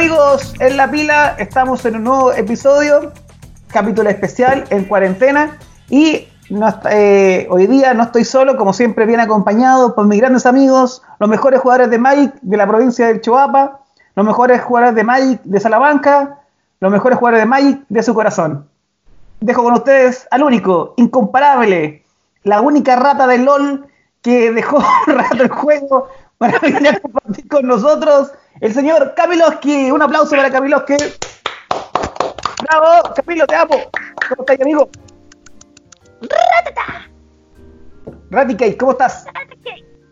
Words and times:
Amigos, 0.00 0.54
en 0.60 0.78
la 0.78 0.90
pila 0.90 1.36
estamos 1.38 1.84
en 1.84 1.96
un 1.96 2.04
nuevo 2.04 2.32
episodio, 2.32 3.12
capítulo 3.68 4.08
especial 4.08 4.64
en 4.70 4.86
cuarentena 4.86 5.58
y 5.90 6.26
eh, 6.90 7.46
hoy 7.50 7.66
día 7.66 7.92
no 7.92 8.04
estoy 8.04 8.24
solo, 8.24 8.56
como 8.56 8.72
siempre 8.72 9.04
bien 9.04 9.20
acompañado 9.20 9.94
por 9.94 10.06
mis 10.06 10.18
grandes 10.18 10.46
amigos, 10.46 11.02
los 11.18 11.28
mejores 11.28 11.60
jugadores 11.60 11.90
de 11.90 11.98
Magic 11.98 12.32
de 12.40 12.56
la 12.56 12.66
provincia 12.66 13.08
del 13.08 13.20
Choapa, 13.20 13.80
los 14.14 14.24
mejores 14.24 14.62
jugadores 14.62 14.94
de 14.94 15.04
Magic 15.04 15.42
de 15.44 15.60
Salamanca, 15.60 16.38
los 16.80 16.90
mejores 16.90 17.18
jugadores 17.18 17.42
de 17.42 17.46
Magic 17.46 17.84
de 17.90 18.02
su 18.02 18.14
corazón. 18.14 18.66
Dejo 19.40 19.62
con 19.62 19.74
ustedes 19.74 20.26
al 20.30 20.42
único, 20.42 20.94
incomparable, 20.96 22.06
la 22.42 22.62
única 22.62 22.96
rata 22.96 23.26
de 23.26 23.36
LOL 23.36 23.86
que 24.22 24.50
dejó 24.50 24.82
rato 25.08 25.42
el 25.42 25.50
juego 25.50 26.08
para 26.38 26.58
venir 26.60 26.88
a 26.88 27.00
compartir 27.00 27.46
con 27.48 27.66
nosotros, 27.66 28.32
el 28.60 28.72
señor 28.74 29.14
Kamiloski. 29.14 29.90
Un 29.90 30.02
aplauso 30.02 30.36
para 30.36 30.50
Kamiloski. 30.50 30.94
¡Bravo! 32.62 33.14
Camilo, 33.14 33.46
te 33.46 33.54
amo. 33.54 33.76
¿Cómo 34.28 34.42
estás, 34.42 34.60
amigo? 34.60 34.88
¡Ratata! 36.20 37.08
Raticate, 38.30 38.76
¿cómo 38.76 38.92
estás? 38.92 39.26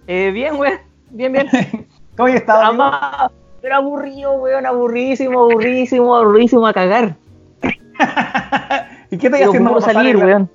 Eh, 0.07 0.30
bien, 0.33 0.57
güey. 0.57 0.73
Bien, 1.11 1.33
bien. 1.33 1.48
¿Cómo 2.16 2.29
has 2.29 2.34
estado? 2.34 3.30
pero 3.60 3.74
aburrido, 3.74 4.32
weón, 4.35 4.66
aburrísimo, 4.66 5.40
aburrísimo, 5.40 6.16
aburrísimo 6.16 6.66
a 6.66 6.73
cagar. 6.73 7.16
¿Y 9.10 9.18
qué 9.18 9.27
estás 9.27 9.43
haciendo 9.43 9.71
para 9.73 9.93
salir, 9.93 10.16
weón? 10.16 10.51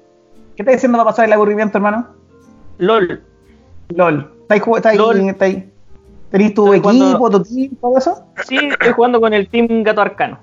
¿Qué 0.55 0.63
estás 0.63 0.75
haciendo 0.75 0.97
para 0.97 1.09
pasar 1.09 1.25
el 1.25 1.33
aburrimiento, 1.33 1.78
hermano? 1.78 2.07
LOL. 2.80 3.23
LOL. 3.89 4.31
¿Estáis 4.50 5.41
ahí? 5.41 5.72
¿Tenés 6.33 6.55
tu 6.55 6.73
equipo, 6.73 7.29
tu 7.29 7.43
team, 7.43 7.75
todo 7.79 7.95
eso? 7.95 8.25
Sí, 8.47 8.57
estoy 8.57 8.91
jugando 8.93 9.21
con 9.21 9.35
el 9.35 9.47
team 9.47 9.83
Gato 9.83 10.01
Arcano. 10.01 10.39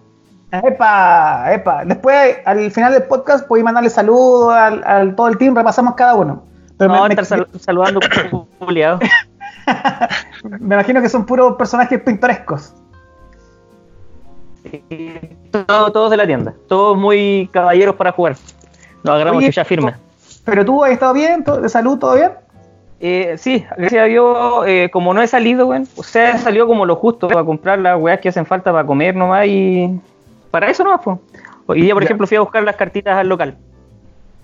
Epa, 0.52 1.52
epa. 1.52 1.84
Después, 1.84 2.36
al 2.44 2.70
final 2.70 2.92
del 2.92 3.02
podcast, 3.02 3.48
podéis 3.48 3.64
mandarle 3.64 3.90
saludos 3.90 4.54
al, 4.54 5.16
todo 5.16 5.26
el 5.26 5.36
team, 5.36 5.56
repasamos 5.56 5.96
cada 5.96 6.14
uno. 6.14 6.44
Pero 6.78 6.94
no, 6.94 7.08
me, 7.08 7.14
estar 7.14 7.44
saludando 7.58 7.98
me 10.60 10.74
imagino 10.76 11.02
que 11.02 11.08
son 11.08 11.26
puros 11.26 11.56
personajes 11.56 12.00
pintorescos. 12.02 12.72
todos 15.50 16.10
de 16.12 16.16
la 16.16 16.24
tienda, 16.24 16.54
todos 16.68 16.96
muy 16.96 17.50
caballeros 17.52 17.96
para 17.96 18.12
jugar. 18.12 18.36
Nos 19.02 19.16
agarramos 19.16 19.42
que 19.42 19.50
ya 19.50 19.64
firme. 19.64 19.96
¿Pero 20.44 20.64
tú 20.64 20.84
has 20.84 20.92
estado 20.92 21.14
bien? 21.14 21.42
¿De 21.42 21.68
salud 21.68 21.98
todo 21.98 22.14
bien? 22.14 22.30
Eh, 23.02 23.36
sí, 23.38 23.64
gracias 23.78 24.02
a 24.02 24.04
Dios, 24.04 24.64
eh, 24.66 24.90
como 24.92 25.14
no 25.14 25.22
he 25.22 25.26
salido, 25.26 25.64
güey, 25.64 25.84
o 25.96 26.02
sea, 26.02 26.36
salió 26.36 26.66
como 26.66 26.84
lo 26.84 26.96
justo 26.96 27.28
para 27.28 27.42
comprar 27.42 27.78
las 27.78 27.98
weas 27.98 28.20
que 28.20 28.28
hacen 28.28 28.44
falta 28.44 28.70
para 28.70 28.86
comer 28.86 29.16
nomás 29.16 29.46
y 29.46 29.98
para 30.50 30.68
eso 30.68 30.84
nomás, 30.84 31.00
pues. 31.02 31.18
Hoy 31.64 31.80
día, 31.80 31.94
por 31.94 32.02
ejemplo, 32.02 32.26
fui 32.26 32.36
a 32.36 32.40
buscar 32.40 32.62
las 32.62 32.76
cartitas 32.76 33.16
al 33.16 33.28
local. 33.28 33.56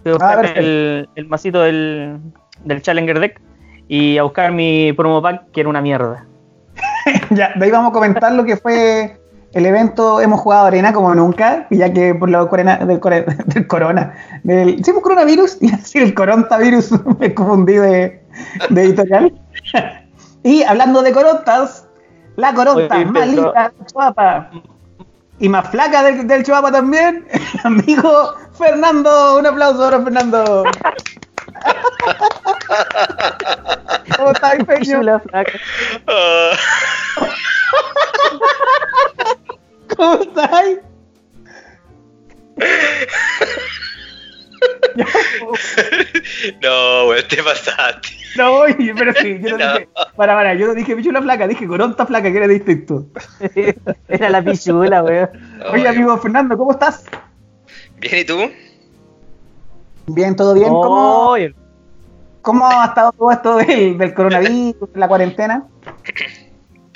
Fui 0.03 0.13
a 0.13 0.15
buscar 0.15 0.47
ah, 0.47 0.53
el, 0.55 1.09
el, 1.17 1.27
masito 1.27 1.61
del, 1.61 2.19
del 2.65 2.81
Challenger 2.81 3.21
Deck 3.21 3.41
y 3.89 4.17
a 4.17 4.23
buscar 4.23 4.53
mi 4.53 4.93
promo 4.95 5.21
pack, 5.21 5.51
que 5.51 5.61
era 5.61 5.69
una 5.69 5.83
mierda. 5.83 6.25
ya, 7.31 7.53
de 7.55 7.65
ahí 7.65 7.71
vamos 7.71 7.91
a 7.91 7.93
comentar 7.93 8.33
lo 8.33 8.45
que 8.45 8.57
fue 8.57 9.19
el 9.57 9.65
evento. 9.65 10.21
Hemos 10.21 10.41
jugado 10.41 10.67
arena 10.67 10.93
como 10.93 11.15
nunca, 11.15 11.67
ya 11.71 11.91
que 11.93 12.15
por 12.15 12.29
lo 12.29 12.45
del, 12.45 12.67
del, 13.47 13.67
corona, 13.67 14.15
del, 14.45 14.85
¿sí, 14.85 14.93
pues, 14.93 15.03
coronavirus? 15.03 15.59
Y 15.63 15.73
así 15.73 15.99
el 15.99 16.15
coronavirus 16.15 16.91
me 17.19 17.35
confundí 17.35 17.75
de 17.75 18.23
de 18.69 18.83
editorial. 18.83 19.33
y 20.43 20.63
hablando 20.63 21.03
de 21.03 21.13
corotas, 21.13 21.89
la 22.37 22.53
corota 22.53 22.99
más 23.07 23.29
linda 23.29 23.73
Chuapa 23.91 24.51
y 25.39 25.49
más 25.49 25.71
flaca 25.71 26.03
del, 26.03 26.27
del 26.27 26.45
Chuapa 26.45 26.71
también, 26.71 27.27
amigo 27.65 28.35
Fernando. 28.59 29.39
Un 29.39 29.47
aplauso 29.47 29.79
para 29.79 30.03
Fernando. 30.03 30.65
¿Cómo 34.17 34.31
estás, 34.33 34.65
Peño? 34.65 35.03
La 35.03 35.19
flaca. 35.19 35.53
¿Cómo 39.97 40.23
estás? 40.23 40.79
no, 46.63 47.09
weón, 47.09 47.29
te 47.29 47.43
pasaste. 47.43 48.09
No, 48.37 48.63
pero 48.97 49.13
sí, 49.15 49.39
yo 49.41 49.57
no, 49.59 49.73
dije. 49.73 49.89
Para, 50.17 50.35
para, 50.35 50.55
yo 50.55 50.67
no 50.67 50.75
dije 50.75 50.97
pichula 50.97 51.23
flaca, 51.23 51.49
dije 51.49 51.67
coronta 51.67 52.07
flaca, 52.07 52.31
que 52.31 52.37
era 52.37 52.49
distinto. 52.49 53.07
era 54.09 54.31
la 54.31 54.43
pichula, 54.43 55.03
weón. 55.03 55.31
Oye, 55.73 55.89
amigo 55.89 56.17
Fernando, 56.19 56.57
¿cómo 56.57 56.73
estás? 56.73 57.05
Bien, 57.99 58.19
¿y 58.19 58.25
tú? 58.25 58.51
Bien, 60.09 60.37
todo 60.37 60.55
bien. 60.55 60.69
¿Cómo, 60.69 61.35
¿Cómo 62.43 62.67
ha 62.67 62.87
estado 62.87 63.13
todo 63.13 63.33
esto 63.33 63.57
del, 63.57 63.99
del 63.99 64.15
coronavirus, 64.15 64.91
la 64.95 65.09
cuarentena? 65.09 65.67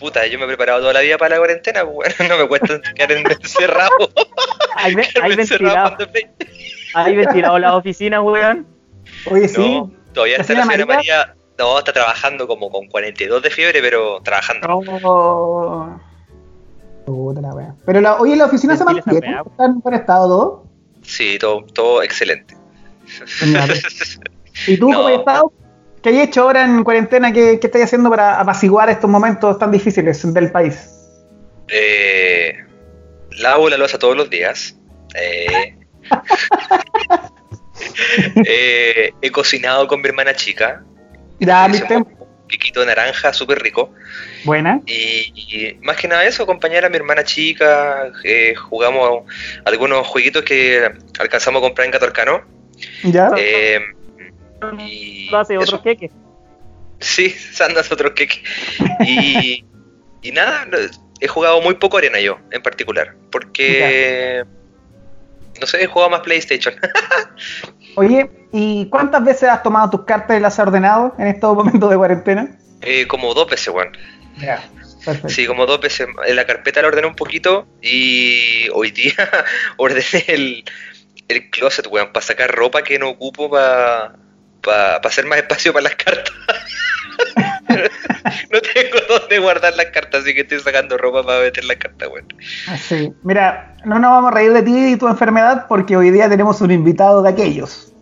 Puta, 0.00 0.27
yo 0.27 0.38
me 0.38 0.47
he 0.47 0.49
preparado 0.49 0.81
toda 0.81 0.94
la 0.94 1.00
vida 1.00 1.19
para 1.19 1.37
la 1.37 1.38
cuarentena, 1.38 1.84
pues, 1.84 2.16
bueno, 2.19 2.34
no 2.34 2.43
me 2.43 2.49
cuesta 2.49 2.81
quedar 2.94 3.12
encerrado. 3.12 3.91
Hay, 4.77 4.94
hay 5.21 5.37
ventilado. 5.37 5.97
Hay 6.94 7.16
ventilado 7.16 7.59
la 7.59 7.77
oficina, 7.77 8.22
weón. 8.22 8.66
Oye, 9.31 9.47
sí. 9.47 9.83
Todavía 10.15 10.39
está 10.39 10.55
la 10.55 10.65
señora 10.65 10.87
María? 10.87 11.34
No, 11.59 11.78
está 11.78 11.93
trabajando 11.93 12.47
como 12.47 12.71
con 12.71 12.87
42 12.87 13.43
de 13.43 13.50
fiebre, 13.50 13.83
pero 13.83 14.21
trabajando. 14.22 14.66
Oh. 14.71 16.00
Puta 17.05 17.41
la 17.43 17.75
Pero 17.84 18.00
la, 18.00 18.16
oye, 18.16 18.37
la 18.37 18.47
oficina 18.47 18.77
se 18.77 18.84
mantiene. 18.84 19.37
¿Está 19.50 19.66
en 19.66 19.81
buen 19.81 19.94
estado 19.94 20.28
todo? 20.28 20.66
Sí, 21.03 21.37
todo, 21.39 21.65
todo 21.75 22.03
excelente. 22.03 22.56
¿Y 24.66 24.78
tú 24.78 24.87
cómo 24.87 25.09
has 25.09 25.19
estado? 25.19 25.53
¿Qué 26.03 26.09
hay 26.11 26.21
hecho 26.21 26.43
ahora 26.43 26.65
en 26.65 26.83
cuarentena? 26.84 27.33
¿Qué, 27.33 27.59
qué 27.61 27.66
estáis 27.66 27.84
haciendo 27.84 28.11
para 28.11 28.41
apaciguar 28.41 28.88
estos 28.88 29.11
momentos 29.11 29.59
tan 29.59 29.71
difíciles 29.71 30.33
del 30.33 30.50
país? 30.50 30.91
Eh, 31.69 32.55
lavo 33.38 33.69
la 33.69 33.77
losa 33.77 33.99
todos 33.99 34.16
los 34.16 34.31
días. 34.31 34.77
Eh, 35.15 35.77
Eh, 38.44 39.12
he 39.21 39.31
cocinado 39.31 39.87
con 39.87 40.00
mi 40.00 40.09
hermana 40.09 40.34
chica. 40.34 40.83
Ya, 41.39 41.66
un 41.66 42.06
piquito 42.47 42.81
de 42.81 42.87
naranja, 42.87 43.33
súper 43.33 43.62
rico. 43.62 43.93
Buena. 44.44 44.81
Y, 44.87 45.77
más 45.83 45.97
que 45.97 46.09
nada 46.09 46.25
eso, 46.25 46.43
acompañar 46.43 46.84
a 46.84 46.89
mi 46.89 46.97
hermana 46.97 47.25
chica. 47.25 48.10
Eh, 48.25 48.55
jugamos 48.55 49.25
algunos 49.65 50.06
jueguitos 50.06 50.43
que 50.43 50.91
alcanzamos 51.19 51.60
a 51.60 51.66
comprar 51.66 51.87
en 51.87 51.93
Catorcano. 51.93 52.43
Ya. 53.05 53.31
Eh, 53.37 53.81
y 54.78 55.34
hace 55.34 55.59
otro 55.59 55.82
queque. 55.82 56.10
Sí, 56.98 57.31
Sandas 57.53 57.91
otro 57.91 58.15
queque. 58.15 58.43
y, 59.00 59.65
y 60.22 60.32
nada, 60.32 60.66
he 61.21 61.28
jugado 61.28 61.60
muy 61.60 61.75
poco 61.75 61.98
arena 61.98 62.21
yo, 62.21 62.38
en 62.50 62.62
particular. 62.62 63.15
Porque 63.31 64.44
no 65.60 65.66
sé, 65.66 65.82
he 65.82 65.87
jugado 65.87 66.10
más 66.10 66.21
PlayStation. 66.21 66.75
Oye, 67.97 68.31
¿y 68.53 68.87
cuántas 68.87 69.25
veces 69.25 69.48
has 69.48 69.62
tomado 69.62 69.91
tus 69.91 70.04
cartas 70.04 70.37
y 70.37 70.41
las 70.41 70.59
has 70.59 70.66
ordenado 70.66 71.15
en 71.19 71.27
estos 71.27 71.54
momentos 71.54 71.91
de 71.91 71.97
cuarentena? 71.97 72.59
Eh, 72.81 73.06
como 73.06 73.34
dos 73.34 73.48
veces, 73.48 73.68
weón. 73.68 73.92
Ya, 74.39 74.63
Sí, 75.28 75.47
como 75.47 75.66
dos 75.66 75.80
veces. 75.80 76.09
En 76.27 76.36
la 76.36 76.47
carpeta 76.47 76.83
la 76.83 76.89
ordené 76.89 77.06
un 77.06 77.15
poquito 77.16 77.66
y 77.80 78.68
hoy 78.72 78.91
día 78.91 79.15
ordené 79.78 80.24
el, 80.28 80.65
el 81.28 81.51
closet, 81.51 81.86
weón, 81.86 82.13
para 82.13 82.24
sacar 82.24 82.51
ropa 82.54 82.83
que 82.83 82.98
no 82.98 83.09
ocupo 83.10 83.51
para 83.51 84.16
pa, 84.60 84.97
hacer 84.97 85.27
más 85.27 85.39
espacio 85.39 85.72
para 85.72 85.84
las 85.84 85.97
cartas. 85.97 86.34
no 88.51 88.60
tengo 88.60 88.98
dónde 89.09 89.39
guardar 89.39 89.77
las 89.77 89.86
cartas, 89.86 90.22
así 90.22 90.34
que 90.34 90.42
estoy 90.42 90.60
sacando 90.60 90.97
ropa 90.98 91.22
para 91.22 91.41
meter 91.41 91.65
las 91.65 91.77
cartas, 91.77 92.09
weón. 92.09 92.27
Sí, 92.78 93.12
mira, 93.22 93.77
no 93.84 93.98
nos 93.98 94.10
vamos 94.10 94.33
a 94.33 94.34
reír 94.34 94.53
de 94.53 94.62
ti 94.62 94.92
y 94.92 94.97
tu 94.97 95.09
enfermedad 95.09 95.66
porque 95.68 95.97
hoy 95.97 96.10
día 96.10 96.28
tenemos 96.28 96.60
un 96.60 96.71
invitado 96.71 97.22
de 97.22 97.30
aquellos. 97.30 97.92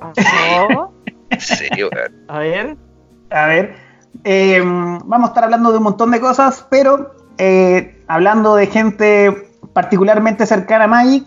¿Oh? 0.00 0.92
sí, 1.38 1.68
A 2.28 2.38
ver. 2.38 2.76
A 3.30 3.46
ver. 3.46 3.74
Eh, 4.24 4.60
vamos 4.62 5.28
a 5.28 5.28
estar 5.28 5.44
hablando 5.44 5.70
de 5.70 5.78
un 5.78 5.84
montón 5.84 6.10
de 6.10 6.20
cosas, 6.20 6.66
pero 6.70 7.14
eh, 7.38 8.02
hablando 8.08 8.56
de 8.56 8.66
gente 8.66 9.48
particularmente 9.72 10.46
cercana 10.46 10.84
a 10.84 10.88
Magic, 10.88 11.24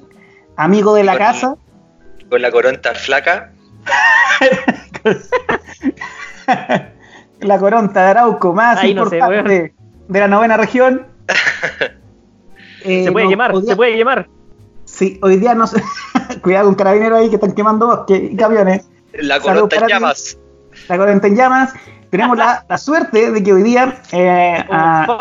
amigo 0.58 0.94
de 0.94 1.04
la 1.04 1.18
casa. 1.18 1.56
Con 2.30 2.42
la 2.42 2.52
coronta 2.52 2.94
flaca. 2.94 3.52
la 7.40 7.60
coronta 7.60 8.04
de 8.04 8.10
Arauco, 8.10 8.54
más 8.54 8.84
importante 8.84 9.74
de 10.08 10.20
la 10.20 10.28
novena 10.28 10.58
región. 10.58 11.08
se 12.84 13.12
puede 13.12 13.30
quemar, 13.30 13.56
se 13.64 13.76
puede 13.76 13.96
quemar. 13.96 14.28
Sí, 14.86 15.20
hoy 15.22 15.38
día 15.38 15.56
no 15.56 15.68
sé. 15.68 15.82
Cuidado 16.42 16.66
con 16.66 16.76
carabineros 16.76 17.20
ahí 17.20 17.30
que 17.30 17.36
están 17.36 17.54
quemando 17.54 17.88
bosques 17.88 18.32
y 18.32 18.36
camiones. 18.36 18.90
La 19.14 19.40
coronta 19.40 19.78
en 19.78 19.88
llamas. 19.88 20.38
La 20.88 20.98
coronta 20.98 21.28
en 21.28 21.36
llamas. 21.36 21.74
Tenemos 22.10 22.38
la, 22.38 22.66
suerte 22.78 23.32
de 23.32 23.42
que 23.42 23.54
hoy 23.54 23.64
día 23.64 24.02
eh, 24.12 24.66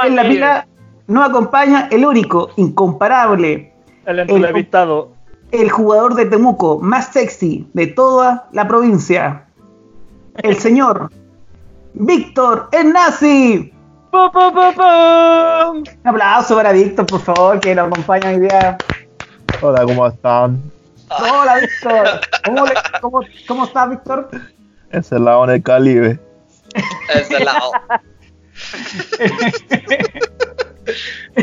en 0.05 0.17
la 0.17 0.23
pila 0.25 0.67
nos 1.07 1.29
acompaña 1.29 1.89
el 1.91 2.05
único, 2.05 2.51
incomparable, 2.57 3.73
el 4.07 4.19
entrevistado, 4.21 5.12
el, 5.50 5.70
jugador 5.70 6.14
de 6.14 6.26
Temuco 6.26 6.79
más 6.81 7.12
sexy 7.12 7.69
de 7.73 7.88
toda 7.88 8.49
la 8.52 8.69
provincia, 8.69 9.47
el 10.43 10.56
señor 10.56 11.11
Víctor 11.94 12.69
el 12.73 12.93
nazi. 12.93 13.73
Un 14.12 15.85
aplauso 16.05 16.56
para 16.56 16.73
Víctor, 16.73 17.06
por 17.06 17.20
favor, 17.20 17.61
que 17.61 17.75
nos 17.75 17.88
acompaña 17.88 18.31
hoy 18.31 18.41
día. 18.41 18.76
Hola, 19.61 19.85
¿cómo 19.85 20.06
están? 20.06 20.61
Hola, 21.08 21.61
Víctor. 21.61 22.20
¿Cómo, 22.44 22.64
cómo, 23.00 23.20
cómo 23.47 23.64
estás, 23.64 23.91
Víctor? 23.91 24.29
Encerrado 24.91 25.44
en 25.44 25.50
el 25.50 25.62
Caribe. 25.62 26.19
Encerrado. 27.14 27.73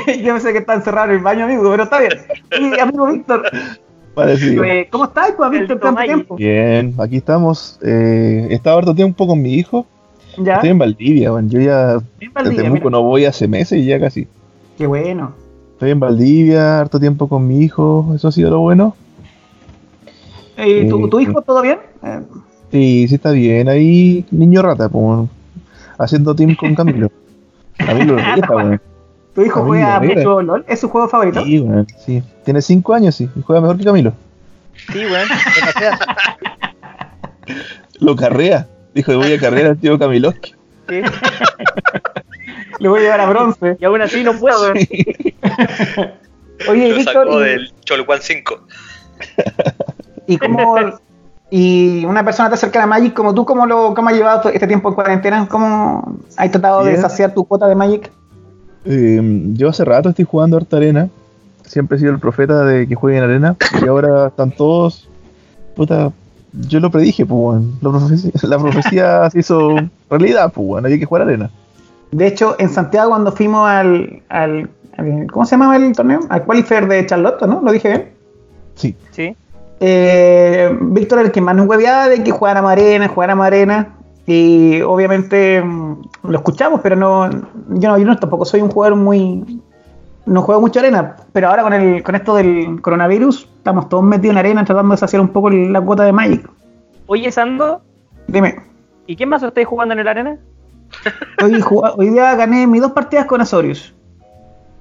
Yo 0.07 0.33
pensé 0.33 0.51
que 0.51 0.59
está 0.59 0.73
encerrado 0.73 1.09
en 1.09 1.17
el 1.17 1.23
baño, 1.23 1.45
amigo, 1.45 1.69
pero 1.71 1.83
está 1.83 1.99
bien. 1.99 2.13
Y, 2.59 2.79
amigo 2.79 3.07
Víctor. 3.07 3.49
Parecido. 4.17 4.63
Eh, 4.63 4.87
¿Cómo 4.91 5.05
estás, 5.05 5.33
pues, 5.37 5.51
Víctor, 5.51 5.79
tanto 5.79 6.01
tiempo? 6.01 6.35
Bien, 6.37 6.95
aquí 6.97 7.17
estamos. 7.17 7.77
Eh, 7.83 8.47
he 8.49 8.55
estado 8.55 8.79
harto 8.79 8.95
tiempo 8.95 9.27
con 9.27 9.39
mi 9.39 9.53
hijo. 9.53 9.85
¿Ya? 10.39 10.55
Estoy 10.55 10.71
en 10.71 10.79
Valdivia, 10.79 11.31
yo 11.45 11.59
ya 11.59 11.99
En 12.19 12.33
Valdivia, 12.33 12.57
de 12.57 12.63
Temuco 12.63 12.89
mira. 12.89 12.89
no 12.89 13.03
voy 13.03 13.25
hace 13.25 13.47
meses 13.47 13.79
y 13.79 13.85
ya 13.85 13.99
casi. 13.99 14.27
Qué 14.75 14.87
bueno. 14.87 15.33
Estoy 15.73 15.91
en 15.91 15.99
Valdivia, 15.99 16.79
harto 16.79 16.99
tiempo 16.99 17.29
con 17.29 17.47
mi 17.47 17.59
hijo, 17.59 18.11
eso 18.15 18.27
ha 18.27 18.31
sido 18.31 18.49
lo 18.49 18.59
bueno. 18.59 18.95
Eh, 20.57 20.87
¿tu, 20.89 21.05
Eh, 21.05 21.09
¿Tu 21.09 21.19
hijo 21.19 21.41
todo 21.43 21.61
bien? 21.61 21.77
Eh, 22.03 22.21
Sí, 22.71 23.07
sí 23.07 23.15
está 23.15 23.31
bien, 23.31 23.69
ahí 23.69 24.25
niño 24.31 24.63
rata, 24.63 24.89
pues, 24.89 25.29
haciendo 25.99 26.35
team 26.35 26.55
con 26.55 26.73
Camilo. 26.73 27.11
Camilo 27.77 28.15
lo 28.15 28.19
está, 28.19 28.51
bueno. 28.51 28.79
¿Tu 29.37 29.43
hijo 29.43 29.59
Camilo 29.59 29.67
juega 29.67 29.97
Herrera. 29.97 30.15
mucho 30.15 30.41
LOL? 30.41 30.65
¿Es 30.67 30.79
su 30.79 30.89
juego 30.89 31.07
favorito? 31.07 31.43
Sí, 31.43 31.59
bueno, 31.59 31.85
sí. 32.03 32.23
Tiene 32.43 32.59
5 32.59 32.93
años, 32.95 33.13
sí, 33.13 33.29
y 33.35 33.41
juega 33.43 33.61
mejor 33.61 33.77
que 33.77 33.83
Camilo. 33.83 34.13
Sí, 34.91 35.05
weón. 35.05 35.27
Lo 37.99 38.15
carrea. 38.15 38.67
Dijo, 38.95 39.15
voy 39.15 39.33
a 39.33 39.39
carrera 39.39 39.69
al 39.69 39.77
tío 39.77 39.99
Camilo. 39.99 40.31
Sí. 40.31 40.39
Le 42.79 42.89
voy 42.89 43.01
a 43.01 43.03
llevar 43.03 43.21
a 43.21 43.29
bronce. 43.29 43.77
Y 43.79 43.85
aún 43.85 44.01
así 44.01 44.23
no 44.23 44.33
puedo, 44.33 44.59
weón. 44.59 44.77
Oye, 46.69 46.89
Lo 46.89 46.95
Víctor, 46.95 47.27
sacó 47.27 47.39
¿y, 47.39 47.43
del 47.43 47.73
Cholguán 47.81 48.19
5. 48.19 48.59
y 50.25 50.37
cómo... 50.39 50.77
Y 51.51 52.05
una 52.05 52.25
persona 52.25 52.49
tan 52.49 52.57
cercana 52.57 52.85
a 52.85 52.87
Magic 52.87 53.13
como 53.13 53.35
tú, 53.35 53.45
¿cómo, 53.45 53.67
lo, 53.67 53.93
cómo 53.93 54.09
has 54.09 54.15
llevado 54.15 54.41
todo 54.41 54.51
este 54.51 54.65
tiempo 54.65 54.89
en 54.89 54.95
cuarentena? 54.95 55.47
¿Cómo 55.47 56.17
has 56.35 56.49
tratado 56.49 56.83
de 56.83 56.97
saciar 56.97 57.35
tu 57.35 57.45
cuota 57.45 57.67
de 57.67 57.75
Magic? 57.75 58.11
Eh, 58.89 59.21
yo 59.53 59.69
hace 59.69 59.83
rato 59.85 60.09
estoy 60.09 60.25
jugando 60.25 60.57
harta 60.57 60.77
arena. 60.77 61.09
Siempre 61.65 61.97
he 61.97 61.99
sido 61.99 62.13
el 62.13 62.19
profeta 62.19 62.63
de 62.63 62.87
que 62.87 62.95
jueguen 62.95 63.23
arena. 63.23 63.55
Y 63.83 63.87
ahora 63.87 64.27
están 64.27 64.51
todos. 64.51 65.09
Puta, 65.75 66.11
yo 66.53 66.79
lo 66.79 66.89
predije, 66.89 67.25
pues. 67.25 67.61
La 67.81 67.89
profecía, 67.91 68.31
la 68.43 68.57
profecía 68.59 69.29
se 69.31 69.39
hizo 69.39 69.75
realidad, 70.09 70.51
pues. 70.53 70.83
Había 70.83 70.97
que 70.97 71.05
jugar 71.05 71.23
arena. 71.23 71.49
De 72.11 72.25
hecho, 72.27 72.55
en 72.57 72.69
Santiago 72.69 73.09
cuando 73.09 73.33
fuimos 73.33 73.67
al, 73.67 74.21
al, 74.29 74.69
al- 74.97 75.27
¿cómo 75.29 75.45
se 75.45 75.51
llamaba 75.51 75.75
el 75.75 75.91
torneo? 75.93 76.21
Al 76.29 76.43
qualifier 76.45 76.87
de 76.87 77.05
Charlotte, 77.05 77.41
¿no? 77.45 77.61
¿Lo 77.61 77.71
dije 77.73 77.89
bien? 77.89 78.09
Sí. 78.75 78.95
Sí. 79.11 79.35
Eh, 79.81 80.75
Víctor 80.81 81.19
el 81.19 81.31
que 81.31 81.41
más 81.41 81.55
nos 81.55 81.67
hueveaba 81.67 82.07
de 82.07 82.23
que 82.23 82.31
jugáramos 82.31 82.71
arena, 82.71 83.09
jugáramos 83.09 83.45
arena. 83.45 83.89
Y 84.27 84.81
obviamente 84.81 85.61
mm, 85.63 86.01
lo 86.23 86.37
escuchamos, 86.37 86.81
pero 86.83 86.95
no 86.95 87.31
yo, 87.31 87.89
no, 87.89 87.97
yo 87.97 88.05
no 88.05 88.17
tampoco 88.17 88.45
soy 88.45 88.61
un 88.61 88.69
jugador 88.69 88.97
muy... 88.97 89.61
No 90.25 90.41
juego 90.41 90.59
mucho 90.59 90.81
arena, 90.81 91.15
pero 91.31 91.47
ahora 91.47 91.63
con 91.63 91.71
el 91.71 92.03
con 92.03 92.13
esto 92.13 92.35
del 92.35 92.81
coronavirus 92.81 93.47
estamos 93.59 93.87
todos 93.87 94.03
metidos 94.03 94.33
en 94.33 94.39
arena 94.39 94.65
tratando 94.65 94.93
de 94.93 94.97
saciar 94.97 95.21
un 95.21 95.29
poco 95.29 95.49
la 95.49 95.79
cuota 95.79 96.03
de 96.03 96.11
Magic. 96.11 96.49
Oye, 97.05 97.31
Sando, 97.31 97.81
Dime, 98.27 98.55
¿y 99.05 99.15
qué 99.15 99.25
más 99.25 99.41
estáis 99.41 99.67
jugando 99.67 99.93
en 99.93 99.99
el 99.99 100.07
arena? 100.07 100.37
hoy, 101.43 101.63
hoy 101.97 102.09
día 102.09 102.35
gané 102.35 102.67
mis 102.67 102.81
dos 102.81 102.91
partidas 102.91 103.25
con 103.25 103.39
Azorius. 103.39 103.93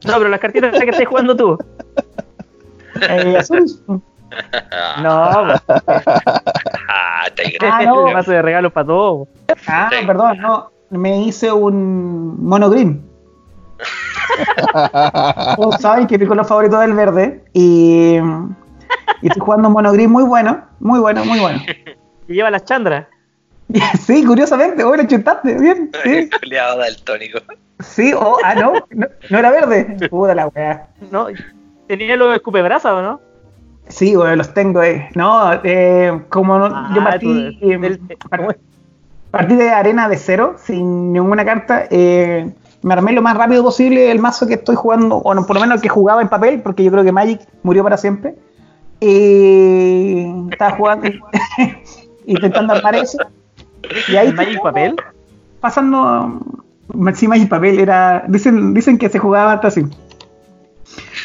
No, 0.05 0.19
pero 0.19 0.29
las 0.29 0.41
cartitas 0.41 0.73
que 0.73 0.91
estáis 0.91 1.09
jugando 1.09 1.37
tú. 1.37 1.59
Eh, 3.11 3.37
Azorius, 3.37 3.83
No. 5.03 5.13
Ah, 6.89 7.27
tigre. 7.35 7.69
Ah, 7.71 7.83
no. 7.85 8.09
el 8.09 8.15
mazo 8.15 8.31
de 8.33 8.43
regalos 8.43 8.73
para 8.73 8.87
todos. 8.87 9.29
Ah, 9.67 9.91
perdón, 10.07 10.39
no. 10.39 10.71
Me 10.91 11.23
hice 11.23 11.53
un 11.53 12.45
mono 12.45 12.71
green. 12.71 13.05
Todos 15.57 15.81
saben 15.81 16.07
que 16.07 16.19
mi 16.19 16.27
color 16.27 16.47
favorito 16.47 16.81
es 16.81 16.89
el 16.89 16.95
verde. 16.95 17.45
Y, 17.53 18.17
y 19.23 19.27
estoy 19.27 19.41
jugando 19.41 19.69
un 19.69 19.75
mono 19.75 19.93
green 19.93 20.11
muy 20.11 20.25
bueno. 20.25 20.65
Muy 20.81 21.01
bueno, 21.01 21.25
muy 21.25 21.41
bueno. 21.41 21.61
Y 22.29 22.35
lleva 22.35 22.51
las 22.51 22.65
chandras. 22.65 23.07
Sí, 24.07 24.25
curiosamente, 24.25 24.85
hoy 24.85 24.99
lo 24.99 25.05
chutaste. 25.07 25.59
Bien, 25.59 25.91
sí. 26.05 26.31
Daltónico. 26.51 27.41
Sí, 27.81 28.13
oh, 28.15 28.39
ah, 28.45 28.55
no, 28.55 28.75
no, 28.91 29.07
no 29.29 29.39
era 29.39 29.51
verde. 29.51 30.09
Puta 30.09 30.35
la 30.35 30.47
weá. 30.49 30.89
¿No? 31.11 31.27
¿Tenía 31.89 32.17
los 32.17 32.35
escupebrazas 32.35 32.93
o 32.93 33.03
no? 33.03 33.21
Sí, 33.89 34.17
bueno, 34.17 34.37
los 34.37 34.53
tengo 34.53 34.81
ahí. 34.81 35.03
No, 35.15 35.53
eh, 35.63 36.23
como 36.29 36.59
no- 36.59 36.69
yo 36.69 36.75
Ah, 37.01 37.05
partí, 37.05 37.27
tú- 37.61 37.67
eh, 37.71 37.99
partí 39.31 39.55
de 39.55 39.71
arena 39.71 40.09
de 40.09 40.17
cero, 40.17 40.57
sin 40.63 41.13
ninguna 41.13 41.45
carta. 41.45 41.85
eh, 41.91 42.51
me 42.83 42.93
armé 42.95 43.13
lo 43.13 43.23
más 43.23 43.37
rápido 43.37 43.63
posible 43.65 44.11
el 44.13 44.19
mazo 44.21 44.47
que 44.47 44.55
estoy 44.55 44.77
jugando, 44.77 45.17
o 45.17 45.35
no, 45.35 45.45
por 45.47 45.55
lo 45.57 45.61
menos 45.61 45.77
el 45.77 45.83
que 45.83 45.89
jugaba 45.89 46.23
en 46.23 46.29
papel, 46.29 46.61
porque 46.63 46.85
yo 46.85 46.91
creo 46.93 47.03
que 47.05 47.11
Magic 47.13 47.41
murió 47.63 47.83
para 47.83 47.97
siempre. 47.97 48.35
Y 49.01 50.27
estaba 50.51 50.77
jugando, 50.77 51.09
intentando 52.27 52.75
armar 52.75 52.95
eso. 52.97 53.19
Y 54.09 54.17
ahí 54.17 54.29
¿El 54.29 54.35
Magic 54.35 54.63
papel? 54.63 54.97
pasando. 55.61 56.41
Sí, 57.15 57.27
Magic 57.29 57.49
papel 57.49 57.79
era. 57.79 58.25
Dicen, 58.29 58.73
dicen 58.75 58.99
que 58.99 59.09
se 59.09 59.19
jugaba 59.19 59.53
hasta 59.53 59.69
así. 59.69 59.83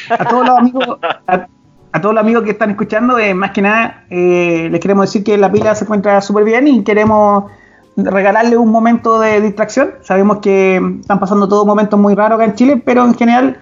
A 0.10 0.26
todos 0.26 0.48
los 0.48 0.58
amigos. 0.58 0.98
A, 1.28 1.48
a 1.94 2.02
todos 2.02 2.16
los 2.16 2.24
amigos 2.24 2.44
que 2.44 2.52
están 2.52 2.72
escuchando, 2.72 3.20
eh, 3.20 3.34
más 3.34 3.52
que 3.52 3.62
nada, 3.62 4.06
eh, 4.10 4.70
les 4.72 4.80
queremos 4.80 5.08
decir 5.08 5.24
que 5.24 5.38
la 5.38 5.52
pila 5.52 5.76
se 5.76 5.84
encuentra 5.84 6.22
súper 6.22 6.46
bien 6.46 6.68
y 6.68 6.84
queremos 6.84 7.52
regalarle 7.98 8.56
un 8.56 8.70
momento 8.70 9.20
de 9.20 9.42
distracción. 9.42 9.92
Sabemos 10.02 10.38
que 10.38 10.82
están 11.02 11.20
pasando 11.20 11.48
todos 11.50 11.66
momentos 11.66 12.00
muy 12.00 12.16
raros 12.16 12.38
acá 12.38 12.46
en 12.46 12.56
Chile, 12.56 12.82
pero 12.84 13.04
en 13.04 13.14
general 13.14 13.58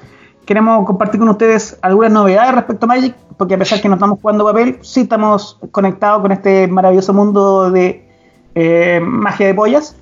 queremos 0.46 0.86
compartir 0.86 1.20
con 1.20 1.30
ustedes 1.30 1.78
algunas 1.82 2.12
novedades 2.12 2.54
respecto 2.54 2.86
a 2.86 2.88
Magic, 2.88 3.16
porque 3.38 3.56
a 3.56 3.58
pesar 3.58 3.82
que 3.82 3.88
no 3.88 3.96
estamos 3.96 4.20
jugando 4.22 4.46
papel, 4.46 4.78
sí 4.82 5.02
estamos 5.02 5.60
conectados 5.72 6.22
con 6.22 6.32
este 6.32 6.68
maravilloso 6.68 7.14
mundo 7.14 7.72
de 7.72 8.08
eh, 8.54 9.00
magia 9.04 9.48
de 9.48 9.56
pollas. 9.56 9.96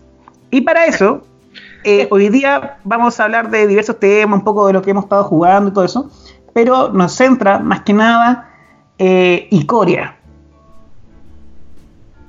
Y 0.51 0.62
para 0.62 0.86
eso, 0.86 1.22
hoy 2.10 2.27
día 2.27 2.77
vamos 2.84 3.22
a 3.22 3.24
hablar 3.24 3.50
de 3.50 3.67
diversos 3.67 3.98
temas, 4.00 4.39
un 4.39 4.43
poco 4.43 4.67
de 4.67 4.74
lo 4.74 4.81
que 4.81 4.91
hemos 4.91 5.05
estado 5.05 5.24
jugando 5.24 5.69
y 5.69 5.74
todo 5.74 5.86
eso, 5.86 6.12
pero 6.58 6.90
nos 6.90 7.14
centra 7.14 7.60
más 7.60 7.82
que 7.82 7.94
nada 7.94 8.50
eh, 8.98 9.48
Icoria. 9.52 10.16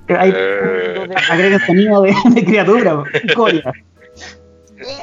Eh, 0.07 0.17
Hay, 0.19 0.33
Eh. 0.37 1.09
agrega 1.31 1.59
sonido 1.65 2.03
de, 2.03 2.15
de 2.35 2.45
criatura, 2.45 3.05
Icoria. 3.25 3.73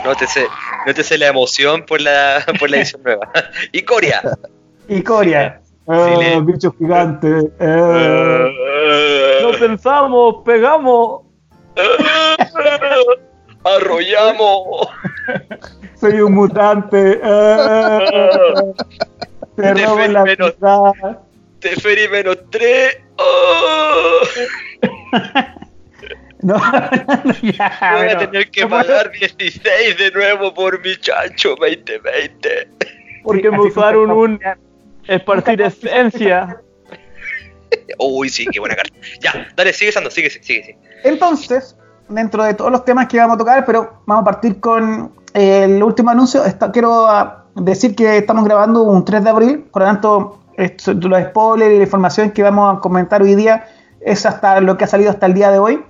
Nótese, 0.05 0.45
nótese 0.85 1.17
la 1.17 1.25
emoción 1.29 1.83
por 1.87 2.01
la, 2.01 2.45
por 2.59 2.69
la 2.69 2.77
edición 2.77 3.01
nueva. 3.03 3.27
Y 3.71 3.81
Coria. 3.81 4.21
Icoria. 4.87 5.59
Sí, 5.63 5.91
Eh, 5.91 6.17
le- 6.19 6.41
bicho 6.41 6.71
gigante. 6.77 7.27
eh. 7.59 8.45
Pensamos, 9.59 10.35
pegamos. 10.45 11.21
Arrollamos. 13.65 14.87
soy 15.99 16.21
un 16.21 16.33
mutante. 16.33 17.19
eh. 17.21 17.99
te 19.55 19.73
robo 19.73 20.07
la 20.07 20.23
menos. 20.23 20.55
Teferi 21.59 22.07
menos 22.09 22.37
3. 22.51 22.97
Oh, 23.17 24.19
No, 26.41 26.57
ya, 27.41 27.95
voy 27.97 28.07
a 28.09 28.17
tener 28.19 28.51
que 28.51 28.67
pagar 28.67 29.11
16 29.11 29.97
de 29.97 30.11
nuevo 30.11 30.53
por 30.53 30.79
mi 30.83 30.95
chancho 30.97 31.55
2020. 31.55 32.67
Porque 33.23 33.49
me 33.49 33.61
usaron 33.61 34.11
un 34.11 34.39
esparcir 35.07 35.59
esencia. 35.61 36.61
Uy, 37.97 38.29
sí, 38.29 38.45
qué 38.45 38.59
buena 38.59 38.75
carta. 38.75 38.95
Ya, 39.21 39.47
dale, 39.55 39.73
sigue 39.73 39.91
Sando, 39.91 40.11
sigue, 40.11 40.29
sigue, 40.29 40.43
sigue. 40.43 40.77
Entonces, 41.03 41.75
dentro 42.09 42.43
de 42.43 42.53
todos 42.53 42.71
los 42.71 42.85
temas 42.85 43.07
que 43.07 43.17
vamos 43.19 43.35
a 43.35 43.37
tocar, 43.37 43.65
pero 43.65 43.93
vamos 44.05 44.21
a 44.21 44.25
partir 44.25 44.59
con 44.59 45.11
eh, 45.33 45.63
el 45.65 45.83
último 45.83 46.09
anuncio. 46.11 46.43
Está- 46.45 46.71
quiero 46.71 47.07
ah, 47.07 47.45
decir 47.55 47.95
que 47.95 48.17
estamos 48.17 48.43
grabando 48.45 48.83
un 48.83 49.03
3 49.05 49.23
de 49.23 49.29
abril, 49.29 49.59
por 49.71 49.81
lo 49.81 49.87
tanto, 49.87 50.39
esto- 50.55 50.93
los 50.93 51.21
spoilers 51.23 51.73
y 51.73 51.77
la 51.77 51.83
información 51.83 52.31
que 52.31 52.43
vamos 52.43 52.77
a 52.77 52.79
comentar 52.79 53.21
hoy 53.21 53.35
día 53.35 53.65
es 53.99 54.25
hasta 54.25 54.61
lo 54.61 54.77
que 54.77 54.83
ha 54.83 54.87
salido 54.87 55.09
hasta 55.09 55.25
el 55.25 55.33
día 55.33 55.51
de 55.51 55.59
hoy. 55.59 55.83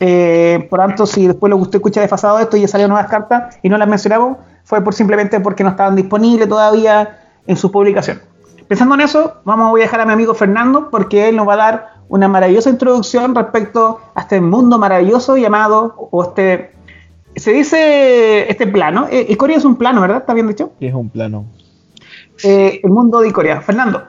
Eh, 0.00 0.66
por 0.68 0.80
lo 0.80 0.86
tanto, 0.86 1.06
si 1.06 1.26
después 1.28 1.48
lo 1.50 1.56
que 1.56 1.62
usted 1.62 1.78
escucha 1.78 2.00
desfasado 2.00 2.38
esto 2.40 2.56
y 2.56 2.62
ya 2.62 2.68
salieron 2.68 2.90
nuevas 2.90 3.08
cartas 3.10 3.56
y 3.62 3.68
no 3.68 3.78
las 3.78 3.86
mencionamos, 3.88 4.38
fue 4.64 4.80
por 4.82 4.94
simplemente 4.94 5.38
porque 5.40 5.62
no 5.62 5.70
estaban 5.70 5.94
disponibles 5.96 6.48
todavía 6.48 7.18
en 7.46 7.56
su 7.56 7.70
publicación. 7.70 8.20
Pensando 8.68 8.94
en 8.94 9.02
eso, 9.02 9.34
vamos 9.44 9.72
a 9.74 9.78
dejar 9.78 10.00
a 10.00 10.06
mi 10.06 10.12
amigo 10.12 10.34
Fernando 10.34 10.88
porque 10.90 11.28
él 11.28 11.36
nos 11.36 11.46
va 11.48 11.54
a 11.54 11.56
dar 11.56 11.86
una 12.08 12.28
maravillosa 12.28 12.70
introducción 12.70 13.34
respecto 13.34 14.00
a 14.14 14.22
este 14.22 14.40
mundo 14.40 14.78
maravilloso 14.78 15.36
llamado, 15.36 16.08
o 16.10 16.22
este, 16.22 16.72
se 17.36 17.52
dice 17.52 18.50
este 18.50 18.66
plano, 18.66 19.08
eh, 19.10 19.26
Icoria 19.28 19.56
es 19.56 19.64
un 19.64 19.76
plano, 19.76 20.00
¿verdad? 20.00 20.18
¿Está 20.18 20.34
bien 20.34 20.48
dicho? 20.48 20.72
Sí, 20.78 20.86
es 20.86 20.94
un 20.94 21.10
plano. 21.10 21.46
Eh, 22.42 22.80
el 22.82 22.90
mundo 22.90 23.20
de 23.20 23.28
Icoria. 23.28 23.60
Fernando. 23.60 24.06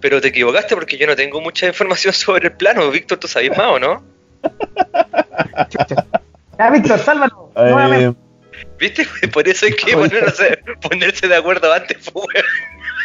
Pero 0.00 0.20
te 0.20 0.28
equivocaste 0.28 0.74
porque 0.74 0.96
yo 0.96 1.06
no 1.06 1.16
tengo 1.16 1.40
mucha 1.40 1.66
información 1.66 2.12
sobre 2.14 2.48
el 2.48 2.52
plano. 2.52 2.90
Víctor, 2.90 3.18
¿tú 3.18 3.28
sabes 3.28 3.50
más 3.50 3.68
o 3.68 3.78
no? 3.78 4.02
ya, 6.58 6.70
Víctor, 6.70 6.98
sálvanos. 6.98 7.38
Eh, 7.60 8.14
¿Viste? 8.78 9.06
Por 9.32 9.48
eso 9.48 9.66
hay 9.66 9.72
que 9.72 9.94
ponerse, 9.94 10.58
ponerse 10.80 11.26
de 11.26 11.36
acuerdo 11.36 11.72
antes, 11.72 12.10
pues, 12.10 12.44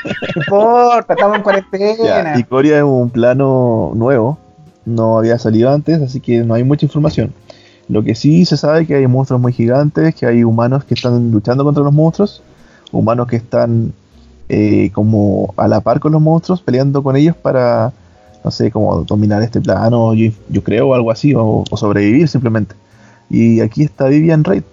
no 0.04 0.42
importa, 0.42 1.14
estamos 1.14 1.38
en 1.38 1.44
cuarentena. 1.44 2.40
Icoria 2.40 2.78
es 2.78 2.84
un 2.84 3.10
plano 3.10 3.92
nuevo, 3.96 4.38
no 4.86 5.18
había 5.18 5.38
salido 5.40 5.72
antes, 5.72 6.02
así 6.02 6.20
que 6.20 6.44
no 6.44 6.54
hay 6.54 6.64
mucha 6.64 6.86
información. 6.86 7.34
Lo 7.90 8.04
que 8.04 8.16
sí 8.16 8.46
se 8.46 8.58
sabe 8.58 8.82
es 8.82 8.88
que 8.88 8.96
hay 8.96 9.08
monstruos 9.08 9.42
muy 9.42 9.54
gigantes, 9.54 10.16
que 10.16 10.26
hay 10.26 10.44
humanos 10.44 10.84
que 10.86 10.94
están 10.94 11.32
luchando 11.32 11.64
contra 11.64 11.84
los 11.84 11.94
monstruos, 11.94 12.42
humanos 12.92 13.28
que 13.28 13.36
están 13.36 13.94
eh, 14.50 14.90
como 14.94 15.54
a 15.58 15.68
la 15.68 15.82
par 15.82 16.00
con 16.00 16.12
los 16.14 16.22
monstruos, 16.22 16.62
peleando 16.62 17.04
con 17.04 17.16
ellos 17.16 17.36
para, 17.36 17.92
no 18.44 18.52
sé, 18.52 18.72
como 18.72 19.04
dominar 19.04 19.42
este 19.42 19.60
plano, 19.62 20.14
yo, 20.14 20.32
yo 20.50 20.64
creo, 20.64 20.94
algo 20.94 21.12
así, 21.12 21.34
o, 21.36 21.64
sobrevivir 21.76 22.28
simplemente. 22.28 22.76
Y 23.30 23.62
aquí 23.62 23.84
está 23.84 24.08
Vivian 24.08 24.44
Raid, 24.44 24.64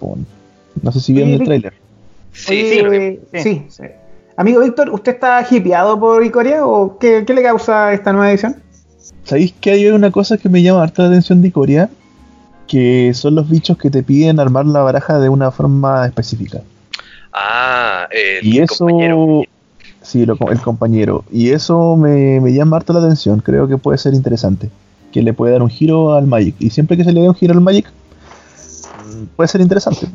no 0.81 0.91
sé 0.91 0.99
si 0.99 1.13
vieron 1.13 1.33
el 1.33 1.43
trailer. 1.43 1.73
Sí, 2.33 2.81
sí, 3.33 3.65
sí, 3.69 3.83
Amigo 4.37 4.61
Víctor, 4.61 4.89
¿usted 4.89 5.13
está 5.13 5.45
hipeado 5.49 5.99
por 5.99 6.23
Icoria 6.23 6.65
o 6.65 6.97
qué, 6.97 7.25
le 7.27 7.43
causa 7.43 7.93
esta 7.93 8.11
nueva 8.11 8.31
edición? 8.31 8.55
¿Sabéis 9.23 9.53
que 9.59 9.71
hay 9.71 9.87
una 9.87 10.11
cosa 10.11 10.37
que 10.37 10.49
me 10.49 10.61
llama 10.61 10.83
harta 10.83 11.03
la 11.03 11.09
atención 11.09 11.41
de 11.41 11.49
Icoria? 11.49 11.89
Que 12.67 13.13
son 13.13 13.35
los 13.35 13.49
bichos 13.49 13.77
que 13.77 13.89
te 13.89 14.03
piden 14.03 14.39
armar 14.39 14.65
la 14.65 14.81
baraja 14.81 15.19
de 15.19 15.29
una 15.29 15.51
forma 15.51 16.05
específica. 16.05 16.61
Ah, 17.33 18.07
el 18.11 18.45
y 18.45 18.59
eso, 18.59 18.85
compañero. 18.85 19.43
Sí, 20.01 20.23
el 20.23 20.61
compañero. 20.61 21.25
Y 21.31 21.51
eso 21.51 21.95
me, 21.95 22.39
llama 22.51 22.77
harta 22.77 22.93
la 22.93 22.99
atención. 22.99 23.39
Creo 23.39 23.67
que 23.67 23.77
puede 23.77 23.97
ser 23.97 24.13
interesante. 24.13 24.69
Que 25.11 25.21
le 25.21 25.33
puede 25.33 25.51
dar 25.53 25.61
un 25.61 25.69
giro 25.69 26.13
al 26.13 26.25
Magic. 26.25 26.55
Y 26.59 26.69
siempre 26.69 26.97
que 26.97 27.03
se 27.03 27.11
le 27.11 27.21
dé 27.21 27.27
un 27.27 27.35
giro 27.35 27.53
al 27.53 27.61
Magic, 27.61 27.85
puede 29.35 29.47
ser 29.47 29.61
interesante. 29.61 30.07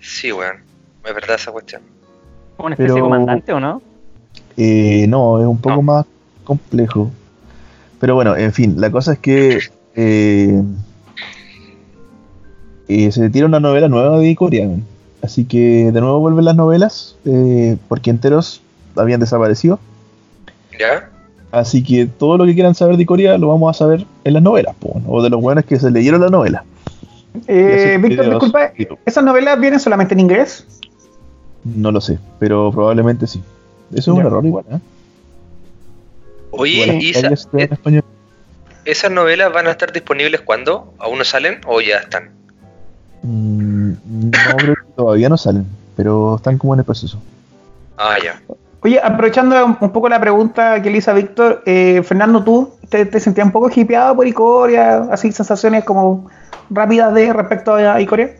Sí, 0.00 0.32
weón. 0.32 0.56
Es 1.04 1.14
verdad 1.14 1.36
esa 1.36 1.52
cuestión. 1.52 1.82
¿Una 2.58 2.74
especie 2.74 2.94
de 2.94 3.00
comandante 3.00 3.52
o 3.52 3.60
no? 3.60 3.82
Eh, 4.56 5.06
no, 5.08 5.40
es 5.40 5.46
un 5.46 5.58
poco 5.58 5.82
más 5.82 6.06
complejo. 6.44 7.10
Pero 8.00 8.14
bueno, 8.14 8.36
en 8.36 8.52
fin, 8.52 8.80
la 8.80 8.90
cosa 8.90 9.14
es 9.14 9.18
que 9.18 9.58
eh, 9.94 10.62
eh, 12.88 13.12
se 13.12 13.30
tira 13.30 13.46
una 13.46 13.60
novela 13.60 13.88
nueva 13.88 14.18
de 14.18 14.34
Corea. 14.36 14.68
Así 15.22 15.46
que 15.46 15.90
de 15.90 16.00
nuevo 16.00 16.20
vuelven 16.20 16.44
las 16.44 16.54
novelas, 16.54 17.16
porque 17.88 18.10
enteros 18.10 18.60
habían 18.94 19.20
desaparecido. 19.20 19.78
¿Ya? 20.78 21.08
Así 21.50 21.82
que 21.82 22.06
todo 22.06 22.36
lo 22.36 22.44
que 22.44 22.54
quieran 22.54 22.74
saber 22.74 22.96
de 22.96 23.06
Corea 23.06 23.38
lo 23.38 23.48
vamos 23.48 23.74
a 23.74 23.78
saber 23.78 24.04
en 24.24 24.34
las 24.34 24.42
novelas, 24.42 24.74
o 25.06 25.22
de 25.22 25.30
los 25.30 25.40
buenos 25.40 25.64
que 25.64 25.78
se 25.78 25.90
leyeron 25.90 26.20
la 26.20 26.28
novela. 26.28 26.64
Víctor, 27.32 28.28
disculpa, 28.28 28.72
¿esas 29.06 29.24
novelas 29.24 29.58
vienen 29.58 29.80
solamente 29.80 30.14
en 30.14 30.20
inglés? 30.20 30.66
No 31.64 31.90
lo 31.90 32.00
sé, 32.00 32.18
pero 32.38 32.70
probablemente 32.70 33.26
sí. 33.26 33.42
Eso 33.92 34.12
es 34.12 34.18
un 34.18 34.26
error 34.26 34.44
igual, 34.44 34.64
¿eh? 34.70 34.78
Oye, 36.50 36.84
eh, 36.84 38.02
¿esas 38.84 39.10
novelas 39.10 39.52
van 39.52 39.66
a 39.66 39.72
estar 39.72 39.92
disponibles 39.92 40.40
cuándo? 40.42 40.94
¿Aún 40.98 41.18
no 41.18 41.24
salen 41.24 41.60
o 41.66 41.80
ya 41.80 41.98
están? 41.98 42.30
Mm, 43.22 43.92
no, 44.30 44.56
creo 44.56 44.74
que 44.74 44.92
todavía 44.94 45.28
no 45.28 45.36
salen, 45.36 45.66
pero 45.96 46.36
están 46.36 46.58
como 46.58 46.74
en 46.74 46.80
el 46.80 46.84
proceso. 46.84 47.20
Ah, 47.96 48.16
ya. 48.22 48.40
Oye, 48.82 49.00
aprovechando 49.02 49.64
un 49.64 49.90
poco 49.90 50.08
la 50.08 50.20
pregunta 50.20 50.82
que 50.82 50.90
le 50.90 50.98
hizo 50.98 51.10
a 51.10 51.14
Víctor, 51.14 51.62
eh, 51.64 52.02
Fernando, 52.04 52.44
¿tú 52.44 52.74
te, 52.90 53.18
sentías 53.18 53.46
un 53.46 53.52
poco 53.52 53.70
hipeado 53.74 54.14
por 54.14 54.26
Icoria? 54.26 55.08
Así, 55.10 55.32
sensaciones 55.32 55.84
como 55.84 56.30
rápidas 56.68 57.14
de 57.14 57.32
respecto 57.32 57.74
a 57.74 58.00
Icoria? 58.00 58.36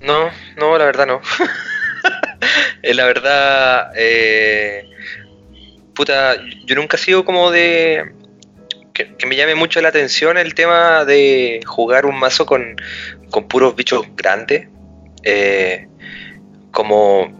No, 0.00 0.26
no, 0.56 0.78
la 0.78 0.84
verdad 0.84 1.06
no. 1.06 1.20
Eh, 2.82 2.94
la 2.94 3.04
verdad, 3.06 3.92
eh, 3.96 4.88
puta, 5.94 6.36
yo 6.64 6.76
nunca 6.76 6.96
he 6.96 7.00
sido 7.00 7.24
como 7.24 7.50
de... 7.50 8.12
Que, 8.92 9.14
me 9.26 9.36
llame 9.36 9.54
mucho 9.54 9.80
la 9.80 9.88
atención 9.88 10.38
el 10.38 10.54
tema 10.54 11.04
de 11.04 11.60
jugar 11.64 12.06
un 12.06 12.18
mazo 12.18 12.46
con, 12.46 12.76
puros 13.48 13.76
bichos 13.76 14.06
grandes. 14.16 14.68
Eh, 15.22 15.86
como... 16.72 17.37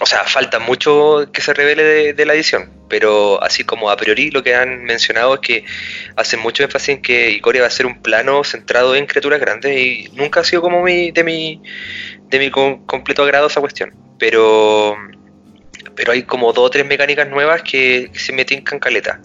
O 0.00 0.04
sea, 0.04 0.24
falta 0.24 0.58
mucho 0.58 1.26
que 1.32 1.40
se 1.40 1.54
revele 1.54 2.12
de, 2.12 2.26
la 2.26 2.34
edición, 2.34 2.70
pero 2.88 3.42
así 3.42 3.64
como 3.64 3.90
a 3.90 3.96
priori 3.96 4.30
lo 4.30 4.42
que 4.42 4.54
han 4.54 4.84
mencionado 4.84 5.34
es 5.34 5.40
que 5.40 5.64
hacen 6.16 6.40
mucho 6.40 6.62
énfasis 6.62 6.90
en 6.90 7.02
que 7.02 7.30
Icoria 7.30 7.62
va 7.62 7.68
a 7.68 7.70
ser 7.70 7.86
un 7.86 8.02
plano 8.02 8.44
centrado 8.44 8.94
en 8.94 9.06
criaturas 9.06 9.40
grandes 9.40 9.74
y 9.78 10.10
nunca 10.12 10.40
ha 10.40 10.44
sido 10.44 10.60
como 10.60 10.82
mi, 10.82 11.12
de 11.12 11.24
mi 11.24 11.62
de 12.28 12.38
mi 12.38 12.50
completo 12.50 13.22
agrado 13.22 13.46
esa 13.46 13.60
cuestión. 13.60 13.94
Pero 14.18 14.96
pero 15.96 16.12
hay 16.12 16.22
como 16.22 16.52
dos 16.52 16.66
o 16.66 16.70
tres 16.70 16.86
mecánicas 16.86 17.28
nuevas 17.28 17.62
que, 17.62 18.10
se 18.14 18.32
meten 18.32 18.62
en 18.70 18.78
caleta. 18.78 19.20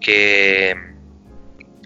Que 0.00 0.76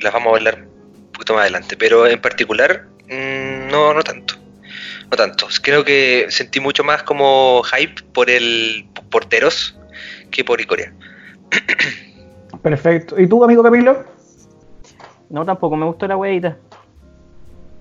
las 0.01 0.13
vamos 0.13 0.33
a 0.33 0.37
hablar 0.37 0.59
un 0.61 1.13
poquito 1.13 1.35
más 1.35 1.43
adelante. 1.43 1.77
Pero 1.77 2.07
en 2.07 2.21
particular, 2.21 2.87
mm, 3.09 3.69
no, 3.71 3.95
no 3.95 4.03
tanto. 4.03 4.35
No 5.11 5.17
tanto. 5.17 5.47
Creo 5.63 5.85
que 5.85 6.27
sentí 6.29 6.61
mucho 6.61 6.85
más 6.85 7.03
como 7.03 7.63
hype 7.63 8.03
por 8.13 8.29
el 8.29 8.87
porteros 9.11 9.79
que 10.31 10.45
por 10.45 10.61
Icoria. 10.61 10.93
Perfecto. 12.63 13.19
¿Y 13.19 13.27
tú, 13.27 13.43
amigo 13.43 13.63
Camilo? 13.63 14.05
No, 15.31 15.45
tampoco 15.45 15.77
me 15.77 15.87
gustó 15.87 16.07
la 16.07 16.17
huevita. 16.17 16.57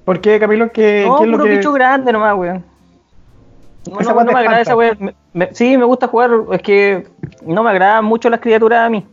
¿Por 0.06 0.22
qué, 0.22 0.40
Camilo? 0.40 0.72
¿Qué, 0.72 1.04
no, 1.06 1.18
¿qué 1.18 1.24
es 1.26 1.30
lo 1.30 1.44
que... 1.44 1.50
bicho 1.50 1.74
grande 1.74 2.14
nomás, 2.14 2.36
weón. 2.38 2.64
No, 3.90 4.00
no, 4.00 4.24
me 4.26 4.40
agrada 4.40 4.62
esa 4.62 4.76
weón. 4.76 5.14
sí, 5.52 5.78
me 5.78 5.86
gusta 5.86 6.08
jugar, 6.08 6.32
es 6.52 6.62
que 6.62 7.08
no 7.42 7.64
me 7.64 7.70
agradan 7.70 8.06
mucho 8.06 8.30
las 8.30 8.40
criaturas 8.40 8.86
a 8.86 8.90
mí. 8.90 9.06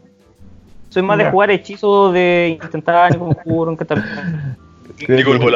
Soy 0.91 1.03
más 1.03 1.19
de 1.19 1.31
jugar 1.31 1.51
hechizos 1.51 2.13
de 2.13 2.59
instantáneo, 2.63 3.19
conjuro, 3.19 3.73
en 3.73 3.77
tal. 3.79 4.05
Creo, 4.99 5.51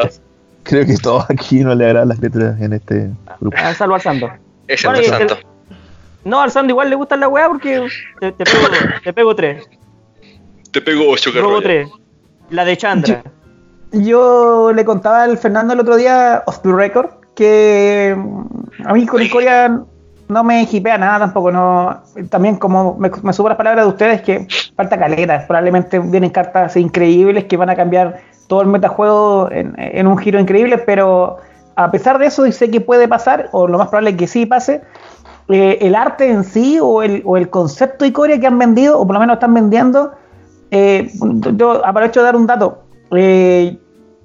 creo 0.69 0.85
que 0.85 0.97
todos 0.97 1.25
aquí 1.31 1.61
no 1.65 1.75
le 1.75 1.87
agradan 1.87 2.09
las 2.09 2.19
criaturas 2.19 2.61
en 2.61 2.75
este 2.75 3.11
grupo. 3.41 3.57
Ah, 3.59 3.75
salvo 3.75 3.95
al 3.95 4.03
santo. 4.03 4.29
Es 4.67 4.85
el 4.85 5.05
santo. 5.05 5.39
no, 6.25 6.41
al 6.41 6.51
santo 6.51 6.71
igual 6.71 6.91
le 6.91 6.97
gusta 6.97 7.17
la 7.17 7.27
weá 7.27 7.49
porque 7.49 7.87
te, 8.21 8.33
pego, 8.33 8.69
te 9.03 9.13
pego 9.15 9.35
tres. 9.35 9.67
Te 10.71 10.83
pego 10.83 11.09
ocho, 11.09 11.31
Luego 11.33 11.63
tres. 11.63 11.89
La 12.51 12.65
de 12.65 12.77
Chandra. 12.77 13.23
Yo 13.93 14.73
le 14.75 14.85
contaba 14.85 15.23
al 15.23 15.39
Fernando 15.39 15.73
el 15.73 15.81
otro 15.81 15.97
día, 15.97 16.43
off 16.47 16.61
the 16.61 16.71
record, 16.71 17.09
que 17.35 18.15
mm, 18.15 18.87
a 18.87 18.93
mí 18.93 19.07
con 19.07 19.23
Icoria 19.23 19.83
no 20.29 20.45
me 20.45 20.69
hipea 20.71 20.99
nada 20.99 21.21
tampoco. 21.21 21.51
no 21.51 22.03
También 22.29 22.57
como 22.57 22.99
me, 22.99 23.33
subo 23.33 23.49
las 23.49 23.57
palabras 23.57 23.87
de 23.87 23.91
ustedes 23.91 24.21
que 24.21 24.47
falta 24.77 24.99
caleta. 24.99 25.47
Probablemente 25.47 25.99
vienen 25.99 26.29
cartas 26.29 26.77
increíbles 26.77 27.45
que 27.45 27.57
van 27.57 27.71
a 27.71 27.77
cambiar 27.77 28.21
todo 28.49 28.63
el 28.63 28.67
metajuego 28.67 29.49
en, 29.53 29.75
en 29.79 30.07
un 30.09 30.19
giro 30.19 30.41
increíble, 30.41 30.79
pero 30.79 31.39
a 31.79 31.93
pesar 31.93 32.19
de 32.19 32.27
eso 32.27 32.51
sé 32.51 32.71
que 32.73 32.81
puede 32.81 33.07
pasar, 33.07 33.49
o 33.53 33.69
lo 33.69 33.79
más 33.79 33.87
probable 33.87 34.11
es 34.11 34.17
que 34.17 34.27
sí 34.27 34.47
pase, 34.47 34.83
eh, 35.49 35.79
el 35.81 35.95
arte 35.95 36.29
en 36.29 36.43
sí 36.43 36.79
o 36.83 37.03
el, 37.03 37.23
o 37.25 37.37
el 37.37 37.49
concepto 37.49 38.05
Icoria 38.05 38.41
que 38.41 38.49
han 38.49 38.59
vendido, 38.59 38.99
o 38.99 39.07
por 39.07 39.15
lo 39.15 39.21
menos 39.21 39.35
están 39.35 39.55
vendiendo, 39.55 40.11
eh, 40.73 41.09
yo 41.55 41.87
aprovecho 41.87 42.21
de 42.21 42.25
dar 42.25 42.37
un 42.37 42.47
dato. 42.47 42.83
Eh, 43.13 43.79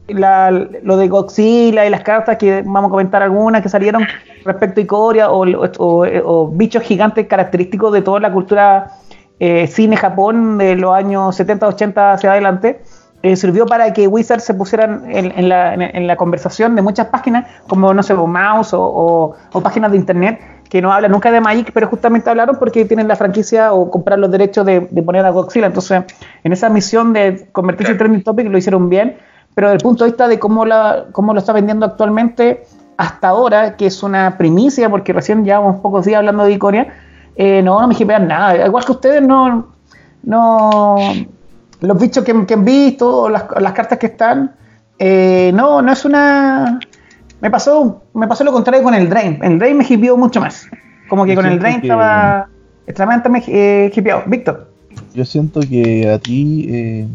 lo 0.08 0.98
de 0.98 1.08
Godzilla 1.08 1.86
y 1.86 1.89
las 1.89 2.01
cartas 2.01 2.38
que 2.38 2.62
vamos 2.63 2.89
a 2.89 2.89
comentar 2.89 3.24
algunas 3.24 3.62
que 3.62 3.70
salieron 3.70 4.06
respecto 4.44 4.82
a 4.82 4.84
Ikoria 4.84 5.27
o, 5.32 6.51
bichos 6.51 6.84
gigantes 6.84 7.25
característicos 7.27 7.94
de 7.94 8.01
toda 8.01 8.20
la 8.20 8.34
cultura 8.34 8.92
cine 9.39 9.96
Japón 9.96 10.58
de 10.58 10.75
los 10.75 10.94
años 10.94 11.34
70, 11.38 11.68
80 11.68 12.13
hacia 12.13 12.32
adelante, 12.34 12.82
eh, 13.24 13.38
sirvió 13.38 13.65
para 13.65 13.94
que 13.94 14.06
Wizards 14.06 14.44
se 14.44 14.53
pusieran 14.53 15.06
en, 15.08 15.48
la, 15.48 16.15
conversación 16.18 16.75
de 16.75 16.82
muchas 16.82 17.08
páginas, 17.08 17.48
como 17.70 17.94
no 17.94 18.03
sé, 18.03 18.13
Mouse 18.13 18.72
o, 18.74 19.34
páginas 19.63 19.92
de 19.92 19.98
internet 19.98 20.42
que 20.70 20.82
no 20.82 20.92
hablan 20.92 21.12
nunca 21.12 21.32
de 21.32 21.39
Magic, 21.39 21.72
pero 21.74 21.88
justamente 21.88 22.30
hablaron 22.30 22.58
porque 22.58 22.84
tienen 22.84 23.08
la 23.08 23.15
franquicia 23.15 23.72
o 23.72 23.89
comprar 23.89 24.20
los 24.20 24.30
derechos 24.30 24.65
de, 24.65 24.82
poner 24.82 25.25
a 25.25 25.30
Godzilla. 25.30 25.68
Entonces, 25.68 26.03
en 26.44 26.51
esa 26.51 26.68
misión 26.68 27.13
de 27.13 27.48
convertirse 27.53 27.94
en 27.94 27.98
trending 27.98 28.24
topic 28.24 28.50
lo 28.50 28.58
hicieron 28.58 28.89
bien, 28.89 29.15
pero 29.56 29.68
desde 29.68 29.77
el 29.77 29.84
punto 29.84 30.03
de 30.03 30.10
vista 30.10 30.27
de 30.27 30.38
cómo, 30.38 30.65
la, 30.65 31.06
cómo 31.13 31.34
lo 31.34 31.39
está 31.39 31.53
vendiendo 31.53 31.86
actualmente, 31.86 32.65
hasta 32.98 33.30
ahora, 33.30 33.77
que 33.77 33.86
es 33.86 34.03
una 34.03 34.38
primicia, 34.38 34.89
porque 34.89 35.13
recién 35.13 35.46
llevamos 35.46 35.80
pocos 35.80 36.03
días 36.06 36.18
hablando 36.18 36.44
de 36.44 36.51
Icoria, 36.51 36.94
eh, 37.38 37.62
no, 37.63 37.80
no 37.80 37.88
me 37.88 37.96
hipean 37.98 38.27
nada. 38.27 38.65
Igual 38.65 38.84
que 38.84 38.92
ustedes, 38.92 39.22
no. 39.22 39.68
no 40.24 40.98
los 41.88 42.00
bichos 42.00 42.24
que, 42.24 42.32
han 42.32 42.66
visto, 42.66 43.30
las, 43.30 43.46
las 43.60 43.74
cartas 43.74 44.00
que 44.00 44.08
están, 44.08 44.56
eh, 45.00 45.52
no, 45.54 45.82
no 45.82 45.92
es 45.92 46.06
una. 46.06 46.80
Me 47.42 47.52
pasó, 47.52 48.04
me 48.13 48.25
pasó 48.28 48.46
lo 48.46 48.54
contrario 48.54 48.82
con 48.84 48.94
el 48.94 49.10
Drain. 49.10 49.40
El 49.44 49.60
Drain 49.60 49.78
me 49.78 49.86
hipió 49.88 50.16
mucho 50.16 50.40
más. 50.40 50.68
Como 51.10 51.25
que 51.25 51.36
con 51.36 51.46
el 51.46 51.60
Drain 51.60 51.82
estaba 51.82 52.48
extremadamente 52.88 53.44
eh, 53.48 53.92
hipeado. 53.94 54.24
Víctor. 54.28 54.70
Yo 55.13 55.25
siento 55.25 55.60
que 55.60 56.10
a 56.10 56.20
ti, 56.20 56.68
eh, 56.70 57.08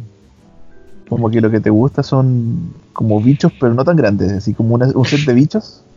como 1.09 1.31
que 1.31 1.41
lo 1.41 1.51
que 1.51 1.61
te 1.61 1.71
gusta 1.71 2.03
son 2.03 2.75
como 2.93 3.21
bichos, 3.23 3.53
pero 3.59 3.73
no 3.73 3.85
tan 3.85 3.97
grandes, 3.97 4.33
así 4.33 4.53
como 4.53 4.75
un 4.75 5.05
set 5.07 5.21
de 5.21 5.35
bichos. 5.35 5.83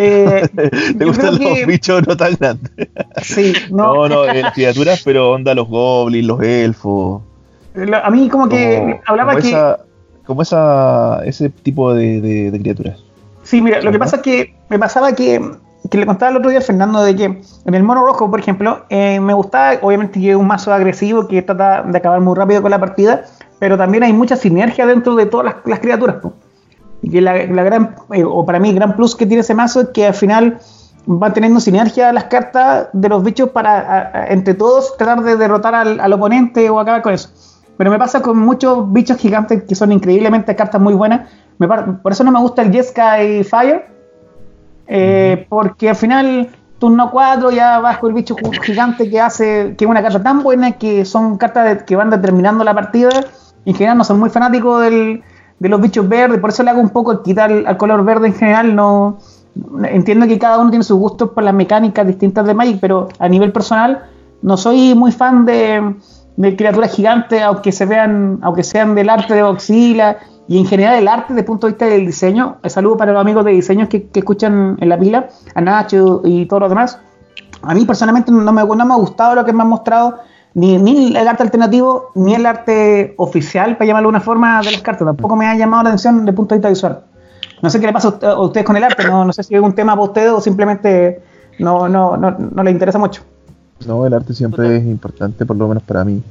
Eh, 0.00 0.48
¿Te 0.96 1.04
gustan 1.04 1.40
los 1.40 1.66
bichos 1.66 2.06
no 2.06 2.16
tan 2.16 2.36
grandes? 2.36 2.70
Sí, 3.20 3.52
no. 3.72 4.06
No, 4.08 4.26
no, 4.26 4.52
criaturas, 4.54 5.02
pero 5.04 5.32
onda 5.32 5.56
los 5.56 5.66
goblins, 5.66 6.24
los 6.24 6.40
elfos. 6.40 7.22
A 8.02 8.10
mí 8.10 8.28
como 8.28 8.48
que 8.48 9.00
hablaba 9.06 9.32
como 9.32 9.42
que... 9.42 9.48
Esa, 9.48 9.78
como 10.26 10.42
esa, 10.42 11.22
ese 11.24 11.48
tipo 11.48 11.94
de, 11.94 12.50
criaturas. 12.60 13.02
Sí, 13.44 13.62
mira, 13.62 13.80
lo 13.80 13.90
que 13.90 13.98
pasa 13.98 14.16
es 14.16 14.22
que 14.22 14.54
me 14.68 14.78
pasaba 14.78 15.12
que, 15.12 15.40
que, 15.90 15.96
le 15.96 16.04
contaba 16.04 16.30
el 16.30 16.36
otro 16.36 16.50
día 16.50 16.58
a 16.58 16.62
Fernando 16.62 17.02
de 17.02 17.16
que 17.16 17.24
en 17.24 17.74
el 17.74 17.82
mono 17.82 18.04
rojo, 18.04 18.30
por 18.30 18.38
ejemplo, 18.38 18.84
eh, 18.90 19.20
me 19.20 19.32
gustaba, 19.32 19.78
obviamente 19.80 20.20
que 20.20 20.30
es 20.30 20.36
un 20.36 20.46
mazo 20.46 20.72
agresivo 20.72 21.26
que 21.26 21.40
trata 21.40 21.82
de 21.82 21.96
acabar 21.96 22.20
muy 22.20 22.36
rápido 22.36 22.60
con 22.60 22.70
la 22.70 22.78
partida, 22.78 23.24
pero 23.58 23.78
también 23.78 24.02
hay 24.02 24.12
mucha 24.12 24.36
sinergia 24.36 24.86
dentro 24.86 25.14
de 25.14 25.26
todas 25.26 25.54
las, 25.64 25.78
criaturas. 25.80 26.16
Y 27.00 27.10
que 27.10 27.20
la, 27.22 27.34
gran, 27.36 27.96
eh, 28.12 28.24
o 28.24 28.44
para 28.44 28.58
mí, 28.58 28.74
gran 28.74 28.96
plus 28.96 29.16
que 29.16 29.24
tiene 29.24 29.40
ese 29.40 29.54
mazo 29.54 29.80
es 29.80 29.88
que 29.94 30.06
al 30.06 30.14
final 30.14 30.58
van 31.06 31.32
teniendo 31.32 31.58
sinergia 31.58 32.12
las 32.12 32.24
cartas 32.24 32.88
de 32.92 33.08
los 33.08 33.24
bichos 33.24 33.48
para, 33.48 34.26
entre 34.28 34.52
todos, 34.52 34.94
tratar 34.98 35.24
de 35.24 35.36
derrotar 35.36 35.74
al, 35.74 36.12
oponente 36.12 36.68
o 36.68 36.78
acabar 36.78 37.00
con 37.00 37.14
eso. 37.14 37.30
Pero 37.78 37.90
me 37.90 37.98
pasa 37.98 38.20
con 38.20 38.38
muchos 38.38 38.92
bichos 38.92 39.16
gigantes 39.16 39.62
que 39.62 39.74
son 39.74 39.92
increíblemente 39.92 40.54
cartas 40.54 40.80
muy 40.80 40.92
buenas. 40.92 41.30
por 42.02 42.12
eso 42.12 42.24
no 42.24 42.30
me 42.30 42.40
gusta 42.40 42.60
el 42.62 42.72
Jeskai 42.72 43.44
Fire. 43.44 43.86
Eh, 44.86 45.46
porque 45.48 45.88
al 45.88 45.96
final, 45.96 46.48
turno 46.78 47.10
4 47.10 47.50
ya 47.50 47.78
vas 47.78 47.98
con 47.98 48.10
el 48.10 48.16
bicho 48.16 48.36
gigante 48.62 49.08
que 49.08 49.20
hace 49.20 49.74
que 49.76 49.84
es 49.84 49.90
una 49.90 50.02
carta 50.02 50.22
tan 50.22 50.42
buena 50.42 50.72
que 50.72 51.04
son 51.04 51.36
cartas 51.36 51.82
que 51.82 51.94
van 51.94 52.08
determinando 52.08 52.64
la 52.64 52.74
partida 52.74 53.10
en 53.68 53.74
general 53.74 53.98
no 53.98 54.04
soy 54.04 54.16
muy 54.16 54.30
fanático 54.30 54.80
de 54.80 55.22
los 55.60 55.80
bichos 55.80 56.08
verdes, 56.08 56.40
por 56.40 56.50
eso 56.50 56.62
le 56.62 56.70
hago 56.70 56.80
un 56.80 56.88
poco 56.88 57.12
el 57.12 57.22
quitar 57.22 57.50
al 57.50 57.76
color 57.76 58.02
verde 58.02 58.28
en 58.28 58.34
general, 58.34 58.74
no 58.74 59.18
entiendo 59.84 60.26
que 60.26 60.38
cada 60.38 60.58
uno 60.58 60.70
tiene 60.70 60.84
sus 60.84 60.98
gustos 60.98 61.30
por 61.30 61.44
las 61.44 61.52
mecánicas 61.52 62.06
distintas 62.06 62.46
de 62.46 62.54
Magic, 62.54 62.78
pero 62.80 63.08
a 63.18 63.28
nivel 63.28 63.52
personal 63.52 64.04
no 64.40 64.56
soy 64.56 64.94
muy 64.94 65.12
fan 65.12 65.44
de, 65.44 65.96
criaturas 66.40 66.94
gigantes, 66.94 67.42
aunque 67.42 67.72
se 67.72 67.86
vean, 67.86 68.38
aunque 68.42 68.62
sean 68.62 68.94
del 68.94 69.10
arte 69.10 69.34
de 69.34 69.42
Oxila 69.42 70.18
y 70.46 70.58
en 70.58 70.66
general 70.66 70.96
el 70.96 71.08
arte 71.08 71.26
desde 71.28 71.40
el 71.40 71.46
punto 71.46 71.66
de 71.66 71.72
vista 71.72 71.86
del 71.86 72.06
diseño. 72.06 72.58
El 72.62 72.70
saludo 72.70 72.96
para 72.96 73.12
los 73.12 73.20
amigos 73.20 73.44
de 73.44 73.52
diseño 73.52 73.88
que, 73.88 74.08
escuchan 74.14 74.76
en 74.80 74.88
la 74.88 74.98
pila, 74.98 75.28
a 75.54 75.60
Nacho 75.60 76.22
y 76.24 76.46
todos 76.46 76.60
los 76.60 76.68
demás. 76.70 77.00
A 77.62 77.74
mí 77.74 77.84
personalmente 77.84 78.30
no 78.30 78.52
me, 78.52 78.64
no 78.64 78.84
me 78.86 78.94
ha 78.94 78.96
gustado 78.96 79.34
lo 79.34 79.44
que 79.44 79.52
me 79.52 79.62
han 79.62 79.68
mostrado 79.68 80.18
ni, 80.54 81.16
el 81.16 81.28
arte 81.28 81.42
alternativo, 81.42 82.10
ni 82.14 82.34
el 82.34 82.46
arte 82.46 83.14
oficial, 83.16 83.76
para 83.76 83.86
llamarlo 83.86 84.08
de 84.08 84.10
una 84.10 84.20
forma, 84.20 84.60
de 84.62 84.72
las 84.72 84.82
cartas. 84.82 85.06
Tampoco 85.06 85.36
me 85.36 85.46
ha 85.46 85.56
llamado 85.56 85.82
la 85.84 85.90
atención 85.90 86.18
desde 86.18 86.30
el 86.30 86.34
punto 86.34 86.54
de 86.54 86.58
vista 86.58 86.68
visual. 86.68 87.04
No 87.62 87.70
sé 87.70 87.80
qué 87.80 87.86
le 87.86 87.92
pasa 87.92 88.16
a 88.22 88.40
ustedes 88.40 88.64
con 88.64 88.76
el 88.76 88.84
arte, 88.84 89.04
no, 89.04 89.32
sé 89.32 89.42
si 89.42 89.54
es 89.54 89.60
un 89.60 89.74
tema 89.74 89.92
para 89.94 90.04
ustedes 90.04 90.30
o 90.30 90.40
simplemente 90.40 91.20
no, 91.58 91.88
no, 91.88 92.16
no, 92.16 92.30
no 92.30 92.62
les 92.62 92.72
interesa 92.72 92.98
mucho. 92.98 93.22
No, 93.86 94.06
el 94.06 94.12
arte 94.12 94.34
siempre 94.34 94.76
es 94.76 94.84
importante, 94.84 95.46
por 95.46 95.56
lo 95.56 95.68
menos 95.68 95.82
para 95.82 96.04
mí. 96.04 96.22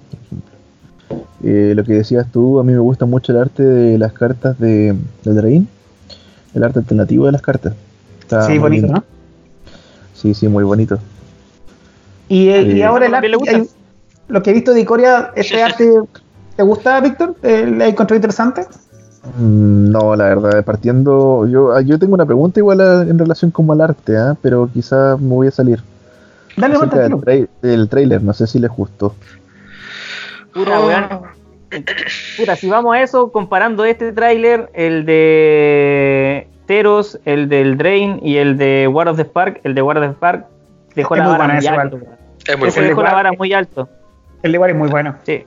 Eh, 1.44 1.74
lo 1.76 1.84
que 1.84 1.94
decías 1.94 2.28
tú, 2.32 2.60
a 2.60 2.64
mí 2.64 2.74
me 2.74 2.80
gusta 2.80 3.06
mucho 3.06 3.32
el 3.32 3.40
arte 3.40 3.64
de 3.64 3.98
las 3.98 4.12
cartas 4.14 4.60
de, 4.60 4.96
del 5.24 5.36
Drain, 5.36 5.68
el 6.54 6.64
arte 6.64 6.80
alternativo 6.80 7.26
de 7.26 7.32
las 7.32 7.42
cartas. 7.42 7.74
sí, 8.48 8.58
bonito, 8.58 8.88
¿no? 8.88 9.04
Sí, 10.14 10.34
sí, 10.34 10.48
muy 10.48 10.64
bonito. 10.64 11.00
Y, 12.28 12.50
y 12.50 12.82
eh, 12.82 12.84
ahora 12.84 13.06
el 13.06 13.14
arte, 13.14 13.30
lo 14.28 14.44
que 14.44 14.50
he 14.50 14.54
visto 14.54 14.74
de 14.74 14.82
Icoria, 14.82 15.32
¿este 15.36 15.62
arte 15.62 15.90
te 16.56 16.64
gusta, 16.64 17.00
Víctor? 17.00 17.36
¿Le 17.42 17.88
encontrado 17.88 18.16
interesante? 18.16 18.66
Mm, 19.40 19.92
no, 19.92 20.16
la 20.16 20.26
verdad, 20.26 20.64
partiendo, 20.64 21.48
yo, 21.48 21.74
ah, 21.74 21.82
yo 21.82 22.00
tengo 22.00 22.14
una 22.16 22.26
pregunta 22.26 22.60
igual 22.60 22.82
en 22.82 23.18
relación 23.18 23.52
como 23.52 23.74
al 23.74 23.82
arte, 23.82 24.18
¿ah? 24.18 24.36
pero 24.42 24.70
quizás 24.74 25.20
me 25.20 25.30
voy 25.30 25.48
a 25.48 25.52
salir. 25.52 25.82
Dale, 26.58 26.76
del, 26.78 27.50
del 27.62 27.90
trailer, 27.90 28.22
no 28.22 28.34
sé 28.34 28.48
si 28.48 28.60
les 28.60 28.72
gustó. 28.72 29.16
Pura, 30.54 30.80
weón. 30.80 31.08
Puta, 32.38 32.56
si 32.56 32.70
vamos 32.70 32.96
a 32.96 33.02
eso, 33.02 33.32
comparando 33.32 33.86
este 33.86 34.12
tráiler, 34.12 34.70
el 34.74 35.06
de 35.06 36.48
Teros, 36.66 37.20
el 37.26 37.48
del 37.50 37.78
Drain 37.78 38.20
y 38.24 38.38
el 38.38 38.58
de 38.58 38.88
War 38.88 39.08
of 39.08 39.18
the 39.18 39.24
Spark, 39.24 39.62
el 39.64 39.76
de 39.76 39.82
War 39.82 39.98
of 39.98 40.06
the 40.06 40.12
Spark 40.14 40.46
dejó 40.96 41.16
la 41.16 41.28
vara 41.28 41.54
muy 41.54 41.68
alto. 41.68 42.00
Es 42.48 42.58
muy 42.58 42.70
dejó 42.70 43.04
la 43.04 43.14
vara 43.14 43.32
muy 43.34 43.54
alto. 43.54 43.90
El 44.44 44.52
de 44.52 44.58
War 44.58 44.70
es 44.70 44.76
muy 44.76 44.90
bueno. 44.90 45.16
Sí. 45.24 45.46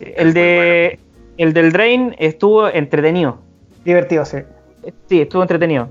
El 0.00 0.34
de 0.34 0.98
el 1.38 1.52
del 1.52 1.72
Drain 1.72 2.14
estuvo 2.18 2.68
entretenido. 2.68 3.38
Divertido, 3.84 4.24
sí. 4.24 4.38
Sí, 5.08 5.22
estuvo 5.22 5.42
entretenido. 5.42 5.88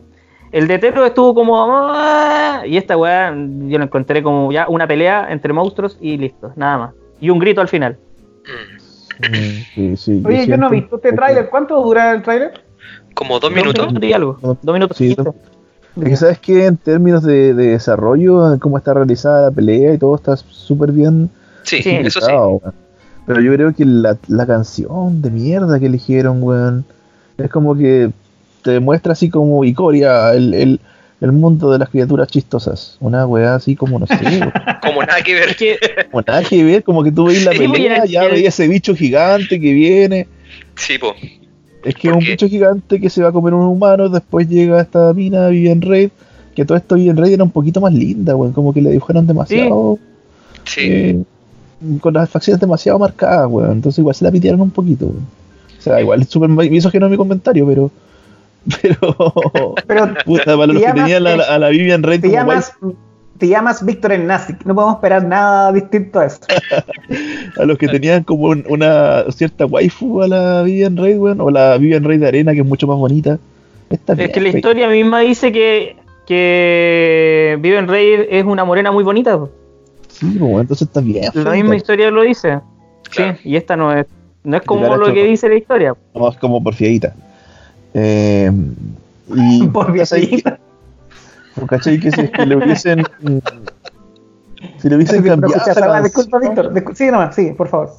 El 0.55 0.69
de 0.69 0.79
Terro 0.79 1.05
estuvo 1.05 1.35
como. 1.35 1.57
Ah", 1.67 2.63
y 2.65 2.77
esta 2.77 2.95
weá, 2.95 3.35
yo 3.35 3.77
lo 3.77 3.83
encontré 3.83 4.23
como 4.23 4.53
ya 4.53 4.69
una 4.69 4.87
pelea 4.87 5.27
entre 5.29 5.51
monstruos 5.51 5.97
y 5.99 6.15
listo, 6.15 6.53
nada 6.55 6.77
más. 6.77 6.93
Y 7.19 7.29
un 7.29 7.39
grito 7.39 7.59
al 7.59 7.67
final. 7.67 7.97
Sí, 9.73 9.97
sí, 9.97 10.23
Oye, 10.25 10.47
yo, 10.47 10.55
no 10.55 10.67
he 10.67 10.71
visto 10.71 10.95
este 10.95 11.11
tráiler. 11.11 11.49
¿Cuánto 11.49 11.81
dura 11.81 12.13
el 12.13 12.21
tráiler? 12.21 12.53
Como 13.13 13.37
dos 13.41 13.51
minutos. 13.51 13.93
y 14.01 14.13
algo. 14.13 14.37
Dos 14.41 14.73
minutos. 14.73 14.95
Sí, 14.95 15.13
es 15.97 16.03
que 16.03 16.15
sabes 16.15 16.39
que 16.39 16.65
en 16.67 16.77
términos 16.77 17.23
de, 17.23 17.53
de, 17.53 17.71
desarrollo, 17.71 18.57
cómo 18.61 18.77
está 18.77 18.93
realizada 18.93 19.49
la 19.49 19.51
pelea 19.51 19.93
y 19.93 19.97
todo 19.97 20.15
está 20.15 20.37
súper 20.37 20.93
bien 20.93 21.29
Sí, 21.63 21.81
eso 21.85 22.21
sí. 22.21 22.31
Pero 23.25 23.41
yo 23.41 23.53
creo 23.53 23.73
que 23.73 23.83
la, 23.83 24.17
la 24.27 24.45
canción 24.45 25.21
de 25.21 25.31
mierda 25.31 25.79
que 25.79 25.87
eligieron, 25.87 26.41
weón, 26.41 26.85
es 27.37 27.49
como 27.49 27.75
que 27.75 28.11
te 28.65 28.71
demuestra 28.71 29.13
así 29.13 29.29
como 29.29 29.63
Icoria, 29.63 30.33
el, 30.33 30.55
el, 30.55 30.79
el 31.21 31.31
mundo 31.31 31.71
de 31.71 31.77
las 31.77 31.87
criaturas 31.87 32.27
chistosas. 32.27 32.97
Una 32.99 33.27
weá 33.27 33.53
así 33.53 33.75
como, 33.75 33.99
no 33.99 34.07
sé. 34.07 34.15
como 34.81 35.03
nada 35.03 35.21
que 35.21 35.35
ver. 35.35 35.55
como 36.09 36.23
nada 36.25 36.41
que 36.41 36.63
ver, 36.63 36.83
como 36.83 37.03
que 37.03 37.11
tú 37.11 37.25
veis 37.27 37.45
la 37.45 37.51
pelea, 37.51 38.05
ya 38.05 38.23
veías 38.23 38.55
ese 38.55 38.67
bicho 38.67 38.95
gigante 38.95 39.61
que 39.61 39.71
viene. 39.71 40.27
Sí, 40.75 40.97
po. 40.97 41.13
Es 41.83 41.93
que 41.93 42.07
es 42.07 42.13
un 42.15 42.21
bicho 42.21 42.47
gigante 42.47 42.99
que 42.99 43.11
se 43.11 43.21
va 43.21 43.29
a 43.29 43.31
comer 43.31 43.53
un 43.53 43.67
humano, 43.67 44.09
después 44.09 44.49
llega 44.49 44.81
esta 44.81 45.13
mina 45.13 45.47
Vivian 45.49 45.83
Raid, 45.83 46.09
que 46.55 46.65
todo 46.65 46.75
esto 46.75 46.95
Vivian 46.95 47.17
Raid 47.17 47.33
era 47.33 47.43
un 47.43 47.51
poquito 47.51 47.79
más 47.81 47.93
linda, 47.93 48.35
weón, 48.35 48.51
como 48.51 48.73
que 48.73 48.81
le 48.81 48.89
dibujaron 48.89 49.27
demasiado. 49.27 49.99
Sí. 50.63 50.81
Eh, 50.81 51.23
con 52.01 52.15
las 52.15 52.31
facciones 52.31 52.59
demasiado 52.59 52.97
marcadas, 52.97 53.47
weón. 53.47 53.73
Entonces 53.73 53.99
igual 53.99 54.15
se 54.15 54.25
la 54.25 54.31
pitearon 54.31 54.61
un 54.61 54.71
poquito, 54.71 55.05
weón. 55.05 55.27
O 55.77 55.81
sea, 55.83 56.01
igual 56.01 56.23
es 56.23 56.29
súper 56.29 56.49
misógeno 56.49 57.07
mi 57.09 57.15
comentario, 57.15 57.67
pero. 57.67 57.91
Pero. 58.81 59.75
pero 59.87 60.13
puta, 60.25 60.57
para 60.57 60.67
los 60.67 60.81
que 60.81 60.91
tenían 60.91 61.27
a 61.27 61.59
la 61.59 61.69
Vivian 61.69 62.03
Rey 62.03 62.19
te 62.19 62.31
llamas, 62.31 62.73
te 63.37 63.47
llamas 63.47 63.85
Víctor 63.85 64.13
el 64.13 64.25
Nazi. 64.25 64.53
No 64.65 64.75
podemos 64.75 64.95
esperar 64.95 65.23
nada 65.25 65.71
distinto 65.71 66.19
a 66.19 66.25
eso. 66.25 66.39
a 67.59 67.65
los 67.65 67.77
que 67.77 67.87
tenían 67.87 68.23
como 68.23 68.53
una 68.69 69.25
cierta 69.31 69.65
waifu 69.65 70.21
a 70.21 70.27
la 70.27 70.63
Vivian 70.63 70.97
Rey, 70.97 71.17
weón. 71.17 71.41
O 71.41 71.51
la 71.51 71.77
Vivian 71.77 72.03
Rey 72.03 72.17
de 72.17 72.27
arena, 72.27 72.53
que 72.53 72.59
es 72.59 72.65
mucho 72.65 72.87
más 72.87 72.97
bonita. 72.97 73.37
es 73.89 74.31
que 74.31 74.41
la 74.41 74.49
historia 74.49 74.87
misma 74.87 75.19
dice 75.19 75.51
que, 75.51 75.97
que 76.25 77.57
Vivian 77.59 77.87
Rey 77.87 78.25
es 78.29 78.45
una 78.45 78.63
morena 78.63 78.91
muy 78.91 79.03
bonita. 79.03 79.39
Sí, 80.07 80.37
pues, 80.39 80.61
entonces 80.61 80.87
está 80.87 81.01
bien. 81.01 81.25
La 81.33 81.51
misma 81.51 81.75
historia 81.75 82.09
lo 82.09 82.21
dice. 82.21 82.59
Sí, 83.11 83.23
y 83.43 83.57
esta 83.57 83.75
no 83.75 83.93
es, 83.93 84.07
no 84.43 84.57
es 84.57 84.63
como 84.63 84.95
lo 84.95 85.13
que 85.13 85.23
dice 85.25 85.49
la 85.49 85.55
historia. 85.55 85.93
No, 86.13 86.29
es 86.29 86.37
como 86.37 86.63
porfiadita. 86.63 87.13
Eh, 87.95 88.51
y, 89.33 89.67
porfiadita. 89.73 90.59
¿Cachai? 91.69 91.99
Que 91.99 92.11
si 92.11 92.21
le 92.45 92.55
hubiesen. 92.57 93.03
si 94.77 94.89
le 94.89 94.95
hubiesen 94.97 95.23
cambiado. 95.23 95.55
esa 95.55 95.73
canción, 95.73 96.03
disculpa, 96.03 96.39
Víctor. 96.39 96.95
sigue 96.95 97.11
nomás, 97.11 97.33
sí, 97.33 97.53
por 97.53 97.69
favor. 97.69 97.91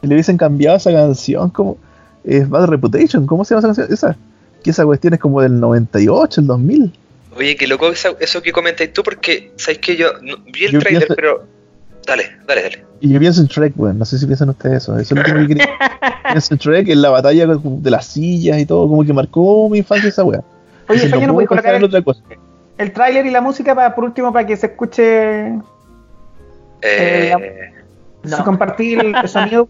Si 0.00 0.08
le 0.08 0.14
hubiesen 0.14 0.38
cambiado 0.38 0.78
esa 0.78 0.90
canción, 0.90 1.50
como. 1.50 1.76
Es 2.24 2.48
Bad 2.48 2.66
Reputation, 2.66 3.24
¿cómo 3.26 3.44
se 3.44 3.54
llama 3.54 3.68
esa 3.68 3.68
canción? 3.68 3.92
Esa. 3.92 4.16
Que 4.64 4.70
esa 4.70 4.84
cuestión 4.84 5.14
es 5.14 5.20
como 5.20 5.42
del 5.42 5.60
98, 5.60 6.40
el 6.40 6.46
2000. 6.48 6.92
Oye, 7.36 7.54
qué 7.54 7.68
loco 7.68 7.90
eso, 7.90 8.42
que 8.42 8.50
comentáis 8.50 8.92
tú, 8.92 9.02
porque 9.02 9.52
sabéis 9.56 9.78
que 9.78 9.96
yo 9.96 10.08
vi 10.52 10.64
el 10.64 10.78
trailer, 10.78 11.06
pero. 11.14 11.55
Dale, 12.06 12.24
dale, 12.46 12.62
dale. 12.62 12.84
Y 13.00 13.12
yo 13.12 13.18
pienso 13.18 13.40
en 13.40 13.48
Shrek, 13.48 13.74
weón. 13.76 13.98
No 13.98 14.04
sé 14.04 14.18
si 14.18 14.26
piensan 14.26 14.48
ustedes 14.48 14.84
eso. 14.84 14.96
Eso 14.98 15.14
es 15.14 15.28
lo 15.28 15.38
que 15.38 15.46
quería. 15.48 15.68
pienso 16.30 16.54
en 16.54 16.58
Shrek, 16.58 16.88
en 16.88 17.02
la 17.02 17.10
batalla 17.10 17.46
de 17.46 17.90
las 17.90 18.06
sillas 18.06 18.58
y 18.58 18.66
todo, 18.66 18.88
como 18.88 19.04
que 19.04 19.12
marcó 19.12 19.68
mi 19.68 19.78
infancia 19.78 20.08
esa 20.08 20.24
weá. 20.24 20.42
Oye, 20.88 21.04
no 21.08 21.16
Feña, 21.16 21.26
¿no 21.26 21.34
puedo 21.34 21.34
puedes 21.34 21.48
colocar 21.48 21.74
el, 21.74 21.84
otra 21.84 22.00
cosa. 22.02 22.20
el 22.78 22.92
tráiler 22.92 23.26
y 23.26 23.30
la 23.30 23.40
música 23.40 23.74
para, 23.74 23.94
por 23.94 24.04
último 24.04 24.32
para 24.32 24.46
que 24.46 24.56
se 24.56 24.66
escuche 24.66 25.52
Eh, 26.82 27.34
si 28.24 28.42
compartir 28.44 29.00
el, 29.00 29.14
el 29.16 29.28
sonido? 29.28 29.68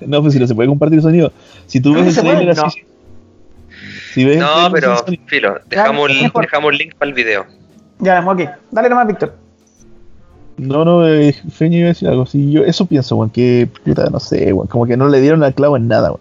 No, 0.00 0.22
pues 0.22 0.32
si 0.34 0.40
no 0.40 0.46
se 0.46 0.54
puede 0.54 0.68
compartir 0.68 0.98
el 0.98 1.02
sonido. 1.02 1.32
Si 1.66 1.80
tú 1.80 1.92
No, 1.92 2.02
ves 2.02 2.16
el 2.16 2.22
puede, 2.22 2.36
trailer 2.36 2.56
no. 2.56 2.64
así. 2.64 2.80
Si 4.14 4.24
ves 4.24 4.34
el 4.36 4.40
no, 4.40 4.70
pero 4.72 4.96
filo, 5.26 5.58
dejamos, 5.68 6.10
el, 6.10 6.32
dejamos 6.40 6.72
el 6.72 6.78
link 6.78 6.94
para 6.94 7.08
el 7.10 7.14
video. 7.14 7.44
Ya, 7.98 8.24
ok. 8.26 8.40
Dale 8.70 8.88
nomás, 8.88 9.06
Víctor. 9.06 9.41
No, 10.58 10.84
no, 10.84 11.06
eh, 11.08 11.32
Feña 11.50 11.78
iba 11.78 11.86
a 11.86 11.88
decir 11.88 12.08
algo. 12.08 12.26
Sí, 12.26 12.52
yo 12.52 12.62
eso 12.62 12.86
pienso, 12.86 13.16
weón, 13.16 13.30
que 13.30 13.68
puta, 13.84 14.08
no 14.10 14.20
sé, 14.20 14.52
weón, 14.52 14.66
como 14.68 14.86
que 14.86 14.96
no 14.96 15.08
le 15.08 15.20
dieron 15.20 15.42
al 15.42 15.54
clavo 15.54 15.76
en 15.76 15.88
nada, 15.88 16.10
weón. 16.10 16.20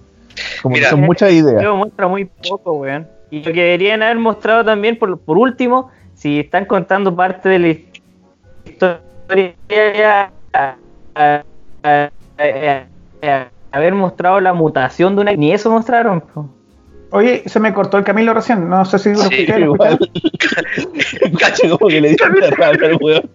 Como 0.63 0.73
Mira. 0.75 0.87
que 0.87 0.91
son 0.91 1.01
muchas 1.01 1.31
ideas. 1.31 1.61
Yo 1.63 1.75
muestra 1.75 2.07
muy 2.07 2.25
poco, 2.49 2.73
weón. 2.73 3.07
Y 3.29 3.39
lo 3.43 3.53
que 3.53 3.61
deberían 3.63 4.01
haber 4.03 4.17
mostrado 4.17 4.63
también, 4.65 4.97
por, 4.97 5.17
por 5.19 5.37
último, 5.37 5.89
si 6.15 6.39
están 6.39 6.65
contando 6.65 7.15
parte 7.15 7.49
de 7.49 7.59
la 7.59 7.67
historia, 8.65 10.31
a- 10.53 10.75
a- 11.15 11.43
a- 11.83 12.09
haber 13.71 13.93
mostrado 13.93 14.39
la 14.41 14.53
mutación 14.53 15.15
de 15.15 15.21
una. 15.21 15.31
Ni 15.33 15.51
eso 15.53 15.71
mostraron. 15.71 16.21
po. 16.21 16.49
Oye, 17.11 17.43
se 17.45 17.59
me 17.59 17.73
cortó 17.73 17.97
el 17.97 18.03
Camilo 18.03 18.33
recién. 18.33 18.69
No 18.69 18.85
sé 18.85 18.97
si 18.99 19.09
lo 19.09 19.17
Sí, 19.23 19.41
escuché, 19.43 19.59
Igual. 19.59 19.99
Cacho, 21.39 21.77
como 21.77 21.89
que 21.89 22.01
le 22.01 22.09
dieron 22.09 22.39
la 22.39 22.49
rabia 22.51 22.87
al 22.87 22.97
weón. 23.01 23.29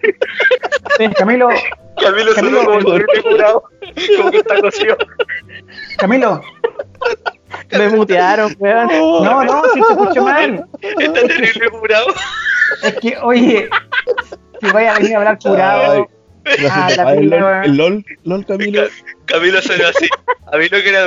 Camilo, 1.17 1.49
Camilo 2.01 2.33
se 2.33 2.43
ve 2.43 2.51
como 2.65 2.79
terrible 2.79 3.23
curado, 3.23 3.65
como 4.17 4.31
que 4.31 4.39
está 4.39 4.61
cocido. 4.61 4.97
Camilo. 5.99 6.41
Me 7.73 7.89
mutearon, 7.91 8.55
weón. 8.59 8.89
No, 8.89 9.45
no, 9.45 9.63
sí 9.75 9.81
se 9.87 9.93
escuchó 9.93 10.23
mal. 10.25 10.67
Está 10.81 11.13
terrible 11.23 11.69
curado. 11.71 12.07
Es 12.83 12.95
que, 12.95 13.17
oye, 13.23 13.69
si 14.61 14.71
voy 14.71 14.85
a 14.85 14.95
venir 14.95 15.15
a 15.15 15.19
hablar 15.19 15.39
curado. 15.39 15.93
Ay, 15.93 16.03
Ah, 16.71 16.85
no 16.85 16.91
sé, 16.91 16.97
la 16.97 17.13
el, 17.15 17.33
el 17.65 17.77
LOL, 17.77 18.05
LOL 18.23 18.47
Camilo. 18.47 18.83
Camilo 19.27 19.61
suena 19.63 19.89
así. 19.89 20.09
A 20.53 20.57
mí 20.57 20.65
lo 20.69 20.79
que 20.83 20.89
era 20.89 21.05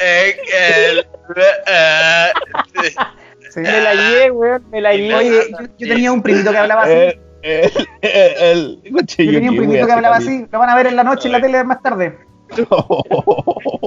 eh, 0.00 0.36
el, 0.90 0.98
eh, 1.36 2.32
Sí. 3.50 3.60
Me 3.60 3.80
la 3.80 3.94
llevé, 3.94 4.30
weón. 4.30 4.70
Me 4.70 4.80
la 4.80 4.92
llevé. 4.94 5.14
Oye, 5.14 5.50
yo, 5.50 5.58
yo 5.78 5.88
tenía 5.88 6.12
un 6.12 6.22
primito 6.22 6.50
que 6.50 6.58
hablaba 6.58 6.82
así. 6.82 6.92
El, 6.92 7.20
el, 7.42 7.70
el, 8.02 8.80
el, 8.84 8.92
coche, 8.92 9.24
Yo 9.26 9.32
tenía 9.32 9.50
un 9.50 9.56
primito 9.56 9.86
que 9.86 9.92
hablaba 9.92 10.16
así. 10.16 10.46
Lo 10.50 10.58
van 10.58 10.70
a 10.70 10.76
ver 10.76 10.86
en 10.88 10.96
la 10.96 11.04
noche 11.04 11.28
en 11.28 11.32
la 11.32 11.40
tele 11.40 11.64
más 11.64 11.82
tarde. 11.82 12.18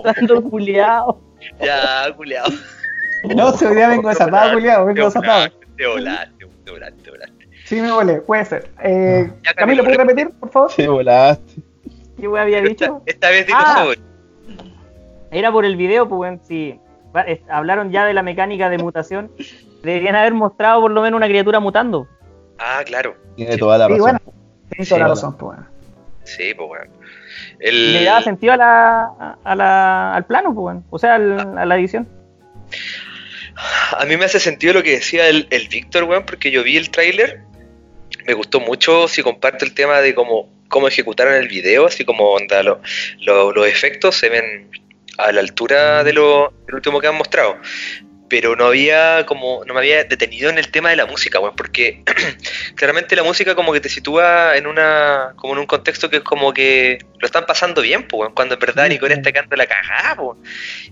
Dando 0.04 0.44
culiao. 0.44 1.22
Ya, 1.60 2.14
culiao. 2.16 2.48
No, 3.36 3.52
si 3.54 3.66
hoy 3.66 3.76
día 3.76 3.90
vengo 3.90 4.10
desatado, 4.10 4.54
culiado. 4.54 4.86
Vengo 4.86 5.06
desatado. 5.06 5.50
Te 5.78 5.88
volaste, 5.88 6.46
te 6.66 6.72
volaste, 6.72 7.04
te 7.04 7.12
volaste. 7.12 7.50
Sí, 7.66 7.82
me 7.82 7.92
volé, 7.92 8.22
puede 8.22 8.46
ser. 8.46 8.70
Eh, 8.84 9.32
Ya, 9.44 9.54
Camilo, 9.54 9.84
¿puedes 9.84 9.98
repetir, 9.98 10.30
por 10.32 10.50
favor? 10.50 10.72
Te 10.76 10.88
volaste. 10.88 11.62
¿Qué 12.22 12.28
weón 12.28 12.44
había 12.44 12.60
Esta, 12.60 12.70
dicho? 12.70 13.02
esta 13.06 13.30
vez 13.30 13.46
digo 13.48 13.60
Ah. 13.62 13.84
sobre. 13.84 14.00
Era 15.32 15.52
por 15.52 15.66
el 15.66 15.76
video, 15.76 16.08
pues, 16.08 16.20
weón. 16.20 16.42
Si 16.48 16.80
hablaron 17.50 17.92
ya 17.92 18.06
de 18.06 18.14
la 18.14 18.24
mecánica 18.24 18.70
de 18.70 18.78
mutación, 18.78 19.32
deberían 19.84 20.16
haber 20.16 20.34
mostrado 20.34 20.80
por 20.82 20.92
lo 20.92 21.02
menos 21.02 21.18
una 21.18 21.28
criatura 21.28 21.60
mutando. 21.60 22.08
Ah, 22.60 22.82
claro. 22.86 23.16
Tiene 23.36 23.58
toda 23.58 23.78
la 23.78 23.88
Sí, 23.88 23.94
razón. 23.94 24.02
bueno. 24.04 24.20
Tienes 24.70 24.88
toda 24.90 25.00
la 25.00 25.06
Sí, 25.08 25.10
razón, 25.10 25.38
pues 25.38 25.58
bueno. 25.58 25.68
Sí, 26.24 26.54
pues 26.56 26.68
bueno. 26.68 26.92
Le 27.60 28.04
daba 28.04 28.22
sentido 28.22 28.54
a 28.54 28.58
la, 28.58 29.38
a 29.44 29.56
la, 29.56 30.14
al 30.16 30.26
plano, 30.26 30.54
pues, 30.54 30.64
weón. 30.66 30.86
O 30.90 31.00
sea, 31.00 31.16
al- 31.16 31.58
a 31.58 31.66
la 31.66 31.76
edición. 31.78 32.08
a 33.98 34.06
mí 34.06 34.16
me 34.18 34.26
hace 34.26 34.40
sentido 34.40 34.74
lo 34.74 34.84
que 34.84 34.92
decía 34.92 35.28
el, 35.28 35.48
el 35.50 35.68
Víctor, 35.68 36.04
weón, 36.06 36.24
porque 36.26 36.52
yo 36.52 36.64
vi 36.64 36.78
el 36.78 36.90
tráiler. 36.90 37.42
Me 38.26 38.34
gustó 38.34 38.60
mucho 38.60 39.08
si 39.08 39.24
comparto 39.24 39.66
el 39.66 39.74
tema 39.74 40.00
de 40.00 40.14
cómo, 40.14 40.48
cómo 40.72 40.88
ejecutaron 40.88 41.36
el 41.36 41.48
video, 41.48 41.86
así 41.86 42.04
como 42.06 42.32
onda, 42.32 42.64
lo- 42.64 42.82
lo- 43.20 43.52
los 43.52 43.68
efectos 43.68 44.16
se 44.16 44.30
ven 44.30 44.72
a 45.18 45.32
la 45.32 45.42
altura 45.42 46.04
de 46.04 46.14
lo, 46.14 46.52
del 46.66 46.76
último 46.76 47.00
que 47.00 47.08
han 47.08 47.16
mostrado. 47.16 47.58
Pero 48.32 48.56
no 48.56 48.68
había 48.68 49.26
como, 49.26 49.66
no 49.66 49.74
me 49.74 49.82
había 49.82 50.06
detenido 50.06 50.50
en 50.50 50.58
el 50.58 50.72
tema 50.72 50.90
de 50.90 50.96
la 50.96 51.06
música, 51.06 51.42
weón, 51.42 51.54
porque 51.54 52.02
claramente 52.76 53.14
la 53.18 53.24
música 53.24 53.56
como 53.56 53.74
que 53.74 53.82
te 53.82 53.90
sitúa 53.90 54.56
en 54.56 54.68
una, 54.68 55.34
como 55.36 55.52
en 55.52 55.60
un 55.60 55.66
contexto 55.66 56.10
que 56.10 56.18
es 56.18 56.24
como 56.24 56.54
que 56.54 57.00
lo 57.20 57.26
están 57.26 57.46
pasando 57.46 57.82
bien, 57.82 58.08
pues, 58.08 58.22
weón, 58.22 58.34
cuando 58.34 58.54
en 58.56 58.62
verdad 58.62 58.88
Sí, 58.90 58.98
está 59.12 59.32
quedando 59.34 59.56
la 59.58 59.66
cagada, 59.68 60.16
pues. 60.16 60.38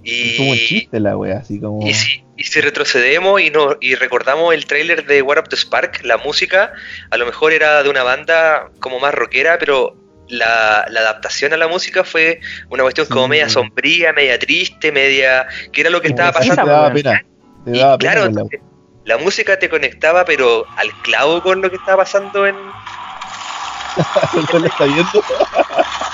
Es 0.04 0.38
como 0.38 0.54
Y, 0.54 0.68
chiste 0.68 1.00
la 1.00 1.16
wea, 1.16 1.38
así 1.38 1.62
como. 1.62 1.88
y 1.88 1.94
si, 1.94 2.26
y 2.36 2.44
si 2.44 2.62
retrocedemos 2.62 3.42
y, 3.42 3.52
no, 3.52 3.78
y 3.80 3.96
recordamos 3.96 4.54
el 4.54 4.66
tráiler 4.66 5.06
de 5.06 5.22
War 5.22 5.40
Up 5.40 5.48
the 5.48 5.56
Spark, 5.56 6.04
la 6.04 6.18
música 6.18 6.74
a 7.10 7.18
lo 7.18 7.26
mejor 7.26 7.54
era 7.54 7.84
de 7.84 7.90
una 7.90 8.04
banda 8.04 8.70
como 8.80 9.00
más 9.00 9.14
rockera, 9.14 9.58
pero 9.60 9.96
la, 10.30 10.86
la 10.90 11.00
adaptación 11.02 11.54
a 11.54 11.58
la 11.58 11.68
música 11.68 12.04
fue 12.04 12.40
una 12.70 12.84
cuestión 12.84 13.08
como 13.08 13.26
Sí. 13.26 13.30
media 13.32 13.50
sombría, 13.50 14.14
media 14.14 14.38
triste, 14.40 14.92
media... 14.92 15.48
que 15.72 15.82
era 15.82 15.90
lo 15.90 16.02
que 16.02 16.08
estaba 16.10 16.32
pasando. 16.32 16.64
Te 16.64 16.70
daba 16.70 16.94
pena. 16.94 17.24
Te 17.66 17.72
Y 17.72 17.74
pena 17.74 17.98
claro, 17.98 18.22
la- 18.22 18.28
entonces, 18.28 18.60
la 19.06 19.18
música 19.18 19.58
te 19.60 19.70
conectaba 19.70 20.24
pero 20.26 20.66
al 20.78 20.92
clavo 21.02 21.42
con 21.42 21.62
lo 21.62 21.70
que 21.70 21.76
estaba 21.78 22.04
pasando 22.04 22.46
en... 22.46 22.56
¿Usted 24.38 24.60
lo 24.60 24.68
está 24.68 24.86
viendo? 24.86 25.24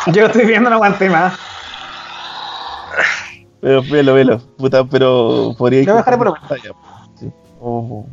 Yo 0.07 0.25
estoy 0.27 0.45
viendo, 0.45 0.69
no 0.69 0.75
aguanté 0.77 1.09
más. 1.09 1.33
Pero 3.61 3.81
velo, 3.83 4.13
velo. 4.13 4.39
Puta, 4.57 4.83
pero 4.85 5.53
podría 5.57 5.81
ir. 5.81 5.87
Lo 5.87 5.95
dejaré 5.95 6.17
por 6.17 6.27
lo 6.27 6.33
pantalla. 6.35 6.71
Sí. 7.19 7.31
Oh, 7.59 8.05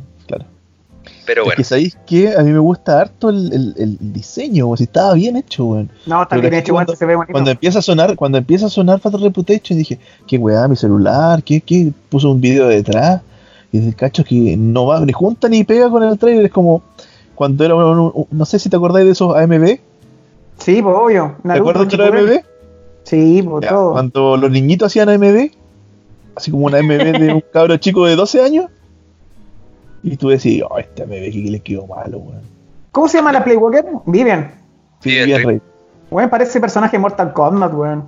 Pero 1.25 1.41
Es 1.43 1.45
bueno, 1.45 1.57
que 1.57 1.63
sabéis 1.63 1.97
que 2.05 2.35
a 2.35 2.41
mí 2.41 2.51
me 2.51 2.59
gusta 2.59 2.99
harto 3.01 3.29
el, 3.29 3.53
el, 3.53 3.73
el 3.77 3.97
diseño, 4.13 4.65
weón, 4.67 4.77
si 4.77 4.83
estaba 4.83 5.13
bien 5.13 5.37
hecho, 5.37 5.65
weón. 5.65 5.89
No, 6.05 6.23
está 6.23 6.35
Pero 6.35 6.41
bien 6.49 6.53
hecho, 6.55 6.73
cuando- 6.73 6.95
se 6.95 7.05
ve 7.05 7.15
bonito. 7.15 7.31
Cuando 7.31 7.51
empieza 7.51 7.79
a 7.79 7.81
sonar, 7.81 8.15
cuando 8.15 8.37
empieza 8.37 8.65
a 8.65 8.69
sonar 8.69 8.99
Fatal 8.99 9.21
Reputation, 9.21 9.77
dije, 9.77 9.99
qué 10.27 10.37
weá, 10.37 10.67
mi 10.67 10.75
celular, 10.75 11.41
qué, 11.43 11.61
qué, 11.61 11.91
puso 12.09 12.29
un 12.31 12.41
video 12.41 12.67
detrás. 12.67 13.21
Y 13.71 13.79
dice, 13.79 13.95
cacho, 13.95 14.23
que 14.23 14.55
no 14.57 14.85
va 14.85 14.99
ni 15.05 15.13
junta 15.13 15.47
ni 15.49 15.63
pega 15.63 15.89
con 15.89 16.03
el 16.03 16.17
trailer. 16.19 16.45
Es 16.45 16.51
como 16.51 16.83
cuando 17.35 17.63
era 17.65 17.73
un- 17.75 18.11
un- 18.13 18.27
no 18.31 18.45
sé 18.45 18.59
si 18.59 18.69
te 18.69 18.75
acordáis 18.75 19.05
de 19.05 19.11
esos 19.13 19.35
AMB. 19.35 19.79
Sí, 20.59 20.81
pues 20.81 20.95
obvio. 20.95 21.35
¿Te 21.41 21.47
Naruto, 21.47 21.69
acuerdas 21.71 21.89
de 21.91 21.97
los. 21.97 22.07
AMB? 22.29 22.43
Sí, 23.03 23.41
pues 23.43 23.63
Ya, 23.63 23.69
todo. 23.69 23.91
Cuando 23.93 24.37
los 24.37 24.51
niñitos 24.51 24.87
hacían 24.87 25.09
AMB, 25.09 25.51
así 26.35 26.51
como 26.51 26.65
una 26.67 26.77
AMB 26.79 27.19
de 27.19 27.33
un 27.33 27.43
cabro 27.53 27.75
chico 27.77 28.05
de 28.05 28.15
12 28.15 28.41
años, 28.41 28.67
y 30.03 30.17
tú 30.17 30.29
decís, 30.29 30.61
oh, 30.69 30.77
este 30.77 31.03
AMB 31.03 31.09
que 31.09 31.47
les 31.49 31.61
quedó 31.61 31.87
malo, 31.87 32.17
weón. 32.17 32.41
¿Cómo 32.91 33.07
se 33.07 33.17
llama 33.17 33.31
la 33.31 33.43
Playwalker? 33.43 33.85
Vivian. 34.05 34.51
Sí, 34.99 35.09
bien, 35.09 35.39
sí. 35.39 35.45
rey. 35.45 35.61
Weón, 36.11 36.29
parece 36.29 36.59
personaje 36.59 36.97
de 36.97 37.01
Mortal 37.01 37.33
Kombat, 37.33 37.73
weón. 37.73 38.07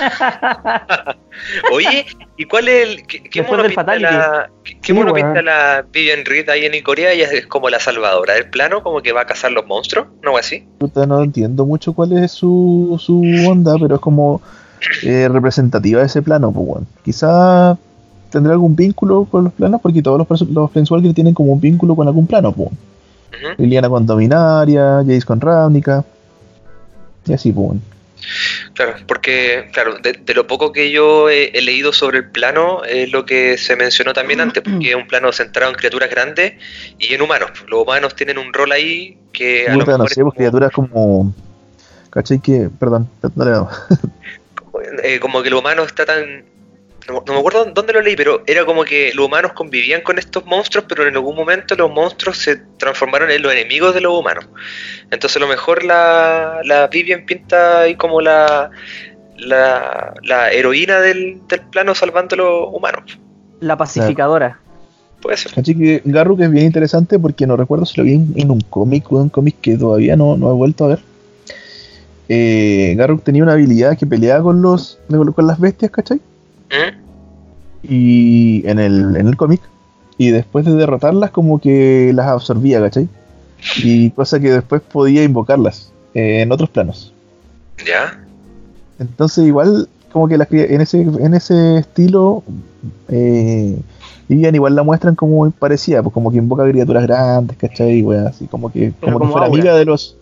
oye, 1.72 2.06
¿y 2.36 2.44
cuál 2.44 2.68
es 2.68 2.88
el... 2.88 3.06
¿Qué, 3.06 3.22
qué 3.22 3.42
mono 3.42 3.62
del 3.62 3.74
pinta 3.74 3.96
la, 3.96 4.50
qué, 4.62 4.74
qué 4.74 4.86
Sí, 4.86 4.92
mono 4.92 5.12
pinta 5.12 5.42
la 5.42 5.84
Vivian 5.90 6.24
Reed 6.24 6.48
ahí 6.50 6.64
en 6.66 6.82
Corea? 6.82 7.12
Ella 7.12 7.28
es 7.32 7.46
como 7.46 7.70
la 7.70 7.80
salvadora 7.80 8.34
del 8.34 8.50
plano, 8.50 8.82
como 8.82 9.00
que 9.02 9.12
va 9.12 9.22
a 9.22 9.26
cazar 9.26 9.50
los 9.52 9.66
monstruos, 9.66 10.08
¿no 10.22 10.36
así? 10.36 10.66
Puta, 10.78 11.06
no 11.06 11.22
entiendo 11.22 11.66
mucho 11.66 11.92
cuál 11.92 12.12
es 12.12 12.32
su, 12.32 12.96
su 13.00 13.22
onda, 13.48 13.74
pero 13.80 13.96
es 13.96 14.00
como 14.00 14.40
eh, 15.02 15.28
representativa 15.28 16.00
de 16.00 16.06
ese 16.06 16.22
plano, 16.22 16.52
pues 16.52 16.66
bueno. 16.66 16.86
Quizá 17.02 17.76
tendrá 18.30 18.52
algún 18.52 18.76
vínculo 18.76 19.26
con 19.30 19.44
los 19.44 19.52
planos, 19.52 19.80
porque 19.80 20.02
todos 20.02 20.18
los, 20.18 20.40
los 20.48 20.70
Planeswalkers 20.70 21.14
tienen 21.14 21.34
como 21.34 21.52
un 21.52 21.60
vínculo 21.60 21.94
con 21.94 22.06
algún 22.06 22.26
plano. 22.26 22.50
Ujú. 22.50 22.70
Liliana 23.58 23.88
con 23.88 24.06
Dominaria, 24.06 25.02
Jace 25.06 25.22
con 25.22 25.40
Ravnica, 25.40 26.04
y 27.26 27.32
así, 27.32 27.52
bueno. 27.52 27.80
Claro, 28.74 28.94
porque, 29.06 29.68
claro, 29.72 29.96
de, 29.98 30.12
de 30.12 30.34
lo 30.34 30.46
poco 30.46 30.72
que 30.72 30.90
yo 30.90 31.28
he, 31.30 31.50
he 31.56 31.62
leído 31.62 31.92
sobre 31.92 32.18
el 32.18 32.30
plano, 32.30 32.84
es 32.84 33.10
lo 33.10 33.24
que 33.24 33.58
se 33.58 33.76
mencionó 33.76 34.12
también 34.12 34.40
antes, 34.40 34.62
porque 34.62 34.90
es 34.90 34.94
un 34.94 35.06
plano 35.06 35.32
centrado 35.32 35.70
en 35.70 35.76
criaturas 35.76 36.10
grandes 36.10 36.54
y 36.98 37.14
en 37.14 37.22
humanos. 37.22 37.50
Los 37.68 37.82
humanos 37.82 38.14
tienen 38.14 38.38
un 38.38 38.52
rol 38.52 38.72
ahí 38.72 39.18
que 39.32 39.68
a 39.68 39.76
no 39.76 39.84
sé, 39.84 39.96
pues 39.96 40.14
como, 40.14 40.32
criaturas 40.32 40.72
como. 40.72 41.34
¿Cachai? 42.10 42.40
Que. 42.40 42.68
Perdón, 42.78 43.08
no. 43.34 43.68
eh, 45.02 45.20
como 45.20 45.42
que 45.42 45.50
los 45.50 45.60
humanos 45.60 45.86
está 45.86 46.04
tan... 46.04 46.44
No, 47.08 47.22
no 47.26 47.32
me 47.32 47.38
acuerdo 47.38 47.64
dónde 47.64 47.92
lo 47.92 48.00
leí, 48.00 48.14
pero 48.14 48.42
era 48.46 48.64
como 48.64 48.84
que 48.84 49.12
los 49.14 49.26
humanos 49.26 49.52
convivían 49.52 50.02
con 50.02 50.18
estos 50.18 50.44
monstruos, 50.44 50.84
pero 50.88 51.06
en 51.06 51.14
algún 51.14 51.34
momento 51.34 51.74
los 51.74 51.90
monstruos 51.90 52.38
se 52.38 52.56
transformaron 52.78 53.30
en 53.30 53.42
los 53.42 53.52
enemigos 53.52 53.94
de 53.94 54.00
los 54.00 54.12
humanos. 54.18 54.46
Entonces 55.10 55.36
a 55.36 55.40
lo 55.40 55.48
mejor 55.48 55.82
la, 55.82 56.60
la 56.64 56.86
Vivian 56.88 57.24
pinta 57.26 57.80
ahí 57.80 57.96
como 57.96 58.20
la, 58.20 58.70
la, 59.36 60.14
la 60.22 60.50
heroína 60.52 61.00
del, 61.00 61.40
del 61.48 61.60
plano 61.70 61.94
salvando 61.94 62.34
a 62.34 62.38
los 62.38 62.68
humanos. 62.72 63.18
La 63.60 63.76
pacificadora. 63.76 64.60
Puede 65.20 65.36
ser. 65.36 65.52
Que 65.52 66.02
Garruk 66.04 66.40
es 66.40 66.50
bien 66.50 66.66
interesante 66.66 67.18
porque 67.18 67.46
no 67.46 67.56
recuerdo 67.56 67.84
si 67.84 67.98
lo 67.98 68.04
vi 68.04 68.14
en, 68.14 68.32
en 68.36 68.50
un 68.50 68.60
cómic, 68.60 69.10
un 69.12 69.28
cómic 69.28 69.56
que 69.60 69.76
todavía 69.76 70.16
no, 70.16 70.36
no 70.36 70.50
he 70.50 70.54
vuelto 70.54 70.84
a 70.84 70.88
ver. 70.88 71.00
Eh, 72.28 72.94
Garruk 72.96 73.24
tenía 73.24 73.42
una 73.42 73.52
habilidad 73.52 73.98
que 73.98 74.06
peleaba 74.06 74.42
con 74.44 74.62
los 74.62 74.98
con 75.08 75.46
las 75.46 75.58
bestias, 75.58 75.90
¿cachai? 75.90 76.20
Y 77.82 78.66
en 78.68 78.78
el, 78.78 79.16
en 79.16 79.26
el 79.26 79.36
cómic. 79.36 79.60
y 80.18 80.30
después 80.30 80.66
de 80.66 80.74
derrotarlas 80.74 81.30
como 81.30 81.58
que 81.58 82.12
las 82.14 82.26
absorbía, 82.26 82.80
¿cachai? 82.80 83.08
Y 83.82 84.10
cosa 84.10 84.38
que 84.40 84.50
después 84.50 84.82
podía 84.82 85.22
invocarlas 85.24 85.92
eh, 86.14 86.42
en 86.42 86.52
otros 86.52 86.70
planos. 86.70 87.12
¿Ya? 87.86 88.22
Entonces 88.98 89.46
igual 89.46 89.88
como 90.12 90.28
que 90.28 90.34
en 90.34 90.80
ese 90.80 91.00
en 91.00 91.34
ese 91.34 91.78
estilo 91.78 92.42
eh, 93.08 93.80
igual 94.28 94.74
la 94.74 94.82
muestran 94.82 95.14
como 95.14 95.36
muy 95.36 95.50
parecida, 95.50 96.02
pues 96.02 96.12
como 96.12 96.30
que 96.30 96.38
invoca 96.38 96.68
criaturas 96.68 97.04
grandes, 97.04 97.56
¿cachai? 97.56 98.04
así 98.26 98.46
como 98.46 98.70
que 98.70 98.92
como, 99.00 99.20
que 99.20 99.26
fuera 99.26 99.46
amiga 99.46 99.74
de 99.74 99.84
los 99.84 100.16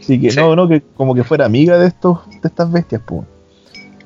sí 0.00 0.20
que 0.20 0.32
no, 0.32 0.54
no, 0.54 0.68
que 0.68 0.82
como 0.94 1.14
que 1.14 1.24
fuera 1.24 1.46
amiga 1.46 1.78
de 1.78 1.88
estos 1.88 2.18
de 2.28 2.48
estas 2.48 2.70
bestias, 2.70 3.02
pues. 3.04 3.22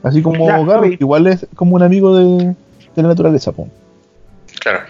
Así 0.05 0.23
como 0.23 0.65
Garry, 0.67 0.99
igual 1.01 1.27
es 1.27 1.47
como 1.57 1.75
un 1.77 1.83
amigo 1.83 2.17
de, 2.17 2.55
de 2.95 3.03
la 3.03 3.09
naturaleza, 3.09 3.53
pues. 3.53 3.69
Claro. 4.61 4.81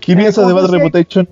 ¿Qué 0.00 0.16
piensas 0.16 0.46
de 0.48 0.52
Bad 0.52 0.70
Reputation? 0.70 1.28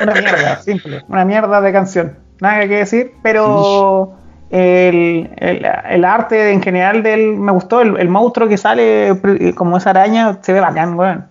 Una 0.00 0.12
mierda, 0.14 0.62
simple. 0.62 1.04
Una 1.08 1.24
mierda 1.24 1.60
de 1.60 1.72
canción. 1.72 2.16
Nada 2.40 2.60
que 2.60 2.76
decir, 2.76 3.12
pero 3.22 4.14
el, 4.50 5.28
el, 5.36 6.04
arte 6.04 6.52
en 6.52 6.62
general 6.62 7.02
del 7.02 7.36
me 7.36 7.52
gustó. 7.52 7.80
El, 7.80 8.08
monstruo 8.08 8.48
que 8.48 8.56
sale 8.56 9.20
como 9.54 9.76
esa 9.76 9.90
araña 9.90 10.38
se 10.42 10.52
ve 10.52 10.60
bacán, 10.60 10.94
weón. 10.94 11.26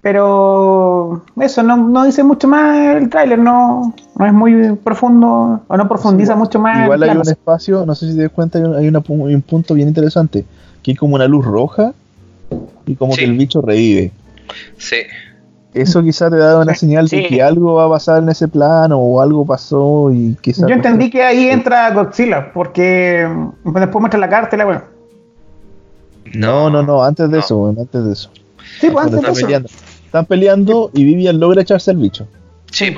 Pero 0.00 1.22
eso 1.40 1.62
no, 1.62 1.76
no, 1.76 2.04
dice 2.04 2.22
mucho 2.22 2.46
más 2.46 2.96
el 2.96 3.08
tráiler, 3.10 3.38
no, 3.38 3.94
no 4.16 4.26
es 4.26 4.32
muy 4.32 4.76
profundo 4.76 5.60
o 5.66 5.76
no 5.76 5.88
profundiza 5.88 6.36
mucho 6.36 6.60
más. 6.60 6.84
Igual 6.84 7.02
hay 7.02 7.16
un 7.16 7.28
espacio, 7.28 7.84
no 7.84 7.94
sé 7.94 8.10
si 8.10 8.16
te 8.16 8.22
das 8.22 8.32
cuenta, 8.32 8.58
hay, 8.58 8.88
un, 8.88 8.96
hay 8.96 9.34
un 9.34 9.42
punto 9.42 9.74
bien 9.74 9.88
interesante, 9.88 10.44
que 10.82 10.92
hay 10.92 10.96
como 10.96 11.16
una 11.16 11.26
luz 11.26 11.44
roja 11.44 11.92
y 12.86 12.94
como 12.94 13.14
que 13.14 13.24
el 13.24 13.36
bicho 13.36 13.60
revive. 13.60 14.12
Sí. 14.76 14.98
Eso 15.74 16.02
quizá 16.02 16.30
te 16.30 16.36
da 16.36 16.60
una 16.60 16.74
señal 16.74 17.08
de 17.08 17.26
que 17.26 17.42
algo 17.42 17.74
va 17.74 17.86
a 17.86 17.90
pasar 17.90 18.22
en 18.22 18.28
ese 18.28 18.48
plano 18.48 18.98
o 18.98 19.20
algo 19.20 19.44
pasó 19.44 20.10
y 20.12 20.36
quizá... 20.40 20.66
Yo 20.66 20.74
entendí 20.74 21.10
que 21.10 21.22
ahí 21.22 21.48
entra 21.48 21.90
Godzilla, 21.90 22.52
porque 22.52 23.28
después 23.64 24.00
muestra 24.00 24.18
la 24.18 24.28
carta 24.28 24.56
y 24.56 24.58
la 24.58 24.64
bueno. 24.64 24.82
No, 26.34 26.70
no, 26.70 26.82
no, 26.82 27.04
antes 27.04 27.30
de 27.30 27.38
eso, 27.40 27.68
antes 27.68 28.04
de 28.04 28.12
eso. 28.12 28.30
Sí, 28.80 28.88
pues 28.90 29.06
antes 29.06 29.20
de 29.22 29.30
eso. 29.30 29.40
Peleando. 29.46 29.68
Están 30.08 30.24
peleando 30.24 30.90
y 30.94 31.04
Vivian 31.04 31.38
logra 31.38 31.60
echarse 31.60 31.90
el 31.90 31.98
bicho. 31.98 32.26
Sí. 32.72 32.94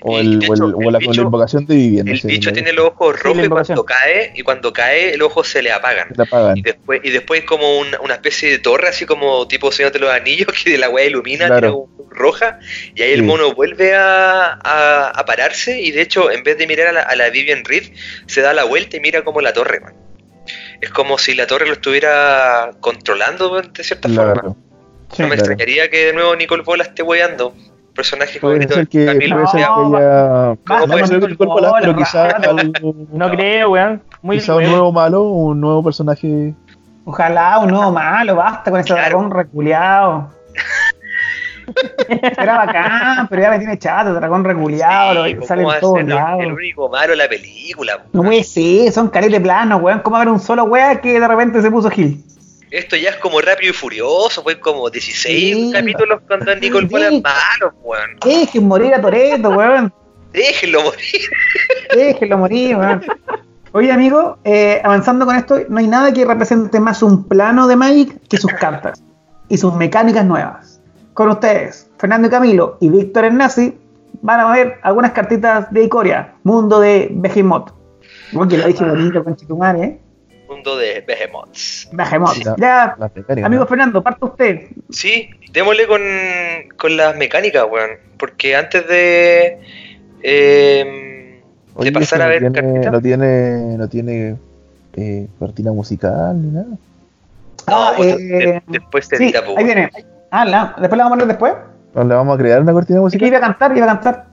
O, 0.00 0.18
el, 0.18 0.40
o, 0.48 0.90
la, 0.90 0.98
invocación 1.02 1.66
de 1.66 1.74
Vivian. 1.76 2.08
El 2.08 2.18
bicho 2.24 2.54
tiene 2.54 2.72
los 2.72 2.86
ojos 2.86 3.22
rojos 3.22 3.44
y 3.44 3.48
cuando 3.50 3.84
cae, 3.84 4.32
y 4.34 4.42
cuando 4.42 4.72
cae, 4.72 5.12
el 5.12 5.20
ojo 5.20 5.44
se 5.44 5.60
le 5.60 5.70
apagan. 5.70 6.08
Y 6.54 6.62
después, 6.62 7.02
y 7.04 7.10
después 7.10 7.44
como 7.44 7.80
una 7.80 8.14
especie 8.14 8.50
de 8.50 8.58
torre, 8.60 8.88
así 8.88 9.04
como 9.04 9.46
tipo 9.46 9.70
Señor 9.70 9.92
de 9.92 9.98
los 9.98 10.10
Anillos, 10.10 10.48
que 10.64 10.70
de 10.70 10.78
la 10.78 10.88
weá 10.88 11.04
ilumina, 11.04 11.50
roja, 12.08 12.60
y 12.94 13.02
ahí 13.02 13.12
el 13.12 13.24
mono 13.24 13.52
vuelve 13.52 13.94
a, 13.94 14.54
a, 14.54 15.24
pararse, 15.26 15.82
y 15.82 15.90
de 15.90 16.00
hecho, 16.00 16.30
en 16.30 16.42
vez 16.44 16.56
de 16.56 16.66
mirar 16.66 16.86
a 16.86 16.92
la, 16.92 17.02
a 17.02 17.14
la 17.14 17.28
Vivian 17.28 17.62
Reed, 17.62 17.92
se 18.24 18.40
da 18.40 18.54
la 18.54 18.64
vuelta 18.64 18.96
y 18.96 19.00
mira 19.00 19.22
como 19.22 19.42
la 19.42 19.52
torre, 19.52 19.80
man. 19.80 19.92
Es 20.80 20.88
como 20.88 21.18
si 21.18 21.34
la 21.34 21.46
torre 21.46 21.66
lo 21.66 21.74
estuviera 21.74 22.70
controlando 22.80 23.60
de 23.60 23.84
cierta 23.84 24.08
forma. 24.08 24.56
No 25.18 25.28
me 25.28 25.34
extrañaría 25.34 25.90
que 25.90 26.06
de 26.06 26.12
nuevo 26.12 26.34
Nicole 26.36 26.62
Bola 26.62 26.84
esté 26.84 27.02
weando 27.02 27.54
personaje 27.94 28.38
favorito 28.38 28.76
de 28.76 28.86
que, 28.86 29.06
Camilo. 29.06 29.36
Puede 29.36 29.48
ser 29.48 29.60
que 29.60 29.62
ella... 29.62 30.56
¿Cómo 30.66 30.86
puede 30.86 31.06
ser 31.06 31.36
pero 31.80 31.96
quizás 31.96 32.34
No 33.12 33.30
creo, 33.30 33.70
weón. 33.70 34.02
Muy 34.22 34.38
quizá 34.38 34.56
un 34.56 34.64
nuevo 34.64 34.92
malo, 34.92 35.22
un 35.22 35.60
nuevo 35.60 35.84
personaje... 35.84 36.54
Ojalá 37.04 37.58
un 37.58 37.70
nuevo 37.70 37.90
malo, 37.90 38.36
basta 38.36 38.70
con 38.70 38.78
ese 38.78 38.92
dragón 38.92 39.30
reculeado. 39.30 40.30
Era 42.08 42.58
bacán, 42.58 43.28
pero 43.28 43.42
ya 43.42 43.50
me 43.50 43.58
tiene 43.58 43.78
chato, 43.78 44.14
dragón 44.14 44.44
reculeado, 44.44 45.24
sí, 45.24 45.36
sale 45.44 45.62
en 45.62 45.80
todos 45.80 46.04
lados. 46.04 46.42
El 46.42 46.52
único 46.52 46.88
malo 46.88 47.10
de 47.10 47.16
la 47.16 47.28
película. 47.28 48.04
No 48.12 48.22
puede 48.22 48.44
ser, 48.44 48.92
son 48.92 49.08
carete 49.08 49.40
planos, 49.40 49.82
weón. 49.82 50.00
¿Cómo 50.00 50.16
haber 50.16 50.28
un 50.28 50.38
solo 50.38 50.64
weón 50.64 50.98
que 50.98 51.18
de 51.18 51.26
repente 51.26 51.60
se 51.60 51.70
puso 51.70 51.90
Gil? 51.90 52.22
Esto 52.72 52.96
ya 52.96 53.10
es 53.10 53.16
como 53.16 53.38
rápido 53.42 53.70
y 53.70 53.74
furioso, 53.74 54.42
fue 54.42 54.58
como 54.58 54.88
16 54.88 55.74
capítulos 55.74 56.22
cuando 56.26 56.56
Nicole 56.56 56.86
Bola 56.86 57.08
es 57.08 57.22
malo, 57.22 57.74
weón. 57.82 58.16
Dejen 58.24 58.66
morir 58.66 58.94
a 58.94 59.00
Toreto, 59.02 59.50
weón. 59.50 59.92
Déjenlo 60.32 60.84
morir. 60.84 61.28
Déjenlo 61.94 62.38
morir, 62.38 62.76
weón. 62.76 63.04
Oye, 63.72 63.92
amigo, 63.92 64.38
eh, 64.44 64.80
avanzando 64.82 65.26
con 65.26 65.36
esto, 65.36 65.60
no 65.68 65.80
hay 65.80 65.86
nada 65.86 66.14
que 66.14 66.24
represente 66.24 66.80
más 66.80 67.02
un 67.02 67.28
plano 67.28 67.68
de 67.68 67.76
Magic 67.76 68.26
que 68.26 68.38
sus 68.38 68.52
cartas 68.54 69.04
y 69.50 69.58
sus 69.58 69.74
mecánicas 69.74 70.24
nuevas. 70.24 70.80
Con 71.12 71.28
ustedes, 71.28 71.90
Fernando 71.98 72.28
y 72.28 72.30
Camilo 72.30 72.78
y 72.80 72.88
Víctor 72.88 73.30
Nazi 73.34 73.78
van 74.22 74.40
a 74.40 74.50
ver 74.50 74.78
algunas 74.82 75.12
cartitas 75.12 75.70
de 75.70 75.84
Icoria, 75.84 76.36
mundo 76.42 76.80
de 76.80 77.10
Behemoth. 77.12 77.70
Bueno, 78.32 78.50
que 78.50 78.56
lo 78.56 78.66
dije 78.66 78.82
bonito 78.82 79.22
con 79.22 79.36
Chitumar, 79.36 79.76
¿eh? 79.76 80.00
Mundo 80.62 80.76
de 80.76 81.00
Behemoths. 81.06 81.88
Behemoths. 81.92 82.54
Ya, 82.56 82.96
amigo 83.44 83.66
Fernando, 83.66 84.02
parte 84.02 84.24
usted. 84.24 84.60
Sí, 84.90 85.30
démosle 85.52 85.86
con, 85.86 86.00
con 86.76 86.96
las 86.96 87.16
mecánicas, 87.16 87.64
weón. 87.70 87.90
Porque 88.18 88.56
antes 88.56 88.86
de. 88.86 89.60
Eh, 90.22 91.42
de 91.78 91.92
pasar 91.92 92.22
a 92.22 92.26
ver. 92.26 92.42
No 92.42 92.52
tiene, 92.52 92.90
no 92.90 93.00
tiene, 93.00 93.76
no 93.76 93.88
tiene 93.88 94.36
eh, 94.94 95.26
cortina 95.38 95.72
musical 95.72 96.40
ni 96.40 96.50
nada. 96.52 96.66
Ah, 97.66 97.94
no, 97.96 98.04
eh, 98.04 98.62
después 98.66 99.08
te 99.08 99.16
sí, 99.16 99.32
Ahí 99.56 99.64
viene. 99.64 99.90
Ah, 100.30 100.44
la, 100.44 100.74
después 100.78 100.96
la 100.96 101.04
vamos 101.04 101.06
a 101.06 101.20
poner 101.20 101.26
después. 101.26 101.54
¿O 101.94 102.04
le 102.04 102.14
vamos 102.14 102.34
a 102.34 102.38
crear 102.38 102.60
una 102.60 102.72
cortina 102.72 103.00
musical? 103.00 103.28
iba 103.28 103.38
a 103.38 103.40
cantar, 103.40 103.76
iba 103.76 103.84
a 103.84 103.94
cantar. 103.94 104.26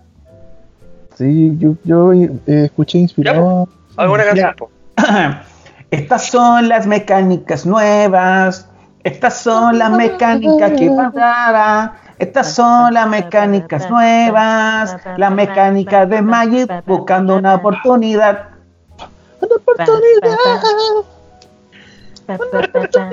Sí, 1.15 1.57
yo, 1.57 1.75
yo 1.83 2.13
eh, 2.13 2.29
escuché 2.45 2.99
inspirado. 2.99 3.67
¿Alguna 3.97 4.23
canción? 4.23 4.55
Estas 5.91 6.28
son 6.28 6.69
las 6.69 6.86
mecánicas 6.86 7.65
nuevas. 7.65 8.69
Estas 9.04 9.38
son 9.38 9.80
las 9.80 9.91
mecánicas 9.91 10.71
que 10.73 10.91
pasará. 10.91 11.93
Estas 12.19 12.54
son 12.54 12.93
las 12.93 13.08
mecánicas 13.08 13.89
nuevas. 13.89 14.97
Las 15.17 15.32
mecánicas 15.32 16.08
de 16.10 16.21
Magic 16.21 16.69
buscando 16.86 17.38
una 17.38 17.56
oportunidad. 17.56 18.49
Una 19.41 19.56
oportunidad. 19.56 20.38
Una 22.28 22.60
oportunidad. 22.60 23.08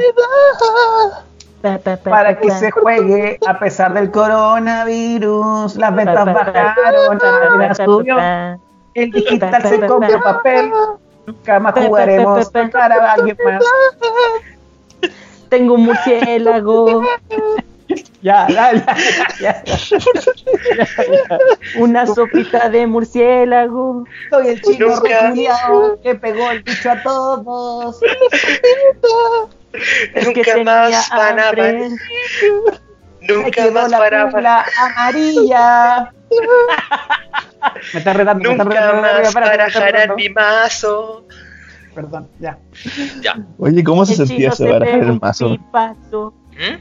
Para 2.04 2.38
que 2.38 2.50
se 2.50 2.70
juegue 2.70 3.38
a 3.46 3.58
pesar 3.58 3.94
del 3.94 4.10
coronavirus. 4.10 5.76
Las 5.76 5.94
ventas 5.94 6.26
bajaron. 6.26 7.18
La 7.58 7.74
subió. 7.74 8.18
El 8.94 9.10
digital 9.12 9.62
se 9.62 9.86
comió 9.86 10.20
papel. 10.20 10.70
Nunca 11.26 11.60
más 11.60 11.74
jugaremos 11.74 12.50
para 12.72 13.12
alguien 13.12 13.36
más. 13.44 13.64
Tengo 15.48 15.74
un 15.74 15.84
murciélago. 15.86 17.02
Ya, 18.22 18.48
ya, 18.48 18.72
ya, 19.40 19.62
Una 21.78 22.06
sopita 22.06 22.68
de 22.68 22.86
murciélago. 22.86 24.04
Soy 24.30 24.48
el 24.48 24.62
chino 24.62 25.00
reculiado 25.00 26.00
que 26.02 26.14
pegó 26.16 26.50
el 26.50 26.62
bicho 26.62 26.90
a 26.90 27.02
todos. 27.02 28.00
Es 30.14 30.26
Nunca 30.26 30.64
más 30.64 31.08
van 31.10 31.38
a 31.38 31.52
Nunca 33.20 33.70
más 33.70 33.92
para 33.92 34.30
la 34.40 34.64
amarilla. 34.80 36.12
Me 37.92 37.98
está 37.98 38.12
retando, 38.12 38.50
Nunca 38.50 38.64
me 38.64 38.74
está 38.74 38.92
retando. 38.92 39.22
más 39.22 39.34
barajarán 39.34 40.14
mi 40.16 40.28
mazo. 40.28 41.24
Perdón, 41.94 42.28
ya. 42.38 42.58
Ya. 43.22 43.42
Oye, 43.58 43.82
¿cómo 43.82 44.04
se 44.04 44.14
sentía 44.14 44.50
eso 44.50 44.64
de 44.64 44.72
barajar 44.72 45.02
el 45.02 45.20
mazo? 45.20 45.48
¿Mm? 45.50 46.76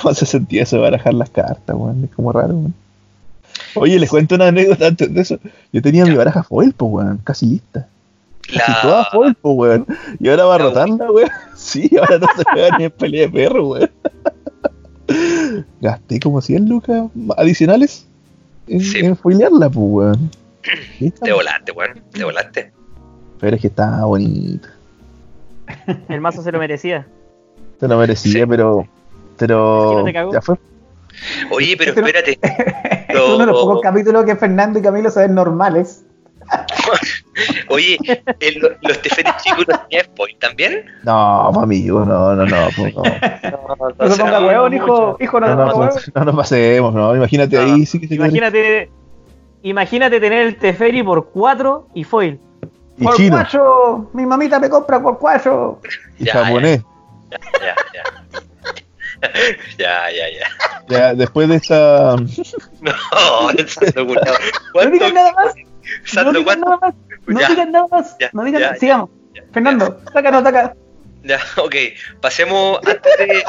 ¿Cómo 0.00 0.14
se 0.14 0.26
sentía 0.26 0.62
eso 0.62 0.76
de 0.76 0.82
barajar 0.82 1.14
las 1.14 1.30
cartas, 1.30 1.76
weón? 1.76 2.04
Es 2.04 2.10
como 2.14 2.32
raro, 2.32 2.54
weón. 2.54 2.74
Oye, 3.74 3.98
les 3.98 4.10
cuento 4.10 4.34
una 4.34 4.48
anécdota 4.48 4.86
antes 4.86 5.12
de 5.12 5.20
eso. 5.20 5.38
Yo 5.72 5.82
tenía 5.82 6.04
mi 6.04 6.14
baraja 6.14 6.42
foil, 6.42 6.72
po, 6.72 6.86
weón, 6.86 7.18
casi 7.24 7.46
lista. 7.46 7.88
La... 8.52 8.64
Casi 8.64 8.82
toda 8.82 9.04
foil, 9.06 9.34
po, 9.34 9.52
weón. 9.52 9.86
Y 10.20 10.28
ahora 10.28 10.44
va 10.44 10.54
a 10.54 10.58
rotarla, 10.58 11.10
weón. 11.10 11.30
Sí, 11.56 11.90
ahora 11.98 12.18
no 12.18 12.26
se 12.36 12.44
juega 12.44 12.78
ni 12.78 12.84
en 12.84 12.90
pelea 12.90 13.26
de 13.26 13.32
perro, 13.32 13.68
weón. 13.68 13.90
Gasté 15.80 16.20
como 16.20 16.40
100 16.40 16.68
lucas 16.68 17.04
adicionales 17.36 18.06
sí. 18.66 18.98
en 19.00 19.16
foilearla, 19.16 19.68
pues, 19.68 19.86
weón. 19.86 20.30
Te 21.22 21.32
volaste, 21.32 21.72
weón. 21.72 22.02
Te 22.12 22.24
volaste. 22.24 22.72
Pero 23.40 23.56
es 23.56 23.62
que 23.62 23.68
estaba 23.68 24.04
bonito. 24.04 24.68
El 26.08 26.20
mazo 26.20 26.42
se 26.42 26.52
lo 26.52 26.58
merecía. 26.58 27.06
Se 27.80 27.88
lo 27.88 27.98
merecía, 27.98 28.46
pero. 28.46 28.86
Pero. 29.36 30.06
ya 30.08 30.40
fue. 30.40 30.56
Oye, 31.50 31.76
pero 31.76 31.92
espérate. 31.92 32.38
es 33.08 33.20
uno 33.20 33.38
de 33.38 33.46
los 33.46 33.60
pocos 33.60 33.80
capítulos 33.80 34.24
que 34.24 34.36
Fernando 34.36 34.78
y 34.78 34.82
Camilo 34.82 35.10
se 35.10 35.20
ven 35.20 35.34
normales. 35.34 36.04
Oye, 37.68 37.98
el, 38.40 38.78
¿los 38.82 39.02
Teferi 39.02 39.30
chicos 39.42 39.64
los 39.66 39.88
tenía 39.88 40.04
spoil 40.04 40.36
también? 40.38 40.84
No, 41.04 41.48
amigo, 41.48 42.04
no, 42.04 42.34
no, 42.34 42.46
no. 42.46 42.46
No. 42.46 43.02
no, 43.02 43.94
no, 43.98 44.10
se 44.10 44.22
ponga 44.22 44.40
huevón, 44.40 44.74
hijo, 44.74 45.16
hijo, 45.20 45.40
no, 45.40 45.48
no, 45.48 45.66
no, 45.66 45.90
no, 46.14 46.24
nos 46.24 46.36
pasemos, 46.36 46.94
no. 46.94 47.16
Imagínate 47.16 47.58
ahí, 47.58 47.86
sí 47.86 48.00
que 48.00 48.08
se 48.08 48.14
Imagínate, 48.16 48.90
imagínate 49.62 50.20
tener 50.20 50.46
el 50.46 50.56
Teferi 50.56 51.02
por 51.02 51.30
4 51.30 51.88
y 51.94 52.04
foil. 52.04 52.38
Y 52.98 53.04
por 53.04 53.16
4, 53.16 54.10
mi 54.12 54.26
mamita 54.26 54.58
me 54.58 54.68
compra 54.68 55.02
por 55.02 55.18
4. 55.18 55.80
Y 56.18 56.26
japonés. 56.26 56.82
Ya, 57.30 57.38
ya, 57.60 57.74
ya. 57.94 58.22
ya, 59.78 60.10
ya, 60.10 60.26
ya. 60.28 60.48
Ya, 60.88 61.14
después 61.14 61.48
de 61.48 61.56
esta. 61.56 62.16
No, 62.80 63.66
santo 63.66 64.06
culiao. 64.06 64.34
No 64.74 64.90
digan 64.90 65.14
nada 65.14 65.32
más. 65.32 65.54
No 66.14 66.32
digan 66.32 66.60
nada 66.60 66.78
más. 66.80 66.94
No 67.26 67.40
digan 67.48 67.72
nada 67.72 67.86
más. 67.90 68.16
no 68.32 68.44
digan 68.44 68.62
nada. 68.62 68.76
Sigamos. 68.76 69.10
Fernando, 69.52 70.00
sácanos 70.12 70.42
de 70.42 70.48
acá. 70.48 70.74
Ya, 71.22 71.38
ok. 71.62 71.74
Pasemos 72.20 72.78
antes 72.86 73.18
de. 73.18 73.44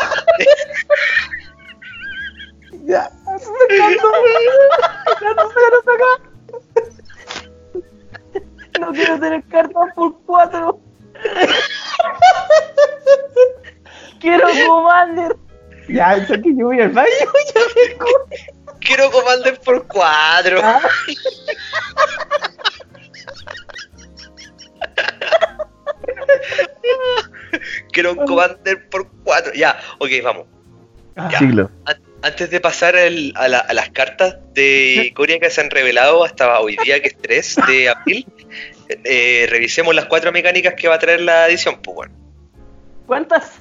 ya, 2.86 3.10
Fernando. 3.68 4.12
Fernando, 5.20 5.52
sácanos 5.54 5.86
de 5.86 5.94
acá. 5.94 6.34
No 8.80 8.92
quiero 8.92 9.20
tener 9.20 9.44
cartón 9.46 9.89
por 9.96 10.20
cuatro. 10.26 10.80
Quiero 14.20 14.48
Commander. 14.68 15.36
Ya, 15.89 16.16
eso 16.16 16.34
que 16.42 16.56
yo 16.56 16.68
voy 16.68 16.80
al 16.80 16.89
baño, 16.89 17.10
ya 17.54 17.62
vengo. 17.76 18.08
Quiero 18.86 19.12
Commander 19.12 19.60
por 19.60 19.88
cuatro. 19.88 20.60
Ah. 20.62 20.82
Quiero 27.91 28.13
un 28.13 28.26
Commander 28.26 28.89
por 28.89 29.08
cuatro. 29.24 29.54
Ya, 29.54 29.80
ok, 30.00 30.10
vamos. 30.24 30.48
Ah. 31.15 31.30
Antes 32.22 32.50
de 32.50 32.60
pasar 32.62 32.96
a, 32.96 33.10
las 33.48 33.89
cartas 33.89 34.38
de 34.54 35.12
Corea 35.15 35.39
que 35.39 35.50
se 35.50 35.62
han 35.62 35.69
revelado 35.69 36.24
hasta 36.24 36.60
hoy 36.60 36.78
día, 36.84 37.02
que 37.02 37.10
es 37.10 37.17
3 37.17 37.58
de 37.67 37.89
abril, 37.89 38.26
eh, 38.88 39.46
revisemos 39.50 39.93
las 39.93 40.06
cuatro 40.06 40.32
mecánicas 40.32 40.74
que 40.76 40.88
va 40.88 40.96
a 40.96 41.00
traer 41.00 41.19
la 41.22 41.48
edición. 41.48 41.82
Pues 41.82 41.96
bueno. 41.96 42.15
¿Cuántas? 43.06 43.60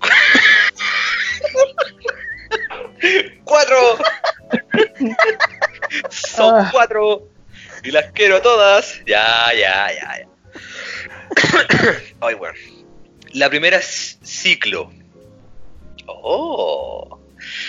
ah. 6.66 6.70
cuatro. 6.72 7.28
Y 7.82 7.90
las 7.90 8.12
quiero 8.12 8.40
todas. 8.42 9.00
Ya, 9.06 9.52
ya, 9.52 9.88
ya, 9.92 10.18
ya. 10.20 10.28
Ay, 12.20 12.34
bueno. 12.34 12.54
La 13.32 13.48
primera 13.48 13.76
es 13.76 14.18
ciclo. 14.22 14.90
Oh. 16.06 17.18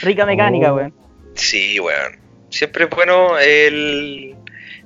Rica 0.02 0.26
mecánica, 0.26 0.74
oh. 0.74 0.78
weón. 0.78 0.94
Sí, 1.36 1.80
weón. 1.80 2.20
Siempre 2.50 2.86
es 2.86 2.90
bueno 2.90 3.38
el 3.38 4.36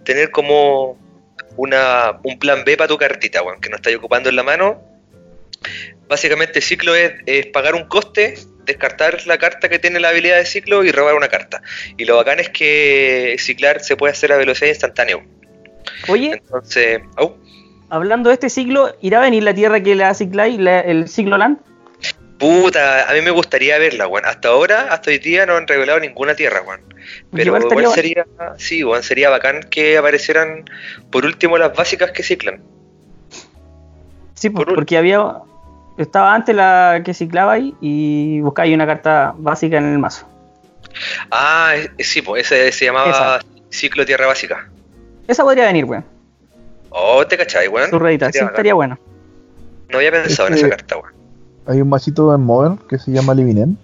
tener 0.03 0.31
como 0.31 0.97
una, 1.55 2.19
un 2.23 2.39
plan 2.39 2.63
B 2.65 2.75
para 2.77 2.87
tu 2.87 2.97
cartita, 2.97 3.41
weón, 3.41 3.61
que 3.61 3.69
no 3.69 3.77
estáis 3.77 3.97
ocupando 3.97 4.29
en 4.29 4.35
la 4.35 4.43
mano. 4.43 4.81
Básicamente 6.07 6.61
ciclo 6.61 6.93
es, 6.95 7.13
es, 7.25 7.45
pagar 7.47 7.75
un 7.75 7.85
coste, 7.85 8.35
descartar 8.65 9.25
la 9.27 9.37
carta 9.37 9.69
que 9.69 9.79
tiene 9.79 9.99
la 9.99 10.09
habilidad 10.09 10.37
de 10.37 10.45
ciclo 10.45 10.83
y 10.83 10.91
robar 10.91 11.15
una 11.15 11.27
carta. 11.27 11.61
Y 11.97 12.05
lo 12.05 12.15
bacán 12.15 12.39
es 12.39 12.49
que 12.49 13.35
ciclar 13.39 13.81
se 13.81 13.95
puede 13.95 14.13
hacer 14.13 14.31
a 14.31 14.37
velocidad 14.37 14.69
instantánea. 14.69 15.23
Oye, 16.07 16.33
entonces, 16.33 17.01
hablando 17.89 18.29
de 18.29 18.35
este 18.35 18.49
ciclo, 18.49 18.95
¿irá 19.01 19.19
a 19.19 19.21
venir 19.21 19.43
la 19.43 19.53
tierra 19.53 19.81
que 19.81 19.95
la 19.95 20.13
cicláis, 20.13 20.59
el 20.59 21.07
ciclo 21.07 21.37
land? 21.37 21.59
Puta, 22.37 23.09
a 23.09 23.13
mí 23.13 23.21
me 23.21 23.31
gustaría 23.31 23.77
verla, 23.77 24.07
weón. 24.07 24.25
Hasta 24.25 24.49
ahora, 24.49 24.87
hasta 24.91 25.11
hoy 25.11 25.19
día 25.19 25.45
no 25.45 25.55
han 25.55 25.67
revelado 25.67 25.99
ninguna 25.99 26.35
tierra, 26.35 26.61
weón. 26.61 26.81
Pero 27.31 27.57
igual, 27.57 27.93
sería, 27.93 28.25
sí, 28.57 28.83
weón, 28.83 29.03
sería 29.03 29.29
bacán 29.29 29.63
que 29.69 29.97
aparecieran 29.97 30.65
por 31.09 31.25
último 31.25 31.57
las 31.57 31.73
básicas 31.73 32.11
que 32.11 32.23
ciclan. 32.23 32.61
Sí, 34.33 34.49
porque 34.49 34.97
había 34.97 35.23
estaba 35.97 36.33
antes 36.33 36.55
la 36.55 37.01
que 37.03 37.13
ciclaba 37.13 37.53
ahí 37.53 37.75
y 37.81 38.41
buscáis 38.41 38.73
una 38.73 38.85
carta 38.85 39.33
básica 39.37 39.77
en 39.77 39.85
el 39.85 39.99
mazo. 39.99 40.25
Ah, 41.31 41.73
sí, 41.99 42.21
pues 42.21 42.51
ese 42.51 42.71
se 42.71 42.85
llamaba 42.85 43.39
ciclo 43.69 44.05
tierra 44.05 44.27
básica. 44.27 44.69
Esa 45.27 45.43
podría 45.43 45.65
venir, 45.65 45.85
weón. 45.85 46.05
Oh, 46.89 47.25
te 47.25 47.37
cachai, 47.37 47.67
weón. 47.67 47.89
Su 47.89 47.99
sí, 47.99 48.39
estaría 48.39 48.73
bueno. 48.73 48.97
No 49.89 49.97
había 49.97 50.11
pensado 50.11 50.49
en 50.49 50.55
esa 50.55 50.69
carta, 50.69 50.97
weón. 50.97 51.13
Hay 51.65 51.81
un 51.81 51.89
masito 51.89 52.33
en 52.35 52.41
Modern 52.41 52.77
que 52.89 52.99
se 52.99 53.11
llama 53.11 53.33
Livinen 53.33 53.77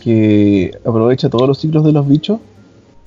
que 0.00 0.76
aprovecha 0.84 1.28
todos 1.28 1.46
los 1.46 1.58
ciclos 1.58 1.84
de 1.84 1.92
los 1.92 2.08
bichos 2.08 2.40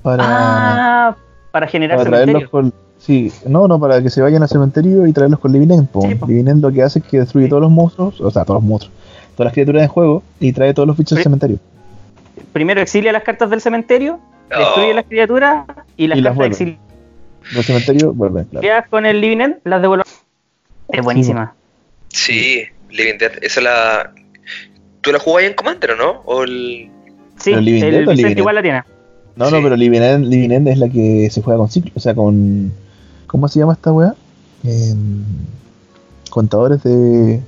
para, 0.02 0.24
ah, 0.26 1.16
para 1.52 1.68
generar 1.68 1.98
para 1.98 2.10
traerlos 2.10 2.50
con, 2.50 2.74
sí, 3.06 3.32
no, 3.48 3.68
no, 3.68 3.80
para 3.80 4.02
que 4.02 4.10
se 4.10 4.22
vayan 4.22 4.42
al 4.42 4.50
cementerio 4.50 5.06
y 5.06 5.14
traerlos 5.14 5.40
con 5.40 5.52
Livinen. 5.52 5.88
Livinen 6.28 6.62
lo 6.62 6.72
que 6.72 6.84
hace 6.84 7.00
es 7.00 7.06
que 7.06 7.20
destruye 7.20 7.48
todos 7.48 7.62
los 7.62 7.72
monstruos, 7.72 8.20
o 8.22 8.32
sea, 8.32 8.44
todos 8.44 8.62
los 8.62 8.70
monstruos, 8.70 8.96
todas 9.36 9.46
las 9.46 9.54
criaturas 9.54 9.84
en 9.84 9.90
juego 9.90 10.24
y 10.40 10.52
trae 10.52 10.74
todos 10.74 10.88
los 10.88 10.98
bichos 10.98 11.16
del 11.16 11.24
cementerio. 11.24 11.60
Primero 12.52 12.82
exilia 12.82 13.12
las 13.12 13.24
cartas 13.24 13.50
del 13.50 13.62
cementerio, 13.62 14.20
destruye 14.50 14.94
las 14.94 15.06
criaturas 15.06 15.66
y 15.98 16.08
las 16.08 16.22
cartas 16.22 16.48
exiliadas 16.48 16.84
los 17.52 17.66
cementerios 17.66 18.16
vuelven, 18.16 18.46
claro. 18.46 18.88
con 18.90 19.06
el 19.06 19.20
Living 19.20 19.42
End, 19.42 19.56
las 19.64 19.82
devuelvo. 19.82 20.04
Es 20.90 21.02
buenísima. 21.02 21.54
Sí, 22.10 22.64
Living 22.90 23.18
Dead, 23.18 23.32
esa 23.42 23.62
la. 23.62 24.14
¿Tú 25.02 25.12
la 25.12 25.20
jugás 25.20 25.46
en 25.46 25.54
Commander 25.54 25.92
o 25.92 25.96
no? 25.98 26.22
¿O 26.26 26.44
el... 26.44 26.90
Sí, 27.38 27.52
el, 27.52 27.66
Vicente 27.66 28.40
igual 28.40 28.56
la 28.56 28.62
tiene. 28.62 28.84
No, 29.36 29.50
no, 29.50 29.62
pero 29.62 29.76
Living 29.76 30.02
End, 30.02 30.28
Living 30.28 30.52
End 30.52 30.68
es 30.70 30.78
la 30.78 30.88
que 30.88 31.30
se 31.30 31.42
juega 31.42 31.58
con 31.58 31.70
ciclo, 31.70 31.92
o 31.96 32.00
sea, 32.00 32.14
con. 32.14 32.72
¿Cómo 33.34 33.48
se 33.48 33.58
llama 33.58 33.74
esta 33.74 33.92
weá? 33.92 34.14
Eh, 34.64 34.94
contadores 36.30 36.84
de. 36.84 37.42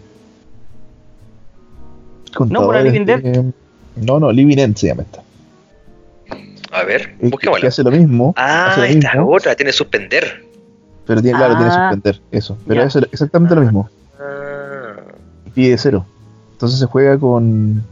Contadores 2.36 2.52
no, 2.52 2.65
por 2.65 2.91
Living 2.91 3.06
Dead. 3.06 3.54
No, 3.98 4.19
no, 4.19 4.32
Living 4.32 4.58
End 4.58 4.76
se 4.78 4.88
llama 4.88 5.04
esta. 5.04 5.21
A 6.71 6.84
ver, 6.86 7.15
busquémosla. 7.21 7.62
Que 7.62 7.67
hace 7.67 7.84
lo 7.84 7.91
mismo. 7.91 8.34
Ah, 8.36 8.76
esta 8.88 9.24
otra, 9.24 9.56
tiene 9.56 9.71
suspender. 9.71 10.43
Pero 11.06 11.21
tiene, 11.21 11.38
claro, 11.38 11.56
tiene 11.56 11.69
ah. 11.69 11.89
suspender, 11.91 12.19
eso. 12.32 12.58
Pero 12.65 12.82
es 12.82 12.95
exactamente 12.95 13.54
lo 13.54 13.62
mismo. 13.62 13.88
Ah. 14.19 14.95
Pide 15.54 15.78
cero. 15.78 16.04
Entonces 16.54 16.80
se 16.80 16.88
juega 16.88 17.19
con. 17.19 17.84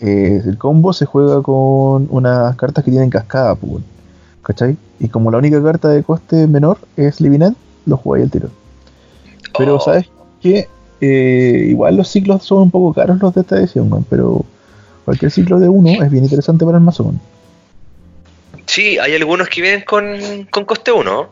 Eh, 0.00 0.42
el 0.44 0.58
combo 0.58 0.92
se 0.92 1.06
juega 1.06 1.40
con 1.40 2.08
unas 2.10 2.56
cartas 2.56 2.82
que 2.82 2.90
tienen 2.90 3.10
cascada, 3.10 3.54
pues, 3.54 3.80
¿cachai? 4.50 4.76
Y 4.98 5.08
como 5.08 5.30
la 5.30 5.38
única 5.38 5.62
carta 5.62 5.88
de 5.88 6.02
coste 6.02 6.48
menor 6.48 6.78
es 6.96 7.20
Livinet, 7.20 7.54
lo 7.86 7.96
jugáis 7.96 8.24
al 8.24 8.30
tiro. 8.32 8.50
Pero, 9.56 9.76
oh. 9.76 9.80
¿sabes 9.80 10.06
qué? 10.42 10.68
Eh, 11.00 11.66
igual 11.68 11.96
los 11.96 12.08
ciclos 12.08 12.44
son 12.44 12.62
un 12.62 12.70
poco 12.70 12.92
caros 12.92 13.20
los 13.20 13.32
de 13.32 13.42
esta 13.42 13.56
edición, 13.58 14.04
pero 14.10 14.44
cualquier 15.04 15.30
ciclo 15.30 15.60
de 15.60 15.68
uno 15.68 16.02
es 16.02 16.10
bien 16.10 16.24
interesante 16.24 16.64
para 16.64 16.78
el 16.78 16.84
mazo. 16.84 17.14
Sí, 18.66 18.98
hay 18.98 19.14
algunos 19.14 19.48
que 19.48 19.62
vienen 19.62 19.82
con, 19.82 20.44
coste 20.66 20.90
1. 20.90 21.30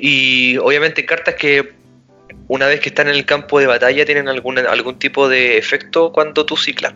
Y 0.00 0.58
obviamente 0.58 1.06
cartas 1.06 1.34
que 1.34 1.72
una 2.46 2.66
vez 2.66 2.80
que 2.80 2.90
están 2.90 3.08
en 3.08 3.14
el 3.14 3.24
campo 3.24 3.58
de 3.58 3.66
batalla 3.66 4.04
tienen 4.04 4.28
algún, 4.28 4.58
algún 4.58 4.98
tipo 4.98 5.28
de 5.28 5.56
efecto 5.56 6.12
cuando 6.12 6.44
tú 6.44 6.56
ciclas. 6.58 6.92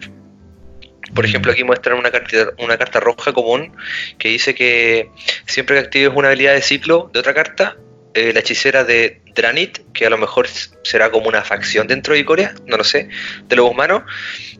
Por 1.14 1.24
mm. 1.24 1.28
ejemplo, 1.28 1.52
aquí 1.52 1.64
muestran 1.64 1.98
una 1.98 2.10
carta, 2.10 2.36
una 2.58 2.76
carta 2.76 3.00
roja 3.00 3.32
común 3.32 3.72
que 4.18 4.28
dice 4.28 4.54
que 4.54 5.10
siempre 5.46 5.76
que 5.76 5.80
actives 5.80 6.12
una 6.14 6.28
habilidad 6.28 6.54
de 6.54 6.62
ciclo 6.62 7.10
de 7.12 7.20
otra 7.20 7.34
carta, 7.34 7.76
eh, 8.14 8.32
la 8.32 8.40
hechicera 8.40 8.84
de 8.84 9.20
Dranit, 9.34 9.78
que 9.92 10.06
a 10.06 10.10
lo 10.10 10.18
mejor 10.18 10.46
será 10.82 11.10
como 11.10 11.28
una 11.28 11.42
facción 11.42 11.86
dentro 11.86 12.14
de 12.14 12.24
Corea, 12.24 12.54
no 12.66 12.76
lo 12.76 12.84
sé, 12.84 13.08
de 13.48 13.56
los 13.56 13.70
humanos, 13.70 14.02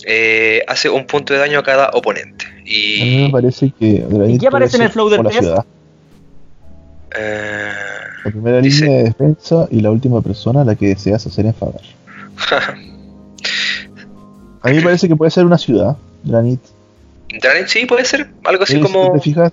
eh, 0.06 0.62
hace 0.68 0.88
un 0.88 1.06
punto 1.06 1.32
de 1.34 1.40
daño 1.40 1.58
a 1.58 1.62
cada 1.62 1.90
oponente. 1.92 2.46
Y... 2.64 3.00
A 3.00 3.04
mí 3.04 3.24
me 3.24 3.30
parece 3.30 3.72
que 3.78 4.04
¿Y 4.28 4.38
qué 4.38 4.46
aparece 4.46 4.76
en 4.76 4.82
el 4.84 4.90
flow 4.90 5.08
del 5.08 5.22
la 5.22 5.30
ciudad. 5.30 5.66
Eh, 7.18 7.72
la 8.24 8.30
primera 8.30 8.60
línea 8.60 8.98
de 8.98 9.04
defensa 9.04 9.66
y 9.70 9.80
la 9.80 9.90
última 9.90 10.20
persona 10.20 10.60
a 10.60 10.64
la 10.64 10.74
que 10.74 10.88
deseas 10.88 11.26
hacer 11.26 11.46
enfadar. 11.46 11.80
a 14.62 14.68
mí 14.68 14.76
me 14.76 14.82
parece 14.82 15.08
que 15.08 15.16
puede 15.16 15.30
ser 15.30 15.46
una 15.46 15.58
ciudad, 15.58 15.96
Dranit. 16.22 16.60
Dranit 17.40 17.68
sí, 17.68 17.86
puede 17.86 18.04
ser 18.04 18.30
algo 18.44 18.62
así 18.62 18.80
como... 18.80 19.06
Si 19.06 19.12
te, 19.12 19.20
fijas, 19.20 19.52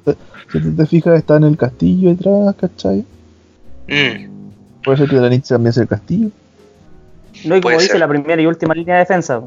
si 0.52 0.76
te 0.76 0.86
fijas, 0.86 1.18
está 1.18 1.38
en 1.38 1.44
el 1.44 1.58
castillo 1.58 2.10
detrás, 2.10 2.56
¿cachai? 2.56 3.06
Mm. 3.88 4.82
Puede 4.84 4.98
ser 4.98 5.10
que 5.10 5.16
Dranit 5.16 5.46
también 5.46 5.74
sea 5.74 5.84
el 5.84 5.90
castillo. 5.90 6.30
No, 7.44 7.58
y 7.58 7.62
como 7.62 7.78
dice, 7.78 8.00
la 8.00 8.08
primera 8.08 8.42
y 8.42 8.46
última 8.46 8.74
línea 8.74 8.96
de 8.96 9.00
defensa. 9.02 9.42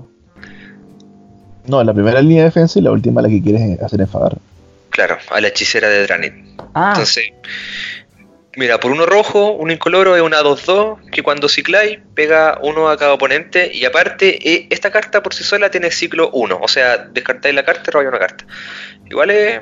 No, 1.67 1.85
la 1.85 1.95
primera 1.95 2.21
línea 2.21 2.39
de 2.39 2.45
defensa 2.45 2.79
y 2.79 2.83
la 2.83 2.93
última 2.93 3.23
la 3.23 3.29
que 3.29 3.43
quieres 3.43 3.81
hacer 3.81 4.01
enfadar. 4.01 4.39
Claro, 4.91 5.17
a 5.31 5.41
la 5.41 5.49
hechicera 5.49 5.89
de 5.89 6.03
Dranit. 6.07 6.35
Ah. 6.75 6.93
Entonces, 6.95 7.25
mira, 8.59 8.81
por 8.81 8.91
uno 8.91 9.07
rojo, 9.07 9.53
uno 9.53 9.73
incoloro 9.73 10.17
es 10.17 10.23
una 10.23 10.41
2-2, 10.41 11.11
que 11.11 11.23
cuando 11.23 11.49
cicláis 11.49 12.01
pega 12.15 12.59
uno 12.63 12.89
a 12.89 12.97
cada 12.97 13.15
oponente, 13.15 13.71
y 13.73 13.85
aparte, 13.85 14.51
eh, 14.51 14.67
esta 14.71 14.91
carta 14.91 15.23
por 15.23 15.33
sí 15.33 15.45
sola 15.45 15.71
tiene 15.71 15.91
ciclo 15.91 16.31
1, 16.33 16.59
o 16.61 16.69
sea, 16.69 16.99
descartáis 16.99 17.55
la 17.55 17.65
carta 17.65 17.85
y 17.87 17.91
robáis 17.93 18.09
una 18.09 18.19
carta. 18.19 18.45
Igual 19.09 19.31
es. 19.31 19.61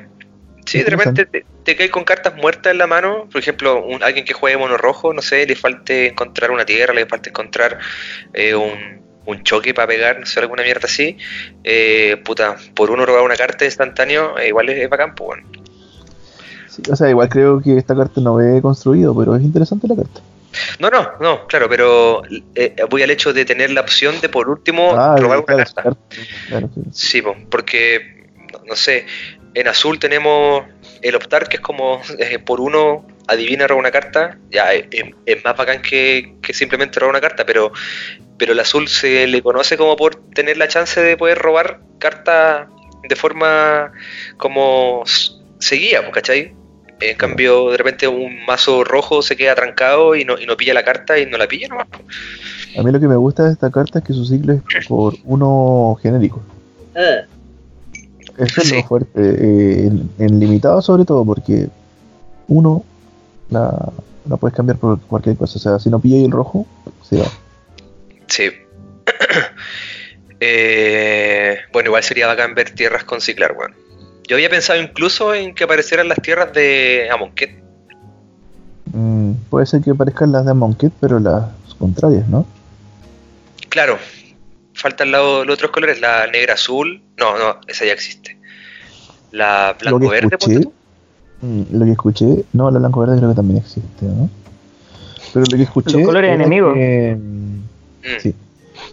Sí, 0.65 0.83
de 0.83 0.89
repente 0.89 1.25
te, 1.25 1.45
te 1.63 1.77
caes 1.77 1.91
con 1.91 2.03
cartas 2.03 2.35
muertas 2.35 2.71
en 2.71 2.77
la 2.77 2.87
mano. 2.87 3.29
Por 3.31 3.39
ejemplo, 3.39 3.81
un, 3.81 4.03
alguien 4.03 4.25
que 4.25 4.33
juegue 4.33 4.57
mono 4.57 4.75
rojo, 4.75 5.13
no 5.13 5.21
sé, 5.21 5.45
le 5.45 5.55
falte 5.55 6.07
encontrar 6.07 6.51
una 6.51 6.65
tierra, 6.65 6.93
le 6.93 7.05
falta 7.05 7.29
encontrar 7.29 7.77
eh, 8.33 8.53
un, 8.53 9.01
un 9.27 9.43
choque 9.43 9.73
para 9.73 9.87
pegar, 9.87 10.19
no 10.19 10.25
sé, 10.25 10.39
alguna 10.39 10.63
mierda 10.63 10.85
así, 10.85 11.17
eh, 11.63 12.17
puta, 12.25 12.57
por 12.73 12.89
uno 12.89 13.05
robar 13.05 13.23
una 13.23 13.35
carta 13.35 13.65
instantáneo, 13.65 14.37
eh, 14.39 14.47
igual 14.47 14.69
es, 14.69 14.89
bacán, 14.89 15.13
pues 15.15 15.27
bueno. 15.27 15.66
O 16.89 16.95
sea, 16.95 17.09
igual 17.09 17.29
creo 17.29 17.61
que 17.61 17.77
esta 17.77 17.95
carta 17.95 18.21
no 18.21 18.35
ve 18.35 18.61
construido, 18.61 19.15
pero 19.17 19.35
es 19.35 19.43
interesante 19.43 19.87
la 19.87 19.95
carta. 19.95 20.21
No, 20.79 20.89
no, 20.89 21.11
no, 21.19 21.47
claro, 21.47 21.67
pero 21.69 22.21
eh, 22.55 22.75
voy 22.89 23.03
al 23.03 23.11
hecho 23.11 23.33
de 23.33 23.45
tener 23.45 23.71
la 23.71 23.81
opción 23.81 24.19
de 24.21 24.29
por 24.29 24.49
último 24.49 24.93
ah, 24.95 25.15
robar 25.17 25.39
una 25.39 25.65
carta. 25.65 25.95
sí, 26.91 27.21
porque, 27.49 28.25
no, 28.65 28.75
sé, 28.75 29.05
en 29.53 29.67
azul 29.67 29.99
tenemos 29.99 30.63
el 31.01 31.15
optar, 31.15 31.47
que 31.47 31.57
es 31.57 31.61
como 31.61 32.01
por 32.45 32.61
uno 32.61 33.05
adivina 33.27 33.67
robar 33.67 33.81
una 33.81 33.91
carta, 33.91 34.37
ya 34.49 34.73
es, 34.73 35.43
más 35.43 35.57
bacán 35.57 35.81
que, 35.81 36.35
que, 36.41 36.53
simplemente 36.53 36.99
robar 36.99 37.11
una 37.11 37.21
carta, 37.21 37.45
pero 37.45 37.71
pero 38.37 38.53
el 38.53 38.59
azul 38.59 38.87
se 38.87 39.27
le 39.27 39.41
conoce 39.41 39.77
como 39.77 39.95
por 39.95 40.15
tener 40.33 40.57
la 40.57 40.67
chance 40.67 41.01
de 41.01 41.17
poder 41.17 41.37
robar 41.39 41.79
cartas 41.99 42.67
de 43.07 43.15
forma 43.15 43.91
como 44.37 45.03
seguía, 45.59 46.09
¿cachai? 46.11 46.53
En 46.99 47.17
cambio, 47.17 47.71
de 47.71 47.77
repente 47.77 48.07
un 48.07 48.45
mazo 48.45 48.83
rojo 48.83 49.21
se 49.21 49.35
queda 49.35 49.53
trancado 49.53 50.15
y 50.15 50.25
no, 50.25 50.39
y 50.39 50.45
no 50.45 50.57
pilla 50.57 50.73
la 50.73 50.83
carta 50.83 51.17
y 51.19 51.25
no 51.25 51.37
la 51.37 51.47
pilla 51.47 51.67
nomás. 51.67 51.87
A 52.77 52.83
mí 52.83 52.91
lo 52.91 52.99
que 52.99 53.07
me 53.07 53.15
gusta 53.15 53.43
de 53.43 53.53
esta 53.53 53.69
carta 53.69 53.99
es 53.99 54.05
que 54.05 54.13
su 54.13 54.25
ciclo 54.25 54.53
es 54.53 54.87
por 54.87 55.15
uno 55.23 55.97
genérico. 56.01 56.41
Ah. 56.95 57.25
Eso 58.37 58.61
es 58.61 58.71
lo 58.71 58.83
fuerte. 58.83 59.09
Eh, 59.15 59.91
en, 60.19 60.39
limitado 60.39 60.81
sobre 60.81 61.05
todo, 61.05 61.25
porque 61.25 61.69
uno 62.47 62.83
la, 63.49 63.91
la 64.27 64.37
puedes 64.37 64.55
cambiar 64.55 64.77
por 64.77 64.99
cualquier 65.01 65.37
cosa. 65.37 65.57
O 65.57 65.61
sea, 65.61 65.79
si 65.79 65.89
no 65.89 65.99
pilla 65.99 66.23
el 66.23 66.31
rojo, 66.31 66.65
se 67.07 67.19
va. 67.19 67.27
Sí. 68.27 68.49
Eh, 70.39 71.57
bueno, 71.73 71.87
igual 71.87 72.03
sería 72.03 72.27
bacán 72.27 72.53
ver 72.53 72.69
tierras 72.69 73.03
con 73.03 73.21
ciclar, 73.21 73.55
weón. 73.57 73.73
Yo 74.27 74.35
había 74.35 74.49
pensado 74.49 74.81
incluso 74.81 75.33
en 75.33 75.55
que 75.55 75.63
aparecieran 75.63 76.09
las 76.09 76.21
tierras 76.21 76.51
de 76.51 77.07
Amonkhet. 77.09 77.63
Mm, 78.93 79.31
puede 79.49 79.65
ser 79.65 79.81
que 79.81 79.91
aparezcan 79.91 80.33
las 80.33 80.43
de 80.43 80.51
Amonkhet, 80.51 80.91
pero 80.99 81.19
las 81.19 81.45
contrarias, 81.79 82.27
¿no? 82.27 82.45
Claro. 83.69 83.97
Faltan 84.73 85.11
los, 85.11 85.47
otros 85.49 85.71
colores, 85.71 86.01
la 86.01 86.27
negra 86.27 86.55
azul. 86.55 87.01
No, 87.17 87.37
no, 87.37 87.61
esa 87.67 87.85
ya 87.85 87.93
existe. 87.93 88.37
La 89.31 89.75
blanco 89.79 90.09
verde, 90.09 90.37
mm, 91.41 91.61
Lo 91.71 91.85
que 91.85 91.91
escuché, 91.91 92.45
no, 92.53 92.69
la 92.69 92.79
blanco 92.79 92.99
verde 92.99 93.17
creo 93.17 93.29
que 93.29 93.35
también 93.35 93.59
existe, 93.59 94.05
¿no? 94.05 94.29
Pero 95.33 95.45
lo 95.49 95.57
que 95.57 95.63
escuché. 95.63 95.97
Los 95.97 96.05
colores 96.05 96.33
enemigos. 96.33 96.75
Mm. 96.75 97.59
Sí. 98.19 98.35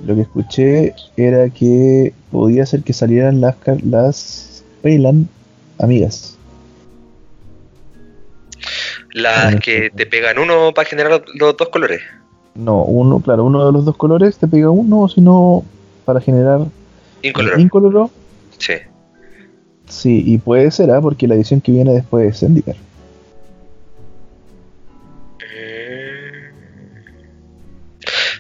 Lo 0.05 0.15
que 0.15 0.23
escuché 0.23 0.95
era 1.17 1.49
que 1.51 2.13
podía 2.31 2.67
ser 2.67 2.83
que 2.83 2.93
salieran 2.93 3.41
las, 3.41 3.57
las 3.85 4.54
Payland 4.85 5.27
amigas. 5.79 6.37
Las 9.13 9.57
que 9.57 9.91
te 9.91 10.07
pegan 10.07 10.39
uno 10.39 10.73
para 10.75 10.89
generar 10.89 11.25
los 11.35 11.57
dos 11.57 11.69
colores. 11.71 12.03
No, 12.55 12.85
uno, 12.85 13.21
claro, 13.21 13.45
uno 13.45 13.67
de 13.67 13.73
los 13.73 13.85
dos 13.85 13.97
colores 13.97 14.37
te 14.37 14.47
pega 14.47 14.71
uno, 14.71 15.01
o 15.01 15.09
si 15.09 15.21
no, 15.21 15.65
para 16.05 16.21
generar 16.21 16.61
incoloro. 17.23 17.59
incoloro. 17.59 18.11
Sí. 18.59 18.75
Sí, 19.89 20.23
y 20.27 20.39
puede 20.39 20.71
ser, 20.71 20.91
¿ah? 20.91 21.01
porque 21.01 21.27
la 21.27 21.35
edición 21.35 21.61
que 21.61 21.73
viene 21.73 21.93
después 21.93 22.35
es 22.35 22.41
Zendikar. 22.41 22.77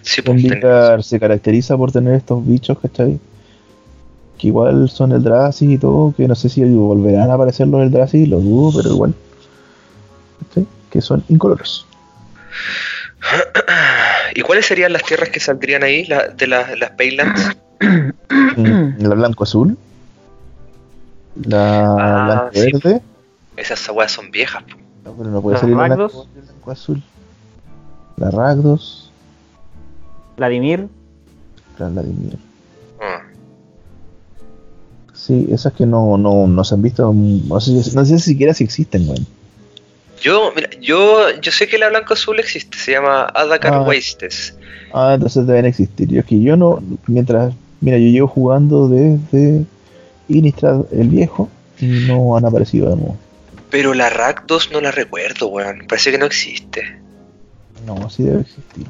Sí, 0.02 0.22
pues, 0.22 1.06
se 1.06 1.18
caracteriza 1.18 1.76
por 1.76 1.90
tener 1.90 2.14
estos 2.14 2.46
bichos, 2.46 2.78
¿cachai? 2.78 3.18
Que 4.44 4.48
igual 4.48 4.90
son 4.90 5.12
el 5.12 5.22
Drazi 5.22 5.72
y 5.72 5.78
todo, 5.78 6.12
que 6.14 6.28
no 6.28 6.34
sé 6.34 6.50
si 6.50 6.62
volverán 6.62 7.30
a 7.30 7.34
aparecer 7.34 7.66
los 7.66 7.80
Eldrazi, 7.80 8.26
lo 8.26 8.40
dudo, 8.40 8.76
pero 8.76 8.94
igual. 8.94 9.14
Que 10.90 11.00
son 11.00 11.24
incoloros. 11.30 11.86
¿Y 14.34 14.42
cuáles 14.42 14.66
serían 14.66 14.92
las 14.92 15.02
tierras 15.02 15.30
que 15.30 15.40
saldrían 15.40 15.82
ahí, 15.82 16.06
de 16.36 16.46
las 16.46 16.90
Paylands? 16.90 17.56
Mm, 17.80 18.98
la 18.98 19.14
blanco-azul. 19.14 19.78
La 21.42 21.86
ah, 21.86 22.50
blanco-verde. 22.52 23.00
Esas 23.56 23.88
aguas 23.88 24.12
son 24.12 24.30
viejas. 24.30 24.62
No, 25.06 25.14
pero 25.14 25.30
no 25.30 25.40
puede 25.40 25.56
salir 25.56 25.74
la 25.74 25.86
blanco-azul. 25.86 27.02
La 28.18 28.30
Ragdos. 28.30 29.10
Vladimir. 30.36 30.86
Vladimir. 31.78 32.36
Ah. 33.00 33.22
Sí, 35.24 35.46
esas 35.50 35.72
que 35.72 35.86
no, 35.86 36.18
no, 36.18 36.46
no 36.46 36.64
se 36.64 36.74
han 36.74 36.82
visto, 36.82 37.10
no 37.14 37.58
sé, 37.58 37.72
no 37.94 38.04
sé 38.04 38.18
siquiera 38.18 38.52
si 38.52 38.64
existen, 38.64 39.06
güey. 39.06 39.20
Yo, 40.20 40.52
mira, 40.54 40.68
yo, 40.82 41.30
yo 41.40 41.50
sé 41.50 41.66
que 41.66 41.78
la 41.78 41.88
blanco 41.88 42.12
azul 42.12 42.38
existe, 42.40 42.76
se 42.76 42.92
llama 42.92 43.24
Adakar 43.34 43.72
ah. 43.72 43.80
Wastes. 43.80 44.54
Ah, 44.92 45.12
entonces 45.14 45.46
deben 45.46 45.64
existir. 45.64 46.08
Yo 46.08 46.22
que 46.26 46.38
yo 46.42 46.58
no, 46.58 46.82
mientras, 47.06 47.54
mira, 47.80 47.96
yo 47.96 48.08
llevo 48.08 48.28
jugando 48.28 48.86
desde 48.86 49.64
Innistrad 50.28 50.84
el 50.92 51.08
viejo 51.08 51.48
y 51.80 51.86
no 52.06 52.36
han 52.36 52.44
aparecido 52.44 52.90
de 52.90 52.96
nuevo. 52.96 53.16
Pero 53.70 53.94
la 53.94 54.10
Rack 54.10 54.44
2 54.46 54.72
no 54.72 54.82
la 54.82 54.90
recuerdo, 54.90 55.48
weón. 55.48 55.86
Parece 55.88 56.10
que 56.10 56.18
no 56.18 56.26
existe. 56.26 56.98
No, 57.86 58.10
sí 58.10 58.24
debe 58.24 58.42
existir. 58.42 58.86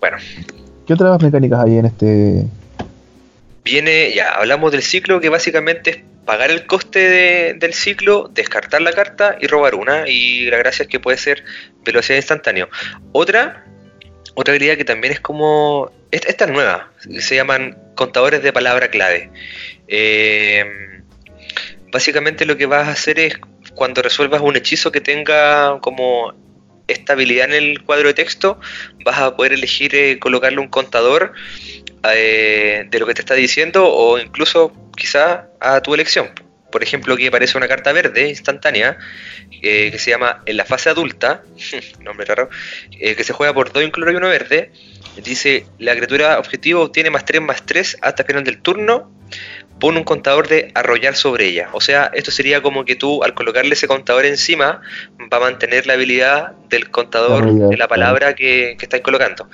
Bueno. 0.00 0.16
¿Qué 0.84 0.94
otras 0.94 1.22
mecánicas 1.22 1.64
hay 1.64 1.78
en 1.78 1.86
este? 1.86 2.46
Viene, 3.66 4.12
ya, 4.14 4.30
hablamos 4.30 4.70
del 4.70 4.82
ciclo 4.82 5.20
que 5.20 5.28
básicamente 5.28 5.90
es 5.90 5.96
pagar 6.24 6.52
el 6.52 6.66
coste 6.66 7.52
del 7.54 7.74
ciclo, 7.74 8.30
descartar 8.32 8.80
la 8.80 8.92
carta 8.92 9.36
y 9.40 9.48
robar 9.48 9.74
una. 9.74 10.08
Y 10.08 10.48
la 10.48 10.56
gracia 10.58 10.84
es 10.84 10.88
que 10.88 11.00
puede 11.00 11.18
ser 11.18 11.42
velocidad 11.84 12.16
instantánea. 12.16 12.68
Otra, 13.10 13.66
otra 14.36 14.52
habilidad 14.52 14.76
que 14.76 14.84
también 14.84 15.12
es 15.12 15.18
como. 15.18 15.90
Esta, 16.12 16.44
es 16.44 16.50
nueva, 16.52 16.92
se 17.18 17.34
llaman 17.34 17.76
contadores 17.96 18.40
de 18.40 18.52
palabra 18.52 18.88
clave. 18.88 19.32
Eh, 19.88 20.64
básicamente 21.90 22.46
lo 22.46 22.56
que 22.56 22.66
vas 22.66 22.86
a 22.86 22.92
hacer 22.92 23.18
es 23.18 23.36
cuando 23.74 24.00
resuelvas 24.00 24.42
un 24.42 24.54
hechizo 24.54 24.92
que 24.92 25.00
tenga 25.00 25.80
como 25.80 26.32
estabilidad 26.88 27.46
en 27.46 27.54
el 27.54 27.82
cuadro 27.82 28.08
de 28.08 28.14
texto, 28.14 28.60
vas 29.04 29.18
a 29.18 29.36
poder 29.36 29.52
elegir 29.52 29.94
eh, 29.94 30.18
colocarle 30.18 30.60
un 30.60 30.68
contador 30.68 31.32
eh, 32.14 32.86
de 32.88 32.98
lo 32.98 33.06
que 33.06 33.14
te 33.14 33.22
está 33.22 33.34
diciendo 33.34 33.88
o 33.88 34.18
incluso 34.18 34.72
quizá 34.96 35.48
a 35.60 35.80
tu 35.80 35.94
elección. 35.94 36.30
Por 36.70 36.82
ejemplo, 36.82 37.14
aquí 37.14 37.26
aparece 37.26 37.56
una 37.56 37.68
carta 37.68 37.92
verde 37.92 38.28
instantánea 38.28 38.98
eh, 39.62 39.90
que 39.90 39.98
se 39.98 40.10
llama 40.10 40.42
en 40.46 40.56
la 40.56 40.64
fase 40.64 40.90
adulta, 40.90 41.42
nombre 42.00 42.26
raro, 42.26 42.50
que 42.90 43.24
se 43.24 43.32
juega 43.32 43.54
por 43.54 43.72
2 43.72 43.84
incoloro 43.84 44.12
y 44.12 44.16
uno 44.16 44.28
verde. 44.28 44.72
Dice, 45.22 45.64
la 45.78 45.94
criatura 45.94 46.38
objetivo 46.38 46.82
obtiene 46.82 47.08
más 47.08 47.24
3 47.24 47.40
más 47.40 47.64
3 47.64 47.98
hasta 48.02 48.22
el 48.22 48.26
final 48.26 48.44
del 48.44 48.60
turno 48.60 49.10
pone 49.78 49.98
un 49.98 50.04
contador 50.04 50.48
de 50.48 50.70
arrollar 50.74 51.16
sobre 51.16 51.46
ella. 51.46 51.68
O 51.72 51.80
sea, 51.80 52.10
esto 52.14 52.30
sería 52.30 52.62
como 52.62 52.84
que 52.84 52.96
tú 52.96 53.22
al 53.22 53.34
colocarle 53.34 53.74
ese 53.74 53.86
contador 53.86 54.24
encima 54.24 54.80
va 55.32 55.36
a 55.36 55.40
mantener 55.40 55.86
la 55.86 55.94
habilidad 55.94 56.52
del 56.68 56.90
contador 56.90 57.52
de 57.52 57.76
la 57.76 57.88
palabra 57.88 58.34
que, 58.34 58.76
que 58.78 58.84
estáis 58.84 59.02
colocando. 59.02 59.48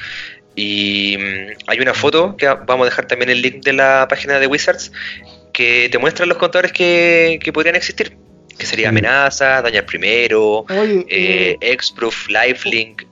Y 0.55 1.17
mm, 1.19 1.47
hay 1.67 1.81
una 1.81 1.95
foto 1.95 2.37
que 2.37 2.47
vamos 2.47 2.83
a 2.83 2.85
dejar 2.91 3.07
también 3.07 3.31
el 3.31 3.43
link 3.43 3.65
de 3.65 3.73
la 3.73 4.07
página 4.09 4.39
de 4.39 4.47
Wizards 4.47 4.93
que 5.53 5.89
te 5.91 5.99
muestra 5.99 6.27
los 6.27 6.39
contadores 6.39 6.73
que, 6.73 7.39
podrían 7.53 7.77
existir. 7.77 8.17
Que 8.59 8.67
sería 8.67 8.91
amenaza, 8.91 9.63
dañar 9.63 9.87
primero, 9.87 10.65
eh, 10.69 11.05
eh, 11.09 11.57
X-Proof, 11.61 12.29
Lifelink, 12.29 13.03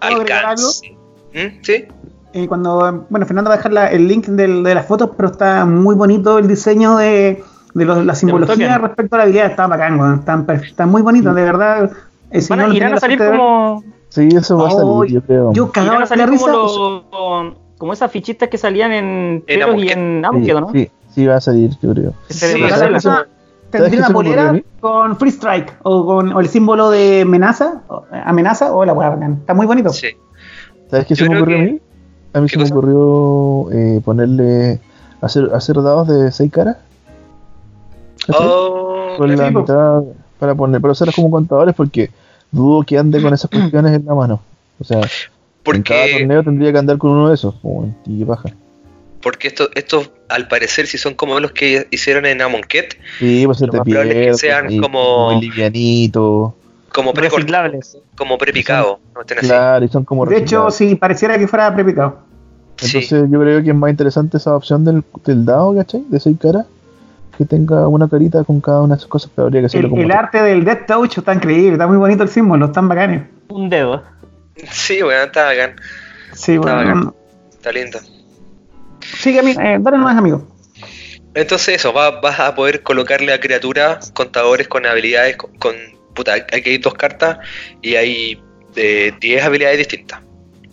alcance. 0.00 0.90
¿Mm? 1.32 1.62
¿Sí? 1.62 1.86
Eh, 2.32 2.46
cuando, 2.46 3.06
bueno, 3.10 3.26
Fernando 3.26 3.50
va 3.50 3.54
a 3.54 3.58
dejar 3.58 3.92
el 3.92 4.06
link 4.06 4.26
de 4.26 4.74
las 4.74 4.86
fotos, 4.86 5.10
pero 5.16 5.30
está 5.30 5.64
muy 5.64 5.94
bonito 5.94 6.38
el 6.38 6.46
diseño 6.46 6.96
de, 6.96 7.42
de 7.74 7.84
la 7.84 8.14
simbología 8.14 8.78
respecto 8.78 9.16
a 9.16 9.18
la 9.18 9.24
habilidad, 9.24 9.46
está 9.46 9.66
bacán, 9.66 10.22
está, 10.62 10.86
muy 10.86 11.02
bonito, 11.02 11.34
de 11.34 11.42
verdad. 11.42 11.90
Eh, 12.30 12.40
si 12.40 12.54
no 12.54 12.72
irán 12.72 12.94
a 12.94 13.00
salir 13.00 13.18
como... 13.18 13.82
Sí, 14.08 14.28
eso 14.28 14.58
va 14.58 14.68
a 14.68 14.70
salir, 14.70 15.14
yo 15.14 15.22
creo. 15.22 15.52
Yo 15.52 15.70
cagaba 15.70 16.02
a 16.02 16.06
salir 16.06 16.38
como, 16.38 17.54
como 17.78 17.92
esas 17.92 18.10
fichitas 18.10 18.48
que 18.48 18.58
salían 18.58 18.92
en 18.92 19.44
en 19.46 19.78
y 19.78 19.88
en 19.88 20.24
Amonkhet, 20.24 20.60
¿no? 20.60 20.70
Sí, 20.72 20.90
sí, 21.14 21.26
va 21.26 21.36
a 21.36 21.40
salir, 21.40 21.70
yo 21.82 21.92
creo. 21.94 22.12
Sí, 22.28 22.60
tendría 23.70 24.00
una 24.00 24.10
polera 24.10 24.62
con 24.80 25.16
Free 25.16 25.30
Strike 25.30 25.76
o 25.82 26.06
con 26.06 26.38
el 26.38 26.48
símbolo 26.48 26.90
de 26.90 27.22
amenaza, 27.22 27.82
amenaza 28.24 28.72
o 28.72 28.84
la 28.84 28.92
hueá 28.92 29.16
Está 29.40 29.54
muy 29.54 29.66
bonito. 29.66 29.90
Sí. 29.90 30.08
¿Sabes 30.90 31.06
qué 31.06 31.14
se 31.14 31.28
me 31.28 31.36
ocurrió 31.36 31.58
a 31.58 31.62
mí? 31.62 31.80
A 32.32 32.40
mí 32.40 32.48
se 32.48 32.58
me 32.58 32.64
ocurrió 32.64 33.70
eh, 33.72 34.00
ponerle. 34.04 34.80
Hacer, 35.20 35.50
hacer 35.52 35.76
dados 35.82 36.08
de 36.08 36.32
6 36.32 36.50
caras. 36.50 36.76
Oh, 38.28 39.14
con 39.18 39.36
la 39.36 39.50
mitad 39.50 40.02
para 40.38 40.54
poner, 40.54 40.80
pero 40.80 40.92
hacerlas 40.92 41.14
como 41.14 41.30
contadores 41.30 41.74
porque 41.74 42.10
dudo 42.50 42.82
que 42.82 42.96
ande 42.98 43.20
con 43.20 43.32
esas 43.34 43.50
cuestiones 43.50 43.94
en 43.94 44.06
la 44.06 44.14
mano. 44.14 44.40
O 44.78 44.84
sea, 44.84 45.02
porque... 45.62 45.78
en 45.78 45.82
cada 45.82 46.18
torneo 46.18 46.42
tendría 46.42 46.72
que 46.72 46.78
andar 46.78 46.98
con 46.98 47.10
uno 47.10 47.28
de 47.28 47.34
esos, 47.34 47.54
y 48.06 48.24
baja. 48.24 48.50
Porque 49.20 49.48
estos, 49.48 49.68
esto, 49.74 50.02
al 50.28 50.48
parecer, 50.48 50.86
si 50.86 50.96
son 50.96 51.14
como 51.14 51.38
los 51.40 51.52
que 51.52 51.86
hicieron 51.90 52.24
en 52.24 52.40
Amonkhet, 52.40 52.96
sí, 53.18 53.42
pues 53.44 53.58
se 53.58 53.66
te 53.68 53.80
pierde, 53.82 54.28
que 54.28 54.34
sean 54.34 54.80
como. 54.80 55.32
Muy 55.32 55.42
livianito. 55.42 56.56
Como 56.92 57.12
reciclables. 57.12 57.98
Como 58.16 58.36
prepicado. 58.38 59.00
claro, 59.40 59.84
y 59.84 59.88
son 59.88 60.04
como. 60.04 60.26
De 60.26 60.38
hecho, 60.38 60.70
sí, 60.70 60.94
pareciera 60.94 61.38
que 61.38 61.46
fuera 61.46 61.72
prepicado. 61.74 62.18
Entonces, 62.82 63.10
yo 63.10 63.40
creo 63.40 63.62
que 63.62 63.70
es 63.70 63.76
más 63.76 63.90
interesante 63.90 64.38
esa 64.38 64.56
opción 64.56 64.84
del, 64.84 65.04
del 65.24 65.44
dado, 65.44 65.74
¿cachai? 65.76 66.02
De 66.08 66.18
seis 66.18 66.36
caras 66.40 66.66
que 67.40 67.46
tenga 67.46 67.88
una 67.88 68.06
carita 68.06 68.44
con 68.44 68.60
cada 68.60 68.82
una 68.82 68.94
de 68.94 68.98
esas 68.98 69.08
cosas, 69.08 69.30
pero 69.34 69.46
habría 69.46 69.62
que 69.62 69.66
hacerlo 69.66 69.96
el, 69.96 70.02
El 70.02 70.12
arte 70.12 70.42
del 70.42 70.62
Death 70.62 70.86
Touch 70.86 71.16
está 71.16 71.32
increíble, 71.32 71.72
está 71.72 71.86
muy 71.86 71.96
bonito 71.96 72.22
el 72.22 72.28
símbolo, 72.28 72.66
están 72.66 72.86
bacanes. 72.86 73.22
Un 73.48 73.70
dedo. 73.70 74.02
Sí, 74.70 75.00
bueno, 75.00 75.22
está 75.22 75.44
bacán. 75.46 75.76
Sí, 76.34 76.58
bueno. 76.58 77.14
Está, 77.50 77.72
lindo. 77.72 77.98
Sigue, 79.00 79.40
amigo, 79.40 79.58
eh, 79.58 79.78
dale 79.80 79.96
más, 79.96 80.18
amigo. 80.18 80.46
Entonces 81.32 81.76
eso, 81.76 81.94
vas 81.94 82.40
a 82.40 82.54
poder 82.54 82.82
colocarle 82.82 83.32
a 83.32 83.40
criatura 83.40 84.00
contadores 84.12 84.68
con 84.68 84.84
habilidades, 84.84 85.36
con, 85.36 85.76
puta, 86.20 86.34
hay 86.52 86.62
que 86.62 86.72
ir 86.72 86.80
dos 86.80 86.94
cartas 86.94 87.38
y 87.82 87.96
hay 87.96 88.42
eh, 88.76 89.12
10 89.20 89.44
habilidades 89.44 89.78
distintas. 89.78 90.20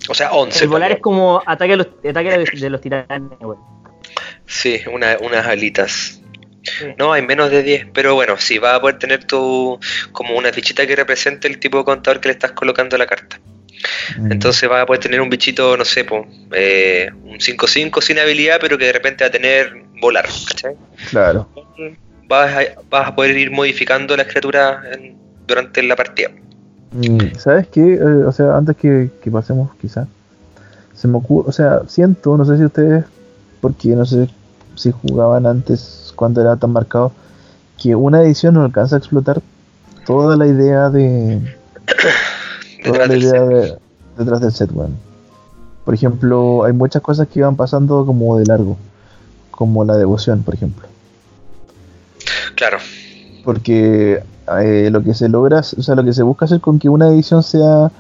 O 0.10 0.14
sea, 0.14 0.32
11. 0.32 0.64
El 0.64 0.70
volar 0.70 0.92
es 0.92 1.00
como 1.00 1.42
ataque, 1.46 1.74
a 1.74 1.78
los, 1.78 1.88
ataque 1.88 2.46
de 2.54 2.70
los 2.70 2.82
titanes, 2.82 3.40
güey. 3.40 3.58
Sí, 4.46 4.82
unas 4.92 5.46
alitas. 5.46 6.22
No, 6.98 7.14
hay 7.14 7.22
menos 7.22 7.50
de 7.50 7.64
10, 7.64 7.88
pero 7.94 8.16
bueno, 8.16 8.36
sí, 8.38 8.60
vas 8.60 8.76
a 8.76 8.82
poder 8.82 9.00
tener 9.00 9.24
tu 9.24 9.80
como 10.12 10.36
una 10.36 10.52
fichita 10.52 10.86
que 10.86 10.96
represente 10.96 11.48
el 11.48 11.60
tipo 11.60 11.78
de 11.78 11.86
contador 11.86 12.20
que 12.20 12.30
le 12.30 12.34
estás 12.34 12.52
colocando 12.52 12.96
a 12.96 13.00
la 13.00 13.06
carta. 13.06 13.40
Mm. 14.18 14.32
Entonces 14.32 14.68
vas 14.68 14.84
a 14.84 14.86
poder 14.86 15.02
tener 15.02 15.22
un 15.22 15.30
bichito, 15.30 15.78
no 15.78 15.86
sé, 15.86 16.06
eh, 16.54 17.10
un 17.24 17.38
5-5 17.40 18.02
sin 18.02 18.20
habilidad, 18.20 18.58
pero 18.60 18.78
que 18.78 18.86
de 18.86 18.94
repente 18.94 19.24
va 19.24 19.30
a 19.30 19.32
tener 19.32 19.84
volar, 20.02 20.28
¿cachai? 20.48 20.76
Claro. 21.10 21.50
Vas 22.28 22.54
a, 22.54 22.82
vas 22.90 23.08
a 23.08 23.16
poder 23.16 23.38
ir 23.38 23.52
modificando 23.52 24.18
las 24.18 24.28
criaturas 24.28 24.80
durante 25.48 25.82
la 25.84 25.96
partida. 25.96 26.30
Mm, 26.92 27.38
¿Sabes 27.38 27.68
qué? 27.68 27.94
Eh, 27.96 28.26
o 28.26 28.32
sea, 28.32 28.58
antes 28.58 28.76
que, 28.78 29.10
que 29.22 29.32
pasemos, 29.32 29.72
quizás, 29.82 30.08
se 30.94 31.08
me 31.08 31.18
ocurre, 31.18 31.50
o 31.50 31.52
sea, 31.52 31.82
siento, 31.88 32.38
no 32.38 32.46
sé 32.46 32.58
si 32.58 32.66
ustedes, 32.66 33.06
porque 33.62 33.90
no 33.90 34.06
sé 34.06 34.30
si 34.76 34.92
jugaban 34.92 35.46
antes 35.46 36.14
cuando 36.16 36.42
era 36.42 36.56
tan 36.56 36.72
marcado, 36.72 37.12
que 37.82 37.96
una 37.96 38.22
edición 38.22 38.56
no 38.56 38.64
alcanza 38.64 38.96
a 38.96 39.00
explotar 39.00 39.42
toda 40.06 40.36
la 40.36 40.48
idea 40.48 40.90
de. 40.90 41.56
toda 42.84 43.08
la 43.08 43.16
idea 43.16 43.42
de, 43.42 43.78
detrás 44.18 44.42
del 44.42 44.52
set, 44.52 44.72
bueno. 44.72 44.96
Por 45.86 45.94
ejemplo, 45.94 46.66
hay 46.66 46.74
muchas 46.74 47.02
cosas 47.02 47.28
que 47.28 47.42
van 47.42 47.56
pasando 47.56 48.06
como 48.06 48.38
de 48.38 48.46
largo, 48.46 48.78
como 49.52 49.86
la 49.86 49.96
devoción, 49.96 50.44
por 50.44 50.56
ejemplo. 50.56 50.88
Claro. 52.56 52.80
Porque 53.46 54.22
eh, 54.62 54.90
lo 54.92 55.04
que 55.04 55.14
se 55.14 55.30
logra, 55.30 55.60
o 55.60 55.64
sea, 55.82 55.96
lo 55.96 56.04
que 56.04 56.14
se 56.14 56.24
busca 56.24 56.46
hacer 56.46 56.62
con 56.62 56.80
que 56.80 56.90
una 56.90 57.08
edición 57.10 57.44
sea 57.44 57.92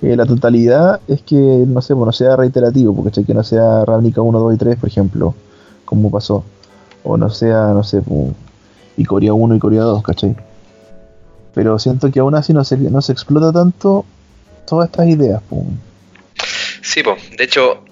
eh, 0.00 0.16
la 0.16 0.26
totalidad 0.26 1.00
es 1.08 1.22
que, 1.22 1.34
no 1.34 1.82
sé, 1.82 1.94
bueno, 1.94 2.12
sea 2.12 2.36
reiterativo, 2.36 2.94
porque 2.94 3.24
que 3.24 3.34
no 3.34 3.42
sea 3.42 3.84
Ravnica 3.84 4.22
1, 4.22 4.38
2 4.38 4.54
y 4.54 4.58
3, 4.58 4.76
por 4.76 4.88
ejemplo, 4.88 5.34
como 5.84 6.10
pasó 6.10 6.44
o 7.02 7.16
no 7.16 7.30
sea, 7.30 7.68
no 7.68 7.82
sé, 7.82 8.02
y 8.96 9.04
Corea 9.04 9.32
1 9.32 9.54
y 9.54 9.58
Corea 9.58 9.82
2, 9.82 10.02
¿cachai? 10.02 10.36
Pero 11.54 11.78
siento 11.78 12.10
que 12.10 12.20
aún 12.20 12.34
así 12.34 12.52
no 12.52 12.64
se, 12.64 12.76
no 12.76 13.00
se 13.00 13.12
explota 13.12 13.52
tanto 13.52 14.04
todas 14.66 14.90
estas 14.90 15.08
ideas. 15.08 15.42
Pum. 15.48 15.66
Sí, 16.82 17.02
pues, 17.02 17.18
de 17.36 17.44
hecho, 17.44 17.82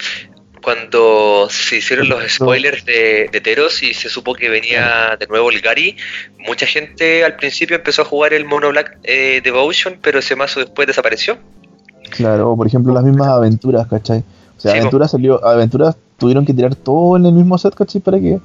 cuando 0.66 1.46
se 1.48 1.76
hicieron 1.76 2.08
los 2.08 2.24
spoilers 2.28 2.84
de, 2.84 3.28
de, 3.30 3.40
Teros 3.40 3.84
y 3.84 3.94
se 3.94 4.08
supo 4.08 4.34
que 4.34 4.48
venía 4.48 5.16
de 5.16 5.28
nuevo 5.28 5.48
el 5.50 5.60
Gary, 5.60 5.96
mucha 6.44 6.66
gente 6.66 7.24
al 7.24 7.36
principio 7.36 7.76
empezó 7.76 8.02
a 8.02 8.04
jugar 8.04 8.32
el 8.32 8.44
Mono 8.46 8.70
Black 8.70 8.98
eh, 9.04 9.40
Devotion, 9.44 9.96
pero 10.02 10.18
ese 10.18 10.34
mazo 10.34 10.58
después 10.58 10.88
desapareció. 10.88 11.38
Claro, 12.10 12.50
o 12.50 12.56
por 12.56 12.66
ejemplo 12.66 12.92
las 12.92 13.04
mismas 13.04 13.28
aventuras, 13.28 13.86
¿cachai? 13.86 14.24
O 14.58 14.60
sea, 14.60 14.72
aventuras 14.72 15.12
salió, 15.12 15.44
aventuras 15.46 15.96
tuvieron 16.18 16.44
que 16.44 16.52
tirar 16.52 16.74
todo 16.74 17.16
en 17.16 17.26
el 17.26 17.32
mismo 17.32 17.56
set, 17.58 17.76
¿cachai? 17.76 18.00
Para 18.00 18.18
que 18.18 18.40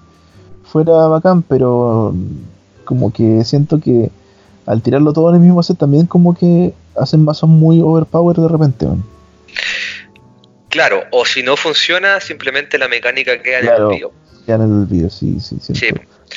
fuera 0.64 0.94
bacán, 1.08 1.42
pero 1.42 2.14
como 2.86 3.12
que 3.12 3.44
siento 3.46 3.80
que 3.80 4.12
al 4.68 4.84
tirarlo 4.84 5.12
todo 5.12 5.30
en 5.30 5.38
el 5.38 5.42
mismo 5.42 5.64
set 5.64 5.80
también 5.80 6.06
como 6.06 6.36
que 6.36 6.76
hacen 6.96 7.26
mazos 7.26 7.50
muy 7.50 7.82
overpower 7.82 8.38
de 8.38 8.48
repente. 8.48 8.86
Claro, 10.72 11.04
o 11.12 11.26
si 11.26 11.44
no 11.44 11.58
funciona, 11.58 12.22
simplemente 12.22 12.78
la 12.78 12.88
mecánica 12.88 13.42
queda 13.42 13.60
en 13.60 13.68
el 13.68 13.74
olvido. 13.74 14.14
Queda 14.46 14.56
en 14.56 14.62
el 14.62 14.72
olvido, 14.72 15.10
sí, 15.10 15.38
sí, 15.40 15.58
sí. 15.60 15.74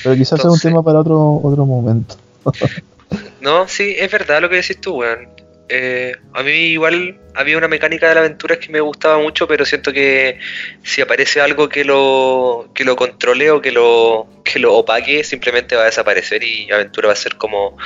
Pero 0.02 0.16
quizás 0.16 0.40
sea 0.40 0.50
un 0.50 0.58
tema 0.58 0.82
para 0.82 0.98
otro, 1.00 1.40
otro 1.42 1.64
momento. 1.64 2.16
no, 3.40 3.68
sí, 3.68 3.94
es 3.96 4.10
verdad 4.10 4.42
lo 4.42 4.50
que 4.50 4.56
decís 4.56 4.80
tú, 4.80 4.96
weón. 4.96 5.28
Eh, 5.68 6.14
a 6.34 6.42
mí 6.42 6.50
igual 6.50 7.16
había 7.34 7.56
una 7.56 7.68
mecánica 7.68 8.08
de 8.08 8.14
la 8.14 8.20
aventura 8.20 8.58
que 8.58 8.70
me 8.70 8.80
gustaba 8.80 9.18
mucho, 9.18 9.46
pero 9.46 9.64
siento 9.64 9.92
que 9.92 10.38
si 10.82 11.00
aparece 11.00 11.40
algo 11.40 11.68
que 11.68 11.84
lo 11.84 12.68
que 12.74 12.84
lo 12.84 12.96
controle 12.96 13.50
o 13.50 13.62
que 13.62 13.72
lo 13.72 14.26
que 14.44 14.58
lo 14.58 14.74
opaque, 14.74 15.24
simplemente 15.24 15.76
va 15.76 15.82
a 15.82 15.86
desaparecer 15.86 16.42
y 16.42 16.70
aventura 16.70 17.06
va 17.06 17.12
a 17.14 17.16
ser 17.16 17.36
como 17.36 17.78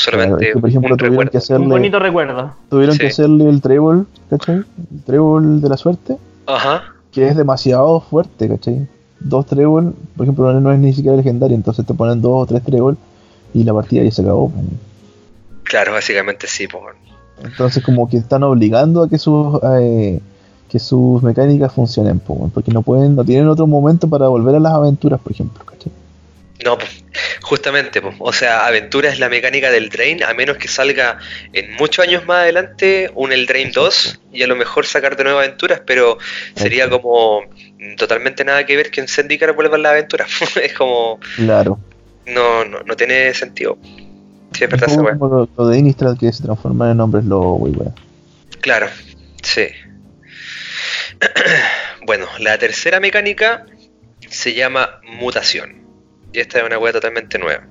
solamente 0.00 0.52
por 0.52 0.68
ejemplo, 0.68 0.96
un, 1.00 1.62
un 1.62 1.68
bonito 1.68 1.98
recuerdo. 1.98 2.54
Tuvieron 2.68 2.98
que 2.98 3.08
hacerle 3.08 3.48
el 3.48 3.60
trébol, 3.60 4.06
¿cachai? 4.28 4.56
El 4.56 5.02
trébol 5.04 5.60
de 5.60 5.68
la 5.68 5.76
suerte. 5.76 6.16
Ajá. 6.46 6.94
Que 7.12 7.28
es 7.28 7.36
demasiado 7.36 8.00
fuerte, 8.00 8.48
¿cachai? 8.48 8.86
Dos 9.20 9.46
trébol, 9.46 9.94
por 10.16 10.24
ejemplo, 10.24 10.60
no 10.60 10.72
es 10.72 10.78
ni 10.78 10.92
siquiera 10.92 11.16
legendario, 11.16 11.56
entonces 11.56 11.84
te 11.84 11.94
ponen 11.94 12.20
dos 12.20 12.42
o 12.42 12.46
tres 12.46 12.62
trébol 12.62 12.96
y 13.52 13.64
la 13.64 13.74
partida 13.74 14.02
ya 14.02 14.10
se 14.10 14.22
acabó. 14.22 14.52
Claro, 15.64 15.92
básicamente 15.92 16.46
sí. 16.46 16.66
Entonces 17.42 17.82
como 17.82 18.08
que 18.08 18.16
están 18.16 18.42
obligando 18.42 19.02
a 19.02 19.08
que 19.08 19.18
sus 19.18 19.60
eh, 19.62 20.20
que 20.68 20.78
sus 20.78 21.22
mecánicas 21.22 21.72
funcionen, 21.72 22.20
porque 22.20 22.70
no 22.70 22.82
pueden, 22.82 23.16
no 23.16 23.24
tienen 23.24 23.48
otro 23.48 23.66
momento 23.66 24.08
para 24.08 24.28
volver 24.28 24.54
a 24.54 24.60
las 24.60 24.72
aventuras, 24.72 25.20
por 25.20 25.32
ejemplo, 25.32 25.64
No, 26.64 26.76
justamente, 27.40 28.02
o 28.18 28.32
sea, 28.32 28.66
aventura 28.66 29.08
es 29.08 29.18
la 29.18 29.28
mecánica 29.28 29.70
del 29.70 29.88
Drain, 29.88 30.22
a 30.22 30.34
menos 30.34 30.58
que 30.58 30.68
salga 30.68 31.18
en 31.52 31.72
muchos 31.74 32.06
años 32.06 32.26
más 32.26 32.38
adelante 32.38 33.10
un 33.14 33.32
El 33.32 33.46
Drain 33.46 33.72
2 33.72 34.20
y 34.32 34.42
a 34.42 34.46
lo 34.46 34.56
mejor 34.56 34.86
sacar 34.86 35.16
de 35.16 35.24
nuevas 35.24 35.46
aventuras, 35.46 35.80
pero 35.86 36.18
sería 36.54 36.90
como 36.90 37.42
totalmente 37.96 38.44
nada 38.44 38.66
que 38.66 38.76
ver 38.76 38.90
que 38.90 39.00
en 39.00 39.08
Zendikar 39.08 39.54
vuelvan 39.54 39.82
las 39.82 39.92
aventuras. 39.92 40.28
es 40.62 40.74
como. 40.74 41.18
Claro. 41.36 41.78
No, 42.26 42.64
no, 42.64 42.80
no 42.80 42.96
tiene 42.96 43.32
sentido. 43.34 43.78
Sí, 44.52 44.64
es 44.64 44.70
verdad, 44.70 45.16
Como 45.18 45.48
lo, 45.56 45.68
de 45.68 45.78
Innistrad 45.78 46.18
que 46.18 46.32
se 46.32 46.42
transforma 46.42 46.90
en 46.90 47.00
hombres 47.00 47.24
lobo, 47.24 47.58
güey, 47.58 47.74
Claro, 48.60 48.88
sí. 49.42 49.66
bueno, 52.06 52.26
la 52.38 52.58
tercera 52.58 53.00
mecánica 53.00 53.64
se 54.28 54.54
llama 54.54 55.00
mutación. 55.04 55.80
Y 56.32 56.40
esta 56.40 56.58
es 56.58 56.64
una 56.64 56.78
weá 56.78 56.92
totalmente 56.92 57.38
nueva. 57.38 57.66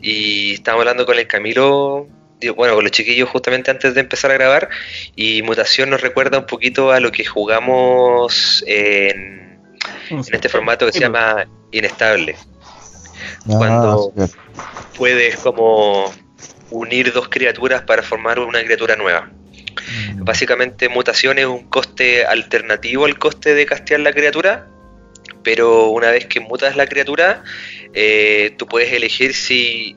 Y 0.00 0.54
estábamos 0.54 0.82
hablando 0.82 1.06
con 1.06 1.18
el 1.18 1.26
Camilo, 1.26 2.08
bueno, 2.56 2.74
con 2.74 2.84
los 2.84 2.92
chiquillos 2.92 3.28
justamente 3.28 3.70
antes 3.70 3.94
de 3.94 4.00
empezar 4.00 4.30
a 4.30 4.34
grabar. 4.34 4.68
Y 5.16 5.42
mutación 5.42 5.90
nos 5.90 6.00
recuerda 6.00 6.38
un 6.38 6.46
poquito 6.46 6.92
a 6.92 7.00
lo 7.00 7.10
que 7.10 7.24
jugamos 7.24 8.64
en, 8.66 9.60
en 10.10 10.34
este 10.34 10.48
formato 10.48 10.86
que 10.86 10.92
se 10.92 11.00
llama 11.00 11.46
inestable. 11.72 12.36
Ah, 13.48 13.54
cuando 13.56 14.12
puedes 14.96 15.36
como 15.36 16.12
unir 16.70 17.12
dos 17.12 17.28
criaturas 17.28 17.82
para 17.82 18.02
formar 18.02 18.38
una 18.38 18.62
criatura 18.62 18.96
nueva. 18.96 19.30
Mm. 20.14 20.24
Básicamente 20.24 20.88
mutación 20.88 21.38
es 21.38 21.46
un 21.46 21.68
coste 21.68 22.26
alternativo 22.26 23.04
al 23.04 23.18
coste 23.18 23.54
de 23.54 23.66
castear 23.66 24.00
la 24.00 24.12
criatura, 24.12 24.66
pero 25.50 25.88
una 25.88 26.10
vez 26.10 26.26
que 26.26 26.40
mutas 26.40 26.76
la 26.76 26.86
criatura, 26.86 27.42
eh, 27.94 28.54
tú 28.58 28.66
puedes 28.66 28.92
elegir 28.92 29.32
si 29.32 29.96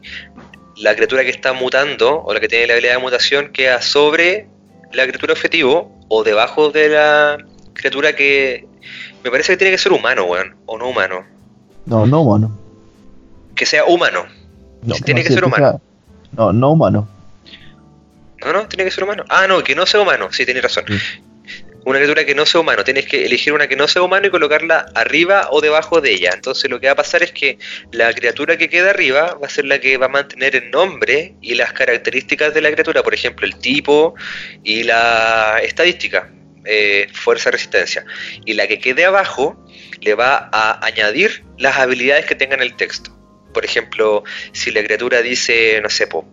la 0.77 0.95
criatura 0.95 1.25
que 1.25 1.29
está 1.29 1.51
mutando 1.51 2.23
o 2.23 2.33
la 2.33 2.39
que 2.39 2.47
tiene 2.47 2.67
la 2.67 2.73
habilidad 2.73 2.93
de 2.93 2.99
mutación 2.99 3.51
queda 3.51 3.81
sobre 3.81 4.47
la 4.93 5.03
criatura 5.03 5.33
objetivo 5.33 5.91
o 6.07 6.23
debajo 6.23 6.69
de 6.69 6.87
la 6.87 7.37
criatura 7.73 8.15
que 8.15 8.65
me 9.25 9.29
parece 9.29 9.51
que 9.51 9.57
tiene 9.57 9.71
que 9.71 9.77
ser 9.77 9.91
humano, 9.91 10.23
weón, 10.23 10.55
o 10.67 10.77
no 10.77 10.87
humano. 10.87 11.25
No, 11.85 12.05
no 12.05 12.21
humano 12.21 12.57
que 13.53 13.65
sea 13.65 13.83
humano. 13.83 14.23
No, 14.83 14.95
tiene 14.95 15.21
que 15.21 15.33
ser 15.33 15.43
humano. 15.43 15.81
No, 16.31 16.53
no 16.53 16.71
humano. 16.71 17.09
No, 18.39 18.53
no, 18.53 18.67
tiene 18.69 18.85
que 18.85 18.91
ser 18.91 19.03
humano. 19.03 19.25
Ah, 19.27 19.47
no, 19.49 19.61
que 19.61 19.75
no 19.75 19.85
sea 19.85 19.99
humano, 19.99 20.29
sí, 20.31 20.45
tienes 20.45 20.63
razón. 20.63 20.85
Una 21.83 21.97
criatura 21.97 22.25
que 22.25 22.35
no 22.35 22.45
sea 22.45 22.61
humano, 22.61 22.83
tienes 22.83 23.07
que 23.07 23.25
elegir 23.25 23.53
una 23.53 23.67
que 23.67 23.75
no 23.75 23.87
sea 23.87 24.03
humano 24.03 24.27
y 24.27 24.29
colocarla 24.29 24.85
arriba 24.93 25.47
o 25.51 25.61
debajo 25.61 25.99
de 25.99 26.11
ella. 26.11 26.31
Entonces 26.33 26.69
lo 26.69 26.79
que 26.79 26.87
va 26.87 26.93
a 26.93 26.95
pasar 26.95 27.23
es 27.23 27.31
que 27.31 27.57
la 27.91 28.13
criatura 28.13 28.57
que 28.57 28.69
queda 28.69 28.91
arriba 28.91 29.37
va 29.41 29.47
a 29.47 29.49
ser 29.49 29.65
la 29.65 29.79
que 29.79 29.97
va 29.97 30.05
a 30.05 30.09
mantener 30.09 30.55
el 30.55 30.69
nombre 30.69 31.35
y 31.41 31.55
las 31.55 31.73
características 31.73 32.53
de 32.53 32.61
la 32.61 32.71
criatura, 32.71 33.01
por 33.01 33.15
ejemplo, 33.15 33.47
el 33.47 33.55
tipo 33.55 34.13
y 34.63 34.83
la 34.83 35.59
estadística, 35.63 36.29
eh, 36.65 37.07
fuerza, 37.13 37.49
resistencia. 37.49 38.05
Y 38.45 38.53
la 38.53 38.67
que 38.67 38.79
quede 38.79 39.05
abajo 39.05 39.65
le 40.01 40.13
va 40.13 40.49
a 40.51 40.85
añadir 40.85 41.43
las 41.57 41.77
habilidades 41.77 42.25
que 42.25 42.35
tenga 42.35 42.55
en 42.55 42.61
el 42.61 42.75
texto. 42.75 43.11
Por 43.53 43.65
ejemplo, 43.65 44.23
si 44.51 44.71
la 44.71 44.83
criatura 44.83 45.21
dice, 45.21 45.79
no 45.81 45.89
sé, 45.89 46.07
por, 46.07 46.25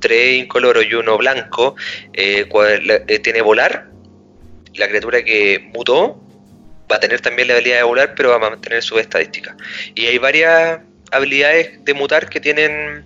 tres 0.00 0.38
incoloro 0.38 0.82
y 0.82 0.94
uno 0.94 1.16
blanco, 1.18 1.74
eh, 2.12 2.46
eh, 3.08 3.18
tiene 3.20 3.40
volar, 3.40 3.90
la 4.74 4.88
criatura 4.88 5.22
que 5.22 5.70
mutó 5.74 6.20
va 6.90 6.96
a 6.96 7.00
tener 7.00 7.20
también 7.20 7.48
la 7.48 7.54
habilidad 7.54 7.78
de 7.78 7.82
volar, 7.82 8.14
pero 8.14 8.30
va 8.30 8.36
a 8.36 8.50
mantener 8.50 8.82
su 8.82 8.98
estadística. 8.98 9.56
Y 9.94 10.06
hay 10.06 10.18
varias 10.18 10.80
habilidades 11.10 11.84
de 11.84 11.94
mutar 11.94 12.28
que 12.28 12.40
tienen 12.40 13.04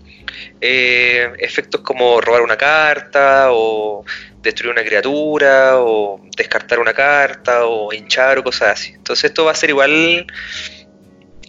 eh, 0.61 1.33
efectos 1.39 1.81
como 1.83 2.21
robar 2.21 2.43
una 2.43 2.57
carta 2.57 3.49
o 3.51 4.05
destruir 4.43 4.73
una 4.73 4.85
criatura 4.85 5.79
o 5.79 6.21
descartar 6.37 6.79
una 6.79 6.93
carta 6.93 7.67
o 7.67 7.93
hinchar 7.93 8.39
o 8.39 8.45
cosas 8.45 8.79
así. 8.79 8.93
Entonces 8.93 9.25
esto 9.25 9.45
va 9.45 9.53
a 9.53 9.55
ser 9.55 9.71
igual... 9.71 10.27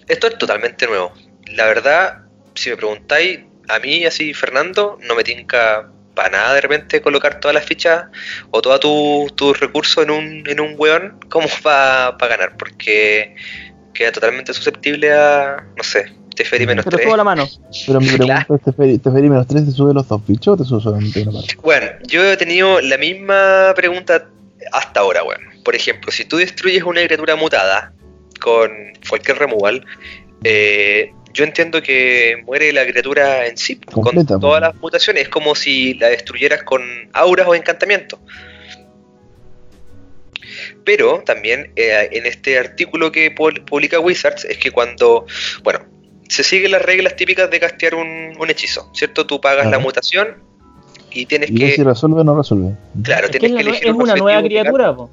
Esto 0.08 0.28
es 0.28 0.38
totalmente 0.38 0.88
nuevo. 0.88 1.14
La 1.52 1.66
verdad, 1.66 2.22
si 2.56 2.70
me 2.70 2.78
preguntáis, 2.78 3.42
a 3.68 3.80
mí 3.80 4.06
así, 4.06 4.34
Fernando, 4.34 4.98
no 5.02 5.16
me 5.16 5.24
tinca 5.24 5.92
para 6.18 6.30
nada 6.30 6.56
de 6.56 6.62
repente 6.62 7.00
colocar 7.00 7.40
todas 7.40 7.54
las 7.54 7.64
fichas 7.64 8.06
o 8.50 8.60
todos 8.60 8.80
tus 8.80 9.36
tu 9.36 9.54
recursos 9.54 10.04
en 10.04 10.10
un, 10.10 10.44
en 10.48 10.60
un 10.60 10.74
weón 10.76 11.20
como 11.30 11.48
para 11.62 12.18
ganar, 12.20 12.58
porque 12.58 13.36
queda 13.94 14.12
totalmente 14.12 14.52
susceptible 14.52 15.14
a, 15.14 15.64
no 15.78 15.84
sé, 15.84 16.12
Teferi 16.36 16.66
menos 16.66 16.86
3. 16.86 17.02
Pero 17.04 17.18
la 17.18 17.24
mano. 17.24 17.48
Pero 17.86 18.00
mi 18.00 18.08
pregunta 18.18 18.48
es, 18.50 19.02
¿Teferi, 19.02 19.30
menos 19.30 19.46
3 19.48 19.66
te 19.66 19.72
sube 19.72 19.94
los 19.94 20.08
dos 20.08 20.22
fichos 20.26 20.56
o 20.56 20.58
te 20.58 20.64
sube 20.64 20.82
solamente 20.82 21.22
una 21.22 21.34
parte? 21.34 21.56
Bueno, 21.62 21.88
yo 22.08 22.26
he 22.26 22.38
tenido 22.38 22.82
la 22.82 22.98
misma 22.98 23.74
pregunta 23.76 24.28
hasta 24.72 25.00
ahora, 25.02 25.24
weón. 25.24 25.42
Por 25.64 25.76
ejemplo, 25.76 26.12
si 26.12 26.26
tú 26.26 26.38
destruyes 26.38 26.84
una 26.84 27.04
criatura 27.04 27.36
mutada 27.36 27.94
con 28.40 28.72
cualquier 29.08 29.38
removal, 29.38 29.86
eh, 30.44 31.12
yo 31.38 31.44
entiendo 31.44 31.84
que 31.84 32.42
muere 32.48 32.74
la 32.74 32.84
criatura 32.84 33.46
en 33.46 33.58
sí, 33.58 33.76
con 33.76 34.26
todas 34.26 34.60
las 34.60 34.76
mutaciones. 34.78 35.24
Es 35.24 35.30
como 35.30 35.54
si 35.54 35.94
la 35.94 36.08
destruyeras 36.08 36.64
con 36.64 36.82
auras 37.14 37.46
o 37.48 37.54
encantamientos. 37.54 38.20
Pero 40.84 41.22
también 41.24 41.72
eh, 41.76 42.10
en 42.12 42.26
este 42.26 42.58
artículo 42.58 43.12
que 43.12 43.30
publica 43.30 44.00
Wizards 44.00 44.46
es 44.46 44.58
que 44.58 44.72
cuando, 44.72 45.28
bueno, 45.64 45.82
se 46.28 46.44
siguen 46.44 46.72
las 46.72 46.82
reglas 46.82 47.16
típicas 47.16 47.52
de 47.52 47.60
castear 47.60 47.94
un, 47.94 48.36
hechizo, 48.50 48.90
¿cierto? 48.96 49.28
Tú 49.28 49.40
pagas 49.40 49.68
la 49.68 49.78
mutación 49.78 50.38
y 51.12 51.28
tienes 51.28 51.52
que... 51.52 51.72
si 51.74 51.84
resuelve 51.84 52.22
o 52.22 52.24
no 52.24 52.36
resuelve. 52.36 52.72
Claro, 53.04 53.30
tienes 53.30 53.54
que, 53.54 53.62
elegir 53.62 53.90
es 53.90 53.94
una 53.94 54.16
nueva 54.16 54.42
criatura, 54.42 54.96
po. 54.96 55.12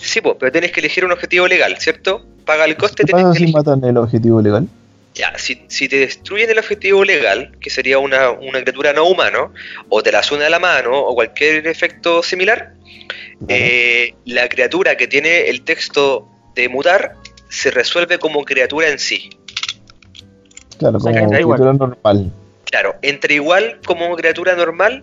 Sí, 0.00 0.20
pero 0.20 0.50
tienes 0.50 0.72
que 0.72 0.80
elegir 0.80 1.04
un 1.04 1.12
objetivo 1.12 1.46
legal, 1.46 1.76
¿cierto? 1.78 2.26
Paga 2.44 2.64
el 2.64 2.76
coste. 2.76 3.04
¿Qué 3.04 3.12
pasa 3.12 3.32
si 3.32 3.52
matan 3.52 3.84
el 3.84 3.96
objetivo 3.96 4.42
legal? 4.42 4.68
Ya, 5.16 5.32
si, 5.38 5.88
te 5.88 5.98
destruyen 5.98 6.50
el 6.50 6.58
objetivo 6.58 7.02
legal, 7.02 7.56
que 7.58 7.70
sería 7.70 7.98
una, 7.98 8.36
criatura 8.36 8.92
no 8.92 9.06
humano, 9.06 9.50
o 9.88 10.02
te 10.02 10.12
la 10.12 10.22
suena 10.22 10.46
a 10.46 10.50
la 10.50 10.58
mano, 10.58 10.92
o 10.92 11.14
cualquier 11.14 11.66
efecto 11.66 12.22
similar, 12.22 12.74
eh, 13.48 14.14
la 14.26 14.46
criatura 14.50 14.98
que 14.98 15.06
tiene 15.06 15.48
el 15.48 15.62
texto 15.62 16.28
de 16.54 16.68
mutar 16.68 17.14
se 17.48 17.70
resuelve 17.70 18.18
como 18.18 18.44
criatura 18.44 18.90
en 18.90 18.98
sí. 18.98 19.30
Claro, 20.78 20.98
como 20.98 21.30
criatura 21.30 21.72
normal. 21.72 22.30
Claro, 22.66 22.96
entre 23.00 23.36
igual 23.36 23.80
como 23.86 24.14
criatura 24.16 24.54
normal, 24.54 25.02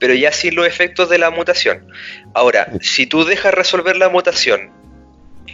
pero 0.00 0.12
ya 0.14 0.32
sin 0.32 0.56
los 0.56 0.66
efectos 0.66 1.08
de 1.08 1.18
la 1.18 1.30
mutación. 1.30 1.86
Ahora, 2.34 2.72
si 2.80 3.06
tú 3.06 3.24
dejas 3.24 3.54
resolver 3.54 3.96
la 3.96 4.08
mutación 4.08 4.72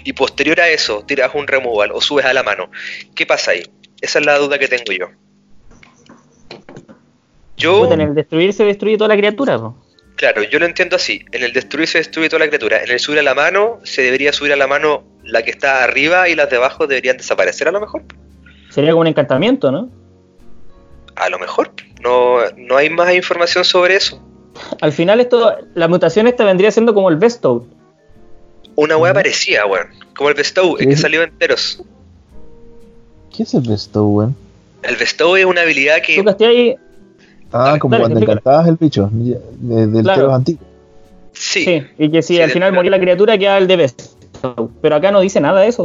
y 0.02 0.14
posterior 0.14 0.62
a 0.62 0.70
eso 0.70 1.04
tiras 1.04 1.32
un 1.34 1.46
removal 1.46 1.92
o 1.92 2.00
subes 2.00 2.24
a 2.24 2.32
la 2.32 2.42
mano, 2.42 2.70
¿qué 3.14 3.26
pasa 3.26 3.50
ahí? 3.50 3.64
Esa 4.02 4.18
es 4.18 4.26
la 4.26 4.36
duda 4.36 4.58
que 4.58 4.68
tengo 4.68 4.92
yo. 4.92 5.06
Yo. 7.56 7.92
en 7.92 8.00
el 8.00 8.14
destruir 8.14 8.52
se 8.52 8.64
destruye 8.64 8.98
toda 8.98 9.08
la 9.08 9.16
criatura, 9.16 9.60
Claro, 10.16 10.42
yo 10.42 10.58
lo 10.58 10.66
entiendo 10.66 10.96
así. 10.96 11.24
En 11.32 11.42
el 11.42 11.52
destruir 11.52 11.88
se 11.88 11.98
destruye 11.98 12.28
toda 12.28 12.40
la 12.40 12.48
criatura. 12.48 12.82
En 12.82 12.90
el 12.90 13.00
subir 13.00 13.20
a 13.20 13.22
la 13.22 13.34
mano, 13.34 13.80
se 13.82 14.02
debería 14.02 14.32
subir 14.32 14.52
a 14.52 14.56
la 14.56 14.66
mano 14.66 15.04
la 15.24 15.42
que 15.42 15.50
está 15.50 15.82
arriba 15.82 16.28
y 16.28 16.34
las 16.34 16.50
de 16.50 16.56
abajo 16.56 16.86
deberían 16.86 17.16
desaparecer 17.16 17.68
a 17.68 17.72
lo 17.72 17.80
mejor. 17.80 18.02
Sería 18.68 18.90
como 18.90 19.00
un 19.02 19.06
encantamiento, 19.06 19.72
¿no? 19.72 19.90
A 21.16 21.28
lo 21.28 21.38
mejor. 21.38 21.72
No, 22.02 22.38
no 22.56 22.76
hay 22.76 22.90
más 22.90 23.14
información 23.14 23.64
sobre 23.64 23.96
eso. 23.96 24.22
Al 24.80 24.92
final 24.92 25.20
esto, 25.20 25.56
la 25.74 25.88
mutación 25.88 26.26
esta 26.26 26.44
vendría 26.44 26.70
siendo 26.70 26.94
como 26.94 27.08
el 27.08 27.16
Bestow. 27.16 27.66
Una 28.74 28.96
wea 28.96 29.14
parecía, 29.14 29.66
weón. 29.66 29.88
Como 30.14 30.28
el 30.28 30.34
Bestow, 30.34 30.76
el 30.78 30.88
que 30.88 30.96
salió 30.96 31.22
enteros. 31.22 31.82
¿Qué 33.34 33.44
es 33.44 33.54
el 33.54 33.62
Bestow, 33.62 34.08
weón? 34.08 34.36
El 34.82 34.96
Bestow 34.96 35.36
es 35.36 35.44
una 35.44 35.62
habilidad 35.62 36.02
que. 36.02 36.22
ahí. 36.44 36.76
Ah, 37.52 37.76
como 37.78 37.98
cuando 37.98 38.18
encantabas 38.18 38.66
el 38.66 38.76
bicho, 38.76 39.10
del 39.12 40.02
claro. 40.02 40.34
antiguo. 40.34 40.62
Sí. 41.32 41.64
sí. 41.64 41.82
Y 41.98 42.10
que 42.10 42.22
si 42.22 42.40
al 42.40 42.50
final 42.50 42.72
moría 42.72 42.90
la 42.90 43.00
criatura, 43.00 43.36
queda 43.38 43.58
el 43.58 43.66
de 43.66 43.76
Bestow. 43.76 44.70
Pero 44.80 44.96
acá 44.96 45.10
no 45.10 45.20
dice 45.20 45.40
nada 45.40 45.60
de 45.60 45.68
eso. 45.68 45.84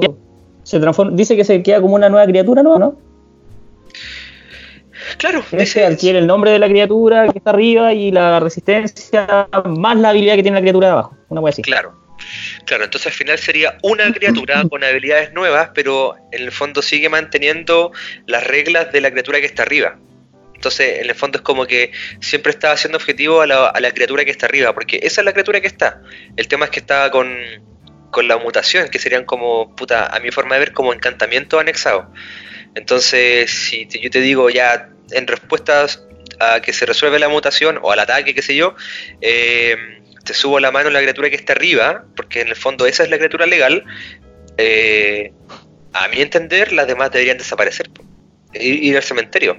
Se 0.64 0.80
transforma, 0.80 1.16
dice 1.16 1.36
que 1.36 1.43
se 1.43 1.62
queda 1.64 1.82
como 1.82 1.95
una 1.95 2.10
nueva 2.10 2.26
criatura, 2.26 2.64
¿no? 2.64 2.78
¿no? 2.78 2.95
Claro, 5.18 5.43
ese 5.52 5.86
adquiere 5.86 6.20
el 6.20 6.28
nombre 6.28 6.52
de 6.52 6.60
la 6.60 6.68
criatura 6.68 7.28
que 7.30 7.38
está 7.38 7.52
arriba 7.52 7.93
y 7.93 8.12
la 8.12 8.39
resistencia 8.39 9.48
más 9.66 9.98
la 9.98 10.10
habilidad 10.10 10.36
que 10.36 10.43
tiene 10.43 10.56
la 10.56 10.62
criatura 10.62 10.88
de 10.88 10.93
abajo. 10.93 11.16
Una 11.30 11.41
cosa 11.41 11.50
así. 11.52 11.62
Claro. 11.62 12.07
Claro, 12.65 12.84
entonces 12.84 13.07
al 13.07 13.13
final 13.13 13.38
sería 13.38 13.78
una 13.82 14.11
criatura 14.11 14.63
con 14.69 14.84
habilidades 14.84 15.34
nuevas, 15.34 15.71
pero 15.73 16.15
en 16.32 16.43
el 16.43 16.51
fondo 16.51 16.82
sigue 16.82 17.09
manteniendo 17.09 17.91
las 18.25 18.45
reglas 18.45 18.91
de 18.91 19.01
la 19.01 19.11
criatura 19.11 19.39
que 19.39 19.45
está 19.45 19.63
arriba. 19.63 19.97
Entonces, 20.55 20.99
en 20.99 21.09
el 21.09 21.15
fondo 21.15 21.38
es 21.38 21.43
como 21.43 21.67
que 21.67 21.91
siempre 22.19 22.51
estaba 22.51 22.73
haciendo 22.73 22.97
objetivo 22.97 23.41
a 23.41 23.47
la, 23.47 23.67
a 23.67 23.80
la 23.80 23.91
criatura 23.91 24.25
que 24.25 24.32
está 24.32 24.47
arriba, 24.47 24.73
porque 24.73 24.99
esa 25.03 25.21
es 25.21 25.25
la 25.25 25.32
criatura 25.32 25.61
que 25.61 25.67
está. 25.67 26.01
El 26.36 26.47
tema 26.47 26.65
es 26.65 26.71
que 26.71 26.80
estaba 26.80 27.11
con, 27.11 27.38
con 28.09 28.28
la 28.28 28.38
mutación, 28.38 28.89
que 28.89 28.97
serían 28.97 29.25
como, 29.25 29.75
puta, 29.75 30.07
a 30.07 30.19
mi 30.19 30.32
forma 30.32 30.55
de 30.55 30.59
ver, 30.59 30.73
como 30.73 30.93
encantamiento 30.93 31.59
anexado. 31.59 32.11
Entonces, 32.73 33.51
si 33.51 33.88
yo 33.88 34.09
te 34.09 34.21
digo 34.21 34.49
ya 34.49 34.89
en 35.11 35.28
respuesta 35.28 35.86
a 36.39 36.59
que 36.61 36.73
se 36.73 36.86
resuelve 36.86 37.19
la 37.19 37.30
mutación 37.30 37.80
o 37.82 37.91
al 37.91 37.99
ataque, 37.99 38.34
qué 38.34 38.41
sé 38.41 38.55
yo, 38.55 38.75
eh, 39.21 39.75
te 40.28 40.34
subo 40.34 40.59
la 40.59 40.71
mano 40.71 40.89
en 40.89 40.93
la 40.93 40.99
criatura 40.99 41.30
que 41.30 41.38
está 41.38 41.53
arriba, 41.53 42.03
porque 42.15 42.41
en 42.41 42.49
el 42.49 42.55
fondo 42.55 42.86
esa 42.86 43.03
es 43.03 43.09
la 43.09 43.17
criatura 43.17 43.45
legal, 43.45 43.86
eh, 44.57 45.32
a 45.93 46.07
mi 46.09 46.21
entender 46.21 46.73
las 46.73 46.86
demás 46.86 47.11
deberían 47.11 47.38
desaparecer, 47.38 47.89
ir, 48.53 48.84
ir 48.84 48.97
al 48.97 49.03
cementerio. 49.03 49.57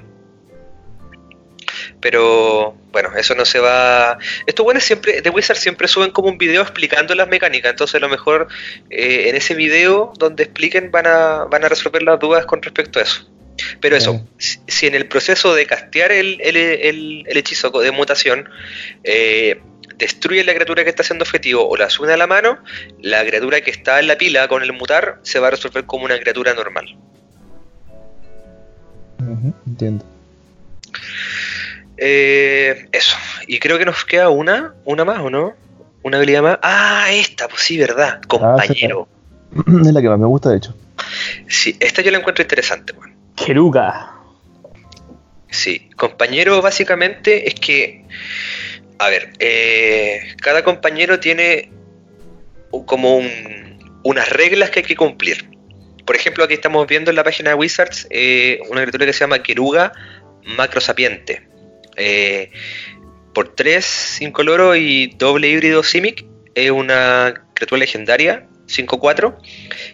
Pero 2.01 2.77
bueno, 2.93 3.11
eso 3.17 3.35
no 3.35 3.45
se 3.45 3.59
va. 3.59 4.19
Estos 4.47 4.63
buenos 4.63 4.85
siempre, 4.85 5.21
de 5.21 5.31
Wizard 5.31 5.57
siempre 5.57 5.89
suben 5.89 6.11
como 6.11 6.29
un 6.29 6.39
video 6.39 6.63
explicando 6.63 7.15
las 7.15 7.29
mecánicas. 7.29 7.71
Entonces, 7.71 7.97
a 7.97 7.99
lo 7.99 8.09
mejor 8.09 8.47
eh, 8.91 9.29
en 9.29 9.35
ese 9.35 9.55
video 9.55 10.13
donde 10.17 10.45
expliquen 10.45 10.93
van 10.93 11.07
a, 11.07 11.45
van 11.45 11.65
a 11.65 11.69
resolver 11.69 12.03
las 12.03 12.21
dudas 12.21 12.47
con 12.47 12.63
respecto 12.63 13.01
a 13.01 13.03
eso. 13.03 13.29
Pero 13.81 13.97
eso, 13.97 14.25
si, 14.39 14.87
en 14.87 14.95
el 14.95 15.09
proceso 15.09 15.53
de 15.55 15.67
castear 15.67 16.13
el, 16.13 16.41
el, 16.41 16.57
el, 17.27 17.37
hechizo 17.37 17.71
de 17.71 17.91
mutación 17.91 18.49
eh, 19.03 19.61
destruye 19.99 20.45
la 20.45 20.55
criatura 20.55 20.85
que 20.85 20.91
está 20.91 21.03
haciendo 21.03 21.25
objetivo 21.25 21.69
o 21.69 21.77
la 21.77 21.91
sube 21.91 22.13
a 22.13 22.17
la 22.17 22.27
mano, 22.27 22.59
la 23.01 23.25
criatura 23.25 23.61
que 23.61 23.71
está 23.71 24.01
en 24.01 24.07
la 24.07 24.17
pila 24.17 24.49
con 24.49 24.63
el 24.63 24.73
mutar 24.73 25.19
se 25.23 25.39
va 25.41 25.49
a 25.49 25.51
resolver 25.51 25.85
como 25.85 26.05
una 26.05 26.19
criatura 26.19 26.55
normal. 26.55 26.97
entiendo. 29.67 30.05
Eh, 31.97 32.89
eso. 32.93 33.17
Y 33.49 33.59
creo 33.59 33.77
que 33.79 33.85
nos 33.85 34.05
queda 34.05 34.29
una, 34.29 34.75
una 34.85 35.05
más, 35.05 35.19
¿o 35.19 35.31
no? 35.31 35.55
Una 36.03 36.19
habilidad 36.19 36.43
más. 36.43 36.59
Ah, 36.63 37.09
esta, 37.11 37.49
pues 37.49 37.63
sí, 37.63 37.77
verdad. 37.77 38.21
Ah, 38.23 38.27
Compañero. 38.29 39.09
es 39.67 39.93
la 39.93 40.01
que 40.01 40.09
más 40.09 40.19
me 40.19 40.27
gusta, 40.27 40.51
de 40.51 40.59
hecho. 40.59 40.75
Sí, 41.49 41.77
esta 41.81 42.03
yo 42.03 42.11
la 42.13 42.19
encuentro 42.19 42.43
interesante, 42.43 42.93
bueno. 42.93 43.15
Keruga. 43.35 44.15
Sí, 45.51 45.89
compañero 45.97 46.61
básicamente 46.61 47.49
es 47.49 47.55
que 47.55 48.05
a 48.99 49.09
ver, 49.09 49.31
eh, 49.39 50.35
cada 50.41 50.65
compañero 50.65 51.21
tiene 51.21 51.71
como 52.87 53.21
unas 54.03 54.29
reglas 54.31 54.71
que 54.71 54.81
hay 54.81 54.85
que 54.85 54.97
cumplir. 54.97 55.49
Por 56.05 56.17
ejemplo, 56.17 56.45
aquí 56.45 56.55
estamos 56.55 56.87
viendo 56.87 57.11
en 57.11 57.17
la 57.17 57.25
página 57.25 57.51
de 57.51 57.55
Wizards 57.55 58.07
eh, 58.11 58.61
una 58.71 58.83
criatura 58.83 59.07
que 59.07 59.13
se 59.13 59.21
llama 59.21 59.43
Keruga 59.43 59.93
Macro 60.45 60.81
Sapiente. 60.81 61.47
Eh, 61.97 62.51
por 63.35 63.55
3 63.55 64.23
incoloro 64.23 64.75
y 64.75 65.15
doble 65.17 65.49
híbrido 65.49 65.83
Simic. 65.83 66.25
Es 66.55 66.71
una 66.71 67.47
criatura 67.55 67.81
legendaria, 67.81 68.49
5-4. 68.67 69.37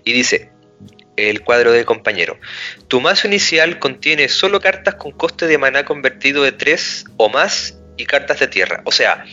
Y 0.05 0.13
dice, 0.13 0.51
el 1.17 1.43
cuadro 1.43 1.73
de 1.73 1.85
compañero. 1.85 2.39
Tu 2.89 3.01
mazo 3.01 3.27
inicial 3.27 3.79
contiene 3.79 4.29
solo 4.29 4.61
cartas 4.61 4.95
con 4.95 5.13
coste 5.13 5.47
de 5.47 5.59
maná 5.59 5.85
convertido 5.85 6.43
de 6.43 6.53
3 6.53 7.05
o 7.17 7.29
más 7.29 7.79
y 7.97 8.07
cartas 8.07 8.41
de 8.41 8.49
tierra. 8.49 8.83
O 8.85 8.93
sea, 8.93 9.25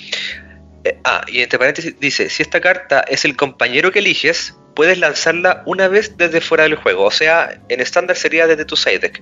eh, 0.84 0.98
ah, 1.04 1.24
y 1.28 1.42
entre 1.42 1.60
paréntesis 1.60 2.00
dice, 2.00 2.30
si 2.30 2.42
esta 2.42 2.62
carta 2.62 3.02
es 3.08 3.26
el 3.26 3.36
compañero 3.36 3.92
que 3.92 4.00
eliges, 4.00 4.56
puedes 4.76 4.98
lanzarla 4.98 5.64
una 5.66 5.88
vez 5.88 6.18
desde 6.18 6.42
fuera 6.42 6.64
del 6.64 6.76
juego. 6.76 7.06
O 7.06 7.12
sea, 7.12 7.60
en 7.70 7.82
estándar 7.82 8.18
sería 8.18 8.48
desde 8.48 8.66
tu 8.66 8.76
side 8.76 9.00
deck. 9.00 9.22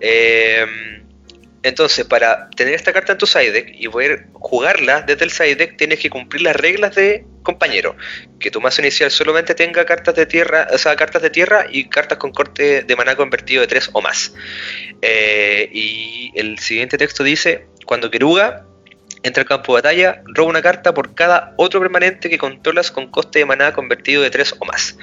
Eh, 0.00 0.66
entonces, 1.64 2.04
para 2.04 2.50
tener 2.50 2.74
esta 2.74 2.92
carta 2.92 3.12
en 3.12 3.18
tu 3.18 3.26
side 3.26 3.52
deck 3.52 3.68
y 3.78 3.88
poder 3.88 4.26
jugarla 4.34 5.02
desde 5.02 5.24
el 5.24 5.30
side 5.30 5.54
deck, 5.54 5.76
tienes 5.76 6.00
que 6.00 6.10
cumplir 6.10 6.42
las 6.42 6.56
reglas 6.56 6.94
de 6.96 7.24
compañero. 7.42 7.96
Que 8.40 8.50
tu 8.50 8.60
mazo 8.60 8.80
inicial 8.80 9.10
solamente 9.10 9.54
tenga 9.54 9.84
cartas 9.84 10.14
de 10.16 10.26
tierra, 10.26 10.66
o 10.72 10.78
sea, 10.78 10.96
cartas 10.96 11.22
de 11.22 11.30
tierra 11.30 11.66
y 11.70 11.88
cartas 11.88 12.18
con 12.18 12.32
corte 12.32 12.82
de 12.82 12.96
maná 12.96 13.14
convertido 13.14 13.60
de 13.60 13.68
3 13.68 13.90
o 13.92 14.02
más. 14.02 14.34
Eh, 15.02 15.68
y 15.72 16.32
el 16.34 16.58
siguiente 16.58 16.98
texto 16.98 17.22
dice: 17.22 17.66
Cuando 17.86 18.10
Keruga 18.10 18.66
entra 19.22 19.42
al 19.42 19.48
campo 19.48 19.74
de 19.74 19.82
batalla, 19.82 20.22
roba 20.26 20.50
una 20.50 20.62
carta 20.62 20.92
por 20.94 21.14
cada 21.14 21.54
otro 21.56 21.80
permanente 21.80 22.28
que 22.28 22.38
controlas 22.38 22.90
con 22.90 23.10
coste 23.10 23.40
de 23.40 23.44
maná 23.44 23.72
convertido 23.72 24.22
de 24.22 24.30
3 24.30 24.56
o 24.58 24.64
más. 24.64 24.96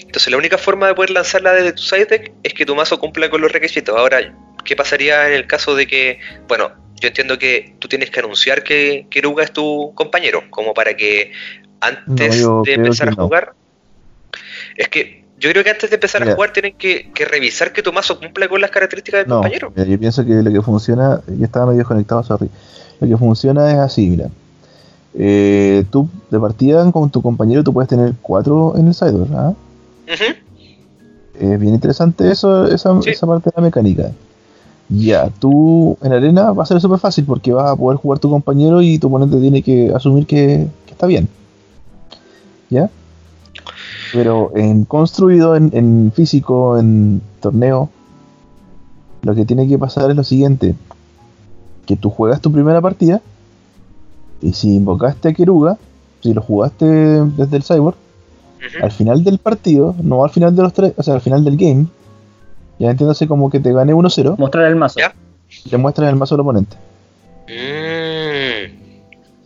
Entonces, 0.00 0.30
la 0.30 0.36
única 0.36 0.58
forma 0.58 0.86
de 0.86 0.94
poder 0.94 1.10
lanzarla 1.10 1.52
desde 1.52 1.72
tu 1.72 1.82
side 1.82 2.06
deck 2.06 2.32
es 2.42 2.54
que 2.54 2.64
tu 2.64 2.74
mazo 2.74 2.98
cumpla 2.98 3.28
con 3.30 3.40
los 3.40 3.52
requisitos. 3.52 3.96
Ahora, 3.96 4.32
¿qué 4.64 4.76
pasaría 4.76 5.28
en 5.28 5.34
el 5.34 5.46
caso 5.46 5.74
de 5.74 5.86
que, 5.86 6.20
bueno, 6.46 6.72
yo 7.00 7.08
entiendo 7.08 7.38
que 7.38 7.74
tú 7.78 7.88
tienes 7.88 8.10
que 8.10 8.20
anunciar 8.20 8.62
que 8.62 9.06
Keruga 9.10 9.44
es 9.44 9.52
tu 9.52 9.92
compañero, 9.94 10.44
como 10.50 10.74
para 10.74 10.96
que 10.96 11.32
antes 11.80 12.44
de 12.64 12.74
empezar 12.74 13.08
a 13.08 13.12
jugar, 13.12 13.52
es 14.76 14.88
que 14.88 15.17
yo 15.40 15.50
creo 15.50 15.62
que 15.62 15.70
antes 15.70 15.90
de 15.90 15.96
empezar 15.96 16.28
a 16.28 16.34
jugar 16.34 16.52
tienen 16.52 16.74
que, 16.76 17.10
revisar 17.30 17.72
que 17.72 17.82
tu 17.82 17.92
mazo 17.92 18.18
cumpla 18.18 18.48
con 18.48 18.60
las 18.60 18.70
características 18.70 19.20
del 19.20 19.28
compañero. 19.28 19.72
yo 19.74 19.98
pienso 19.98 20.24
que 20.24 20.42
lo 20.42 20.52
que 20.52 20.62
funciona, 20.62 21.20
yo 21.26 21.44
estaba 21.44 21.72
medio 21.72 21.84
conectado, 21.84 22.22
sorry. 22.22 22.48
Lo 23.00 23.06
que 23.06 23.16
funciona 23.16 23.70
es 23.70 23.78
así, 23.78 24.08
mira. 24.08 24.28
Eh, 25.14 25.84
tú 25.90 26.08
de 26.30 26.38
partida 26.38 26.90
con 26.92 27.10
tu 27.10 27.22
compañero 27.22 27.64
tú 27.64 27.72
puedes 27.72 27.88
tener 27.88 28.12
cuatro 28.20 28.74
en 28.76 28.88
el 28.88 28.94
sidebar, 28.94 29.28
¿ah? 29.34 29.54
Es 30.06 31.60
bien 31.60 31.74
interesante 31.74 32.30
eso, 32.30 32.66
esa, 32.66 32.98
esa 33.06 33.26
parte 33.26 33.50
de 33.50 33.52
la 33.56 33.62
mecánica. 33.62 34.10
Ya, 34.88 35.28
tú 35.38 35.98
en 36.02 36.12
arena 36.12 36.52
va 36.52 36.62
a 36.62 36.66
ser 36.66 36.80
súper 36.80 36.98
fácil 36.98 37.24
porque 37.26 37.52
vas 37.52 37.70
a 37.70 37.76
poder 37.76 37.98
jugar 37.98 38.18
tu 38.18 38.30
compañero 38.30 38.80
y 38.80 38.98
tu 38.98 39.08
oponente 39.08 39.38
tiene 39.38 39.62
que 39.62 39.92
asumir 39.94 40.26
que, 40.26 40.66
está 40.90 41.06
bien. 41.06 41.28
¿Ya? 42.70 42.90
Pero 44.12 44.52
en 44.54 44.84
construido, 44.84 45.56
en, 45.56 46.12
físico, 46.14 46.78
en 46.78 47.20
torneo, 47.40 47.90
lo 49.22 49.34
que 49.34 49.44
tiene 49.44 49.68
que 49.68 49.78
pasar 49.78 50.10
es 50.10 50.16
lo 50.16 50.24
siguiente. 50.24 50.74
Que 51.86 51.96
tú 51.96 52.10
juegas 52.10 52.40
tu 52.40 52.52
primera 52.52 52.80
partida 52.80 53.20
y 54.40 54.52
si 54.52 54.76
invocaste 54.76 55.28
a 55.28 55.32
Keruga, 55.32 55.78
si 56.22 56.32
lo 56.32 56.42
jugaste 56.42 56.86
desde 56.86 57.56
el 57.56 57.62
cyborg, 57.62 57.96
al 58.82 58.90
final 58.90 59.24
del 59.24 59.38
partido, 59.38 59.94
no 60.02 60.24
al 60.24 60.30
final 60.30 60.54
de 60.54 60.62
los 60.62 60.72
tres, 60.72 60.92
o 60.96 61.02
sea, 61.02 61.14
al 61.14 61.20
final 61.20 61.44
del 61.44 61.56
game, 61.56 61.86
ya 62.78 62.90
entiéndase 62.90 63.26
como 63.26 63.50
que 63.50 63.60
te 63.60 63.72
gane 63.72 63.94
1-0. 63.94 64.36
Mostrar 64.36 64.66
el 64.66 64.76
mazo. 64.76 64.98
¿Ya? 64.98 65.14
Le 65.70 65.78
muestras 65.78 66.10
el 66.10 66.16
mazo 66.16 66.34
al 66.34 66.40
oponente. 66.42 66.76
Mm. 67.48 68.78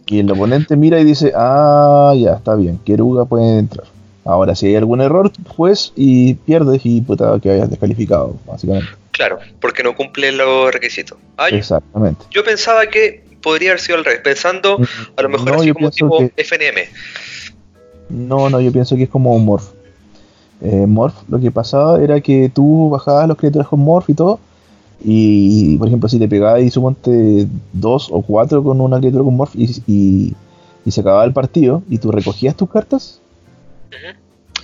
Y 0.06 0.18
el 0.18 0.30
oponente 0.30 0.76
mira 0.76 1.00
y 1.00 1.04
dice, 1.04 1.32
ah, 1.34 2.12
ya, 2.16 2.34
está 2.34 2.54
bien, 2.54 2.78
Keruga 2.84 3.24
puede 3.24 3.58
entrar. 3.58 3.86
Ahora, 4.25 4.55
si 4.55 4.66
hay 4.66 4.77
algún 4.77 5.01
error, 5.01 5.33
pues, 5.57 5.93
y 5.97 6.35
pierdes 6.35 6.83
y 6.85 7.01
puta 7.01 7.39
que 7.43 7.51
hayas 7.51 7.70
descalificado, 7.70 8.37
básicamente. 8.47 8.89
Claro, 9.11 9.39
porque 9.61 9.83
no 9.83 9.97
cumple 9.97 10.33
los 10.33 10.73
requisitos. 10.73 11.18
Exactamente. 11.51 12.25
Yo 12.31 12.45
pensaba 12.45 12.87
que 12.87 13.25
podría 13.43 13.70
haber 13.70 13.81
sido 13.81 13.99
al 13.99 14.05
revés, 14.05 14.20
pensando 14.23 14.79
mm, 14.79 14.85
a 15.16 15.23
lo 15.23 15.29
mejor 15.29 15.55
así 15.57 15.73
como 15.73 15.91
tipo 15.91 16.20
FNM. 16.37 16.89
No, 18.11 18.49
no, 18.49 18.61
yo 18.61 18.70
pienso 18.70 18.95
que 18.97 19.05
es 19.05 19.09
como 19.09 19.35
un 19.35 19.45
morph 19.45 19.73
eh, 20.62 20.87
Morph, 20.87 21.14
lo 21.29 21.41
que 21.41 21.51
pasaba 21.51 22.01
era 22.01 22.20
que 22.20 22.49
tú 22.49 22.89
bajabas 22.89 23.27
los 23.27 23.37
criaturas 23.37 23.66
con 23.66 23.81
Morph 23.81 24.09
y 24.09 24.14
todo. 24.14 24.39
Y, 25.05 25.77
por 25.79 25.89
ejemplo, 25.89 26.09
si 26.09 26.20
te 26.20 26.29
pegabas 26.29 26.62
y 26.62 26.70
suponte 26.70 27.49
dos 27.73 28.09
o 28.12 28.23
cuatro 28.23 28.62
con 28.62 28.81
una 28.81 29.01
criatura 29.01 29.25
con 29.25 29.35
Morph 29.35 29.57
y, 29.57 30.37
se 30.89 31.01
acababa 31.01 31.25
el 31.25 31.33
partido 31.33 31.83
y 31.91 31.99
tú 31.99 32.12
recogías 32.12 32.55
tus 32.55 32.70
cartas. 32.70 33.20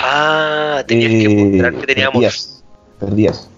Ah, 0.01 0.85
tenías 0.87 1.11
que 1.11 1.24
eh, 1.24 1.45
mostrar 1.45 1.74
que 1.74 1.87
teníamos. 1.87 2.14
Perdías, 2.14 2.64
perdías. 3.01 3.51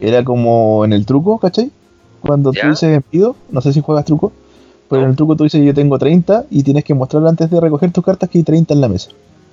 Era 0.00 0.24
como 0.24 0.84
en 0.84 0.92
el 0.92 1.06
truco, 1.06 1.38
¿cachai? 1.38 1.70
Cuando 2.20 2.52
tú 2.52 2.66
dices 2.68 3.02
pido, 3.10 3.36
no 3.50 3.60
sé 3.60 3.72
si 3.72 3.80
juegas 3.80 4.04
truco, 4.04 4.32
pero 4.88 5.02
en 5.02 5.10
el 5.10 5.16
truco 5.16 5.36
tú 5.36 5.44
dices 5.44 5.62
yo 5.64 5.74
tengo 5.74 5.98
30 5.98 6.46
y 6.50 6.62
tienes 6.62 6.84
que 6.84 6.94
mostrar 6.94 7.26
antes 7.26 7.50
de 7.50 7.60
recoger 7.60 7.92
tus 7.92 8.04
cartas 8.04 8.28
que 8.30 8.38
hay 8.38 8.44
30 8.44 8.74
en 8.74 8.80
la 8.80 8.88
mesa. 8.88 9.10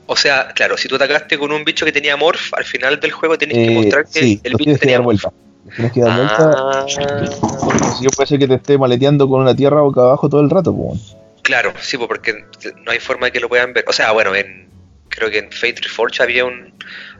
O 0.07 0.15
sea, 0.15 0.49
claro, 0.53 0.78
si 0.78 0.88
tú 0.88 0.95
atacaste 0.95 1.38
con 1.38 1.51
un 1.51 1.63
bicho 1.63 1.86
que 1.86 1.91
tenía 1.91 2.17
morph, 2.17 2.53
al 2.53 2.65
final 2.65 2.99
del 2.99 3.11
juego 3.11 3.38
tienes 3.38 3.57
que 3.57 3.72
eh, 3.72 3.76
mostrar 3.76 4.05
que 4.07 4.39
el 4.43 4.55
bicho 4.55 4.78
tenía 4.78 4.99
vuelta. 4.99 5.32
Tienes 5.76 5.93
que 5.93 6.01
dar 6.01 6.17
vuelta. 6.17 6.51
Ah. 6.57 6.86
Porque 7.63 7.86
si 7.97 8.03
yo 8.03 8.09
puede 8.09 8.28
ser 8.28 8.39
que 8.39 8.47
te 8.47 8.55
esté 8.55 8.78
maleteando 8.78 9.30
con 9.30 9.41
una 9.41 9.55
tierra 9.55 9.82
boca 9.82 10.01
abajo 10.01 10.28
todo 10.28 10.41
el 10.41 10.49
rato, 10.49 10.76
pues. 10.76 11.15
Claro, 11.43 11.74
sí, 11.80 11.97
porque 11.97 12.45
no 12.84 12.91
hay 12.91 12.99
forma 12.99 13.28
de 13.28 13.32
que 13.32 13.39
lo 13.39 13.49
puedan 13.49 13.74
ver. 13.74 13.86
O 13.88 13.93
sea, 13.93 14.11
bueno, 14.11 14.36
en, 14.36 14.67
creo 15.12 15.30
que 15.30 15.39
en 15.39 15.51
Fate 15.51 15.82
Reforged 15.84 16.22
había 16.24 16.45
un 16.45 16.74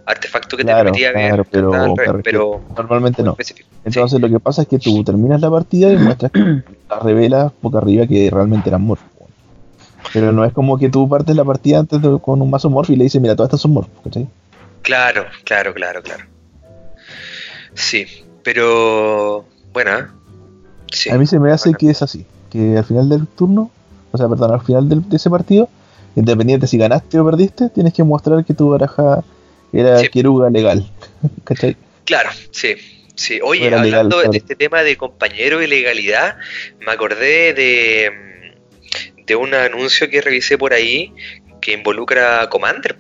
artefacto 0.06 0.58
que 0.58 0.64
te 0.64 0.74
permitía 0.74 1.12
ver. 1.12 1.46
Pero, 1.50 1.96
pero, 2.24 2.62
normalmente 2.76 3.22
no. 3.22 3.38
Entonces 3.84 4.20
lo 4.20 4.30
que 4.30 4.39
pasa 4.39 4.64
es 4.64 4.68
que 4.68 4.80
tú 4.80 5.04
terminas 5.04 5.42
la 5.42 5.50
partida 5.50 5.92
y 5.92 5.98
muestras 5.98 6.32
que 6.32 6.39
las 6.89 7.04
revelas 7.04 7.52
boca 7.62 7.78
arriba 7.80 8.08
que 8.08 8.30
realmente 8.32 8.70
eran 8.70 8.82
morph. 8.82 9.02
Pero 10.14 10.32
no 10.32 10.44
es 10.44 10.52
como 10.52 10.78
que 10.78 10.89
tú 10.89 11.08
partes 11.08 11.36
la 11.36 11.46
partida 11.46 11.80
antes 11.80 12.00
con 12.22 12.42
un 12.42 12.50
mazo 12.50 12.70
morph 12.70 12.89
y 12.89 12.96
le 12.96 13.06
dices, 13.06 13.22
mira, 13.22 13.36
todas 13.36 13.50
estas 13.50 13.62
son 13.62 13.72
morph, 13.72 13.89
¿cachai? 14.04 14.28
Claro, 14.82 15.26
claro, 15.46 15.74
claro, 15.74 16.02
claro. 16.02 16.26
Sí, 17.74 18.06
pero 18.44 19.46
bueno, 19.72 19.92
A 21.12 21.18
mí 21.18 21.26
se 21.26 21.39
me 21.39 21.52
hace 21.52 21.74
que 21.74 21.89
es 21.89 22.02
así, 22.02 22.26
que 22.50 22.78
al 22.78 22.84
final 22.84 23.08
del 23.08 23.28
turno, 23.28 23.72
o 24.12 24.18
sea, 24.18 24.28
perdón, 24.28 24.52
al 24.52 24.62
final 24.62 24.89
de 24.89 25.16
ese 25.16 25.30
partido, 25.30 25.70
independiente 26.16 26.68
si 26.68 26.78
ganaste 26.78 27.20
o 27.20 27.26
perdiste, 27.26 27.70
tienes 27.70 27.93
que 27.93 28.03
mostrar 28.03 28.43
que 28.45 28.53
tu 28.53 28.70
baraja 28.70 29.24
era 29.74 29.99
sí. 29.99 30.09
legal, 30.51 30.89
¿cachai? 31.43 31.76
Claro, 32.05 32.30
sí. 32.51 32.76
Sí, 33.16 33.39
oye, 33.43 33.74
hablando 33.74 34.20
de 34.22 34.38
este 34.38 34.55
tema 34.55 34.82
de 34.84 34.97
compañero 34.97 35.62
y 35.62 35.68
legalidad, 35.68 36.38
me 36.80 36.91
acordé 36.91 37.53
de 37.53 38.32
de 39.26 39.36
un 39.36 39.53
anuncio 39.53 40.09
que 40.09 40.22
revisé 40.22 40.57
por 40.57 40.74
ahí 40.74 41.14
que 41.62 41.74
involucra 41.74 42.41
a 42.41 42.49
Commander, 42.49 42.97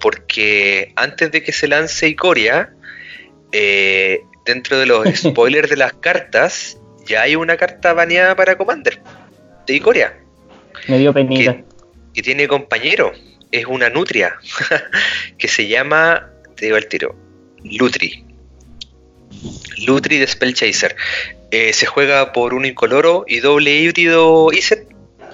porque 0.00 0.92
antes 0.96 1.32
de 1.32 1.42
que 1.42 1.52
se 1.52 1.68
lance 1.68 2.08
Icoria, 2.08 2.72
eh, 3.52 4.22
dentro 4.46 4.78
de 4.78 4.86
los 4.86 5.06
spoilers 5.16 5.68
de 5.68 5.76
las 5.76 5.92
cartas, 5.94 6.78
ya 7.04 7.22
hay 7.22 7.36
una 7.36 7.56
carta 7.56 7.92
baneada 7.92 8.36
para 8.36 8.56
Commander 8.56 9.00
de 9.66 9.74
Icoria. 9.74 10.18
Me 10.86 10.98
dio 10.98 11.12
penita. 11.12 11.58
Que, 12.18 12.22
tiene 12.24 12.48
compañero, 12.48 13.12
es 13.52 13.66
una 13.66 13.90
nutria, 13.90 14.40
que 15.38 15.46
se 15.46 15.68
llama, 15.68 16.28
te 16.56 16.64
digo 16.64 16.76
el 16.76 16.88
tiro, 16.88 17.14
Lutri. 17.62 18.24
Lutri 19.86 20.18
de 20.18 20.26
Spellchaser. 20.26 20.96
Eh, 21.52 21.72
se 21.72 21.86
juega 21.86 22.32
por 22.32 22.54
un 22.54 22.64
incoloro 22.64 23.24
y 23.28 23.38
doble 23.38 23.70
híbrido 23.76 24.50
Iset 24.52 24.88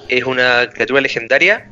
es 0.09 0.25
una 0.25 0.69
criatura 0.69 1.01
legendaria, 1.01 1.71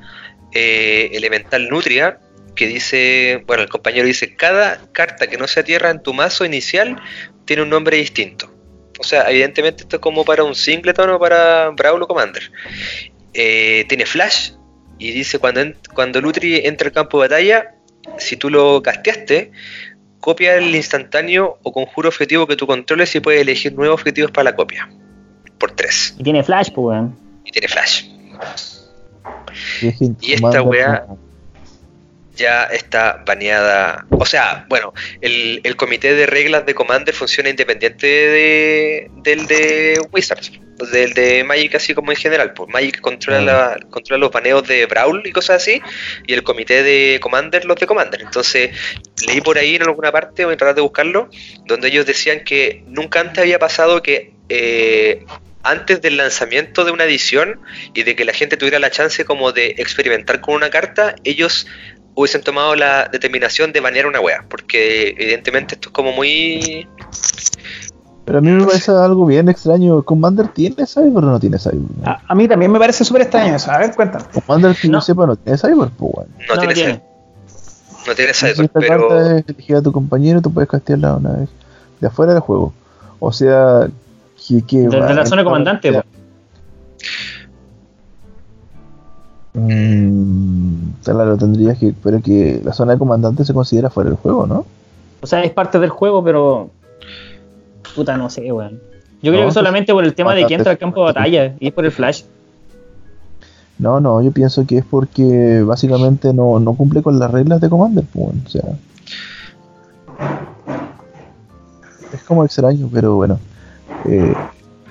eh, 0.54 1.10
elemental 1.12 1.68
nutria, 1.68 2.18
que 2.54 2.66
dice, 2.66 3.44
bueno, 3.46 3.64
el 3.64 3.68
compañero 3.68 4.06
dice, 4.06 4.34
cada 4.34 4.80
carta 4.92 5.26
que 5.26 5.36
no 5.36 5.46
sea 5.46 5.62
tierra 5.62 5.90
en 5.90 6.02
tu 6.02 6.14
mazo 6.14 6.46
inicial 6.46 6.96
tiene 7.44 7.64
un 7.64 7.68
nombre 7.68 7.98
distinto. 7.98 8.50
O 8.98 9.04
sea, 9.04 9.30
evidentemente 9.30 9.82
esto 9.82 9.96
es 9.96 10.00
como 10.00 10.24
para 10.24 10.42
un 10.42 10.54
singleton 10.54 11.10
o 11.10 11.18
para 11.18 11.68
Brawl 11.68 12.02
o 12.02 12.08
Commander. 12.08 12.50
Eh, 13.34 13.84
tiene 13.88 14.06
flash 14.06 14.52
y 14.98 15.12
dice 15.12 15.38
cuando, 15.38 15.62
cuando 15.94 16.20
Lutri 16.20 16.56
entra 16.64 16.88
al 16.88 16.92
campo 16.92 17.20
de 17.20 17.28
batalla, 17.28 17.74
si 18.18 18.36
tú 18.36 18.50
lo 18.50 18.82
casteaste, 18.82 19.52
copia 20.20 20.56
el 20.56 20.74
instantáneo 20.74 21.58
o 21.62 21.72
conjuro 21.72 22.08
objetivo 22.08 22.46
que 22.46 22.56
tú 22.56 22.66
controles 22.66 23.14
y 23.14 23.20
puedes 23.20 23.40
elegir 23.40 23.74
nuevos 23.74 24.00
objetivos 24.00 24.30
para 24.30 24.44
la 24.44 24.56
copia. 24.56 24.88
Por 25.58 25.72
tres. 25.72 26.14
Y 26.18 26.22
tiene 26.22 26.42
flash, 26.42 26.70
pues. 26.72 27.02
Y 27.44 27.50
tiene 27.50 27.68
flash. 27.68 28.06
Y, 30.20 30.32
esta 30.32 30.62
weá. 30.62 31.06
Ya 32.42 32.64
está 32.64 33.22
baneada. 33.24 34.04
O 34.10 34.26
sea, 34.26 34.66
bueno, 34.68 34.92
el, 35.20 35.60
el 35.62 35.76
comité 35.76 36.14
de 36.14 36.26
reglas 36.26 36.66
de 36.66 36.74
Commander 36.74 37.14
funciona 37.14 37.48
independiente 37.48 38.06
de, 38.06 39.10
del 39.22 39.46
de 39.46 40.00
Wizards, 40.10 40.52
del 40.92 41.14
de 41.14 41.44
Magic 41.44 41.76
así 41.76 41.94
como 41.94 42.10
en 42.10 42.16
general. 42.16 42.52
Pues 42.52 42.68
Magic 42.68 43.00
controla, 43.00 43.40
la, 43.40 43.78
controla 43.90 44.18
los 44.18 44.32
baneos 44.32 44.66
de 44.66 44.86
Brawl 44.86 45.24
y 45.24 45.32
cosas 45.32 45.62
así, 45.62 45.80
y 46.26 46.34
el 46.34 46.42
comité 46.42 46.82
de 46.82 47.20
Commander 47.22 47.64
los 47.64 47.76
de 47.76 47.86
Commander. 47.86 48.20
Entonces, 48.20 48.76
leí 49.26 49.40
por 49.40 49.56
ahí 49.56 49.76
en 49.76 49.82
alguna 49.82 50.10
parte, 50.10 50.44
voy 50.44 50.54
a 50.54 50.56
tratar 50.56 50.74
de 50.74 50.82
buscarlo, 50.82 51.30
donde 51.66 51.88
ellos 51.88 52.04
decían 52.06 52.44
que 52.44 52.82
nunca 52.88 53.20
antes 53.20 53.38
había 53.38 53.58
pasado 53.60 54.02
que 54.02 54.32
eh, 54.48 55.24
antes 55.62 56.02
del 56.02 56.16
lanzamiento 56.16 56.84
de 56.84 56.90
una 56.90 57.04
edición 57.04 57.60
y 57.94 58.02
de 58.02 58.16
que 58.16 58.24
la 58.24 58.32
gente 58.32 58.56
tuviera 58.56 58.78
la 58.78 58.90
chance 58.90 59.24
como 59.24 59.52
de 59.52 59.74
experimentar 59.78 60.40
con 60.40 60.54
una 60.54 60.70
carta, 60.70 61.14
ellos 61.24 61.66
hubiesen 62.14 62.42
tomado 62.42 62.74
la 62.74 63.08
determinación 63.08 63.72
de 63.72 63.80
banear 63.80 64.06
una 64.06 64.20
wea, 64.20 64.44
porque 64.48 65.14
evidentemente 65.18 65.74
esto 65.74 65.88
es 65.88 65.94
como 65.94 66.12
muy... 66.12 66.86
Pero 68.24 68.38
a 68.38 68.40
mí 68.40 68.50
me 68.50 68.64
parece 68.64 68.92
algo 68.92 69.26
bien 69.26 69.48
extraño. 69.48 70.02
¿Commander 70.04 70.46
tiene 70.48 70.86
Cyber 70.86 71.16
o 71.16 71.20
no 71.22 71.40
tiene 71.40 71.58
Cyber? 71.58 71.80
A, 72.04 72.34
mí 72.36 72.46
también 72.46 72.70
me 72.70 72.78
parece 72.78 73.04
súper 73.04 73.22
extraño 73.22 73.56
eso. 73.56 73.70
A 73.70 73.78
ver, 73.78 73.94
cuéntame. 73.96 74.24
Commander, 74.32 74.76
que 74.76 74.86
no. 74.86 74.98
yo 74.98 75.00
sepa, 75.00 75.26
no 75.26 75.34
tiene 75.34 75.58
Cyber, 75.58 75.90
pues, 75.98 76.28
No, 76.48 76.58
tiene 76.58 76.74
Cyber. 76.74 77.02
No 78.06 78.14
tiene 78.14 78.32
Cyber, 78.32 78.56
si 78.56 78.62
esta 78.62 78.80
pero... 78.80 79.08
carta 79.08 79.38
es 79.38 79.44
elegida 79.48 79.78
a 79.78 79.82
tu 79.82 79.90
compañero, 79.90 80.40
tú 80.40 80.52
puedes 80.52 80.70
castearla 80.70 81.16
una 81.16 81.32
vez 81.32 81.48
de 82.00 82.06
afuera 82.06 82.32
del 82.32 82.42
juego. 82.42 82.72
O 83.18 83.32
sea, 83.32 83.88
desde 84.48 85.14
la 85.14 85.26
zona 85.26 85.44
comandante, 85.44 86.02
mm, 89.54 90.74
claro, 91.04 91.36
tendrías 91.36 91.78
que. 91.78 91.94
Pero 92.02 92.20
que 92.20 92.60
la 92.64 92.72
zona 92.72 92.92
de 92.92 92.98
comandante 92.98 93.44
se 93.44 93.54
considera 93.54 93.90
fuera 93.90 94.10
del 94.10 94.18
juego, 94.18 94.46
¿no? 94.46 94.66
O 95.20 95.26
sea, 95.26 95.42
es 95.42 95.52
parte 95.52 95.78
del 95.78 95.90
juego, 95.90 96.22
pero. 96.22 96.70
Puta, 97.94 98.16
no 98.16 98.30
sé, 98.30 98.52
weón. 98.52 98.80
Yo 99.22 99.32
creo 99.32 99.46
que 99.46 99.52
solamente 99.52 99.92
por 99.92 100.04
el 100.04 100.14
tema 100.14 100.34
de 100.34 100.46
que 100.46 100.54
entra 100.54 100.72
al 100.72 100.78
campo 100.78 101.00
de 101.00 101.12
batalla 101.12 101.54
y 101.60 101.68
es 101.68 101.72
por 101.72 101.84
el 101.84 101.92
flash. 101.92 102.24
No, 103.78 104.00
no, 104.00 104.20
yo 104.22 104.32
pienso 104.32 104.66
que 104.66 104.78
es 104.78 104.84
porque 104.84 105.62
básicamente 105.62 106.32
no, 106.32 106.58
no 106.58 106.74
cumple 106.74 107.02
con 107.02 107.18
las 107.18 107.30
reglas 107.30 107.60
de 107.60 107.68
Commander, 107.68 108.04
pues, 108.12 108.34
o 108.46 108.48
sea. 108.48 108.62
Es 112.12 112.22
como 112.24 112.44
extraño, 112.44 112.88
pero 112.92 113.14
bueno. 113.14 113.38
Eh, 114.06 114.34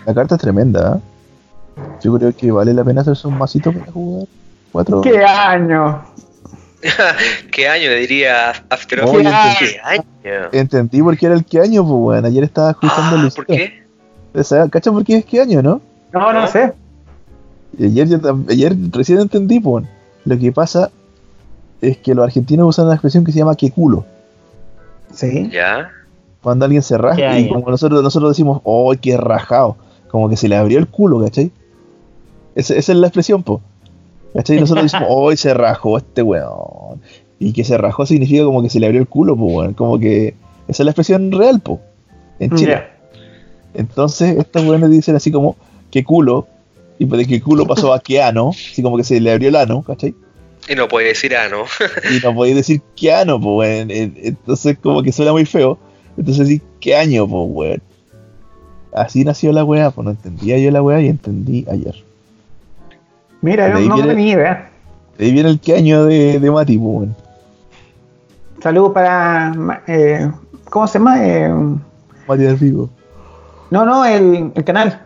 la 0.06 0.14
carta 0.14 0.36
es 0.36 0.42
tremenda. 0.42 0.98
¿eh? 0.98 1.82
Yo 2.02 2.18
creo 2.18 2.36
que 2.36 2.52
vale 2.52 2.74
la 2.74 2.84
pena 2.84 3.02
hacerse 3.02 3.28
un 3.28 3.38
masito 3.38 3.72
para 3.72 3.92
jugar. 3.92 4.28
Cuatro. 4.72 5.02
¿Qué 5.02 5.24
año? 5.24 6.04
¿Qué 7.52 7.68
año? 7.68 7.92
Diría 7.92 8.52
After 8.70 9.04
Oye, 9.04 9.30
¿Qué 9.60 9.80
año? 9.84 10.50
Entendí 10.52 11.02
por 11.02 11.18
qué 11.18 11.28
era 11.28 11.36
el 11.36 11.46
qué 11.46 11.60
año, 11.60 11.84
pues 11.84 11.96
bueno. 11.96 12.28
Ayer 12.28 12.44
estaba 12.44 12.72
escuchando 12.72 13.28
ah, 13.28 13.30
¿Por 13.36 13.46
qué? 13.46 13.84
¿Cachas 14.72 14.94
por 14.94 15.04
qué 15.04 15.18
es 15.18 15.26
qué 15.26 15.42
año, 15.42 15.62
no? 15.62 15.82
No, 16.14 16.34
no 16.34 16.48
sé. 16.48 16.74
Ayer, 17.80 18.08
ayer 18.50 18.76
recién 18.92 19.20
entendí, 19.20 19.60
pues. 19.60 19.86
Lo 20.26 20.38
que 20.38 20.52
pasa 20.52 20.92
es 21.82 21.98
que 21.98 22.14
los 22.14 22.24
argentinos 22.24 22.68
usan 22.70 22.86
una 22.86 22.96
expresión 22.96 23.24
que 23.24 23.32
se 23.32 23.40
llama 23.40 23.56
que 23.56 23.72
culo. 23.72 24.06
Sí. 25.14 25.50
Ya 25.52 25.92
cuando 26.42 26.66
alguien 26.66 26.82
se 26.82 26.98
rasca 26.98 27.40
y 27.40 27.48
como 27.48 27.70
nosotros, 27.70 28.02
nosotros 28.02 28.32
decimos, 28.32 28.62
oh, 28.64 28.94
qué 29.00 29.16
rajado, 29.18 29.78
como 30.10 30.30
que 30.30 30.38
se 30.38 30.50
le 30.50 30.56
abrió 30.56 30.80
el 30.80 30.88
culo, 30.88 31.22
¿cachai? 31.24 31.52
Esa, 32.56 32.76
es 32.76 32.90
la 32.90 33.08
expresión, 33.08 33.44
po. 33.44 33.62
¿Cachai? 34.34 34.60
Nosotros 34.60 34.92
decimos, 34.92 35.08
oh, 35.12 35.36
se 35.36 35.54
rajó 35.54 35.98
este 35.98 36.22
weón. 36.22 37.02
Y 37.40 37.54
que 37.54 37.64
se 37.64 37.78
rajó 37.78 38.06
significa 38.06 38.44
como 38.44 38.62
que 38.62 38.70
se 38.70 38.80
le 38.80 38.86
abrió 38.86 39.02
el 39.02 39.08
culo, 39.08 39.36
po, 39.36 39.46
weón. 39.46 39.74
Como 39.74 40.00
que 40.00 40.36
esa 40.68 40.84
es 40.84 40.86
la 40.86 40.92
expresión 40.92 41.32
real, 41.32 41.60
po, 41.60 41.82
en 42.40 42.56
Chile. 42.56 42.84
Entonces, 43.74 44.38
estos 44.38 44.64
weones 44.66 44.90
dicen 44.92 45.16
así 45.16 45.32
como, 45.32 45.56
qué 45.90 46.04
culo, 46.04 46.48
y 47.00 47.06
de 47.06 47.26
qué 47.26 47.42
culo 47.42 47.66
pasó 47.66 47.94
a 47.94 48.00
qué 48.00 48.22
ano, 48.22 48.50
así 48.50 48.84
como 48.84 48.98
que 48.98 49.04
se 49.04 49.20
le 49.20 49.32
abrió 49.32 49.50
el 49.50 49.56
ano, 49.56 49.82
¿cachai? 49.82 50.14
Y 50.70 50.76
no 50.76 50.88
puede 50.88 51.08
decir 51.08 51.36
ano. 51.36 51.64
y 52.16 52.24
no 52.24 52.36
puede 52.36 52.54
decir 52.54 52.82
qué 52.96 53.12
ano, 53.14 53.42
pues, 53.42 53.88
entonces 53.90 54.78
como 54.82 55.02
que 55.02 55.12
suena 55.12 55.32
muy 55.32 55.46
feo. 55.46 55.80
Entonces, 56.18 56.48
sí, 56.48 56.62
¿qué 56.80 56.96
año, 56.96 57.28
pues, 57.28 57.44
weón? 57.48 57.82
Así 58.94 59.24
nació 59.24 59.52
la 59.52 59.64
weá, 59.64 59.90
pues 59.92 60.06
no 60.06 60.12
entendía 60.12 60.58
yo 60.58 60.70
la 60.70 60.82
weá 60.82 61.02
y 61.02 61.08
entendí 61.08 61.66
ayer. 61.72 62.04
Mira, 63.42 63.70
no, 63.70 63.80
no 63.80 63.96
viene, 63.96 64.16
ni 64.16 64.30
idea. 64.32 64.70
De 65.18 65.26
ahí 65.26 65.32
viene 65.32 65.50
el 65.50 65.60
qué 65.60 65.76
año 65.76 66.06
de, 66.06 66.40
de 66.40 66.52
Mati, 66.52 66.78
pues, 66.78 66.96
weón. 66.96 67.16
Saludos 68.62 68.92
para. 68.94 69.82
Eh, 69.88 70.32
¿Cómo 70.70 70.88
se 70.88 71.00
llama? 71.00 71.26
Eh, 71.26 71.54
Mati 72.28 72.44
del 72.44 72.56
Vivo. 72.56 72.90
No, 73.72 73.86
no, 73.86 74.06
el, 74.06 74.52
el 74.54 74.64
canal. 74.64 75.02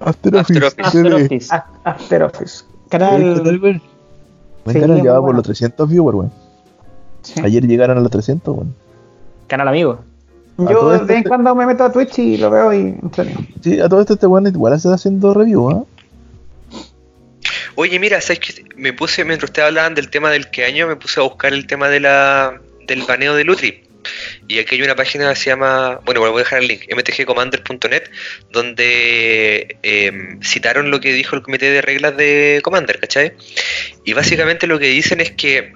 After 0.00 0.36
Office. 0.36 0.66
After 0.78 1.14
Office. 1.14 1.54
After 1.84 2.22
Office. 2.24 2.64
Canal. 2.88 3.42
Buen 4.64 4.80
canal, 4.80 5.02
ya 5.02 5.12
va 5.14 5.20
por 5.20 5.34
los 5.34 5.44
300 5.44 5.88
viewers, 5.88 6.16
weón. 6.18 6.32
Ayer 7.44 7.66
llegaron 7.66 7.96
a 7.98 8.00
los 8.00 8.10
300, 8.10 8.54
weón. 8.56 8.74
Canal 9.46 9.68
amigo. 9.68 9.98
Yo 10.58 10.90
de 10.90 10.98
vez 10.98 11.08
en 11.10 11.16
este- 11.16 11.28
cuando 11.28 11.54
me 11.54 11.64
meto 11.64 11.84
a 11.84 11.92
Twitch 11.92 12.18
y 12.18 12.36
lo 12.36 12.50
veo 12.50 12.74
y 12.74 12.94
Sí, 13.62 13.80
a 13.80 13.88
todo 13.88 14.00
esto 14.00 14.12
este 14.14 14.26
weón 14.26 14.46
igual 14.46 14.74
está 14.74 14.92
haciendo 14.92 15.32
review, 15.32 15.70
¿ah? 15.70 15.84
Oye, 17.80 17.98
mira, 17.98 18.20
¿sabes 18.20 18.40
qué? 18.40 18.64
Me 18.76 18.92
puse, 18.92 19.24
mientras 19.24 19.48
ustedes 19.48 19.68
hablaban 19.68 19.94
del 19.94 20.10
tema 20.10 20.30
del 20.30 20.50
que 20.50 20.66
año, 20.66 20.86
me 20.86 20.96
puse 20.96 21.18
a 21.18 21.22
buscar 21.22 21.54
el 21.54 21.66
tema 21.66 21.88
de 21.88 21.98
la, 21.98 22.60
del 22.86 23.04
baneo 23.04 23.34
de 23.34 23.44
Lutri. 23.44 23.84
Y 24.48 24.58
aquí 24.58 24.74
hay 24.74 24.82
una 24.82 24.94
página 24.94 25.30
que 25.30 25.36
se 25.36 25.48
llama, 25.48 25.98
bueno, 26.04 26.20
voy 26.20 26.30
a 26.30 26.36
dejar 26.36 26.58
el 26.58 26.68
link, 26.68 26.82
mtgcommander.net, 26.94 28.02
donde 28.52 29.78
em, 29.82 30.42
citaron 30.42 30.90
lo 30.90 31.00
que 31.00 31.14
dijo 31.14 31.36
el 31.36 31.40
comité 31.40 31.70
de 31.70 31.80
reglas 31.80 32.18
de 32.18 32.60
Commander, 32.62 33.00
¿cachai? 33.00 33.32
Y 34.04 34.12
básicamente 34.12 34.66
lo 34.66 34.78
que 34.78 34.88
dicen 34.88 35.22
es 35.22 35.30
que, 35.30 35.72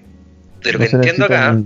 de 0.63 0.73
lo 0.75 0.81
que 0.81 0.85
entiendo 0.85 1.25
acá, 1.25 1.57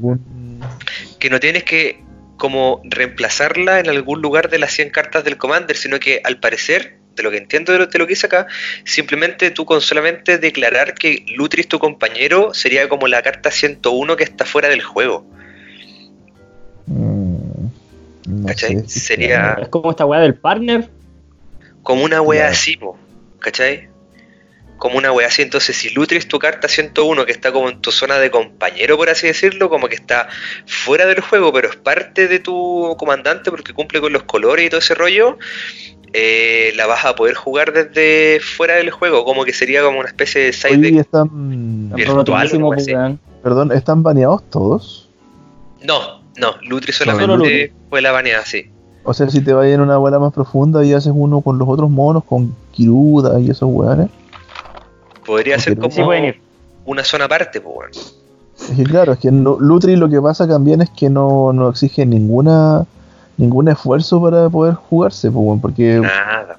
que 1.19 1.31
no 1.31 1.41
tienes 1.41 1.65
que 1.65 2.01
como 2.37 2.81
reemplazarla 2.85 3.81
en 3.81 3.89
algún 3.89 4.23
lugar 4.23 4.51
de 4.51 4.61
las 4.61 4.71
100 4.71 4.91
cartas 4.91 5.25
del 5.25 5.37
Commander, 5.37 5.77
sino 5.77 5.99
que 5.99 6.21
al 6.23 6.39
parecer, 6.39 6.98
de 7.19 7.23
lo 7.23 7.31
que 7.31 7.37
entiendo 7.37 7.73
de 7.73 7.79
lo, 7.99 8.07
que 8.07 8.13
hice 8.13 8.27
acá, 8.27 8.47
simplemente 8.85 9.51
tú 9.51 9.67
con 9.67 9.81
solamente 9.81 10.39
declarar 10.39 10.95
que 10.95 11.25
Lutris 11.37 11.69
tu 11.69 11.79
compañero 11.79 12.55
sería 12.55 12.89
como 12.89 13.07
la 13.07 13.23
carta 13.23 13.51
101 13.51 14.17
que 14.17 14.25
está 14.25 14.45
fuera 14.45 14.69
del 14.69 14.83
juego. 14.83 15.27
Mm, 16.87 18.47
¿Cachai? 18.47 18.89
sería... 18.89 19.59
Es 19.61 19.69
como 19.69 19.91
esta 19.91 20.07
weá 20.07 20.21
del 20.21 20.35
partner. 20.35 20.89
Como 21.83 22.05
una 22.05 22.23
weá 22.23 22.49
así, 22.49 22.79
¿cachai? 23.39 23.89
como 24.79 24.97
una 24.97 25.13
wea 25.13 25.27
así. 25.27 25.43
Entonces, 25.43 25.77
si 25.77 25.91
Lutris 25.91 26.27
tu 26.29 26.39
carta 26.39 26.69
101, 26.69 27.27
que 27.27 27.33
está 27.33 27.53
como 27.53 27.69
en 27.69 27.81
tu 27.83 27.93
zona 27.93 28.19
de 28.19 28.31
compañero, 28.31 28.97
por 28.97 29.11
así 29.11 29.27
decirlo, 29.27 29.69
como 29.69 29.89
que 29.89 29.97
está 29.97 30.29
fuera 30.67 31.05
del 31.07 31.21
juego, 31.21 31.53
pero 31.53 31.69
es 31.69 31.77
parte 31.77 32.29
de 32.29 32.39
tu 32.39 32.97
comandante 32.99 33.51
porque 33.51 33.75
cumple 33.75 34.01
con 34.01 34.13
los 34.13 34.23
colores 34.23 34.67
y 34.67 34.71
todo 34.71 34.81
ese 34.81 34.95
rollo, 34.95 35.39
eh, 36.13 36.73
la 36.77 36.87
vas 36.87 37.05
a 37.05 37.15
poder 37.15 37.35
jugar 37.35 37.73
desde 37.73 38.41
fuera 38.41 38.77
del 38.77 38.91
juego, 38.91 39.25
como 39.25 39.45
que 39.45 39.53
sería 39.53 39.83
como 39.83 40.01
una 40.01 40.09
especie 40.09 40.43
de 40.43 40.53
side 40.53 40.79
de 40.79 41.01
están, 41.01 41.91
virtual. 41.95 43.19
Perdón, 43.43 43.73
¿están 43.73 44.03
baneados 44.03 44.43
todos? 44.51 45.09
No, 45.83 46.23
no, 46.37 46.55
Lutris 46.63 46.97
solamente 46.97 47.73
fue 47.89 48.01
la 48.01 48.13
baneada, 48.13 48.45
sí. 48.45 48.71
O 49.05 49.15
sea, 49.15 49.29
si 49.31 49.41
te 49.41 49.53
vas 49.53 49.67
en 49.67 49.81
una 49.81 49.97
bola 49.97 50.19
más 50.19 50.33
profunda 50.33 50.85
y 50.85 50.93
haces 50.93 51.13
uno 51.15 51.41
con 51.41 51.59
los 51.59 51.69
otros 51.69 51.89
monos, 51.89 52.25
con 52.25 52.55
Kiruda 52.73 53.41
y 53.41 53.51
esos 53.51 53.69
weones, 53.71 54.09
Podría 55.25 55.59
ser 55.59 55.77
como 55.77 56.11
una 56.87 57.05
zona 57.05 57.27
aparte, 57.27 57.61
pues 57.61 57.75
bueno. 57.75 57.91
Es 57.93 58.77
que 58.77 58.83
claro, 58.85 59.13
es 59.13 59.19
que 59.19 59.31
Lutri 59.31 59.95
lo 59.95 60.09
que 60.09 60.21
pasa 60.23 60.49
también 60.49 60.81
es 60.81 60.89
que 60.89 61.11
no, 61.11 61.53
no 61.53 61.69
exige 61.69 62.07
ninguna 62.07 62.87
ningún 63.39 63.69
esfuerzo 63.69 64.21
para 64.21 64.51
poder 64.51 64.75
jugarse, 64.75 65.31
porque 65.31 66.03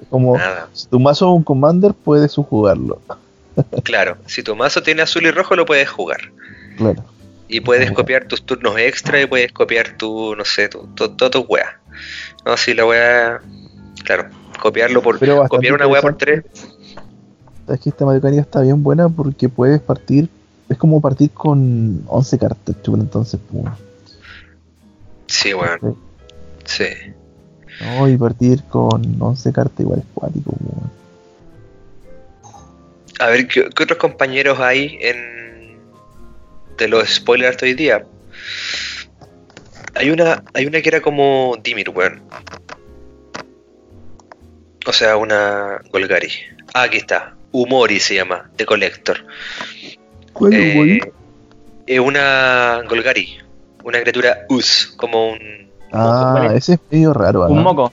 como 0.08 0.36
si 0.72 0.88
tu 0.88 0.98
mazo 0.98 1.26
es 1.26 1.36
un 1.36 1.44
commander 1.44 1.94
puedes 1.94 2.34
jugarlo. 2.34 3.00
claro, 3.84 4.16
si 4.26 4.42
tu 4.42 4.56
mazo 4.56 4.82
tiene 4.82 5.02
azul 5.02 5.24
y 5.26 5.30
rojo 5.30 5.54
lo 5.54 5.64
puedes 5.64 5.88
jugar. 5.88 6.32
Claro. 6.76 7.04
Y 7.46 7.60
puedes 7.60 7.92
copiar 7.92 8.24
tus 8.24 8.42
turnos 8.42 8.78
extra 8.78 9.20
y 9.20 9.26
puedes 9.26 9.52
copiar 9.52 9.96
tu, 9.96 10.34
no 10.34 10.44
sé, 10.44 10.68
tu, 10.68 10.86
todas 10.94 11.30
tus 11.30 11.44
weas. 11.48 11.68
No, 12.44 12.56
si 12.56 12.74
la 12.74 12.86
wea, 12.86 13.40
claro, 14.04 14.28
copiarlo 14.60 15.02
por, 15.02 15.18
copiar 15.48 15.74
una 15.74 15.86
wea 15.86 16.00
por 16.00 16.16
tres 16.16 16.44
es 17.74 17.80
que 17.80 17.90
esta 17.90 18.06
mecánica 18.06 18.42
está 18.42 18.60
bien 18.60 18.82
buena 18.82 19.08
porque 19.08 19.48
puedes 19.48 19.80
partir, 19.80 20.28
es 20.68 20.76
como 20.76 21.00
partir 21.00 21.30
con 21.30 22.02
11 22.06 22.38
cartas, 22.38 22.76
entonces, 22.86 23.40
pum. 23.50 23.66
Sí, 25.26 25.52
bueno. 25.52 25.78
Sí. 25.80 26.09
No, 27.80 28.08
y 28.08 28.16
partir 28.16 28.62
con 28.64 29.16
11 29.18 29.52
cartas 29.52 29.80
igual 29.80 30.00
es 30.00 30.04
cuático, 30.14 30.54
A 33.18 33.26
ver, 33.26 33.48
¿qué, 33.48 33.62
otros 33.62 33.98
compañeros 33.98 34.60
hay 34.60 34.98
en 35.00 35.40
de 36.80 36.88
los 36.88 37.08
spoilers 37.08 37.58
de 37.58 37.66
hoy 37.66 37.74
día. 37.74 38.04
Hay 39.94 40.10
una, 40.10 40.42
hay 40.54 40.66
una 40.66 40.80
que 40.80 40.88
era 40.88 41.00
como 41.00 41.56
Dimir, 41.62 41.90
weón. 41.90 42.22
O 44.86 44.92
sea, 44.92 45.16
una 45.16 45.80
Golgari. 45.90 46.30
Ah, 46.74 46.84
aquí 46.84 46.96
está. 46.96 47.36
Humori 47.52 48.00
se 48.00 48.14
llama, 48.14 48.50
de 48.56 48.64
Collector. 48.64 49.26
¿Cuál? 50.32 50.54
Eh, 50.54 51.12
es 51.86 52.00
una 52.00 52.82
Golgari. 52.88 53.38
Una 53.84 54.00
criatura 54.00 54.46
Us, 54.48 54.94
como 54.96 55.32
un. 55.32 55.59
Ah, 55.92 56.52
ese 56.54 56.74
es 56.74 56.80
medio 56.90 57.12
raro. 57.12 57.46
Un 57.46 57.56
¿no? 57.56 57.62
moco. 57.62 57.92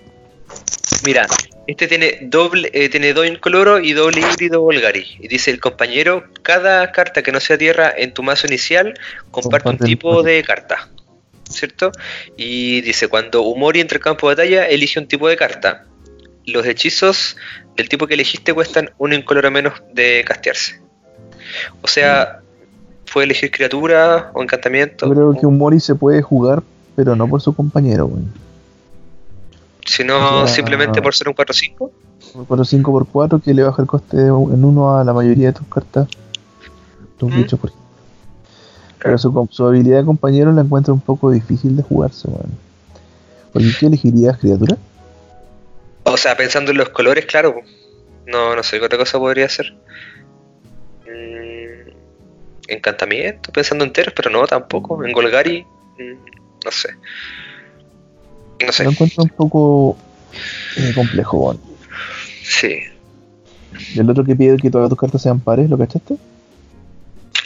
Mira, 1.05 1.27
este 1.67 1.87
tiene 1.87 2.19
doble, 2.23 2.69
eh, 2.73 2.89
tiene 2.89 3.13
doble 3.13 3.29
incoloro 3.29 3.79
y 3.79 3.93
doble 3.93 4.21
híbrido 4.21 4.61
Golgari. 4.61 5.05
Y 5.19 5.27
dice 5.27 5.51
el 5.51 5.59
compañero, 5.59 6.23
cada 6.41 6.91
carta 6.91 7.21
que 7.23 7.31
no 7.31 7.39
sea 7.39 7.57
tierra 7.57 7.91
en 7.95 8.13
tu 8.13 8.23
mazo 8.23 8.47
inicial 8.47 8.93
comparte 9.31 9.69
un 9.69 9.73
Comparte 9.77 9.85
tipo 9.85 10.23
de 10.23 10.43
carta. 10.43 10.89
¿Cierto? 11.49 11.91
Y 12.35 12.81
dice, 12.81 13.07
cuando 13.07 13.41
Humori 13.43 13.79
entra 13.79 13.97
al 13.97 14.03
campo 14.03 14.27
de 14.29 14.35
batalla, 14.35 14.65
elige 14.67 14.99
un 14.99 15.07
tipo 15.07 15.29
de 15.29 15.37
carta. 15.37 15.85
Los 16.45 16.65
hechizos 16.65 17.37
del 17.77 17.87
tipo 17.89 18.05
que 18.07 18.15
elegiste 18.15 18.53
cuestan 18.53 18.89
un 18.97 19.13
incoloro 19.13 19.49
menos 19.51 19.73
de 19.93 20.23
castearse. 20.25 20.81
O 21.81 21.87
sea, 21.87 22.39
puede 23.13 23.25
elegir 23.25 23.51
criatura 23.51 24.31
o 24.33 24.43
encantamiento. 24.43 25.05
Yo 25.07 25.13
creo 25.13 25.29
o- 25.29 25.39
que 25.39 25.45
un 25.45 25.57
Mori 25.57 25.79
se 25.79 25.95
puede 25.95 26.21
jugar, 26.21 26.63
pero 26.97 27.15
no 27.15 27.27
por 27.29 27.39
su 27.41 27.55
compañero, 27.55 28.07
weón. 28.07 28.33
sino 29.85 30.45
simplemente 30.47 31.01
por 31.01 31.15
ser 31.15 31.29
un 31.29 31.33
4-5. 31.35 31.91
Por 32.47 32.59
5x4 32.59 33.41
que 33.41 33.53
le 33.53 33.63
baja 33.63 33.81
el 33.81 33.87
coste 33.87 34.29
un- 34.31 34.53
en 34.53 34.65
uno 34.65 34.97
a 34.97 35.03
la 35.05 35.13
mayoría 35.13 35.47
de 35.47 35.53
tus 35.53 35.67
cartas. 35.67 36.09
Tus 37.17 37.31
Mm. 37.31 37.35
bichos, 37.37 37.57
por 37.59 37.69
ejemplo. 37.69 37.87
Pero 39.01 39.17
su, 39.17 39.47
su 39.51 39.65
habilidad 39.65 39.99
de 39.99 40.05
compañero 40.05 40.51
la 40.51 40.61
encuentro 40.61 40.93
un 40.93 40.99
poco 40.99 41.31
difícil 41.31 41.77
de 41.77 41.83
jugarse, 41.83 42.27
weón. 42.27 42.51
¿Por 43.53 43.61
qué 43.79 43.85
elegirías 43.85 44.37
criatura? 44.39 44.75
O 46.03 46.17
sea, 46.17 46.35
pensando 46.35 46.71
en 46.71 46.77
los 46.77 46.89
colores, 46.89 47.25
claro. 47.25 47.55
No, 48.25 48.55
no 48.55 48.63
sé 48.63 48.79
qué 48.79 48.85
otra 48.85 48.97
cosa 48.97 49.17
podría 49.19 49.47
ser. 49.47 49.73
Mm, 51.05 51.91
encantamiento, 52.67 53.51
pensando 53.53 53.85
enteros, 53.85 54.13
pero 54.15 54.29
no, 54.29 54.45
tampoco. 54.45 55.03
En 55.05 55.13
Golgari, 55.13 55.63
mm, 55.97 56.36
no 56.67 56.71
sé. 56.71 56.89
No 58.65 58.71
sé, 58.73 58.83
Lo 58.83 58.89
encuentro 58.91 59.23
un 59.23 59.29
poco 59.29 59.97
eh, 60.75 60.91
complejo, 60.93 61.37
weón. 61.37 61.61
sí. 62.43 62.79
El 63.95 64.09
otro 64.09 64.23
que 64.25 64.35
pide 64.35 64.57
que 64.57 64.69
todas 64.71 64.89
tus 64.89 64.97
cartas 64.97 65.21
sean 65.21 65.39
pares, 65.39 65.69
¿lo 65.69 65.77
cachaste? 65.77 66.15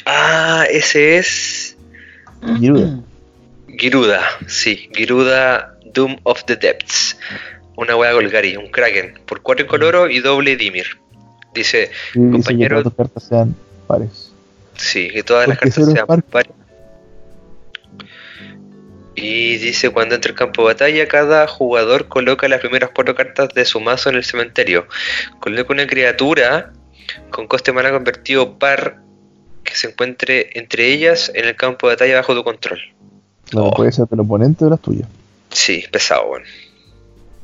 Ah, 0.06 0.64
ese 0.72 1.18
es. 1.18 1.76
Giruda. 2.60 3.00
Giruda, 3.78 4.22
sí. 4.48 4.90
Giruda 4.96 5.76
Doom 5.94 6.18
of 6.24 6.44
the 6.46 6.56
Depths. 6.56 7.18
Una 7.76 7.96
wea 7.96 8.14
Golgari, 8.14 8.56
un 8.58 8.72
Kraken. 8.72 9.20
Por 9.26 9.42
cuatro 9.42 9.66
incoloro 9.66 10.10
y 10.10 10.20
doble 10.20 10.56
Dimir. 10.56 10.86
Dice, 11.54 11.90
dice 11.90 11.92
que 12.14 12.32
compañero- 12.32 12.70
todas 12.82 12.84
tus 12.86 12.94
cartas 12.96 13.24
sean 13.28 13.56
pares. 13.88 14.32
Sí, 14.78 15.10
que 15.10 15.22
todas 15.24 15.48
las 15.48 15.58
cartas 15.60 15.86
sean 15.94 16.08
par- 16.08 16.24
pares. 16.24 16.52
Y 19.16 19.58
dice, 19.58 19.90
cuando 19.90 20.16
entra 20.16 20.32
el 20.32 20.38
campo 20.38 20.62
de 20.62 20.74
batalla, 20.74 21.08
cada 21.08 21.46
jugador 21.48 22.08
coloca 22.08 22.48
las 22.48 22.62
primeras 22.62 22.92
cuatro 22.96 23.14
cartas 23.14 23.50
de 23.54 23.66
su 23.66 23.80
mazo 23.82 24.10
en 24.10 24.16
el 24.16 24.24
cementerio. 24.24 24.88
Coloca 25.40 25.74
una 25.74 25.86
criatura 25.86 26.72
con 27.30 27.48
coste 27.48 27.74
mana 27.74 27.92
convertido 27.92 28.58
par 28.58 29.02
que 29.64 29.76
se 29.76 29.90
encuentre 29.90 30.52
entre 30.58 30.92
ellas 30.94 31.32
en 31.36 31.46
el 31.46 31.56
campo 31.56 31.88
de 31.88 31.96
batalla 31.96 32.16
bajo 32.16 32.34
tu 32.36 32.44
control. 32.44 32.80
Claro, 33.50 33.68
Oh. 33.68 33.72
puede 33.74 33.92
ser 33.92 34.08
del 34.08 34.22
oponente 34.22 34.64
o 34.64 34.70
las 34.70 34.80
tuyas. 34.80 35.08
Sí, 35.50 35.84
pesado, 35.92 36.28
bueno. 36.30 36.46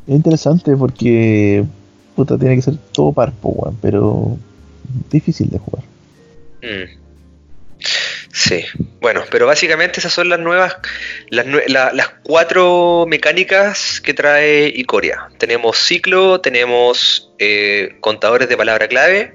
Es 0.07 0.15
interesante 0.15 0.76
porque 0.78 1.65
puta 2.15 2.38
tiene 2.38 2.55
que 2.55 2.61
ser 2.61 2.76
todo 2.93 3.11
par, 3.11 3.34
weón, 3.43 3.78
pero 3.82 4.38
difícil 5.11 5.49
de 5.49 5.59
jugar. 5.59 5.84
Mm. 6.61 6.97
Sí, 8.38 8.64
bueno, 9.00 9.24
pero 9.32 9.48
básicamente 9.48 10.00
esas 10.00 10.14
son 10.14 10.30
las 10.30 10.38
nuevas, 10.38 10.78
las, 11.32 12.10
cuatro 12.22 13.06
mecánicas 13.08 14.00
que 14.00 14.14
trae 14.14 14.68
Icoria. 14.68 15.30
Tenemos 15.40 15.80
ciclo, 15.80 16.40
tenemos 16.40 17.34
eh, 17.40 17.98
contadores 18.00 18.48
de 18.48 18.56
palabra 18.56 18.88
clave, 18.88 19.34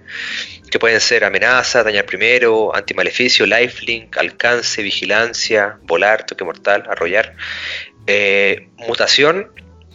que 0.70 0.78
pueden 0.78 1.00
ser 1.00 1.24
amenaza, 1.24 1.82
dañar 1.82 2.06
primero, 2.06 2.72
antimaleficio, 2.76 3.44
lifelink, 3.44 4.16
alcance, 4.18 4.82
vigilancia, 4.82 5.80
volar, 5.82 6.24
toque 6.24 6.44
mortal, 6.44 6.84
arrollar. 6.88 7.34
Eh, 8.06 8.68
mutación, 8.86 9.50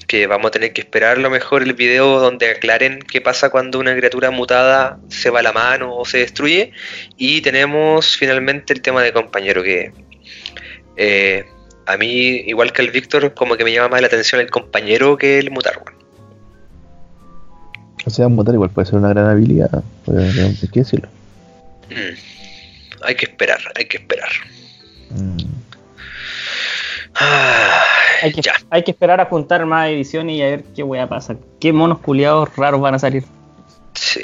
que 0.07 0.25
vamos 0.25 0.47
a 0.47 0.51
tener 0.51 0.71
que 0.71 0.81
esperar 0.81 1.17
a 1.17 1.19
lo 1.19 1.29
mejor 1.29 1.63
el 1.63 1.73
video 1.73 2.19
donde 2.19 2.49
aclaren 2.49 2.99
qué 2.99 3.19
pasa 3.19 3.49
cuando 3.49 3.77
una 3.77 3.95
criatura 3.95 4.31
mutada 4.31 4.99
se 5.09 5.29
va 5.29 5.41
a 5.41 5.43
la 5.43 5.51
mano 5.51 5.95
o 5.95 6.05
se 6.05 6.19
destruye. 6.19 6.71
Y 7.17 7.41
tenemos 7.41 8.15
finalmente 8.15 8.73
el 8.73 8.81
tema 8.81 9.03
de 9.03 9.11
compañero, 9.11 9.61
que 9.61 9.91
eh, 10.95 11.45
a 11.85 11.97
mí, 11.97 12.07
igual 12.47 12.71
que 12.71 12.81
el 12.81 12.91
Víctor, 12.91 13.33
como 13.33 13.57
que 13.57 13.65
me 13.65 13.73
llama 13.73 13.89
más 13.89 14.01
la 14.01 14.07
atención 14.07 14.39
el 14.39 14.49
compañero 14.49 15.17
que 15.17 15.39
el 15.39 15.51
mutar. 15.51 15.81
O 18.05 18.09
sea, 18.09 18.29
mutar 18.29 18.53
igual 18.53 18.69
puede 18.69 18.85
ser 18.85 18.95
una 18.95 19.09
gran 19.09 19.27
habilidad, 19.27 19.83
hay 20.07 20.69
que 20.71 20.79
decirlo. 20.79 21.09
Mm. 21.89 22.15
Hay 23.03 23.15
que 23.15 23.25
esperar, 23.25 23.59
hay 23.75 23.85
que 23.85 23.97
esperar. 23.97 24.29
Mm. 25.09 25.37
Ah, 27.15 27.56
Hay 28.21 28.33
que, 28.33 28.41
ya. 28.41 28.53
hay 28.69 28.83
que 28.83 28.91
esperar 28.91 29.21
a 29.21 29.25
juntar 29.25 29.65
más 29.65 29.89
ediciones 29.89 30.35
y 30.35 30.41
a 30.41 30.45
ver 30.45 30.63
qué 30.75 30.83
weá 30.83 31.07
pasa. 31.07 31.35
¿Qué 31.59 31.73
monos 31.73 31.99
culiados 31.99 32.55
raros 32.55 32.81
van 32.81 32.95
a 32.95 32.99
salir? 32.99 33.23
Sí. 33.93 34.21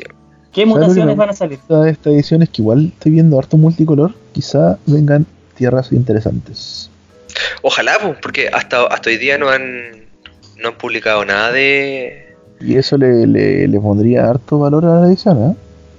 ¿Qué 0.51 0.61
¿Sabes 0.61 0.67
lo 0.67 0.73
que 0.73 0.85
mutaciones 0.85 1.17
van 1.17 1.29
a 1.29 1.33
salir? 1.33 1.59
Esta, 1.59 1.89
esta 1.89 2.09
edición 2.09 2.43
es 2.43 2.49
que 2.49 2.61
igual 2.61 2.91
estoy 2.93 3.11
viendo 3.11 3.39
harto 3.39 3.57
multicolor, 3.57 4.13
quizá 4.33 4.77
vengan 4.85 5.25
tierras 5.55 5.91
interesantes. 5.91 6.89
Ojalá, 7.61 7.97
pues, 8.01 8.17
porque 8.21 8.49
hasta, 8.49 8.85
hasta 8.85 9.09
hoy 9.09 9.17
día 9.17 9.37
no 9.37 9.49
han, 9.49 10.05
no 10.57 10.69
han 10.69 10.77
publicado 10.77 11.25
nada 11.25 11.51
de, 11.51 12.35
Y 12.61 12.75
eso 12.75 12.97
le, 12.97 13.25
le, 13.25 13.67
le 13.67 13.79
pondría 13.79 14.29
harto 14.29 14.59
valor 14.59 14.85
a 14.85 15.01
la 15.01 15.07
edición, 15.07 15.51
¿eh? 15.51 15.55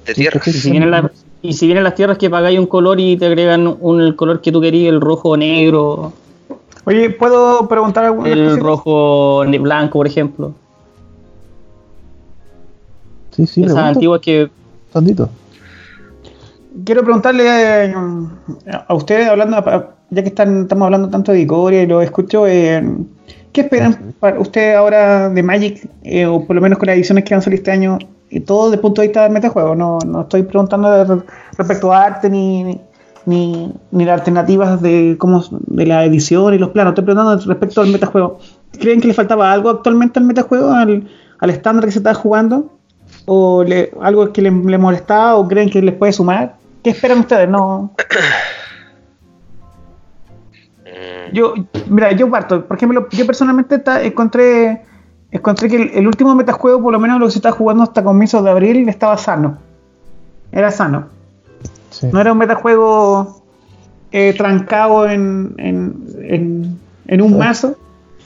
de 0.06 0.14
tierras. 0.14 0.46
Y 0.46 0.52
si, 0.52 0.70
vienen 0.70 0.90
las, 0.90 1.04
y 1.42 1.52
si 1.52 1.66
vienen 1.66 1.84
las 1.84 1.94
tierras 1.94 2.18
que 2.18 2.30
pagáis 2.30 2.58
un 2.58 2.66
color 2.66 3.00
y 3.00 3.16
te 3.16 3.26
agregan 3.26 3.76
un, 3.80 4.00
el 4.00 4.16
color 4.16 4.40
que 4.40 4.52
tú 4.52 4.60
querías, 4.60 4.92
el 4.92 5.00
rojo 5.00 5.30
o 5.30 5.36
negro, 5.36 6.12
Oye, 6.86 7.10
¿puedo 7.10 7.66
preguntar 7.68 8.04
alguna 8.04 8.28
el 8.28 8.58
rojo 8.60 9.44
ne- 9.46 9.58
blanco, 9.58 9.98
por 9.98 10.06
ejemplo. 10.06 10.52
Sí, 13.30 13.46
sí, 13.46 13.60
Esas 13.62 13.74
pregunta, 13.74 13.88
antiguas 13.88 14.20
que 14.20 14.50
Sandito. 14.92 15.28
Quiero 16.84 17.02
preguntarle 17.02 17.44
eh, 17.46 17.94
a 18.86 18.94
ustedes, 18.94 19.28
hablando, 19.28 19.56
ya 20.10 20.22
que 20.22 20.28
están, 20.28 20.62
estamos 20.62 20.86
hablando 20.86 21.08
tanto 21.08 21.32
de 21.32 21.40
Icoria 21.40 21.82
y 21.82 21.86
lo 21.86 22.02
escucho, 22.02 22.46
eh, 22.46 22.82
¿qué 23.52 23.62
esperan 23.62 24.14
para 24.20 24.38
ustedes 24.40 24.76
ahora 24.76 25.28
de 25.30 25.42
Magic, 25.42 25.88
eh, 26.02 26.26
o 26.26 26.44
por 26.44 26.56
lo 26.56 26.62
menos 26.62 26.78
con 26.78 26.86
las 26.86 26.96
ediciones 26.96 27.24
que 27.24 27.34
van 27.34 27.40
a 27.40 27.42
salir 27.42 27.60
este 27.60 27.70
año, 27.70 27.98
y 28.30 28.40
todo 28.40 28.64
desde 28.66 28.76
el 28.76 28.80
punto 28.82 29.00
de 29.02 29.08
vista 29.08 29.22
del 29.22 29.32
metajuego? 29.32 29.74
No, 29.76 29.98
no 30.04 30.22
estoy 30.22 30.42
preguntando 30.42 30.90
de- 30.90 31.22
respecto 31.56 31.92
a 31.92 32.04
arte 32.04 32.28
ni, 32.28 32.80
ni, 33.26 33.72
ni 33.90 34.04
las 34.04 34.18
alternativas 34.20 34.80
de 34.82 35.16
cómo 35.18 35.42
de 35.50 35.86
la 35.86 36.04
edición 36.04 36.54
y 36.54 36.58
los 36.58 36.70
planos, 36.70 36.92
estoy 36.92 37.04
preguntando 37.04 37.44
respecto 37.46 37.80
al 37.80 37.88
metajuego. 37.88 38.38
¿Creen 38.78 39.00
que 39.00 39.08
le 39.08 39.14
faltaba 39.14 39.52
algo 39.52 39.70
actualmente 39.70 40.18
al 40.18 40.24
metajuego, 40.26 40.70
al, 40.72 41.08
al 41.38 41.50
estándar 41.50 41.84
que 41.84 41.92
se 41.92 41.98
está 41.98 42.14
jugando? 42.14 42.70
¿O 43.26 43.62
le- 43.64 43.92
algo 44.00 44.32
que 44.32 44.42
le, 44.42 44.50
le 44.50 44.78
molestaba 44.78 45.36
o 45.36 45.46
creen 45.48 45.70
que 45.70 45.80
les 45.80 45.94
puede 45.94 46.12
sumar? 46.12 46.56
¿Qué 46.82 46.90
esperan 46.90 47.20
ustedes? 47.20 47.48
No, 47.48 47.92
Mm, 50.84 51.34
yo, 51.34 51.54
mira, 51.88 52.12
yo 52.12 52.30
parto. 52.30 52.64
Por 52.66 52.76
ejemplo, 52.76 53.08
yo 53.10 53.26
personalmente 53.26 53.78
ta- 53.78 54.02
encontré, 54.02 54.82
encontré 55.30 55.68
que 55.68 55.76
el, 55.76 55.90
el 55.94 56.06
último 56.06 56.34
metajuego, 56.34 56.82
por 56.82 56.92
lo 56.92 56.98
menos 57.00 57.18
lo 57.18 57.26
que 57.26 57.32
se 57.32 57.38
está 57.38 57.50
jugando 57.52 57.82
hasta 57.82 58.04
comienzos 58.04 58.44
de 58.44 58.50
abril, 58.50 58.88
estaba 58.88 59.16
sano. 59.16 59.58
Era 60.52 60.70
sano. 60.70 61.06
Sí. 62.00 62.08
No 62.12 62.20
era 62.20 62.32
un 62.32 62.38
metajuego 62.38 63.42
eh, 64.12 64.34
trancado 64.36 65.06
en, 65.08 65.54
en, 65.58 65.94
en, 66.22 66.78
en 67.06 67.22
un 67.22 67.30
Sí. 67.32 67.34
mazo. 67.36 67.74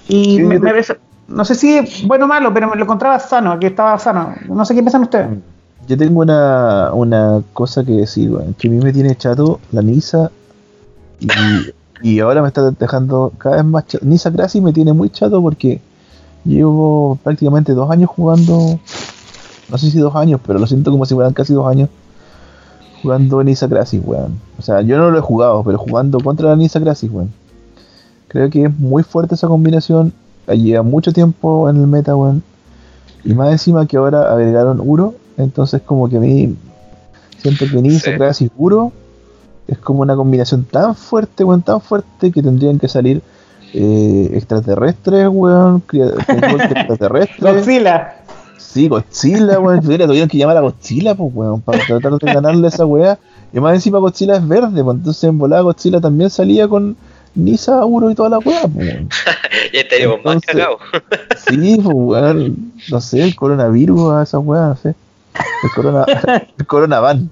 Y 0.09 0.37
Sí, 0.37 0.43
me- 0.43 0.59
me 0.59 0.71
parece- 0.71 0.97
no 1.29 1.45
sé 1.45 1.55
si 1.55 1.77
es 1.77 2.07
bueno 2.07 2.25
o 2.25 2.29
malo, 2.29 2.53
pero 2.55 2.69
me 2.69 2.77
lo 2.77 2.85
encontraba 2.85 3.19
sano, 3.21 3.59
que 3.59 3.67
estaba 3.69 3.99
sano. 3.99 4.35
No 4.49 4.65
sé 4.65 4.75
qué 4.75 4.81
piensan 4.81 5.03
ustedes. 5.03 5.29
Yo 5.87 5.97
tengo 5.97 6.21
una, 6.21 6.91
una 6.93 7.43
cosa 7.53 7.85
que 7.85 7.93
decir, 7.93 8.31
que 8.59 8.69
a 8.69 8.71
mí 8.71 8.79
me 8.83 8.93
tiene 8.93 9.15
chato 9.17 9.61
la 9.73 9.83
Nisa 9.83 10.31
y, 11.21 11.29
y 12.03 12.21
ahora 12.21 12.41
me 12.43 12.49
está 12.49 12.71
dejando 12.71 13.33
cada 13.39 13.57
vez 13.57 13.65
más 13.65 13.87
chato. 13.87 14.05
Nisa 14.07 14.31
Crassi 14.33 14.61
me 14.61 14.73
tiene 14.73 14.93
muy 14.95 15.11
chato 15.11 15.41
porque 15.43 15.81
llevo 16.45 17.19
prácticamente 17.23 17.73
dos 17.73 17.91
años 17.91 18.09
jugando, 18.11 18.79
no 19.71 19.79
sé 19.79 19.91
si 19.91 19.99
dos 19.99 20.15
años, 20.17 20.41
pero 20.47 20.59
lo 20.59 20.67
siento 20.67 20.91
como 20.91 21.05
si 21.05 21.15
fueran 21.15 21.33
casi 21.35 21.53
dos 21.53 21.67
años, 21.67 21.89
jugando 23.03 23.43
Nisa 23.43 23.69
Crisis, 23.69 24.01
weón. 24.05 24.41
O 24.59 24.63
sea, 24.63 24.81
yo 24.83 24.99
no 24.99 25.11
lo 25.11 25.19
he 25.19 25.23
jugado, 25.23 25.63
pero 25.63 25.79
jugando 25.79 26.19
contra 26.21 26.51
la 26.51 26.57
Nisa 26.57 26.81
Crisis, 26.81 27.11
weón. 27.11 27.33
Creo 28.29 28.51
que 28.51 28.65
es 28.65 28.79
muy 28.79 29.03
fuerte 29.03 29.35
esa 29.35 29.49
combinación. 29.49 30.13
Lleva 30.47 30.83
mucho 30.83 31.13
tiempo 31.13 31.69
en 31.69 31.77
el 31.77 31.87
meta, 31.87 32.17
weón. 32.17 32.43
Y 33.25 33.35
más 33.35 33.51
encima 33.51 33.87
que 33.87 33.97
ahora 33.97 34.33
agregaron 34.33 34.81
Uro. 34.81 35.15
Entonces 35.37 35.83
como 35.83 36.09
que 36.09 36.17
a 36.17 36.21
mí 36.21 36.57
siento 37.39 37.67
que 37.71 37.81
Nisa 37.81 38.17
Crisis 38.17 38.51
Uro 38.57 38.93
es 39.69 39.79
como 39.79 40.01
una 40.03 40.17
combinación 40.17 40.65
tan 40.65 40.95
fuerte, 40.95 41.45
weón, 41.45 41.63
tan 41.63 41.81
fuerte 41.81 42.33
que 42.33 42.43
tendrían 42.43 42.79
que 42.79 42.89
salir 42.89 43.23
eh, 43.75 44.31
extraterrestres, 44.33 45.29
weón, 45.31 45.83
extraterrestres. 45.93 47.41
Godzilla. 47.41 48.18
Sí, 48.69 48.87
Godzilla, 48.87 49.59
weón. 49.59 49.81
Tuvieron 49.81 50.29
que 50.29 50.37
llamar 50.37 50.59
a 50.59 50.61
Godzilla, 50.61 51.15
pues, 51.15 51.31
weón, 51.35 51.63
para 51.63 51.79
tratar 51.87 52.19
de 52.19 52.33
ganarle 52.35 52.67
a 52.67 52.69
esa 52.69 52.85
weá. 52.85 53.19
Y 53.51 53.61
más 53.61 53.75
encima 53.75 53.99
Godzilla 53.99 54.37
es 54.37 54.47
verde, 54.47 54.85
pues 54.85 54.99
entonces 54.99 55.25
en 55.25 55.39
volada 55.39 55.63
Godzilla 55.63 56.03
también 56.03 56.29
salía 56.29 56.69
con 56.69 56.95
Nisa, 57.35 57.87
Uro 57.87 58.11
y 58.11 58.15
toda 58.15 58.29
la 58.29 58.39
weá, 58.39 58.61
pues, 58.63 58.75
weón. 58.75 59.09
ya 59.73 59.81
estaríamos 59.81 60.23
más 60.23 60.43
cagados. 60.43 60.81
sí, 61.49 61.81
pues, 61.83 61.97
weón, 61.97 62.73
no 62.91 63.01
sé, 63.01 63.23
el 63.23 63.35
coronavirus 63.35 64.13
a 64.13 64.23
esa 64.25 64.39
weá, 64.39 64.69
no 64.69 64.77
sé. 64.77 64.95
El 65.63 65.71
corona, 65.75 66.05
el 66.59 66.67
coronavan. 66.67 67.31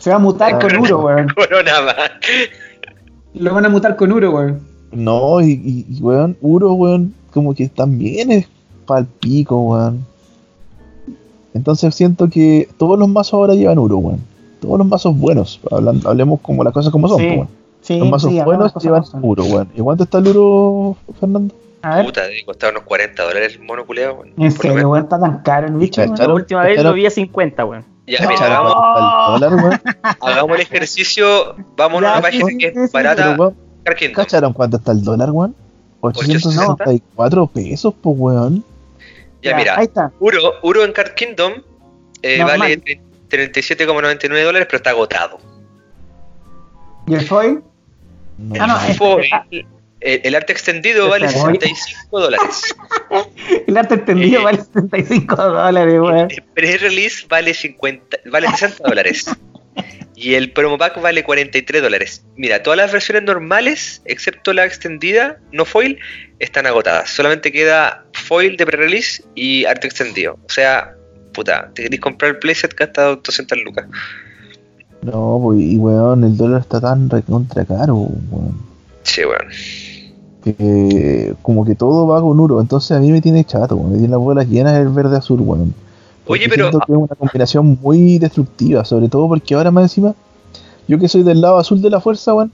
Se 0.00 0.10
va 0.10 0.16
a 0.16 0.18
mutar 0.18 0.60
con 0.60 0.76
Uro, 0.76 1.00
weón. 1.00 1.28
Coronavan. 1.34 1.96
Lo 3.32 3.54
van 3.54 3.64
a 3.64 3.68
mutar 3.70 3.96
con 3.96 4.12
Uro, 4.12 4.32
weón. 4.32 4.60
No, 4.92 5.40
y, 5.40 5.86
y, 5.88 6.02
weón, 6.02 6.36
Uro, 6.42 6.74
weón, 6.74 7.14
como 7.32 7.54
que 7.54 7.70
también 7.70 8.30
es 8.30 8.46
pal 8.84 9.06
pico, 9.20 9.56
weón. 9.56 10.13
Entonces 11.54 11.94
siento 11.94 12.28
que 12.28 12.68
todos 12.76 12.98
los 12.98 13.08
mazos 13.08 13.34
ahora 13.34 13.54
llevan 13.54 13.78
Uro, 13.78 13.98
weón. 13.98 14.20
Todos 14.60 14.78
los 14.78 14.86
mazos 14.86 15.16
buenos, 15.16 15.60
hablemos 16.04 16.40
como 16.40 16.64
las 16.64 16.72
cosas 16.72 16.90
como 16.90 17.08
son, 17.08 17.20
sí, 17.20 17.28
weón. 17.28 17.48
Sí, 17.80 17.98
los 17.98 18.10
mazos 18.10 18.44
buenos 18.44 18.74
llevan 18.82 19.04
Uro, 19.22 19.44
weón. 19.44 19.68
¿Y 19.74 19.80
cuánto 19.80 20.04
está 20.04 20.18
el 20.18 20.28
Uro, 20.28 20.96
Fernando? 21.20 21.54
A 21.82 21.96
ver. 21.96 22.06
Puta, 22.06 22.22
debe 22.22 22.44
costar 22.44 22.72
unos 22.72 22.82
40 22.84 23.22
dólares 23.22 23.54
el 23.54 23.66
mono 23.66 23.86
culeado, 23.86 24.14
weón. 24.14 24.32
En 24.36 24.50
serio, 24.50 24.90
weón, 24.90 25.04
está 25.04 25.20
tan 25.20 25.38
caro 25.42 25.68
el 25.68 25.74
bicho. 25.74 26.04
La 26.04 26.34
última 26.34 26.64
vez 26.64 26.82
lo 26.82 26.92
vi 26.92 27.06
a 27.06 27.10
50, 27.10 27.64
weón. 27.64 27.84
Ya, 28.06 28.26
mira, 28.28 28.44
hagamos, 28.44 28.74
hagamos 30.20 30.56
el 30.56 30.62
ejercicio, 30.62 31.54
vamos 31.76 32.02
a 32.02 32.12
una 32.12 32.20
página 32.20 32.50
que 32.58 32.66
es 32.66 32.92
barata. 32.92 33.36
¿Cacharon 34.14 34.52
cuánto 34.52 34.76
está 34.78 34.92
el 34.92 35.02
dólar, 35.02 35.30
weón? 35.30 35.54
864 36.00 37.46
pesos, 37.46 37.94
pues, 38.02 38.18
weón. 38.18 38.64
Ya, 39.44 39.56
mira, 39.56 39.78
Uro, 40.20 40.54
Uro 40.62 40.84
en 40.84 40.92
Card 40.92 41.14
Kingdom 41.14 41.62
eh, 42.22 42.42
vale 42.42 42.80
37,99 43.28 44.42
dólares, 44.42 44.66
pero 44.70 44.76
está 44.78 44.90
agotado. 44.90 45.38
¿Y 47.06 47.14
el 47.14 47.26
foil? 47.26 47.62
ah, 48.58 48.66
no, 48.66 48.86
el, 48.86 48.94
foil, 48.94 49.26
el, 50.00 50.34
arte 50.34 50.52
extendido 50.52 51.10
vale 51.10 51.28
65 51.28 52.20
dólares. 52.20 52.74
el 53.66 53.76
arte 53.76 53.96
extendido 53.96 54.40
eh, 54.40 54.44
vale 54.44 54.64
65 54.72 55.36
dólares, 55.36 56.00
weón. 56.00 56.30
El 56.30 56.42
pre-release 56.54 57.26
vale, 57.28 57.52
50, 57.52 58.16
vale 58.30 58.48
60 58.48 58.88
dólares. 58.88 59.26
Y 60.16 60.34
el 60.34 60.52
promo 60.52 60.78
pack 60.78 61.00
vale 61.02 61.24
43 61.24 61.82
dólares. 61.82 62.24
Mira, 62.36 62.62
todas 62.62 62.78
las 62.78 62.92
versiones 62.92 63.24
normales, 63.24 64.00
excepto 64.06 64.54
la 64.54 64.64
extendida, 64.64 65.38
no 65.52 65.66
foil, 65.66 65.98
están 66.44 66.66
agotadas. 66.66 67.10
Solamente 67.10 67.50
queda 67.50 68.04
foil 68.12 68.56
de 68.56 68.66
pre-release 68.66 69.24
y 69.34 69.64
arte 69.64 69.86
extendido. 69.86 70.34
O 70.46 70.52
sea, 70.52 70.94
puta, 71.32 71.70
te 71.74 71.84
querés 71.84 72.00
comprar 72.00 72.32
el 72.32 72.38
playset 72.38 72.74
gasta 72.74 73.16
200 73.16 73.58
lucas. 73.64 73.86
No, 75.02 75.38
pues, 75.42 75.60
y 75.60 75.76
weón, 75.76 76.24
el 76.24 76.36
dólar 76.36 76.62
está 76.62 76.80
tan 76.80 77.10
recontra 77.10 77.64
caro, 77.64 77.94
weón. 77.94 78.56
Sí, 79.02 79.22
weón. 79.24 79.48
Que 80.44 81.34
como 81.42 81.64
que 81.64 81.74
todo 81.74 82.06
va 82.06 82.20
con 82.20 82.38
uro. 82.38 82.60
Entonces 82.60 82.96
a 82.96 83.00
mí 83.00 83.10
me 83.10 83.20
tiene 83.20 83.44
chato, 83.44 83.76
weón. 83.76 83.92
Me 83.92 83.98
tiene 83.98 84.12
las 84.12 84.20
bolas 84.20 84.48
llenas 84.48 84.74
del 84.74 84.88
verde 84.88 85.16
azul, 85.16 85.40
weón. 85.40 85.74
Oye, 86.26 86.48
pero. 86.48 86.70
Que 86.70 86.78
es 86.78 86.88
una 86.88 87.14
combinación 87.18 87.78
muy 87.82 88.18
destructiva, 88.18 88.84
sobre 88.84 89.08
todo 89.08 89.28
porque 89.28 89.54
ahora 89.54 89.70
más 89.70 89.84
encima, 89.84 90.14
yo 90.88 90.98
que 90.98 91.08
soy 91.08 91.22
del 91.22 91.40
lado 91.40 91.58
azul 91.58 91.82
de 91.82 91.90
la 91.90 92.00
fuerza, 92.00 92.34
weón. 92.34 92.52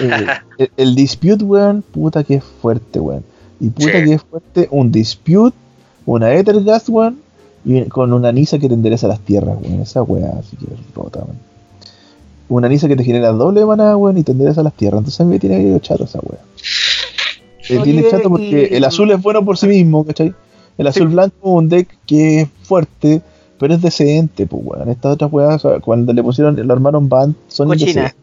Eh, 0.00 0.68
el, 0.76 0.94
dispute, 0.94 1.44
weón, 1.44 1.82
puta 1.82 2.24
que 2.24 2.36
es 2.36 2.44
fuerte, 2.44 3.00
weón. 3.00 3.24
Y 3.60 3.70
puta 3.70 3.92
que 3.92 4.14
es 4.14 4.22
fuerte 4.22 4.68
un 4.70 4.90
dispute, 4.92 5.56
una 6.06 6.32
Ethergast, 6.34 6.88
weón, 6.88 7.18
y 7.64 7.84
con 7.84 8.12
una 8.12 8.32
Nisa 8.32 8.58
que 8.58 8.68
te 8.68 8.74
endereza 8.74 9.08
las 9.08 9.20
tierras, 9.20 9.56
weón. 9.60 9.80
Esa 9.80 10.02
weá, 10.02 10.34
así 10.38 10.56
que 10.56 10.66
es 10.66 10.94
rota, 10.94 11.20
weón. 11.20 11.38
Una 12.48 12.68
Nisa 12.68 12.88
que 12.88 12.96
te 12.96 13.04
genera 13.04 13.32
doble 13.32 13.64
mana, 13.64 13.96
weón, 13.96 14.18
y 14.18 14.22
te 14.22 14.32
endereza 14.32 14.62
las 14.62 14.74
tierras. 14.74 14.98
Entonces 14.98 15.20
a 15.20 15.24
mí 15.24 15.30
me 15.30 15.38
tiene 15.38 15.62
que 15.62 15.80
chato 15.80 16.04
esa 16.04 16.20
weá. 16.20 16.40
Me 17.70 17.78
tiene 17.82 18.08
chato 18.10 18.28
porque 18.28 18.66
el 18.72 18.84
azul 18.84 19.10
es 19.10 19.22
bueno 19.22 19.44
por 19.44 19.56
sí 19.56 19.66
mismo, 19.66 20.04
¿cachai? 20.04 20.34
El 20.76 20.86
azul 20.86 21.08
blanco 21.08 21.36
es 21.42 21.50
un 21.50 21.68
deck 21.68 21.88
que 22.04 22.42
es 22.42 22.48
fuerte, 22.62 23.22
pero 23.58 23.74
es 23.74 23.80
decente, 23.80 24.46
pues, 24.46 24.62
weón. 24.64 24.90
Estas 24.90 25.12
otras 25.12 25.32
weas, 25.32 25.62
cuando 25.82 26.12
le 26.12 26.22
pusieron, 26.22 26.56
lo 26.66 26.72
armaron 26.72 27.08
band, 27.08 27.34
son 27.48 27.68
cochinas. 27.68 28.14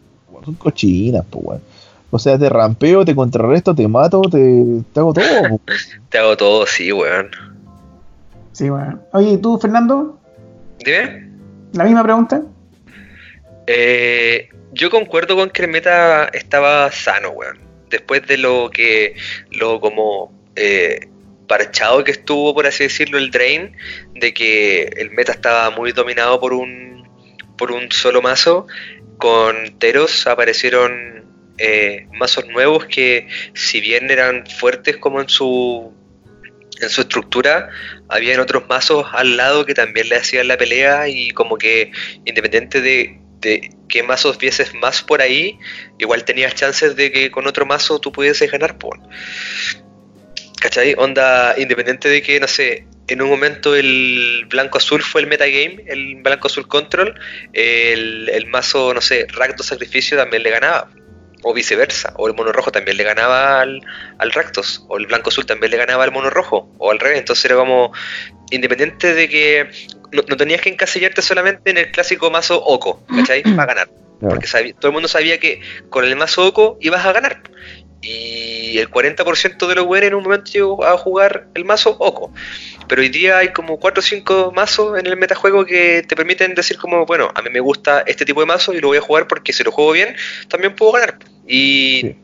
Son 0.44 0.56
cochinas, 0.56 1.26
pues, 1.30 1.46
weón. 1.46 1.62
O 2.14 2.20
sea, 2.20 2.38
te 2.38 2.50
rampeo, 2.50 3.06
te 3.06 3.16
contrarresto, 3.16 3.74
te 3.74 3.88
mato, 3.88 4.22
te, 4.24 4.64
te 4.94 5.00
hago 5.00 5.14
todo. 5.14 5.24
te 6.10 6.18
hago 6.18 6.36
todo, 6.36 6.68
sí, 6.68 6.92
weón. 6.92 7.32
Sí, 8.52 8.70
weón. 8.70 9.02
Oye, 9.14 9.32
¿y 9.32 9.38
tú, 9.38 9.58
Fernando? 9.58 10.20
Dime. 10.84 11.30
¿La 11.74 11.86
misma 11.86 12.04
pregunta? 12.04 12.42
Eh, 13.66 14.50
yo 14.74 14.90
concuerdo 14.90 15.36
con 15.36 15.50
que 15.50 15.64
el 15.64 15.70
meta 15.70 16.26
estaba 16.26 16.92
sano, 16.92 17.30
weón. 17.30 17.60
Después 17.90 18.26
de 18.28 18.38
lo 18.38 18.70
que, 18.70 19.16
lo 19.52 19.80
como 19.80 20.34
eh, 20.56 21.08
parchado 21.48 22.04
que 22.04 22.12
estuvo, 22.12 22.54
por 22.54 22.66
así 22.66 22.84
decirlo, 22.84 23.18
el 23.18 23.32
Drain, 23.32 23.76
de 24.16 24.34
que 24.34 24.84
el 24.84 25.12
meta 25.12 25.32
estaba 25.32 25.70
muy 25.70 25.92
dominado 25.92 26.40
por 26.40 26.54
un, 26.54 27.08
por 27.58 27.72
un 27.72 27.92
solo 27.92 28.22
mazo, 28.22 28.68
con 29.22 29.78
Teros 29.78 30.26
aparecieron 30.26 31.24
eh, 31.60 32.08
mazos 32.12 32.48
nuevos 32.48 32.88
que 32.88 33.28
si 33.54 33.80
bien 33.80 34.10
eran 34.10 34.48
fuertes 34.48 34.98
como 34.98 35.22
en 35.22 35.30
su 35.30 35.94
en 36.82 36.90
su 36.90 37.02
estructura, 37.02 37.70
habían 38.10 38.40
otros 38.40 38.64
mazos 38.68 39.06
al 39.12 39.38
lado 39.38 39.68
que 39.68 39.76
también 39.76 40.10
le 40.10 40.16
hacían 40.16 40.48
la 40.48 40.58
pelea 40.58 41.08
y 41.08 41.30
como 41.30 41.60
que 41.60 41.92
independiente 42.26 42.82
de, 42.82 43.20
de 43.40 43.70
qué 43.88 44.02
mazos 44.02 44.40
vieses 44.40 44.74
más 44.74 45.04
por 45.04 45.22
ahí, 45.22 45.60
igual 46.00 46.26
tenías 46.26 46.56
chances 46.56 46.96
de 46.96 47.12
que 47.12 47.30
con 47.30 47.46
otro 47.46 47.68
mazo 47.68 48.00
tú 48.00 48.12
pudieses 48.12 48.52
ganar. 48.52 48.80
Por. 48.80 48.98
¿Cachai? 50.60 50.96
Onda, 50.98 51.54
independiente 51.60 52.10
de 52.10 52.24
que, 52.24 52.40
no 52.40 52.48
sé, 52.48 52.88
en 53.12 53.22
un 53.22 53.30
momento 53.30 53.76
el 53.76 54.46
blanco-azul 54.50 55.02
fue 55.04 55.22
el 55.22 55.28
metagame, 55.28 55.84
el 55.88 56.22
blanco-azul 56.22 56.68
control, 56.68 57.20
el, 57.54 58.30
el, 58.30 58.46
mazo, 58.48 58.94
no 58.94 59.02
sé, 59.02 59.28
Rakdos 59.34 59.68
Sacrificio 59.68 60.18
también 60.18 60.44
le 60.44 60.50
ganaba, 60.50 60.90
o 61.44 61.54
viceversa, 61.54 62.14
o 62.18 62.28
el 62.28 62.34
mono 62.34 62.52
rojo 62.52 62.72
también 62.72 62.98
le 62.98 63.04
ganaba 63.04 63.62
al, 63.62 63.82
al 64.18 64.32
Rakdos, 64.32 64.86
o 64.88 64.98
el 64.98 65.08
blanco-azul 65.08 65.46
también 65.46 65.72
le 65.72 65.78
ganaba 65.78 66.04
al 66.04 66.12
mono 66.12 66.30
rojo, 66.30 66.74
o 66.78 66.92
al 66.92 67.00
revés, 67.00 67.20
entonces 67.20 67.46
era 67.46 67.56
como, 67.56 67.92
independiente 68.52 69.14
de 69.14 69.28
que 69.28 69.70
no, 70.12 70.24
tenías 70.24 70.62
que 70.62 70.70
encasillarte 70.70 71.22
solamente 71.22 71.72
en 71.72 71.78
el 71.78 71.92
clásico 71.92 72.30
mazo 72.30 72.64
Oco, 72.64 73.04
¿cachai? 73.08 73.44
Para 73.44 73.74
ganar. 73.74 73.90
Porque 74.20 74.48
todo 74.74 74.90
el 74.90 74.94
mundo 74.94 75.08
sabía 75.08 75.40
que 75.40 75.62
con 75.90 76.06
el 76.06 76.16
mazo 76.16 76.46
Oco 76.46 76.78
ibas 76.80 77.06
a 77.06 77.12
ganar. 77.12 77.42
Y 78.02 78.80
el 78.80 78.90
40% 78.90 79.68
de 79.68 79.76
los 79.76 79.86
weones 79.86 80.10
en 80.10 80.16
un 80.16 80.24
momento 80.24 80.52
llegó 80.52 80.84
a 80.84 80.98
jugar 80.98 81.48
el 81.54 81.66
mazo 81.66 81.96
Oco. 82.00 82.34
Pero 82.88 83.02
hoy 83.02 83.10
día 83.10 83.38
hay 83.38 83.50
como 83.50 83.80
4 83.80 84.00
o 84.00 84.04
5 84.04 84.52
mazos 84.56 85.00
en 85.00 85.06
el 85.06 85.18
metajuego 85.18 85.66
que 85.66 86.04
te 86.08 86.16
permiten 86.16 86.56
decir 86.56 86.78
como, 86.78 87.06
bueno, 87.06 87.30
a 87.36 87.42
mí 87.42 87.50
me 87.52 87.60
gusta 87.60 88.02
este 88.08 88.26
tipo 88.26 88.40
de 88.40 88.48
mazo 88.48 88.74
y 88.74 88.80
lo 88.80 88.88
voy 88.88 88.98
a 88.98 89.02
jugar 89.02 89.28
porque 89.28 89.54
si 89.54 89.64
lo 89.64 89.72
juego 89.72 89.92
bien, 89.92 90.16
también 90.48 90.76
puedo 90.76 90.94
ganar. 90.94 91.20
Y... 91.48 92.16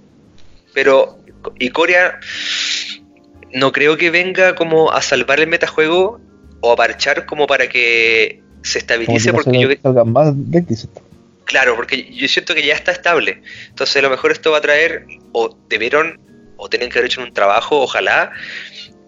Pero... 0.74 1.20
Y 1.60 1.70
Corea 1.70 2.20
no 3.54 3.72
creo 3.72 3.96
que 3.96 4.10
venga 4.10 4.56
como 4.56 4.92
a 4.92 5.02
salvar 5.02 5.40
el 5.40 5.48
metajuego 5.48 6.20
o 6.62 6.72
a 6.72 6.76
parchar 6.76 7.26
como 7.26 7.48
para 7.48 7.70
que 7.70 8.42
se 8.64 8.80
estabilice 8.80 9.32
porque 9.32 9.60
yo... 9.60 10.06
Más 10.06 10.34
Claro, 11.48 11.78
porque 11.78 12.14
yo 12.14 12.28
siento 12.28 12.54
que 12.54 12.64
ya 12.64 12.76
está 12.76 12.92
estable. 12.92 13.42
Entonces 13.70 13.96
a 13.96 14.02
lo 14.02 14.10
mejor 14.10 14.32
esto 14.34 14.52
va 14.52 14.58
a 14.58 14.62
traer, 14.62 15.06
o 15.32 15.58
debieron, 15.70 16.20
o 16.58 16.70
tienen 16.70 16.90
que 16.90 17.00
haber 17.00 17.10
hecho 17.10 17.22
un 17.22 17.34
trabajo, 17.34 17.80
ojalá, 17.82 18.34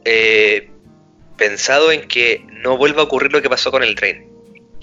eh, 0.06 0.72
pensado 1.38 1.91
en 1.91 2.07
que 2.07 2.45
no 2.64 2.78
vuelva 2.78 3.02
a 3.02 3.06
ocurrir 3.06 3.34
lo 3.34 3.41
que 3.41 3.49
pasó 3.49 3.72
con 3.72 3.84
el 3.84 3.94
tren. 3.95 4.32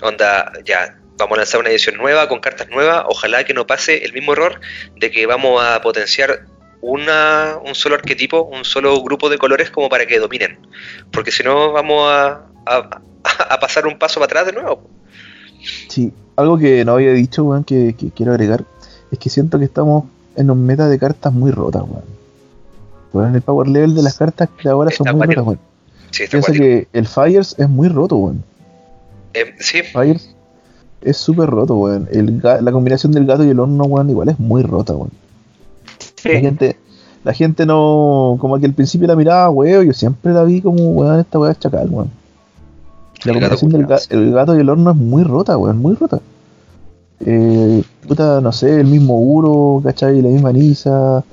Onda, 0.03 0.53
ya, 0.67 0.99
vamos 1.17 1.39
a 1.39 1.41
lanzar 1.41 1.61
una 1.61 1.71
edición 1.71 1.97
nueva, 1.97 2.29
con 2.29 2.41
cartas 2.41 2.69
nuevas, 2.69 3.05
ojalá 3.09 3.43
que 3.45 3.55
no 3.55 3.67
pase 3.67 4.05
el 4.05 4.13
mismo 4.13 4.35
error 4.35 4.61
de 4.95 5.11
que 5.11 5.25
vamos 5.25 5.65
a 5.65 5.81
potenciar 5.81 6.45
una, 6.83 7.57
un 7.65 7.75
solo 7.75 7.95
arquetipo, 7.95 8.43
un 8.43 8.67
solo 8.67 9.01
grupo 9.01 9.31
de 9.31 9.39
colores 9.39 9.71
como 9.71 9.89
para 9.89 10.05
que 10.05 10.19
dominen. 10.19 10.59
Porque 11.11 11.33
si 11.33 11.43
no 11.43 11.73
vamos 11.73 12.07
a, 12.07 12.51
a, 12.67 13.01
a 13.49 13.61
pasar 13.61 13.87
un 13.87 13.99
paso 13.99 14.21
para 14.21 14.27
atrás 14.27 14.47
de 14.47 14.53
nuevo. 14.53 14.91
Sí, 15.89 16.13
algo 16.37 16.59
que 16.59 16.85
no 16.85 16.93
había 16.93 17.13
dicho, 17.13 17.45
weón, 17.45 17.65
que, 17.65 17.95
que 17.95 18.11
quiero 18.11 18.33
agregar, 18.33 18.65
es 19.11 19.19
que 19.19 19.31
siento 19.31 19.59
que 19.59 19.65
estamos 19.65 20.05
en 20.37 20.51
un 20.51 20.65
meta 20.67 20.89
de 20.89 20.99
cartas 20.99 21.33
muy 21.33 21.51
rotas, 21.51 21.83
weón. 21.83 22.05
Weón, 23.13 23.35
el 23.35 23.43
power 23.43 23.69
level 23.69 23.95
de 23.95 24.03
las 24.03 24.17
cartas 24.19 24.49
que 24.61 24.69
ahora 24.69 24.91
son 24.91 25.17
muy 25.17 25.27
rotas, 25.27 25.45
weón. 25.47 25.59
Sí, 26.11 26.25
acuático. 26.25 26.53
que 26.53 26.89
el 26.93 27.07
Fires 27.07 27.55
es 27.59 27.69
muy 27.69 27.89
roto, 27.89 28.17
weón. 28.17 28.43
Eh, 29.35 29.55
sí, 29.59 29.83
Fires 29.83 30.35
es 31.03 31.17
súper 31.17 31.49
roto, 31.49 31.75
weón. 31.77 32.09
El 32.13 32.41
la 32.43 32.73
combinación 32.73 33.13
del 33.13 33.27
gato 33.27 33.45
y 33.45 33.51
el 33.51 33.61
horno, 33.61 33.85
weón, 33.85 34.11
igual 34.11 34.29
es 34.29 34.39
muy 34.39 34.63
rota, 34.63 34.95
weón. 34.95 35.11
La 36.25 36.33
Sí. 36.33 36.41
gente, 36.41 36.77
la 37.25 37.33
gente 37.33 37.67
no, 37.67 38.37
como 38.41 38.59
que 38.59 38.67
al 38.67 38.73
principio 38.75 39.07
la 39.07 39.17
miraba, 39.17 39.49
weón, 39.51 39.87
yo 39.87 39.93
siempre 39.93 40.33
la 40.33 40.43
vi 40.45 40.61
como, 40.61 40.91
weón, 40.91 41.21
esta 41.21 41.39
weá 41.39 41.53
es 41.53 41.59
chacal, 41.61 41.89
weón. 41.91 42.11
La 43.27 43.33
El 43.33 43.41
gato 43.41 43.57
combinación 43.59 43.71
del 43.73 43.83
culiao, 43.83 43.99
ga- 43.99 44.13
el 44.13 44.33
gato 44.33 44.57
y 44.57 44.61
el 44.61 44.69
horno 44.71 44.91
es 44.91 44.97
muy 44.97 45.23
rota, 45.25 45.57
weón, 45.59 45.79
muy 45.79 45.95
rota. 45.95 46.21
Eh, 47.21 47.83
puta, 48.07 48.41
no 48.41 48.53
sé, 48.53 48.81
el 48.81 48.87
mismo 48.87 49.19
Uro, 49.21 49.81
¿cachai? 49.83 50.21
La 50.23 50.29
misma 50.29 50.53
Nisa, 50.53 51.25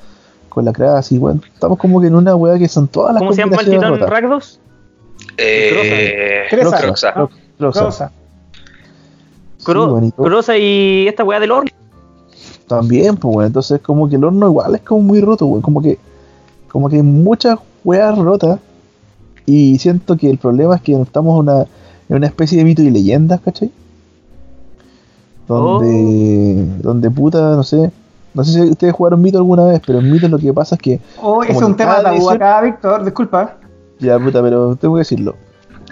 con 0.49 0.65
la 0.65 0.71
Crasi, 0.73 1.17
weón. 1.17 1.41
Estamos 1.53 1.77
como 1.77 1.99
que 2.01 2.07
en 2.07 2.15
una 2.15 2.35
weá 2.35 2.57
que 2.57 2.67
son 2.67 2.87
todas 2.87 3.13
las 3.13 3.21
¿Cómo 3.21 3.33
se 3.33 3.41
llama 3.41 3.57
el 3.61 3.65
titán 3.69 3.91
rotas. 3.93 4.09
Rakdos? 4.09 4.59
eh, 5.37 6.43
Crosa. 6.49 6.77
Croxa. 6.79 7.13
Cro- 7.13 7.29
Croxa. 7.57 7.81
Rosa. 7.83 8.11
Sí, 9.57 9.65
Cro- 9.65 9.87
weón, 9.93 10.05
y 10.05 10.11
todo- 10.11 10.25
Crosa 10.25 10.57
y 10.57 11.07
esta 11.07 11.23
weá 11.23 11.39
del 11.39 11.51
horno. 11.51 11.69
También, 12.67 13.17
pues, 13.17 13.35
weón. 13.35 13.47
Entonces, 13.47 13.81
como 13.81 14.09
que 14.09 14.15
el 14.15 14.23
horno 14.23 14.47
igual 14.47 14.75
es 14.75 14.81
como 14.81 15.01
muy 15.01 15.21
roto, 15.21 15.45
weón. 15.45 15.61
Como 15.61 15.81
que, 15.81 15.97
como 16.71 16.89
que 16.89 16.97
hay 16.97 17.01
muchas 17.03 17.59
weas 17.83 18.17
rotas. 18.17 18.59
Y 19.45 19.77
siento 19.79 20.15
que 20.15 20.29
el 20.29 20.37
problema 20.37 20.75
es 20.77 20.81
que 20.81 20.93
estamos 20.93 21.33
en 21.33 21.39
una, 21.49 21.65
en 22.09 22.15
una 22.17 22.27
especie 22.27 22.57
de 22.57 22.63
mito 22.63 22.81
y 22.81 22.89
leyendas, 22.89 23.39
¿cachai? 23.41 23.71
Donde, 25.47 26.65
donde 26.81 27.11
puta, 27.11 27.55
no 27.55 27.63
sé. 27.63 27.91
No 28.33 28.43
sé 28.43 28.53
si 28.53 28.61
ustedes 28.71 28.93
jugaron 28.93 29.21
mito 29.21 29.37
alguna 29.37 29.65
vez, 29.65 29.81
pero 29.85 29.99
en 29.99 30.11
mito 30.11 30.27
lo 30.27 30.39
que 30.39 30.51
pasa 30.53 30.75
es 30.75 30.81
que, 30.81 30.99
Oh, 31.21 31.43
es 31.43 31.55
un 31.61 31.75
tema 31.75 32.01
tabú 32.01 32.15
edición- 32.15 32.35
acá, 32.35 32.61
Víctor, 32.61 33.03
disculpa. 33.03 33.57
ya 33.99 34.17
puta, 34.17 34.41
pero 34.41 34.75
tengo 34.75 34.95
que 34.95 34.99
decirlo. 34.99 35.35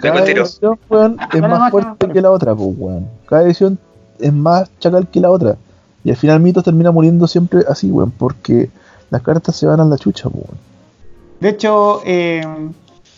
Cada 0.00 0.24
edición, 0.24 0.78
weón, 0.90 1.16
es 1.32 1.40
Dale 1.40 1.48
más 1.54 1.70
fuerte 1.70 2.08
que 2.08 2.20
la 2.20 2.30
otra, 2.32 2.54
pues, 2.56 2.70
weón. 2.76 3.06
Cada 3.26 3.44
edición 3.44 3.78
es 4.18 4.32
más 4.32 4.68
chacal 4.80 5.06
que 5.06 5.20
la 5.20 5.30
otra. 5.30 5.56
Y 6.02 6.10
al 6.10 6.16
final 6.16 6.40
Mitos 6.40 6.64
termina 6.64 6.90
muriendo 6.90 7.28
siempre 7.28 7.60
así, 7.68 7.92
weón, 7.92 8.10
porque 8.10 8.68
las 9.10 9.22
cartas 9.22 9.54
se 9.54 9.66
van 9.66 9.78
a 9.78 9.84
la 9.84 9.96
chucha, 9.96 10.28
pues, 10.28 10.44
weón. 10.44 10.58
De 11.38 11.48
hecho, 11.50 12.00
eh, 12.04 12.42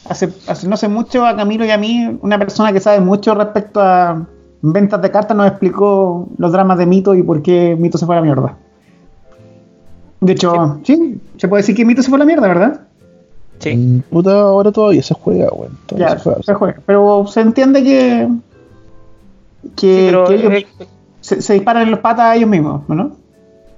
hace, 0.09 0.29
hace 0.47 0.69
no 0.69 0.75
hace 0.75 0.89
mucho 0.89 1.25
a 1.27 1.37
Camilo 1.37 1.65
y 1.65 1.71
a 1.71 1.79
mí, 1.79 2.19
una 2.23 2.39
persona 2.39 2.73
que 2.73 2.81
sabe 2.81 3.01
mucho 3.01 3.35
respecto 3.35 3.81
a 3.81 4.27
ventas 4.63 5.01
de 5.03 5.11
cartas 5.11 5.37
nos 5.37 5.47
explicó 5.47 6.29
los 6.39 6.53
dramas 6.53 6.79
de 6.79 6.87
Mito 6.87 7.15
y 7.15 7.23
por 7.23 7.43
qué 7.43 7.77
Mito 7.79 7.99
se 7.99 8.07
fue 8.07 8.15
a 8.17 8.21
la 8.21 8.25
mierda. 8.25 8.57
De 10.21 10.33
hecho, 10.33 10.81
sí, 10.85 11.21
se 11.37 11.49
puede 11.49 11.63
decir 11.63 11.77
que 11.77 11.85
Mito 11.85 12.03
se 12.03 12.09
fue 12.09 12.17
a 12.17 12.21
la 12.21 12.25
mierda, 12.25 12.49
¿verdad? 12.49 12.81
Sí. 13.59 13.77
Mm, 13.77 14.01
Puta, 14.11 14.41
ahora 14.41 14.73
todavía 14.73 15.03
se 15.03 15.15
juega, 15.15 15.49
weón. 15.53 15.77
Todavía 15.87 16.09
Ya, 16.09 16.19
se 16.19 16.25
juega. 16.25 16.43
se 16.43 16.55
juega. 16.55 16.81
Pero 16.87 17.27
se 17.27 17.41
entiende 17.43 17.83
que, 17.85 18.29
que, 19.77 19.97
Sí, 19.99 20.07
pero, 20.07 20.25
que 20.25 20.35
ellos 20.35 20.53
eh, 20.53 20.67
se, 21.21 21.43
se 21.43 21.53
disparan 21.55 21.83
en 21.85 21.91
los 21.91 22.01
patas 22.01 22.25
a 22.27 22.37
ellos 22.37 22.49
mismos, 22.49 22.89
¿no? 22.89 23.13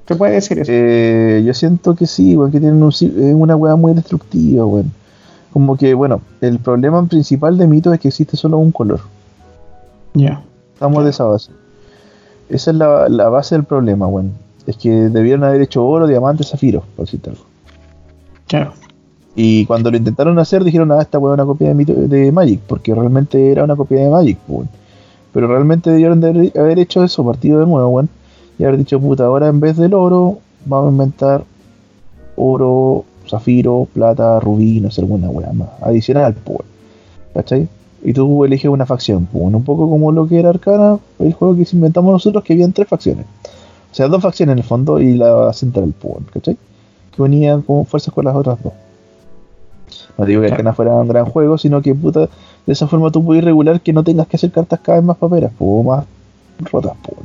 Se 0.07 0.15
puede 0.15 0.35
decir 0.35 0.61
eso. 0.61 0.71
Eh, 0.73 1.43
yo 1.45 1.53
siento 1.53 1.97
que 1.97 2.07
sí, 2.07 2.37
weón, 2.37 2.53
que 2.53 2.61
tienen 2.61 2.81
un, 2.81 2.91
es 2.91 3.03
una 3.03 3.57
weá 3.57 3.75
muy 3.75 3.93
destructiva, 3.93 4.65
weón. 4.65 4.93
Como 5.57 5.75
que, 5.79 5.95
bueno, 5.95 6.21
el 6.43 6.59
problema 6.59 7.03
principal 7.07 7.57
de 7.57 7.67
Mito 7.67 7.91
es 7.91 7.99
que 7.99 8.09
existe 8.09 8.37
solo 8.37 8.59
un 8.59 8.73
color. 8.73 9.01
Ya. 10.13 10.43
Estamos 10.75 11.03
de 11.03 11.09
esa 11.09 11.25
base. 11.25 11.51
Esa 12.51 12.73
es 12.73 12.77
la, 12.77 13.09
la 13.09 13.31
base 13.31 13.55
del 13.55 13.65
problema, 13.65 14.07
weón. 14.07 14.33
Es 14.67 14.77
que 14.77 14.91
debieron 14.91 15.45
haber 15.45 15.63
hecho 15.63 15.83
oro, 15.87 16.07
diamante, 16.07 16.45
zafiro, 16.45 16.83
por 16.95 17.07
decirte 17.07 17.31
algo. 17.31 17.43
Claro. 18.47 18.75
Y 19.35 19.65
cuando 19.65 19.91
lo 19.91 19.97
intentaron 19.97 20.39
hacer, 20.39 20.63
dijeron, 20.63 20.93
ah, 20.93 21.01
esta 21.01 21.19
weá 21.19 21.33
es 21.33 21.37
una 21.39 21.47
copia 21.47 21.69
de, 21.69 21.75
Mito- 21.75 21.95
de 22.07 22.31
Magic, 22.33 22.61
porque 22.67 22.95
realmente 22.95 23.51
era 23.51 23.65
una 23.65 23.77
copia 23.77 24.03
de 24.03 24.11
Magic, 24.11 24.39
weón. 24.49 24.69
Pero 25.33 25.49
realmente 25.49 25.89
debieron 25.89 26.21
de 26.21 26.29
haber- 26.29 26.59
haber 26.61 26.79
hecho 26.81 27.03
eso, 27.03 27.25
partido 27.25 27.61
de 27.61 27.65
nuevo, 27.67 27.89
weón. 27.89 28.11
Y 28.59 28.65
haber 28.65 28.77
dicho, 28.77 29.01
puta, 29.01 29.25
ahora 29.25 29.49
en 29.49 29.59
vez 29.61 29.79
del 29.79 29.95
oro, 29.95 30.37
vamos 30.67 30.89
a 30.89 30.93
inventar 30.93 31.45
oro, 32.37 33.07
zafiro, 33.29 33.87
plata, 33.93 34.41
rubí, 34.41 34.81
no 34.81 34.91
sé, 34.91 35.01
alguna 35.01 35.29
weá 35.31 35.53
más. 35.53 35.69
Adicional, 35.83 36.35
pues. 36.35 36.61
¿Cachai? 37.35 37.69
Y 38.03 38.13
tú 38.13 38.45
eliges 38.45 38.71
una 38.71 38.87
facción, 38.87 39.27
pues. 39.27 39.45
Un 39.45 39.65
poco 39.65 39.89
como 39.89 40.13
lo 40.13 40.27
que 40.27 40.39
era 40.39 40.51
Arcana, 40.51 40.99
el 41.19 41.33
juego 41.33 41.57
que 41.57 41.67
inventamos 41.73 42.13
nosotros, 42.13 42.45
que 42.45 42.53
habían 42.53 42.73
tres 42.73 42.89
facciones. 42.89 43.27
O 43.91 43.95
sea, 43.95 44.09
dos 44.09 44.23
facciones 44.23 44.53
en 44.53 44.59
el 44.59 44.65
fondo 44.65 45.01
y 45.01 45.17
la 45.17 45.53
central, 45.53 45.95
pues, 45.99 46.17
¿cachai? 46.33 46.57
Que 47.15 47.23
unían 47.23 47.63
como 47.63 47.85
fuerzas 47.85 48.13
con 48.13 48.25
las 48.25 48.37
otras 48.37 48.63
dos. 48.63 48.73
No 50.19 50.25
digo 50.25 50.43
que 50.43 50.49
Arcana 50.49 50.73
fuera 50.73 50.93
un 50.95 51.09
gran 51.09 51.27
juego, 51.27 51.59
sino 51.59 51.83
que 51.83 51.95
puta, 51.95 52.21
de 52.21 52.73
esa 52.73 52.87
forma 52.87 53.11
tú 53.11 53.25
puedes 53.25 53.45
regular 53.45 53.81
que 53.81 53.93
no 53.93 54.03
tengas 54.03 54.27
que 54.27 54.37
hacer 54.37 54.51
cartas 54.51 54.81
cada 54.81 54.99
vez 54.99 55.07
más 55.07 55.17
paperas, 55.17 55.53
pues, 55.59 55.71
o 55.71 55.83
más 55.83 56.05
rotas, 56.71 56.93
pues. 57.03 57.17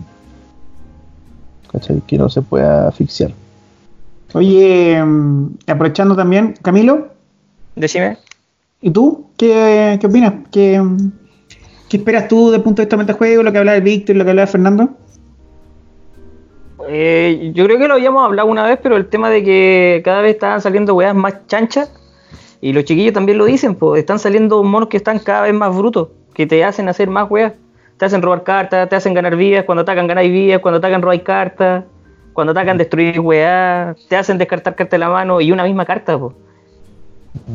¿Cachai? 1.72 2.02
Que 2.02 2.18
no 2.18 2.30
se 2.30 2.42
pueda 2.42 2.88
asfixiar. 2.88 3.32
Oye, 4.34 5.04
mm, 5.04 5.58
aprovechando 5.68 6.16
también, 6.16 6.56
Camilo, 6.62 7.10
Decime. 7.76 8.18
¿y 8.82 8.92
tú? 8.92 9.28
¿Qué, 9.38 9.98
qué 10.00 10.08
opinas? 10.08 10.34
¿Qué, 10.52 10.82
¿Qué 11.90 11.98
esperas 11.98 12.28
tú 12.28 12.46
desde 12.46 12.58
el 12.58 12.64
punto 12.64 12.82
de 12.82 12.86
vista 12.86 13.04
del 13.04 13.16
juego? 13.16 13.44
Lo 13.44 13.52
que 13.52 13.58
hablaba 13.58 13.76
de 13.76 13.82
Víctor, 13.82 14.16
lo 14.16 14.24
que 14.24 14.30
hablaba 14.30 14.46
de 14.46 14.52
Fernando. 14.52 14.90
Eh, 16.88 17.52
yo 17.54 17.66
creo 17.66 17.78
que 17.78 17.88
lo 17.88 17.96
habíamos 17.96 18.26
hablado 18.26 18.50
una 18.50 18.66
vez, 18.66 18.80
pero 18.82 18.98
el 18.98 19.08
tema 19.08 19.30
de 19.30 19.44
que 19.44 20.02
cada 20.04 20.22
vez 20.22 20.36
estaban 20.36 20.62
saliendo 20.62 20.96
weas 20.96 21.16
más 21.16 21.48
chanchas, 21.48 21.92
y 22.62 22.74
los 22.74 22.86
chiquillos 22.86 23.14
también 23.14 23.38
lo 23.38 23.46
dicen, 23.46 23.76
pues 23.76 24.00
están 24.00 24.20
saliendo 24.20 24.64
monos 24.64 24.90
que 24.90 24.98
están 24.98 25.20
cada 25.20 25.42
vez 25.42 25.54
más 25.54 25.76
brutos, 25.76 26.10
que 26.34 26.46
te 26.46 26.64
hacen 26.64 26.88
hacer 26.90 27.10
más 27.10 27.30
weas. 27.30 27.54
Te 27.98 28.06
hacen 28.06 28.22
robar 28.22 28.44
cartas, 28.44 28.90
te 28.90 28.96
hacen 28.96 29.14
ganar 29.14 29.36
vidas, 29.36 29.64
cuando 29.66 29.84
atacan 29.84 30.08
ganáis 30.08 30.32
vidas, 30.32 30.60
cuando 30.60 30.80
atacan 30.80 31.02
robáis 31.02 31.22
cartas, 31.22 31.84
cuando 32.42 32.54
atacan 32.54 32.80
destruir 32.80 33.20
weas, 33.20 33.96
te 34.10 34.18
hacen 34.18 34.40
descartar 34.40 34.74
cartas 34.74 34.90
de 34.90 34.98
la 34.98 35.10
mano 35.10 35.40
y 35.42 35.52
una 35.52 35.64
misma 35.64 35.86
carta, 35.86 36.18
pues. 36.18 36.34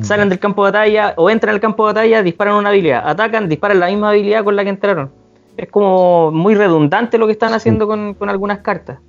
Salen 0.02 0.28
del 0.28 0.38
campo 0.38 0.64
de 0.64 0.70
batalla 0.70 1.14
o 1.16 1.28
entran 1.28 1.52
al 1.52 1.60
campo 1.60 1.84
de 1.88 1.92
batalla, 1.92 2.22
disparan 2.22 2.54
una 2.54 2.68
habilidad, 2.68 3.02
atacan, 3.04 3.48
disparan 3.48 3.80
la 3.80 3.88
misma 3.88 4.10
habilidad 4.10 4.44
con 4.44 4.54
la 4.54 4.62
que 4.62 4.70
entraron. 4.70 5.10
Es 5.56 5.68
como 5.68 6.30
muy 6.30 6.54
redundante 6.54 7.18
lo 7.18 7.26
que 7.26 7.32
están 7.32 7.52
haciendo 7.52 7.88
con, 7.88 8.14
con 8.14 8.30
algunas 8.30 8.60
cartas. 8.60 9.00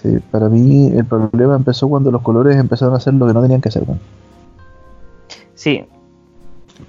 Sí, 0.00 0.20
para 0.30 0.48
mí 0.48 0.92
el 0.96 1.04
problema 1.04 1.56
empezó 1.56 1.88
cuando 1.88 2.12
los 2.12 2.22
colores 2.22 2.56
empezaron 2.56 2.94
a 2.94 2.98
hacer 2.98 3.14
lo 3.14 3.26
que 3.26 3.32
no 3.32 3.42
tenían 3.42 3.60
que 3.60 3.70
hacer, 3.70 3.82
weón. 3.82 3.98
Sí, 5.56 5.84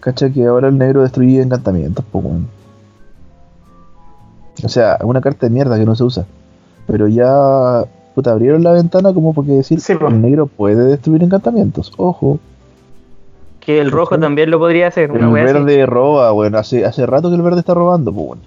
Cacha 0.01 0.29
que 0.29 0.45
ahora 0.45 0.67
el 0.67 0.77
negro 0.77 1.01
destruye 1.01 1.41
encantamientos, 1.41 2.05
pues. 2.11 2.25
O 4.63 4.69
sea, 4.69 4.99
una 5.01 5.19
carta 5.19 5.47
de 5.47 5.49
mierda 5.49 5.79
que 5.79 5.85
no 5.85 5.95
se 5.95 6.03
usa. 6.03 6.27
Pero 6.89 7.07
ya, 7.07 7.83
puta, 8.15 8.31
abrieron 8.31 8.63
la 8.63 8.73
ventana 8.73 9.13
como 9.13 9.33
porque 9.33 9.51
decir 9.51 9.79
Sí, 9.79 9.93
el 9.93 10.21
negro 10.21 10.47
puede 10.47 10.83
destruir 10.85 11.21
encantamientos. 11.23 11.93
Ojo, 11.97 12.39
que 13.59 13.79
el 13.79 13.91
rojo 13.91 14.17
también 14.17 14.49
lo 14.49 14.57
podría 14.57 14.87
hacer. 14.87 15.11
El 15.11 15.23
así. 15.23 15.31
verde 15.33 15.85
roba, 15.85 16.33
weón. 16.33 16.55
Hace, 16.55 16.85
hace 16.85 17.05
rato 17.05 17.29
que 17.29 17.35
el 17.35 17.41
verde 17.41 17.59
está 17.59 17.73
robando, 17.75 18.11
pues, 18.11 18.25
weón. 18.25 18.39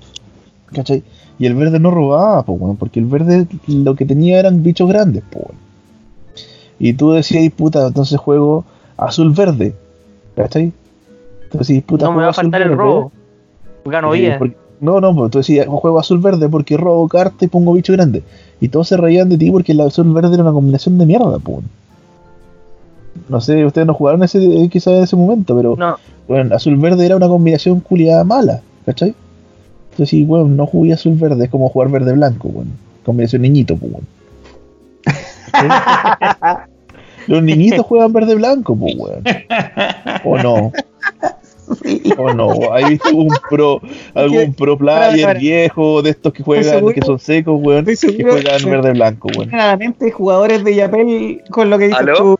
¿Cachai? 0.74 1.05
Y 1.39 1.47
el 1.47 1.55
verde 1.55 1.78
no 1.78 1.90
robaba, 1.93 2.43
pues, 2.43 2.60
weón. 2.60 2.77
Porque 2.77 2.98
el 2.98 3.06
verde 3.06 3.47
lo 3.69 3.94
que 3.94 4.05
tenía 4.05 4.40
eran 4.40 4.62
bichos 4.62 4.89
grandes, 4.89 5.23
pues, 5.31 5.44
weón. 5.44 5.59
Y 6.81 6.94
tú 6.94 7.12
decías, 7.12 7.52
puta, 7.52 7.86
entonces 7.86 8.19
juego 8.19 8.64
azul-verde. 8.97 9.74
¿Cachai? 10.35 10.73
Entonces, 11.44 11.82
puta, 11.85 12.06
No 12.06 12.12
me 12.12 12.23
va 12.24 12.31
a 12.31 12.32
faltar 12.32 12.62
el 12.62 12.77
robo. 12.77 13.12
Gano 13.85 14.10
vida. 14.10 14.39
porque- 14.39 14.56
no, 14.83 15.01
no, 15.01 15.15
pues 15.15 15.31
tú 15.31 15.39
decías, 15.39 15.69
juego 15.69 16.01
azul 16.01 16.19
verde 16.19 16.49
porque 16.49 16.77
robo 16.77 17.07
carta 17.07 17.45
y 17.45 17.49
pongo 17.49 17.73
bicho 17.73 17.93
grande. 17.93 18.25
Y 18.61 18.69
todos 18.69 18.89
se 18.89 18.97
reían 18.97 19.29
de 19.29 19.39
ti 19.39 19.49
porque 19.49 19.71
el 19.71 19.81
azul 19.81 20.13
verde 20.13 20.35
era 20.35 20.43
una 20.43 20.53
combinación 20.53 20.99
de 20.99 21.07
mierda, 21.07 21.39
pues. 21.39 21.61
No 23.29 23.41
sé, 23.41 23.65
ustedes 23.65 23.87
no 23.87 23.95
jugaron 23.95 24.25
ese, 24.25 24.45
eh, 24.45 24.69
quizás 24.69 24.95
en 24.95 25.03
ese 25.05 25.15
momento, 25.15 25.57
pero 25.57 25.77
No, 25.77 25.99
bueno, 26.27 26.57
azul 26.57 26.77
verde 26.79 27.07
era 27.07 27.15
una 27.15 27.29
combinación 27.29 27.79
culiada 27.79 28.25
mala, 28.25 28.61
¿cachai? 28.85 29.15
Entonces, 29.85 30.09
sí, 30.09 30.25
bueno, 30.25 30.47
no 30.47 30.67
jugué 30.67 30.95
azul 30.95 31.15
verde, 31.15 31.45
es 31.45 31.51
como 31.51 31.69
jugar 31.69 31.89
verde 31.89 32.13
blanco, 32.15 32.49
bueno. 32.49 32.73
Combinación 33.05 33.43
niñito, 33.43 33.77
pues, 33.77 33.93
weón. 33.93 34.07
Los 37.29 37.41
niñitos 37.41 37.87
juegan 37.87 38.13
verde 38.13 38.35
blanco, 38.35 38.75
pues, 38.75 38.97
weón. 38.99 39.23
O 40.25 40.39
no. 40.39 40.73
O 42.19 42.33
no, 42.33 42.73
¿hay 42.73 42.91
visto 42.91 43.15
un 43.15 43.29
pro, 43.49 43.81
algún 44.15 44.55
pro 44.55 44.77
player 44.77 45.39
viejo 45.39 46.03
de 46.03 46.11
estos 46.11 46.33
que 46.33 46.43
juegan, 46.43 46.65
seguro- 46.75 46.95
que 46.95 47.03
son 47.03 47.19
secos, 47.19 47.59
weón, 47.63 47.85
que 47.85 47.97
juegan 48.23 48.63
verde 48.65 48.93
blanco, 48.93 49.29
weón? 49.37 49.49
Claramente 49.51 50.11
jugadores 50.11 50.63
de 50.65 50.75
Yapel 50.75 51.43
con 51.51 51.71
lo 51.71 51.79
que 51.79 51.85
dices 51.89 52.01
¿Aló? 52.01 52.17
tú. 52.17 52.39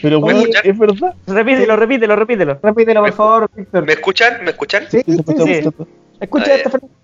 Pero 0.00 0.18
Oye, 0.20 0.34
weón, 0.34 0.50
es 0.64 0.78
verdad. 0.78 1.14
repítelo, 1.26 1.76
repítelo, 1.76 2.16
repítelo. 2.16 2.58
Repítelo, 2.62 3.00
por 3.02 3.12
favor, 3.12 3.50
Víctor. 3.54 3.86
¿Me 3.86 3.92
escuchan? 3.92 4.32
¿Me 4.44 4.50
escuchan? 4.50 4.84
Sí, 4.90 5.00
sí, 5.06 5.12
Sí, 5.16 5.22
sí. 5.36 5.62
sí. 5.62 5.70
Escucha 6.20 6.46
Ah, 6.50 6.54
esto, 6.56 6.70
Fernando. 6.70 6.94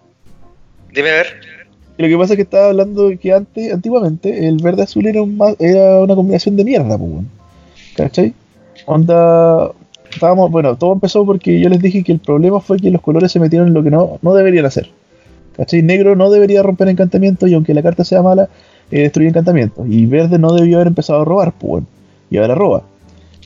Dime 0.92 1.10
a 1.10 1.14
ver. 1.14 1.26
Y 1.96 2.02
lo 2.02 2.08
que 2.08 2.16
pasa 2.18 2.32
es 2.32 2.36
que 2.36 2.42
estaba 2.42 2.68
hablando 2.68 3.08
de 3.08 3.18
que 3.18 3.32
antes, 3.32 3.72
antiguamente, 3.72 4.46
el 4.48 4.56
verde 4.62 4.82
azul 4.82 5.06
era, 5.06 5.20
un 5.22 5.38
era 5.58 5.98
una 6.00 6.14
combinación 6.14 6.56
de 6.56 6.64
mierda, 6.64 6.96
pues, 6.96 7.10
¿cachai? 7.96 8.34
Onda, 8.86 9.70
estábamos, 10.10 10.50
bueno, 10.50 10.76
todo 10.76 10.92
empezó 10.92 11.24
porque 11.24 11.60
yo 11.60 11.68
les 11.68 11.80
dije 11.80 12.02
que 12.02 12.12
el 12.12 12.18
problema 12.18 12.60
fue 12.60 12.78
que 12.78 12.90
los 12.90 13.00
colores 13.00 13.32
se 13.32 13.40
metieron 13.40 13.68
en 13.68 13.74
lo 13.74 13.82
que 13.82 13.90
no, 13.90 14.18
no 14.22 14.34
deberían 14.34 14.66
hacer. 14.66 14.90
¿Cachai? 15.56 15.82
Negro 15.82 16.14
no 16.14 16.30
debería 16.30 16.62
romper 16.62 16.88
encantamientos 16.88 17.48
y 17.48 17.54
aunque 17.54 17.74
la 17.74 17.82
carta 17.82 18.04
sea 18.04 18.22
mala, 18.22 18.48
eh, 18.90 19.02
destruye 19.02 19.28
encantamientos. 19.28 19.86
Y 19.88 20.06
verde 20.06 20.38
no 20.38 20.52
debió 20.52 20.76
haber 20.76 20.88
empezado 20.88 21.22
a 21.22 21.24
robar, 21.24 21.52
pues, 21.52 21.84
y 22.30 22.38
ahora 22.38 22.54
roba. 22.54 22.82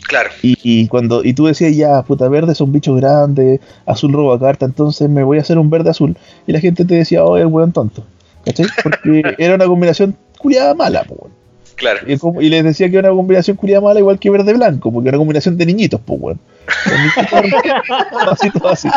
Claro. 0.06 0.30
Y, 0.43 0.89
cuando 0.89 1.24
y 1.24 1.32
tú 1.32 1.47
decías, 1.47 1.74
ya, 1.74 2.02
puta, 2.02 2.28
verde 2.28 2.55
son 2.55 2.70
bichos 2.72 3.01
grandes, 3.01 3.60
azul 3.86 4.12
roba 4.12 4.39
carta, 4.39 4.66
entonces 4.66 5.09
me 5.09 5.22
voy 5.22 5.39
a 5.39 5.40
hacer 5.40 5.59
un 5.59 5.70
verde 5.70 5.90
azul. 5.90 6.16
Y 6.47 6.52
la 6.52 6.60
gente 6.60 6.84
te 6.84 6.97
decía, 6.97 7.24
oh, 7.24 7.39
el 7.39 7.47
weón 7.47 7.72
tonto. 7.72 8.05
¿Cachai? 8.44 8.66
Porque 8.82 9.22
era 9.39 9.55
una 9.55 9.66
combinación 9.66 10.16
culiada 10.39 10.74
mala, 10.74 11.05
pues, 11.05 11.32
Claro. 11.82 12.00
Y, 12.40 12.48
les 12.48 12.62
decía 12.62 12.88
que 12.88 12.98
era 12.98 13.10
una 13.10 13.18
combinación 13.18 13.56
culiada 13.56 13.80
mala 13.80 13.98
igual 13.98 14.20
que 14.20 14.30
verde 14.30 14.52
blanco, 14.52 14.92
porque 14.92 15.09
era 15.09 15.18
una 15.18 15.22
combinación 15.22 15.56
de 15.56 15.66
niñitos, 15.66 16.00
pues, 16.06 16.20
weón. 16.20 16.40
así, 18.30 18.50
todo 18.50 18.68
así. 18.68 18.88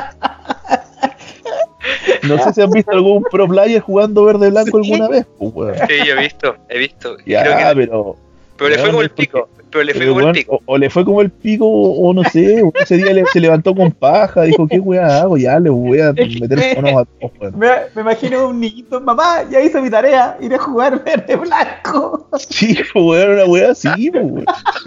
No 2.21 2.43
sé 2.43 2.53
si 2.53 2.61
han 2.61 2.69
visto 2.69 2.91
algún 2.91 3.23
pro 3.23 3.47
player 3.47 3.81
jugando 3.81 4.23
verde 4.23 4.51
blanco 4.51 4.77
alguna 4.77 5.07
vez, 5.07 5.25
pues, 5.39 5.51
weón. 5.55 5.73
Sí, 5.87 5.95
yo 6.05 6.13
he 6.13 6.19
visto, 6.19 6.55
he 6.69 6.77
visto. 6.77 7.17
Ya, 7.25 7.73
pero. 7.73 8.17
Pero 8.55 8.69
le 8.69 8.77
fue 8.77 8.89
como 8.89 9.01
el 9.01 9.09
pico. 9.09 9.49
Pero 9.75 9.83
le 9.83 9.93
fue 9.93 10.07
como 10.07 10.21
el 10.21 10.31
pico. 10.31 10.61
O, 10.65 10.77
le 10.77 10.89
fue 10.89 11.03
como 11.05 11.21
el 11.21 11.29
pico, 11.29 11.67
o, 11.67 12.13
no 12.13 12.23
sé, 12.23 12.63
ese 12.79 12.95
día 12.95 13.25
se 13.33 13.41
levantó 13.41 13.75
con 13.75 13.91
paja, 13.91 14.43
dijo, 14.43 14.67
¿qué 14.69 14.79
weá 14.79 15.21
hago? 15.21 15.35
Ya 15.37 15.59
le 15.59 15.69
voy 15.69 15.99
a 15.99 16.13
meter 16.13 16.77
unos 16.77 17.01
a 17.01 17.05
todos, 17.05 17.53
me, 17.55 17.67
me, 17.93 18.01
imagino 18.01 18.47
un 18.47 18.61
niñito, 18.61 19.01
mamá, 19.01 19.43
ya 19.51 19.59
hice 19.59 19.81
mi 19.81 19.89
tarea, 19.89 20.37
iré 20.39 20.55
a 20.55 20.59
jugar 20.59 21.03
verde 21.03 21.35
blanco. 21.35 22.29
Sí, 22.37 22.77
weón, 22.93 23.31
una 23.31 23.45
weá 23.45 23.71
así, 23.71 24.09
weón. 24.11 24.45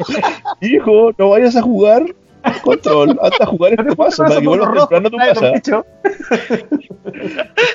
Hijo, 0.63 1.11
no 1.19 1.31
vayas 1.31 1.55
a 1.57 1.63
jugar 1.63 2.07
control, 2.63 3.19
hasta 3.21 3.45
jugar 3.45 3.73
este 3.79 3.95
paso 3.95 4.23
para 4.25 4.41
que 4.41 4.47
vuelvas 4.47 4.89
temprano 4.89 5.09
a 5.09 5.11
tu 5.11 5.17
casa. 5.19 5.85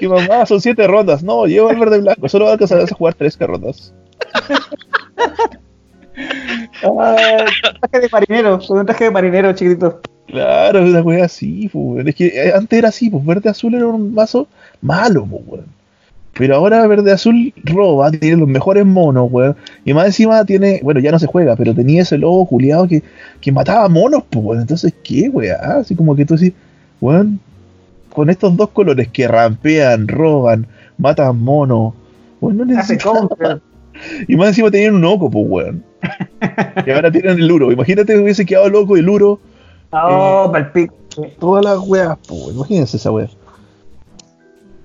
Y 0.02 0.07
mamá, 0.07 0.48
son 0.48 0.61
siete 0.61 0.88
rondas. 0.88 1.22
No, 1.22 1.45
lleva 1.45 1.72
el 1.72 1.77
verde 1.77 1.99
blanco, 1.99 2.27
solo 2.27 2.45
va 2.45 2.52
a 2.52 2.53
alcanzar 2.53 2.80
a 2.80 2.88
jugar 2.88 3.14
tres 3.14 3.38
rondas. 3.38 3.94
Ah, 6.84 7.45
un 7.73 7.80
traje 7.80 7.99
de 8.02 8.10
marinero, 8.11 8.60
con 8.68 8.80
un 8.80 8.85
traje 8.85 9.06
de 9.06 9.11
marinero 9.11 9.53
chiquitito. 9.53 10.02
Claro, 10.27 10.80
es 10.80 10.90
una 10.90 11.02
wea 11.02 11.26
así, 11.26 11.69
pues, 11.72 12.07
Es 12.07 12.15
que 12.15 12.27
eh, 12.27 12.53
antes 12.53 12.80
era 12.80 12.90
así, 12.90 13.10
pues 13.10 13.26
verde 13.26 13.49
azul 13.49 13.76
era 13.76 13.88
un 13.88 14.14
mazo 14.14 14.48
malo, 14.81 15.26
pues, 15.26 15.61
Pero 16.34 16.56
ahora 16.56 16.85
verde 16.88 17.11
azul 17.11 17.53
roba, 17.64 18.11
tiene 18.11 18.38
los 18.38 18.48
mejores 18.48 18.85
monos, 18.85 19.30
weón. 19.31 19.56
Y 19.85 19.94
más 19.94 20.07
encima 20.07 20.44
tiene, 20.45 20.80
bueno, 20.84 20.99
ya 20.99 21.11
no 21.11 21.19
se 21.19 21.27
juega, 21.27 21.56
pero 21.56 21.76
tenía 21.76 22.02
ese 22.02 22.18
lobo 22.18 22.48
culiado 22.48 22.88
que, 22.88 23.03
que 23.41 23.52
mataba 23.52 23.88
monos, 23.90 24.23
pues, 24.30 24.61
Entonces, 24.61 24.94
¿qué, 25.03 25.30
weón? 25.30 25.57
Así 25.61 25.95
como 25.95 26.15
que 26.15 26.26
tú 26.26 26.35
decís, 26.35 26.53
weón, 27.02 27.40
con 28.10 28.30
estos 28.30 28.56
dos 28.56 28.69
colores 28.69 29.10
que 29.10 29.27
rampean, 29.27 30.07
roban, 30.07 30.68
matan 30.98 31.40
monos, 31.40 31.94
weón, 32.40 32.57
no 32.57 32.65
necesitas. 32.65 33.27
Y 34.27 34.35
más 34.35 34.49
encima 34.49 34.71
tenían 34.71 34.95
un 34.95 35.05
oco, 35.05 35.29
pues, 35.29 35.45
weón. 35.47 35.83
y 36.85 36.91
ahora 36.91 37.11
tienen 37.11 37.39
el 37.39 37.51
Uro. 37.51 37.71
Imagínate 37.71 38.13
que 38.13 38.19
hubiese 38.19 38.45
quedado 38.45 38.69
loco 38.69 38.97
el 38.97 39.07
Uro. 39.07 39.39
Oh, 39.91 40.51
eh. 40.55 40.89
Todas 41.39 41.63
las 41.63 41.79
weas, 41.79 42.17
pues, 42.27 42.55
imagínense 42.55 42.97
esa 42.97 43.11
wea. 43.11 43.29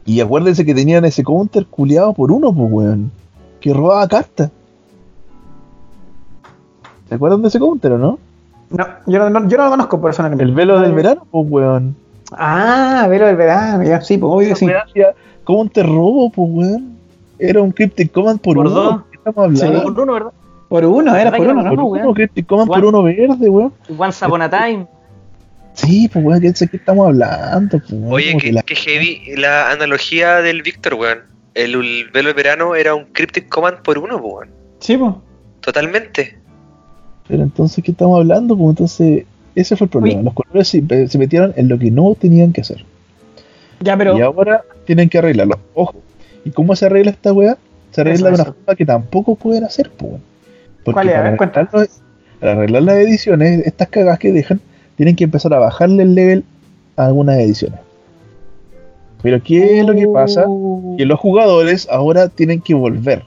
Y 0.05 0.21
acuérdense 0.21 0.65
que 0.65 0.75
tenían 0.75 1.05
ese 1.05 1.23
counter 1.23 1.67
culiado 1.67 2.13
por 2.13 2.31
uno, 2.31 2.53
pues, 2.53 2.71
weón. 2.71 3.11
Que 3.61 3.73
robaba 3.73 4.07
cartas. 4.09 4.51
¿Se 7.09 7.15
acuerdan 7.15 7.43
de 7.43 7.49
ese 7.49 7.59
counter 7.59 7.93
o 7.93 7.99
no? 7.99 8.19
No, 8.71 8.87
yo 9.07 9.31
no, 9.31 9.49
yo 9.49 9.57
no 9.57 9.65
lo 9.65 9.71
conozco 9.71 10.01
personalmente. 10.01 10.45
El 10.45 10.55
velo 10.55 10.79
del 10.81 10.93
verano, 10.93 11.27
pues, 11.31 11.47
weón. 11.49 11.97
Ah, 12.33 13.07
velo 13.09 13.27
del 13.27 13.37
verano, 13.37 13.83
ya, 13.83 14.03
sí, 14.03 14.19
pues, 14.19 14.31
obvio 14.31 14.57
sí. 14.57 14.67
Counter 15.45 15.87
robo, 15.87 16.31
pues, 16.31 16.49
weón. 16.53 16.98
Era 17.39 17.63
un 17.63 17.73
Cryptic 17.73 18.13
Command 18.13 18.41
por, 18.41 18.59
uno. 18.59 19.07
estamos 19.13 19.63
hablando? 19.63 19.83
por 19.83 20.01
uno, 20.01 20.13
¿verdad? 20.13 20.33
Por 20.69 20.85
uno, 20.85 21.17
era 21.17 21.31
por 21.31 21.47
uno, 21.47 21.63
¿no? 21.63 21.75
Por 21.75 22.01
uno, 22.01 22.15
Cryptic 22.15 22.47
Command 22.47 22.69
por 22.69 22.85
uno 22.85 23.03
verde, 23.03 23.49
weón. 23.49 23.73
Once 23.97 24.25
Upon 24.25 24.43
a 24.43 24.51
Time. 24.51 24.87
Sí, 25.73 26.11
pues 26.13 26.25
weón, 26.25 26.41
¿qué, 26.41 26.53
qué 26.53 26.77
estamos 26.77 27.07
hablando? 27.07 27.79
Pues, 27.79 28.03
Oye, 28.09 28.37
qué, 28.67 28.75
heavy 28.75 29.37
la 29.37 29.71
analogía 29.71 30.37
del 30.43 30.63
Víctor, 30.63 30.95
weón. 30.95 31.19
El, 31.55 31.75
el, 31.75 32.11
velo 32.13 32.29
de 32.29 32.35
verano 32.35 32.75
era 32.75 32.95
un 32.95 33.07
Cryptic 33.07 33.49
Command 33.49 33.79
por 33.83 33.99
uno, 33.99 34.21
pues, 34.21 34.35
weón. 34.35 34.49
Sí, 34.81 34.97
pues. 34.97 35.15
Totalmente. 35.61 36.39
Pero 37.29 37.43
entonces, 37.43 37.85
¿qué 37.85 37.93
estamos 37.93 38.19
hablando? 38.19 38.57
Pues 38.57 38.71
entonces, 38.71 39.25
ese 39.55 39.77
fue 39.77 39.85
el 39.85 39.91
problema. 39.91 40.23
Los 40.23 40.35
colores 40.35 40.69
se, 40.69 41.09
se, 41.09 41.19
metieron 41.19 41.53
en 41.57 41.69
lo 41.69 41.79
que 41.79 41.91
no 41.91 42.17
tenían 42.19 42.53
que 42.53 42.63
hacer. 42.63 42.85
Ya, 43.81 43.97
pero. 43.97 44.19
Y 44.19 44.23
ahora 44.23 44.65
tienen 44.85 45.09
que 45.09 45.19
arreglarlo. 45.19 45.59
Ojo, 45.75 45.95
¿Y 46.49 46.51
cómo 46.51 46.75
se 46.75 46.87
arregla 46.87 47.11
esta 47.11 47.31
weá? 47.31 47.59
Se 47.91 48.01
arregla 48.01 48.29
de 48.31 48.35
una 48.37 48.45
forma 48.47 48.75
que 48.75 48.87
tampoco 48.87 49.35
pueden 49.35 49.65
hacer, 49.65 49.91
pues. 49.91 50.15
¿Cuál 50.83 51.11
es? 51.11 51.15
A 51.15 51.23
ver, 51.23 51.37
para 52.41 52.53
arreglar 52.53 52.83
las 52.85 52.97
ediciones, 52.97 53.67
estas 53.67 53.89
cagas 53.89 54.19
que 54.19 54.33
dejan, 54.33 54.61
tienen 54.97 55.15
que 55.15 55.25
empezar 55.25 55.53
a 55.53 55.59
bajarle 55.59 56.05
el 56.05 56.15
level 56.15 56.45
a 56.97 57.05
algunas 57.05 57.39
ediciones. 57.39 57.81
Pero 59.21 59.43
¿qué 59.43 59.81
es 59.81 59.87
lo 59.87 59.95
que 59.95 60.07
pasa? 60.07 60.45
Uh. 60.47 60.97
Que 60.97 61.05
los 61.05 61.21
jugadores 61.21 61.87
ahora 61.91 62.29
tienen 62.29 62.63
que 62.63 62.73
volver. 62.73 63.25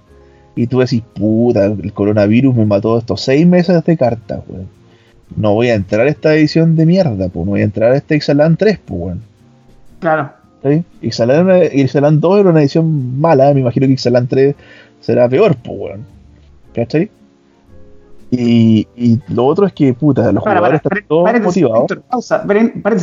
Y 0.56 0.65
tú 0.65 0.80
decís, 0.80 1.03
puta, 1.14 1.65
el 1.65 1.93
coronavirus 1.93 2.56
me 2.56 2.65
mató 2.65 2.98
estos 2.98 3.22
seis 3.22 3.45
meses 3.45 3.84
de 3.84 3.98
cartas, 3.98 4.39
weón. 4.48 4.68
No 5.35 5.53
voy 5.53 5.68
a 5.68 5.76
entrar 5.76 6.07
a 6.07 6.10
esta 6.10 6.34
edición 6.34 6.76
de 6.76 6.88
mierda, 6.88 7.30
pues. 7.30 7.45
No 7.45 7.52
voy 7.52 7.61
a 7.61 7.65
entrar 7.65 7.91
a 7.91 7.98
este 7.98 8.15
Exalan 8.15 8.57
3, 8.57 8.80
pues, 8.84 8.99
weón. 8.99 9.22
Claro. 9.99 10.40
¿Sí? 10.63 10.83
Ixalan, 11.01 12.19
2 12.19 12.39
era 12.39 12.49
una 12.49 12.61
edición 12.61 13.19
mala, 13.19 13.53
me 13.53 13.61
imagino 13.61 13.88
que 13.88 13.93
Ixalan 13.93 14.27
3 14.27 14.55
será 14.99 15.27
peor, 15.27 15.55
pues, 15.55 15.77
weón. 15.79 16.05
¿Cachai? 16.73 17.09
Y, 18.31 18.88
y, 18.95 19.19
lo 19.27 19.45
otro 19.45 19.65
es 19.67 19.73
que, 19.73 19.93
puta, 19.93 20.31
los 20.31 20.41
jugadores 20.41 20.81
están 20.81 21.03
todos 21.05 21.41
motivados. 21.41 21.91
pausa, 22.09 22.45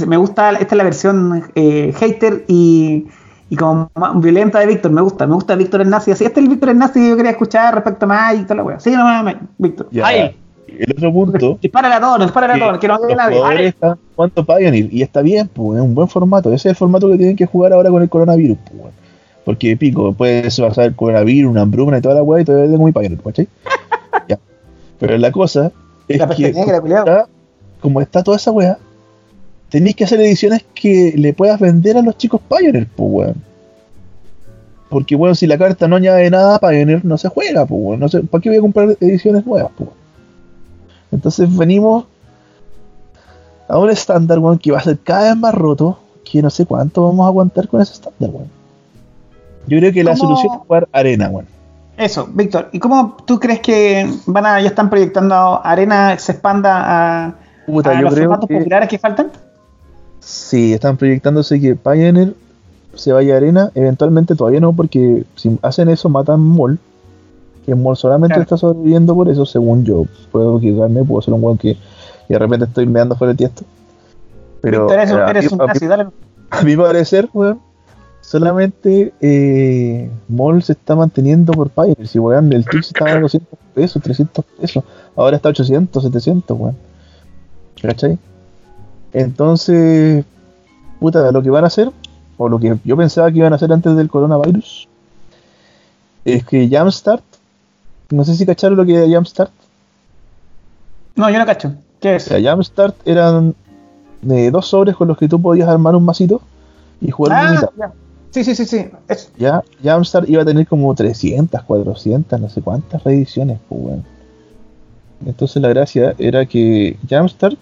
me 0.06 0.16
gusta, 0.16 0.52
esta 0.52 0.74
es 0.74 0.76
la 0.76 0.84
versión 0.84 1.44
eh, 1.54 1.92
hater 1.98 2.44
y, 2.48 3.06
y 3.50 3.56
como 3.56 3.90
violenta 4.14 4.58
de 4.58 4.66
Víctor, 4.66 4.90
me 4.90 5.02
gusta, 5.02 5.26
me 5.26 5.34
gusta 5.34 5.54
Víctor 5.54 5.82
el 5.82 5.90
nazi, 5.90 6.12
así 6.12 6.24
este 6.24 6.40
es 6.40 6.44
el 6.44 6.50
Víctor 6.50 6.70
el 6.70 6.78
nazi 6.78 7.00
que 7.00 7.10
yo 7.10 7.16
quería 7.16 7.32
escuchar 7.32 7.74
respecto 7.74 8.06
a 8.06 8.08
más 8.08 8.34
y 8.36 8.42
toda 8.44 8.54
la 8.56 8.62
wea. 8.62 8.80
Sí, 8.80 8.90
no, 8.90 9.04
Víctor. 9.58 9.88
Ahí. 10.02 10.34
El 10.78 10.92
otro 10.92 11.12
punto. 11.12 11.58
Dispara 11.60 11.96
a 11.96 12.00
todos, 12.00 12.20
dispara 12.20 12.54
a 12.54 12.58
todos, 12.58 12.78
que 12.78 12.88
no 12.88 12.94
hable 12.94 13.14
nadie. 13.14 13.74
Jugando 14.14 14.44
Pioneer 14.44 14.92
y 14.92 15.02
está 15.02 15.22
bien, 15.22 15.48
pues, 15.48 15.78
es 15.78 15.84
un 15.84 15.94
buen 15.94 16.08
formato. 16.08 16.50
Ese 16.50 16.68
es 16.68 16.72
el 16.72 16.76
formato 16.76 17.08
que 17.10 17.16
tienen 17.16 17.36
que 17.36 17.46
jugar 17.46 17.72
ahora 17.72 17.90
con 17.90 18.02
el 18.02 18.08
coronavirus, 18.08 18.58
pues. 18.70 18.94
Porque 19.44 19.76
pico, 19.76 20.12
puede 20.12 20.42
pasar 20.42 20.86
el 20.86 20.94
coronavirus, 20.94 21.50
una 21.50 21.62
hambruna 21.62 21.98
y 21.98 22.00
toda 22.02 22.16
la 22.16 22.22
weá 22.22 22.42
y 22.42 22.44
todavía 22.44 22.70
tengo 22.70 22.84
mi 22.84 22.92
Pioneer, 22.92 23.20
¿cachai? 23.22 23.48
ya. 24.28 24.38
Pero 25.00 25.16
la 25.16 25.32
cosa 25.32 25.72
es 26.06 26.20
que, 26.36 26.52
como 26.52 26.86
está, 26.86 27.26
como 27.80 28.00
está 28.00 28.22
toda 28.22 28.36
esa 28.36 28.50
weá, 28.50 28.78
tenéis 29.70 29.96
que 29.96 30.04
hacer 30.04 30.20
ediciones 30.20 30.64
que 30.74 31.14
le 31.16 31.32
puedas 31.32 31.58
vender 31.58 31.96
a 31.96 32.02
los 32.02 32.16
chicos 32.18 32.40
Pioneer, 32.48 32.86
pues, 32.94 33.10
weón. 33.10 33.34
Porque, 34.90 35.16
bueno, 35.16 35.34
si 35.34 35.46
la 35.46 35.58
carta 35.58 35.88
no 35.88 35.96
añade 35.96 36.30
nada, 36.30 36.58
Pioneer 36.58 37.04
no 37.04 37.18
se 37.18 37.28
juega, 37.28 37.66
pues, 37.66 37.98
No 37.98 38.08
sé, 38.08 38.20
¿para 38.24 38.42
qué 38.42 38.50
voy 38.50 38.58
a 38.58 38.62
comprar 38.62 38.96
ediciones 39.00 39.46
nuevas, 39.46 39.70
pues? 39.76 39.90
Entonces 41.10 41.54
venimos 41.56 42.04
a 43.68 43.78
un 43.78 43.90
estándar, 43.90 44.38
weón, 44.38 44.58
que 44.58 44.72
va 44.72 44.78
a 44.78 44.82
ser 44.82 44.98
cada 44.98 45.30
vez 45.30 45.36
más 45.36 45.54
roto, 45.54 45.98
que 46.24 46.42
no 46.42 46.50
sé 46.50 46.66
cuánto 46.66 47.06
vamos 47.06 47.24
a 47.24 47.28
aguantar 47.28 47.68
con 47.68 47.80
ese 47.80 47.94
estándar, 47.94 48.30
weón. 48.30 48.48
Yo 49.66 49.78
creo 49.78 49.92
que 49.92 50.02
la 50.02 50.16
solución 50.16 50.52
es 50.52 50.58
jugar 50.60 50.88
arena, 50.92 51.28
weón. 51.28 51.46
Eso, 51.98 52.28
Víctor, 52.32 52.68
¿y 52.72 52.78
cómo 52.78 53.16
tú 53.26 53.40
crees 53.40 53.60
que 53.60 54.08
van 54.26 54.46
a, 54.46 54.60
ya 54.60 54.68
están 54.68 54.88
proyectando 54.88 55.60
arena 55.64 56.16
se 56.16 56.32
expanda 56.32 57.26
a, 57.26 57.34
los 57.66 58.14
formatos 58.14 58.48
populares 58.48 58.88
que 58.88 58.98
faltan? 58.98 59.32
Sí, 60.20 60.72
están 60.72 60.96
proyectándose 60.96 61.60
que 61.60 61.74
Pioneer 61.74 62.34
se 62.94 63.12
vaya 63.12 63.34
a 63.34 63.36
arena, 63.38 63.70
eventualmente 63.74 64.36
todavía 64.36 64.60
no, 64.60 64.72
porque 64.72 65.24
si 65.34 65.58
hacen 65.62 65.88
eso 65.88 66.08
matan 66.08 66.40
Mol, 66.40 66.78
que 67.64 67.74
Mol 67.74 67.96
solamente 67.96 68.40
está 68.40 68.56
sobreviviendo 68.56 69.14
por 69.14 69.28
eso, 69.28 69.44
según 69.46 69.84
yo. 69.84 70.06
Puedo 70.32 70.58
equivocarme, 70.58 71.04
puedo 71.04 71.22
ser 71.22 71.34
un 71.34 71.42
weón 71.42 71.58
que 71.58 71.76
de 72.28 72.38
repente 72.38 72.66
estoy 72.66 72.86
meando 72.86 73.16
fuera 73.16 73.32
el 73.32 73.36
tiesto. 73.36 73.64
Pero 74.60 74.90
eres, 74.90 75.12
un, 75.12 75.20
eres 75.20 75.52
un 75.52 75.58
casi, 75.58 75.86
dale. 75.86 76.06
A 76.50 76.62
mi 76.62 76.76
parecer, 76.76 77.28
weón, 77.32 77.60
solamente 78.20 79.12
eh, 79.20 80.10
Mol 80.28 80.62
se 80.62 80.72
está 80.72 80.96
manteniendo 80.96 81.52
por 81.52 81.70
Pioneer. 81.70 82.06
Si 82.06 82.18
weón, 82.18 82.52
el 82.52 82.64
Twitch 82.64 82.86
estaba 82.86 83.12
a 83.12 83.20
200 83.20 83.58
pesos, 83.74 84.02
300 84.02 84.44
pesos, 84.60 84.84
ahora 85.14 85.36
está 85.36 85.48
a 85.48 85.50
800, 85.50 86.02
700, 86.02 86.58
weón. 86.58 86.76
¿Cachai? 87.80 88.18
Entonces, 89.12 90.24
puta, 90.98 91.30
lo 91.32 91.42
que 91.42 91.50
van 91.50 91.64
a 91.64 91.68
hacer 91.68 91.90
o 92.36 92.48
lo 92.48 92.58
que 92.58 92.76
yo 92.84 92.96
pensaba 92.96 93.30
que 93.30 93.38
iban 93.38 93.52
a 93.52 93.56
hacer 93.56 93.72
antes 93.72 93.96
del 93.96 94.08
coronavirus, 94.08 94.88
es 96.24 96.44
que 96.44 96.68
Jamstart, 96.68 97.24
no 98.10 98.24
sé 98.24 98.34
si 98.34 98.46
cacharon 98.46 98.76
lo 98.76 98.86
que 98.86 98.94
era 98.94 99.10
Jamstart. 99.10 99.50
No, 101.16 101.28
yo 101.30 101.38
no 101.38 101.46
cacho. 101.46 101.74
¿Qué 102.00 102.16
es? 102.16 102.30
O 102.30 102.40
Jamstart 102.40 102.96
eran 103.06 103.54
de 104.22 104.50
dos 104.50 104.66
sobres 104.66 104.96
con 104.96 105.08
los 105.08 105.18
que 105.18 105.28
tú 105.28 105.40
podías 105.40 105.68
armar 105.68 105.94
un 105.94 106.04
masito 106.04 106.40
y 107.00 107.10
jugar 107.10 107.68
ah, 107.80 107.92
Sí, 108.30 108.44
sí, 108.44 108.54
sí, 108.54 108.66
sí. 108.66 108.86
Ya, 109.38 109.64
Jamstart 109.82 110.28
iba 110.28 110.42
a 110.42 110.44
tener 110.44 110.66
como 110.66 110.94
300, 110.94 111.62
400, 111.62 112.40
no 112.40 112.48
sé 112.48 112.60
cuántas 112.60 113.02
reediciones, 113.02 113.58
pues 113.68 113.80
bueno. 113.80 114.04
Entonces 115.26 115.60
la 115.62 115.68
gracia 115.70 116.14
era 116.18 116.46
que 116.46 116.96
Jamstart 117.08 117.58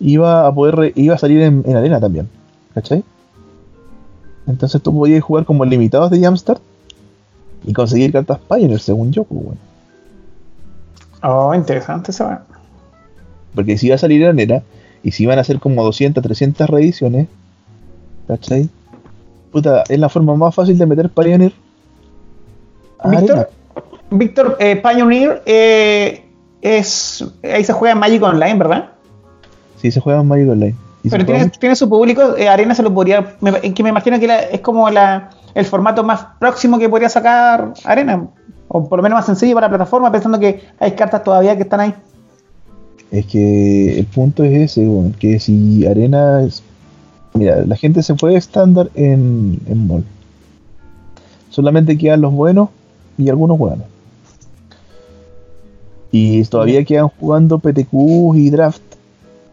iba 0.00 0.46
a 0.46 0.54
poder 0.54 0.92
iba 0.96 1.14
a 1.14 1.18
salir 1.18 1.42
en, 1.42 1.76
arena 1.76 2.00
también, 2.00 2.28
¿cachai? 2.74 3.04
Entonces 4.46 4.80
tú 4.82 4.96
podías 4.96 5.22
jugar 5.22 5.44
como 5.44 5.64
limitados 5.64 6.10
de 6.10 6.20
Jamstart 6.20 6.62
y 7.64 7.72
conseguir 7.72 8.12
cartas 8.12 8.38
Pioneer, 8.48 8.80
según 8.80 9.12
yo, 9.12 9.24
pues 9.24 9.44
bueno. 9.44 9.60
Oh, 11.22 11.54
interesante 11.54 12.12
saber. 12.12 12.38
Porque 13.54 13.78
si 13.78 13.86
iba 13.86 13.94
a 13.94 13.98
salir 13.98 14.22
en 14.22 14.28
arena 14.28 14.62
y 15.02 15.12
si 15.12 15.22
iban 15.22 15.38
a 15.38 15.44
ser 15.44 15.58
como 15.58 15.82
200, 15.82 16.22
300 16.22 16.68
reediciones, 16.68 17.28
¿cachai? 18.28 18.68
Puta, 19.52 19.84
es 19.88 19.98
la 19.98 20.08
forma 20.08 20.34
más 20.34 20.54
fácil 20.54 20.76
de 20.76 20.86
meter 20.86 21.08
Pioneer. 21.08 21.52
Víctor, 23.04 23.50
Víctor 24.10 24.56
eh, 24.58 24.76
Pioneer 24.76 25.42
eh, 25.46 26.24
es. 26.60 27.24
Ahí 27.42 27.64
se 27.64 27.72
juega 27.72 27.92
en 27.92 27.98
Magic 27.98 28.22
Online, 28.22 28.54
¿verdad? 28.54 28.90
Sí, 29.80 29.90
se 29.90 30.00
juega 30.00 30.20
en 30.20 30.28
Magic 30.28 30.48
Online. 30.48 30.74
Pero 31.08 31.50
tiene, 31.58 31.76
su 31.76 31.88
público, 31.88 32.34
eh, 32.36 32.48
Arena 32.48 32.74
se 32.74 32.82
lo 32.82 32.92
podría. 32.92 33.36
que 33.74 33.82
me 33.82 33.90
imagino 33.90 34.18
que 34.18 34.48
es 34.52 34.60
como 34.60 34.88
la, 34.88 35.30
el 35.54 35.64
formato 35.64 36.02
más 36.02 36.26
próximo 36.38 36.78
que 36.78 36.88
podría 36.88 37.08
sacar 37.08 37.72
Arena. 37.84 38.28
O 38.68 38.88
por 38.88 38.98
lo 38.98 39.02
menos 39.02 39.16
más 39.16 39.26
sencillo 39.26 39.54
para 39.54 39.66
la 39.66 39.76
plataforma, 39.76 40.10
pensando 40.10 40.38
que 40.40 40.62
hay 40.78 40.92
cartas 40.92 41.22
todavía 41.22 41.56
que 41.56 41.62
están 41.62 41.80
ahí. 41.80 41.94
Es 43.10 43.26
que 43.26 43.98
el 43.98 44.06
punto 44.06 44.42
es 44.42 44.76
ese, 44.76 45.12
que 45.18 45.38
si 45.38 45.86
Arena 45.86 46.42
es. 46.42 46.62
Mira, 47.34 47.64
la 47.64 47.76
gente 47.76 48.02
se 48.02 48.14
fue 48.16 48.36
estándar 48.36 48.90
en, 48.94 49.60
en 49.66 49.86
Mall. 49.86 50.04
Solamente 51.50 51.96
quedan 51.96 52.20
los 52.20 52.32
buenos 52.32 52.70
y 53.16 53.28
algunos 53.28 53.58
buenos. 53.58 53.86
Y 56.10 56.42
todavía 56.44 56.84
quedan 56.84 57.08
jugando 57.08 57.58
PTQ 57.58 58.36
y 58.36 58.50
draft. 58.50 58.82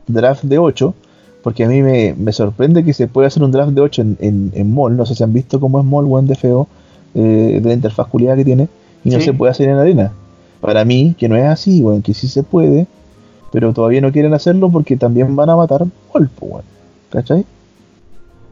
Draft 0.08 0.44
de 0.44 0.58
8. 0.58 0.94
Porque 1.44 1.64
a 1.64 1.68
mí 1.68 1.82
me, 1.82 2.32
sorprende 2.32 2.84
que 2.84 2.94
se 2.94 3.08
pueda 3.08 3.28
hacer 3.28 3.44
un 3.44 3.52
draft 3.52 3.72
de 3.72 3.82
8 3.82 4.02
en, 4.02 4.52
en, 4.54 4.74
Mall. 4.74 4.96
No 4.96 5.06
sé 5.06 5.16
si 5.16 5.24
han 5.24 5.34
visto 5.34 5.60
cómo 5.60 5.80
es 5.80 5.86
Mall, 5.86 6.06
buen 6.06 6.28
de 6.28 6.36
feo. 6.36 6.68
Eh, 7.16 7.60
de 7.62 7.68
la 7.68 7.74
interfaz 7.74 8.08
culiada 8.08 8.38
que 8.38 8.46
tiene. 8.46 8.70
Y 9.04 9.10
no 9.10 9.20
se 9.20 9.34
puede 9.34 9.52
hacer 9.52 9.70
en 9.70 9.78
arena. 9.78 10.12
Para 10.60 10.86
mí, 10.86 11.16
que 11.18 11.28
no 11.28 11.36
es 11.36 11.46
así, 11.46 11.82
bueno, 11.82 12.04
que 12.04 12.14
sí 12.14 12.28
se 12.28 12.44
puede. 12.44 12.86
Pero 13.52 13.74
todavía 13.74 14.02
no 14.02 14.12
quieren 14.12 14.34
hacerlo 14.34 14.70
porque 14.70 14.96
también 14.96 15.36
van 15.36 15.50
a 15.50 15.56
matar 15.56 15.86
Mall, 16.14 16.30
bueno, 16.40 16.64
¿cachai? 17.10 17.46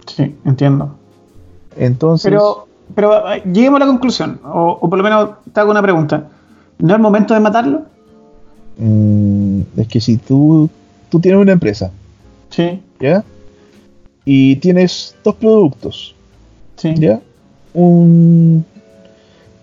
Sí, 0.07 0.35
entiendo. 0.43 0.95
Entonces. 1.77 2.29
Pero, 2.29 2.67
pero 2.95 3.31
eh, 3.31 3.43
lleguemos 3.45 3.77
a 3.77 3.85
la 3.85 3.91
conclusión. 3.91 4.39
O, 4.43 4.79
o 4.81 4.89
por 4.89 4.97
lo 4.97 5.03
menos 5.03 5.29
te 5.53 5.59
hago 5.59 5.71
una 5.71 5.81
pregunta. 5.81 6.27
¿No 6.79 6.87
es 6.87 6.95
el 6.95 7.01
momento 7.01 7.33
de 7.33 7.39
matarlo? 7.39 7.83
Mm, 8.79 9.61
es 9.77 9.87
que 9.87 9.99
si 9.99 10.17
tú, 10.17 10.69
tú 11.09 11.19
tienes 11.19 11.41
una 11.41 11.51
empresa, 11.51 11.91
sí. 12.49 12.81
¿ya? 12.99 13.23
Y 14.25 14.57
tienes 14.57 15.15
dos 15.23 15.35
productos, 15.35 16.15
sí. 16.75 16.93
¿ya? 16.97 17.19
Un. 17.73 18.65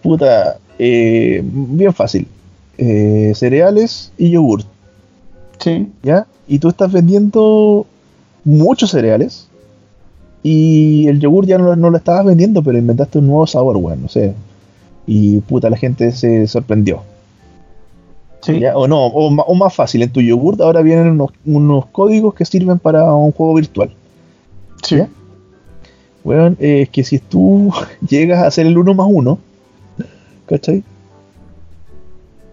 Puta, 0.02 0.58
eh, 0.78 1.42
bien 1.44 1.92
fácil. 1.92 2.26
Eh, 2.78 3.32
cereales 3.34 4.12
y 4.18 4.30
yogur. 4.30 4.62
Sí. 5.58 5.88
¿Ya? 6.02 6.26
Y 6.46 6.58
tú 6.58 6.68
estás 6.68 6.92
vendiendo 6.92 7.86
muchos 8.44 8.90
cereales 8.90 9.48
y 10.42 11.08
el 11.08 11.18
yogur 11.18 11.44
ya 11.46 11.58
no, 11.58 11.74
no, 11.74 11.90
lo 11.90 11.96
estabas 11.96 12.24
vendiendo, 12.24 12.62
pero 12.62 12.78
inventaste 12.78 13.18
un 13.18 13.26
nuevo 13.26 13.46
sabor, 13.48 13.78
bueno, 13.78 14.02
no 14.02 14.08
sé. 14.08 14.32
Y 15.06 15.40
puta, 15.40 15.68
la 15.70 15.76
gente 15.76 16.12
se 16.12 16.46
sorprendió. 16.46 17.02
O 18.74 18.88
no, 18.88 19.06
o, 19.06 19.54
más 19.54 19.74
fácil, 19.74 20.02
en 20.02 20.10
tu 20.10 20.20
yogurt 20.20 20.60
ahora 20.60 20.82
vienen 20.82 21.20
unos, 21.44 21.86
códigos 21.86 22.34
que 22.34 22.44
sirven 22.44 22.78
para 22.78 23.12
un 23.12 23.32
juego 23.32 23.54
virtual. 23.54 23.90
Sí. 24.82 25.02
Bueno, 26.22 26.56
eh, 26.58 26.82
es 26.82 26.88
que 26.90 27.04
si 27.04 27.18
tú 27.18 27.72
llegas 28.08 28.42
a 28.42 28.46
hacer 28.46 28.66
el 28.66 28.76
1 28.76 28.94
más 28.94 29.06
1, 29.08 29.38
¿cachai? 30.46 30.82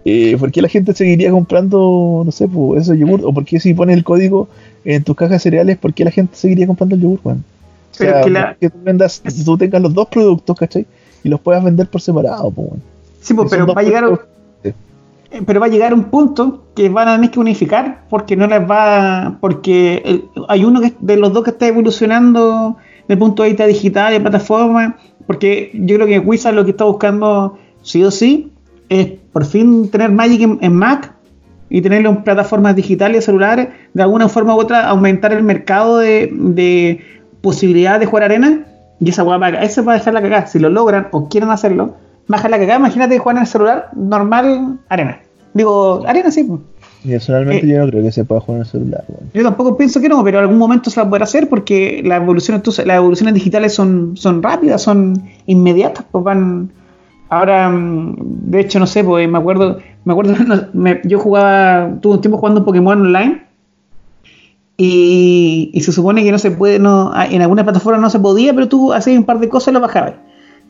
Eh, 0.06 0.36
¿Por 0.38 0.52
qué 0.52 0.62
la 0.62 0.68
gente 0.68 0.94
seguiría 0.94 1.32
comprando, 1.32 2.24
no 2.26 2.32
sé, 2.32 2.48
pues, 2.48 2.84
esos 2.84 2.98
yogurt? 2.98 3.24
¿O 3.24 3.34
por 3.34 3.46
qué 3.46 3.60
si 3.60 3.74
pones 3.74 3.96
el 3.96 4.04
código 4.04 4.50
en 4.84 5.04
tus 5.04 5.16
cajas 5.16 5.34
de 5.34 5.40
cereales, 5.40 5.78
por 5.78 5.94
qué 5.94 6.04
la 6.04 6.12
gente 6.12 6.36
seguiría 6.36 6.68
comprando 6.68 6.96
el 6.96 7.02
yogur, 7.02 7.20
bueno? 7.24 7.42
O 7.92 7.96
sea, 7.96 8.24
que, 8.60 8.70
tú, 8.70 8.78
vendas, 8.84 9.22
tú 9.46 9.58
tengas 9.58 9.82
los 9.82 9.94
dos 9.94 10.08
productos, 10.08 10.58
¿cachai? 10.58 10.86
Y 11.24 11.30
los 11.30 11.40
puedas 11.40 11.64
vender 11.64 11.88
por 11.88 12.02
separado, 12.02 12.52
pues, 12.52 12.68
bueno. 12.70 12.84
Sí, 13.22 13.34
pues, 13.34 13.50
pero 13.50 13.68
va 13.68 13.80
a 13.80 13.84
llegar 13.84 14.04
pero 15.46 15.60
va 15.60 15.66
a 15.66 15.70
llegar 15.70 15.94
un 15.94 16.06
punto 16.06 16.66
que 16.76 16.90
van 16.90 17.08
a 17.08 17.16
tener 17.16 17.32
que 17.32 17.40
unificar 17.40 18.06
porque 18.10 18.36
no 18.36 18.48
les 18.48 18.62
va 18.70 19.38
porque 19.42 20.26
hay 20.48 20.66
uno 20.66 20.82
de 21.00 21.18
los 21.18 21.34
dos 21.34 21.44
que 21.44 21.52
está 21.52 21.68
evolucionando 21.68 22.78
desde 23.02 23.14
el 23.14 23.18
punto 23.18 23.44
de 23.44 23.50
vista 23.50 23.66
digital 23.66 24.14
y 24.14 24.20
plataforma 24.20 24.98
porque 25.26 25.72
yo 25.74 25.96
creo 25.96 26.08
que 26.08 26.20
Wizard 26.20 26.54
lo 26.54 26.66
que 26.66 26.72
está 26.72 26.86
buscando 26.86 27.58
sí 27.82 28.04
o 28.04 28.12
sí 28.12 28.52
es 28.90 29.08
por 29.32 29.46
fin 29.46 29.90
tener 29.90 30.12
Magic 30.12 30.58
en, 30.62 30.74
Mac 30.74 31.14
y 31.70 31.82
tenerlo 31.82 32.10
en 32.10 32.24
plataformas 32.24 32.76
digitales 32.76 33.26
celulares 33.26 33.70
de 33.94 34.04
alguna 34.04 34.30
forma 34.30 34.56
u 34.56 34.60
otra 34.60 34.88
aumentar 34.88 35.34
el 35.34 35.44
mercado 35.44 35.98
de, 35.98 36.30
de 36.32 37.02
posibilidades 37.42 38.02
de 38.02 38.06
jugar 38.06 38.24
arena 38.26 38.66
y 39.00 39.10
esa 39.10 39.24
va, 39.24 39.50
esa 39.50 39.82
va 39.82 39.94
a 39.94 39.96
dejar 39.96 40.14
la 40.14 40.22
cagada. 40.22 40.46
Si 40.48 40.60
lo 40.60 40.70
logran 40.70 41.08
o 41.12 41.28
quieren 41.28 41.50
hacerlo 41.50 41.96
baja 42.28 42.50
la 42.50 42.58
cagada, 42.58 42.80
imagínate 42.80 43.18
jugar 43.18 43.38
en 43.38 43.42
el 43.42 43.48
celular 43.48 43.90
normal 43.96 44.80
arena. 44.90 45.20
Digo, 45.54 46.04
arena 46.08 46.32
sí. 46.32 46.50
Personalmente 47.06 47.66
eh, 47.66 47.70
yo 47.70 47.80
no 47.80 47.88
creo 47.88 48.04
que 48.04 48.12
se 48.12 48.26
pueda 48.26 48.42
jugar 48.42 48.58
en 48.58 48.66
el 48.66 48.72
celular. 48.72 49.06
Yo 49.34 49.44
tampoco 49.44 49.78
pienso 49.78 50.00
que 50.00 50.10
no, 50.10 50.24
pero 50.24 50.40
en 50.40 50.44
algún 50.44 50.58
momento 50.58 50.90
se 50.90 51.00
va 51.00 51.08
a 51.08 51.10
poder 51.10 51.24
hacer 51.24 51.50
porque 51.50 52.02
las 52.04 52.22
evoluciones, 52.22 52.66
las 52.86 52.98
evoluciones 52.98 53.34
digitales 53.34 53.74
son, 53.74 54.16
son 54.16 54.42
rápidas, 54.42 54.82
son 54.82 55.14
inmediatas, 55.46 56.06
pues 56.12 56.24
van... 56.24 56.72
Ahora, 57.30 57.68
mm, 57.70 58.16
de 58.20 58.60
hecho, 58.60 58.80
no 58.80 58.86
sé, 58.86 59.04
pues 59.04 59.28
me 59.28 59.38
acuerdo, 59.38 59.80
me 60.06 60.14
acuerdo, 60.14 60.36
yo 61.04 61.20
jugaba, 61.20 61.98
tuve 62.00 62.16
un 62.16 62.22
tiempo 62.22 62.38
jugando 62.38 62.64
Pokémon 62.64 63.02
online 63.02 63.44
y, 64.78 65.72
y, 65.74 65.82
se 65.82 65.92
supone 65.92 66.24
que 66.24 66.32
no 66.32 66.40
se 66.40 66.52
puede, 66.52 66.80
no, 66.80 67.12
en 67.16 67.42
alguna 67.42 67.64
plataforma 67.64 68.00
no 68.00 68.10
se 68.10 68.20
podía, 68.20 68.54
pero 68.54 68.68
tú 68.68 68.94
hacías 68.94 69.18
un 69.18 69.24
par 69.24 69.40
de 69.40 69.50
cosas 69.50 69.70
y 69.70 69.74
lo 69.74 69.80
bajabas. 69.80 70.14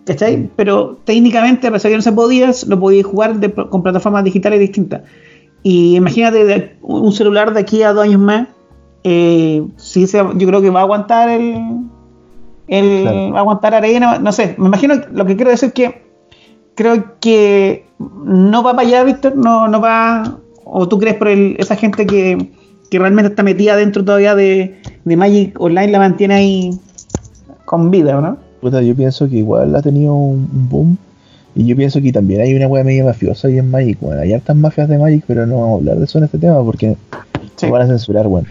¿Cachai? 0.06 0.50
Pero 0.56 0.98
técnicamente, 1.06 1.68
a 1.68 1.72
pesar 1.72 1.90
de 1.90 1.94
que 1.94 1.98
no 1.98 2.02
se 2.02 2.12
podía, 2.12 2.52
lo 2.68 2.80
podías 2.80 3.06
jugar 3.06 3.40
con 3.70 3.84
plataformas 3.84 4.24
digitales 4.24 4.60
distintas. 4.60 5.02
Y 5.64 5.96
imagínate 5.96 6.76
un 6.82 7.12
celular 7.14 7.54
de 7.54 7.62
aquí 7.62 7.84
a 7.84 7.94
dos 7.94 8.04
años 8.04 8.20
más, 8.20 8.48
eh, 9.06 9.66
sí 9.78 10.06
yo 10.06 10.48
creo 10.48 10.62
que 10.62 10.70
va 10.70 10.82
a 10.82 10.84
aguantar 10.84 11.30
el, 11.30 11.58
el 12.68 13.06
va 13.08 13.38
a 13.38 13.42
aguantar 13.42 13.74
arena, 13.74 14.20
no 14.20 14.32
sé, 14.34 14.56
me 14.58 14.68
imagino 14.68 14.96
lo 15.12 15.26
que 15.26 15.36
quiero 15.38 15.52
decir 15.52 15.72
que 15.72 16.04
creo 16.76 17.20
que 17.20 17.86
no 18.00 18.62
va 18.64 18.76
para 18.76 18.88
allá, 18.88 19.04
Víctor, 19.04 19.38
no, 19.38 19.68
no 19.70 19.80
va, 19.80 20.38
o 20.66 20.88
tú 20.88 21.00
crees 21.00 21.16
por 21.16 21.30
esa 21.30 21.76
gente 21.78 22.06
que, 22.06 22.52
que, 22.90 23.00
realmente 23.00 23.30
está 23.30 23.44
metida 23.44 23.78
dentro 23.78 24.04
todavía 24.04 24.36
de, 24.36 24.82
de 25.06 25.18
Magic 25.18 25.60
Online 25.62 25.92
la 25.92 26.00
mantiene 26.00 26.34
ahí 26.34 26.80
con 27.66 27.90
vida, 27.92 28.20
¿no? 28.20 28.38
Yo 28.64 28.96
pienso 28.96 29.30
que 29.30 29.38
igual 29.38 29.76
ha 29.76 29.82
tenido 29.82 30.14
un, 30.14 30.48
boom. 30.70 30.98
Y 31.56 31.66
yo 31.68 31.76
pienso 31.76 32.02
que 32.02 32.12
también 32.12 32.42
hay 32.42 32.56
una 32.56 32.68
wea 32.68 32.84
media 32.84 33.06
mafiosa 33.06 33.48
ahí 33.48 33.60
en 33.60 33.70
Magic. 33.70 34.00
Bueno, 34.00 34.22
hay 34.22 34.34
hartas 34.34 34.56
mafias 34.56 34.90
de 34.90 34.98
Magic, 34.98 35.24
pero 35.28 35.46
no 35.46 35.62
vamos 35.62 35.72
a 35.72 35.76
hablar 35.76 35.98
de 35.98 36.06
eso 36.06 36.18
en 36.18 36.24
este 36.24 36.40
tema 36.40 36.64
porque 36.64 36.98
se 37.56 37.70
van 37.70 37.84
a 37.84 37.88
censurar, 37.88 38.28
bueno. 38.28 38.48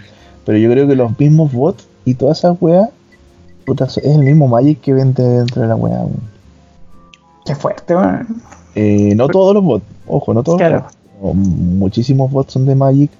Pero 0.47 0.59
yo 0.59 0.71
creo 0.71 0.87
que 0.87 0.95
los 0.95 1.19
mismos 1.19 1.53
bots 1.53 1.89
y 2.05 2.15
todas 2.15 2.39
esas 2.39 2.57
weas, 2.61 2.91
es 3.67 3.97
el 3.97 4.23
mismo 4.23 4.47
Magic 4.47 4.81
que 4.81 4.93
vende 4.93 5.23
dentro 5.23 5.63
de 5.63 5.69
la 5.69 5.77
wea, 5.77 6.05
Qué 7.45 7.55
fuerte, 7.57 7.97
weón. 7.97 8.27
Eh, 8.75 9.15
no 9.17 9.29
todos 9.29 9.53
los 9.53 9.65
bots, 9.65 9.85
ojo, 10.07 10.33
no 10.33 10.43
todos 10.43 10.61
los 10.61 10.83
bots. 10.83 10.97
Muchísimos 11.35 12.31
bots 12.31 12.53
son 12.53 12.67
de 12.67 12.75
Magic. 12.75 13.11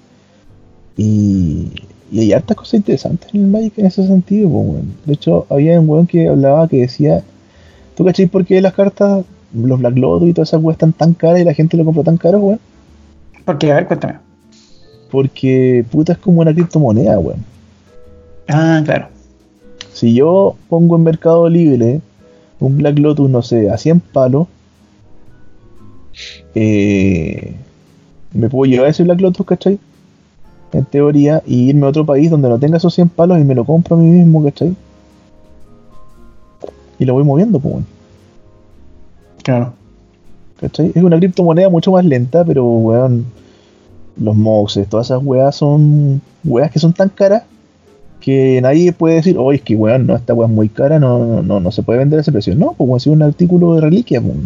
Y, 0.95 1.73
y 2.13 2.19
hay 2.19 2.33
hartas 2.33 2.55
cosas 2.55 2.75
interesantes 2.75 3.33
en 3.33 3.41
el 3.41 3.47
Magic 3.47 3.73
en 3.75 3.87
ese 3.87 4.05
sentido, 4.05 4.47
pues, 4.47 4.83
De 5.05 5.13
hecho, 5.13 5.47
había 5.49 5.79
un 5.79 5.89
weón 5.89 6.05
que 6.05 6.27
hablaba 6.27 6.67
que 6.67 6.81
decía, 6.81 7.23
¿tú 7.97 8.05
cachai 8.05 8.27
por 8.27 8.45
qué 8.45 8.61
las 8.61 8.75
cartas, 8.75 9.25
los 9.51 9.79
Black 9.79 9.97
Lotus 9.97 10.29
y 10.29 10.33
todas 10.33 10.49
esas 10.49 10.61
weas 10.61 10.75
están 10.75 10.93
tan 10.93 11.15
caras 11.15 11.41
y 11.41 11.43
la 11.43 11.55
gente 11.55 11.75
lo 11.75 11.85
compra 11.85 12.03
tan 12.03 12.17
caro, 12.17 12.37
weón? 12.37 12.59
¿Por 13.43 13.57
qué? 13.57 13.71
A 13.71 13.75
ver, 13.75 13.87
cuéntame. 13.87 14.19
Porque 15.09 15.83
puta 15.89 16.13
es 16.13 16.19
como 16.19 16.41
una 16.41 16.53
criptomoneda, 16.53 17.17
weón. 17.17 17.43
Ah, 18.47 18.79
claro. 18.85 19.07
si 19.93 20.13
yo 20.13 20.55
pongo 20.69 20.97
en 20.97 21.03
Mercado 21.03 21.49
Libre 21.49 22.01
un 22.59 22.77
Black 22.77 22.99
Lotus, 22.99 23.27
no 23.27 23.41
sé, 23.41 23.71
a 23.71 23.77
100 23.79 23.99
palos, 24.01 24.47
eh, 26.53 27.55
me 28.33 28.49
puedo 28.49 28.71
llevar 28.71 28.89
ese 28.89 29.01
Black 29.01 29.19
Lotus, 29.19 29.47
¿cachai? 29.47 29.79
En 30.73 30.85
teoría, 30.85 31.43
y 31.45 31.69
irme 31.69 31.85
a 31.85 31.89
otro 31.89 32.05
país 32.05 32.31
donde 32.31 32.49
no 32.49 32.57
tenga 32.57 32.77
esos 32.77 32.93
100 32.95 33.09
palos 33.09 33.39
y 33.39 33.43
me 33.43 33.53
lo 33.53 33.63
compro 33.63 33.95
a 33.95 33.99
mí 33.99 34.09
mismo, 34.09 34.43
¿cachai? 34.43 34.75
Y 36.97 37.05
lo 37.05 37.13
voy 37.13 37.23
moviendo, 37.23 37.59
pues 37.59 37.73
bueno. 37.73 37.87
Claro. 39.43 39.73
¿Cachai? 40.59 40.91
Es 40.95 41.03
una 41.03 41.17
criptomoneda 41.17 41.69
mucho 41.69 41.91
más 41.91 42.03
lenta, 42.03 42.43
pero 42.43 42.65
weón, 42.65 43.25
los 44.17 44.35
moxes, 44.35 44.87
todas 44.87 45.07
esas 45.07 45.23
weas 45.23 45.55
son 45.55 46.21
weas 46.43 46.71
que 46.71 46.79
son 46.79 46.93
tan 46.93 47.09
caras 47.09 47.43
que 48.19 48.61
nadie 48.61 48.93
puede 48.93 49.15
decir, 49.15 49.37
oye, 49.37 49.57
es 49.57 49.63
que 49.63 49.75
weón, 49.75 50.07
no, 50.07 50.15
esta 50.15 50.33
wea 50.33 50.47
es 50.47 50.53
muy 50.53 50.69
cara, 50.69 50.97
no, 50.97 51.43
no, 51.43 51.59
no, 51.59 51.71
se 51.71 51.83
puede 51.83 51.99
vender 51.99 52.19
a 52.19 52.21
ese 52.21 52.31
precio. 52.31 52.55
No, 52.55 52.73
pues 52.73 53.03
es 53.03 53.07
un 53.07 53.21
artículo 53.21 53.75
de 53.75 53.81
reliquia, 53.81 54.21
pues. 54.21 54.37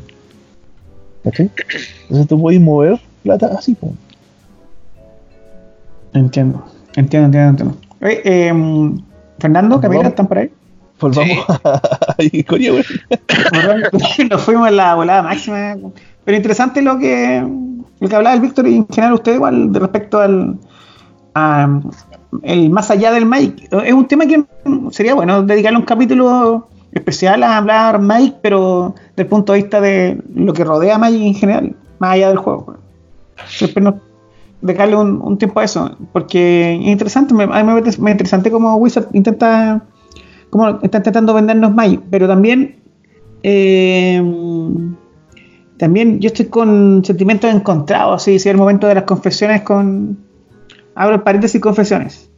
¿cachai? 1.24 1.52
Entonces 2.04 2.28
tú 2.28 2.42
puedes 2.42 2.60
mover 2.60 3.00
plata 3.24 3.48
así, 3.58 3.76
pues. 3.76 3.94
Entiendo, 6.18 6.66
entiendo, 6.96 7.26
entiendo, 7.28 7.50
entiendo. 7.50 7.78
eh, 8.02 8.54
Fernando, 9.40 9.80
Camila, 9.80 10.08
¿están 10.08 10.28
por 10.28 10.40
ahí? 10.40 10.52
Volvamos 11.00 11.38
sí. 12.20 12.40
a 12.42 12.50
Corea, 12.50 12.74
weón. 12.74 13.82
Nos 14.30 14.42
fuimos 14.42 14.68
en 14.70 14.78
la 14.78 14.96
volada 14.96 15.22
máxima. 15.22 15.76
Pero 16.26 16.38
interesante 16.38 16.82
lo 16.82 16.98
que 16.98 17.46
lo 18.00 18.10
que 18.10 18.16
hablaba 18.16 18.36
el 18.36 18.42
Víctor 18.42 18.68
y 18.68 18.76
en 18.76 18.88
general 18.88 19.14
usted 19.14 19.36
igual 19.36 19.72
de 19.72 19.80
respecto 19.80 20.20
al 20.20 20.58
el 22.44 22.70
más 22.70 22.90
allá 22.90 23.12
del 23.12 23.26
Mike. 23.26 23.70
Es 23.86 23.94
un 23.94 24.08
tema 24.08 24.26
que 24.26 24.44
sería 24.92 25.14
bueno 25.14 25.44
dedicarle 25.44 25.78
un 25.78 25.86
capítulo 25.86 26.68
especial 26.92 27.44
a 27.44 27.58
hablar 27.58 28.00
Mike, 28.00 28.38
pero 28.42 28.96
desde 29.10 29.24
el 29.24 29.28
punto 29.28 29.54
de 29.54 29.60
vista 29.60 29.80
de 29.80 30.22
lo 30.34 30.54
que 30.54 30.64
rodea 30.64 30.96
a 30.96 30.98
Mike 30.98 31.28
en 31.28 31.36
general, 31.36 31.76
más 32.00 32.14
allá 32.16 32.30
del 32.30 32.38
juego. 32.38 32.76
Siempre 33.46 33.84
no 33.84 34.00
dedicarle 34.62 34.96
un, 34.96 35.38
tiempo 35.38 35.60
a 35.60 35.64
eso, 35.64 35.98
porque 36.12 36.76
es 36.76 36.88
interesante, 36.88 37.34
me, 37.34 37.44
a 37.44 37.48
mí 37.48 37.64
me 37.64 37.82
parece 37.82 38.00
interesante 38.00 38.52
cómo 38.52 38.76
Wizard 38.76 39.08
intenta, 39.14 39.86
cómo 40.50 40.80
está 40.82 40.98
intentando 40.98 41.34
vendernos 41.34 41.74
Mike, 41.76 42.04
pero 42.10 42.28
también 42.28 42.76
eh, 43.44 44.22
también 45.78 46.20
yo 46.20 46.28
estoy 46.28 46.48
con 46.48 47.04
sentimientos 47.06 47.54
encontrados, 47.54 48.22
así, 48.22 48.32
si 48.32 48.50
es 48.50 48.54
el 48.54 48.58
momento 48.58 48.88
de 48.88 48.96
las 48.96 49.04
confesiones 49.04 49.62
con... 49.62 50.18
Abro 50.96 51.16
el 51.16 51.22
paréntesis 51.22 51.62
confesiones. 51.62 52.32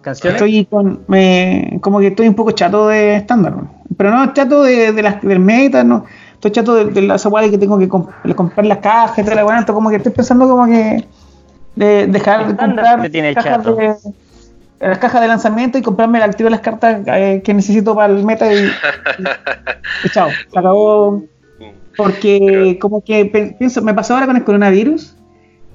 ¿Canciones? 0.00 0.34
Estoy 0.34 0.64
con, 0.64 1.04
me, 1.06 1.78
como 1.80 2.00
que 2.00 2.08
estoy 2.08 2.26
un 2.26 2.34
poco 2.34 2.50
chato 2.50 2.88
de 2.88 3.14
estándar, 3.14 3.54
pero 3.96 4.10
no 4.10 4.32
chato 4.32 4.64
de, 4.64 4.92
de 4.92 5.02
las, 5.02 5.22
del 5.22 5.38
meta, 5.38 5.84
no, 5.84 6.04
estoy 6.42 6.50
chato 6.50 6.74
de, 6.74 6.86
de 6.86 7.14
esa 7.14 7.30
que 7.48 7.56
tengo 7.58 7.78
que 7.78 7.88
comprar 7.88 8.66
las 8.66 8.78
cajas, 8.78 9.16
y 9.16 9.22
la 9.22 9.44
bueno, 9.44 9.64
como 9.64 9.90
que 9.90 9.96
estoy 9.96 10.10
pensando 10.10 10.48
como 10.48 10.66
que 10.66 11.06
de 11.76 12.08
dejar 12.08 12.48
de 12.48 12.56
comprar 12.56 13.08
tiene 13.10 13.32
cajas 13.32 13.58
chato. 13.58 13.76
de, 13.76 13.94
las 14.80 14.98
cajas 14.98 15.20
de 15.20 15.28
lanzamiento 15.28 15.78
y 15.78 15.82
comprarme 15.82 16.18
al 16.18 16.28
activo 16.28 16.50
las 16.50 16.58
cartas 16.58 17.02
eh, 17.06 17.42
que 17.44 17.54
necesito 17.54 17.94
para 17.94 18.12
el 18.12 18.24
meta 18.24 18.52
y, 18.52 18.56
y, 18.56 18.68
y 20.04 20.08
chao, 20.10 20.30
se 20.50 20.58
acabó 20.58 21.22
porque 21.96 22.76
como 22.80 23.02
que 23.04 23.54
pienso, 23.56 23.80
me 23.82 23.94
pasó 23.94 24.14
ahora 24.14 24.26
con 24.26 24.36
el 24.36 24.42
coronavirus, 24.42 25.14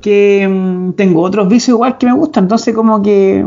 que 0.02 0.46
mmm, 0.50 0.92
tengo 0.94 1.22
otros 1.22 1.48
vicios 1.48 1.76
igual 1.76 1.98
que 1.98 2.08
me 2.08 2.14
gustan, 2.14 2.44
entonces 2.44 2.76
como 2.76 3.02
que 3.02 3.46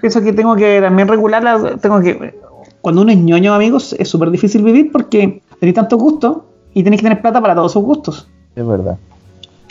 pienso 0.00 0.20
que 0.20 0.32
tengo 0.32 0.56
que 0.56 0.80
también 0.80 1.06
regularla, 1.06 1.76
tengo 1.80 2.00
que 2.00 2.34
cuando 2.80 3.02
uno 3.02 3.12
es 3.12 3.18
ñoño 3.18 3.54
amigos 3.54 3.94
es 3.96 4.08
súper 4.08 4.32
difícil 4.32 4.64
vivir 4.64 4.90
porque 4.90 5.41
tenéis 5.62 5.76
tantos 5.76 5.96
gustos 5.96 6.38
y 6.74 6.82
tenéis 6.82 7.02
que 7.02 7.06
tener 7.06 7.22
plata 7.22 7.40
para 7.40 7.54
todos 7.54 7.72
sus 7.72 7.84
gustos. 7.84 8.26
Es 8.56 8.66
verdad. 8.66 8.98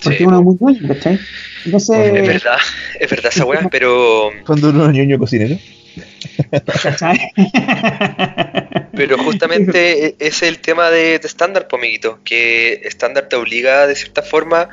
Porque 0.01 0.19
sí. 0.19 0.23
uno 0.23 0.39
es 0.39 0.45
muy 0.45 0.55
ñoño, 0.57 0.87
¿cachai? 0.87 1.19
Entonces, 1.65 2.13
es 2.13 2.27
verdad, 2.27 2.57
es 2.97 3.09
verdad 3.09 3.31
esa 3.35 3.43
weá, 3.43 3.67
pero... 3.69 4.29
Cuando 4.45 4.69
uno 4.69 4.85
es 4.85 4.93
ñoño 4.93 5.19
cocinero. 5.19 5.57
Pero 8.93 9.17
justamente 9.17 10.15
ese 10.19 10.27
es 10.27 10.43
el 10.43 10.59
tema 10.59 10.89
de 10.89 11.15
estándar, 11.15 11.67
amiguito, 11.69 12.19
que 12.23 12.75
estándar 12.85 13.27
te 13.27 13.35
obliga 13.35 13.85
de 13.85 13.95
cierta 13.95 14.21
forma 14.21 14.69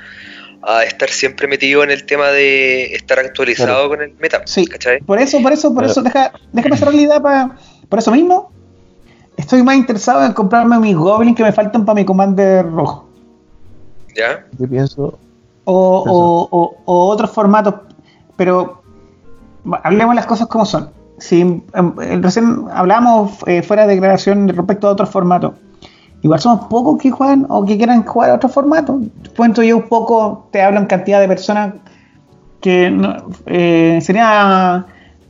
a 0.63 0.85
estar 0.85 1.09
siempre 1.09 1.49
metido 1.49 1.83
en 1.83 1.91
el 1.91 2.05
tema 2.05 2.29
de 2.29 2.95
estar 2.95 3.19
actualizado 3.19 3.75
claro. 3.75 3.89
con 3.89 4.03
el 4.03 4.13
meta. 4.21 4.43
Sí, 4.45 4.67
¿cachai? 4.67 5.01
por 5.01 5.19
eso, 5.19 5.43
por 5.43 5.53
eso, 5.53 5.75
por 5.75 5.85
eso, 5.85 6.01
deja, 6.03 6.31
déjame 6.53 6.77
cerrar 6.77 6.95
la 6.95 7.03
idea 7.03 7.21
para, 7.21 7.57
por 7.89 7.99
eso 7.99 8.13
mismo. 8.13 8.53
Estoy 9.39 9.63
más 9.63 9.77
interesado 9.77 10.23
en 10.27 10.35
comprarme 10.35 10.79
mis 10.79 10.95
goblins 10.95 11.37
que 11.37 11.43
me 11.43 11.53
faltan 11.53 11.87
para 11.87 11.95
mi 11.95 12.05
commander 12.05 12.71
rojo. 12.71 13.09
¿Ya? 14.15 14.45
Yo 14.59 14.69
pienso. 14.69 15.19
O, 15.65 16.05
o, 16.07 16.49
o, 16.51 16.77
o 16.85 17.09
otros 17.09 17.31
formatos, 17.31 17.75
pero 18.37 18.83
hablemos 19.83 20.15
las 20.15 20.27
cosas 20.27 20.47
como 20.49 20.67
son 20.67 20.91
si 21.19 21.43
eh, 21.43 22.19
recién 22.21 22.65
hablamos 22.73 23.33
eh, 23.47 23.63
fuera 23.63 23.87
de 23.87 23.95
declaración 23.95 24.49
respecto 24.49 24.89
a 24.89 24.93
otros 24.93 25.11
formatos, 25.11 25.55
igual 26.23 26.41
somos 26.41 26.67
pocos 26.67 27.01
que 27.01 27.11
juegan 27.11 27.47
o 27.49 27.65
que 27.65 27.77
quieran 27.77 28.05
jugar 28.05 28.31
a 28.31 28.35
otro 28.35 28.49
formato. 28.49 29.01
Cuento 29.37 29.63
yo 29.63 29.77
un 29.77 29.89
poco, 29.89 30.49
te 30.51 30.63
hablo 30.63 30.81
en 30.81 30.87
cantidad 30.87 31.21
de 31.21 31.29
personas 31.29 31.75
que 32.61 32.97
eh, 33.47 33.99
sería. 34.01 34.87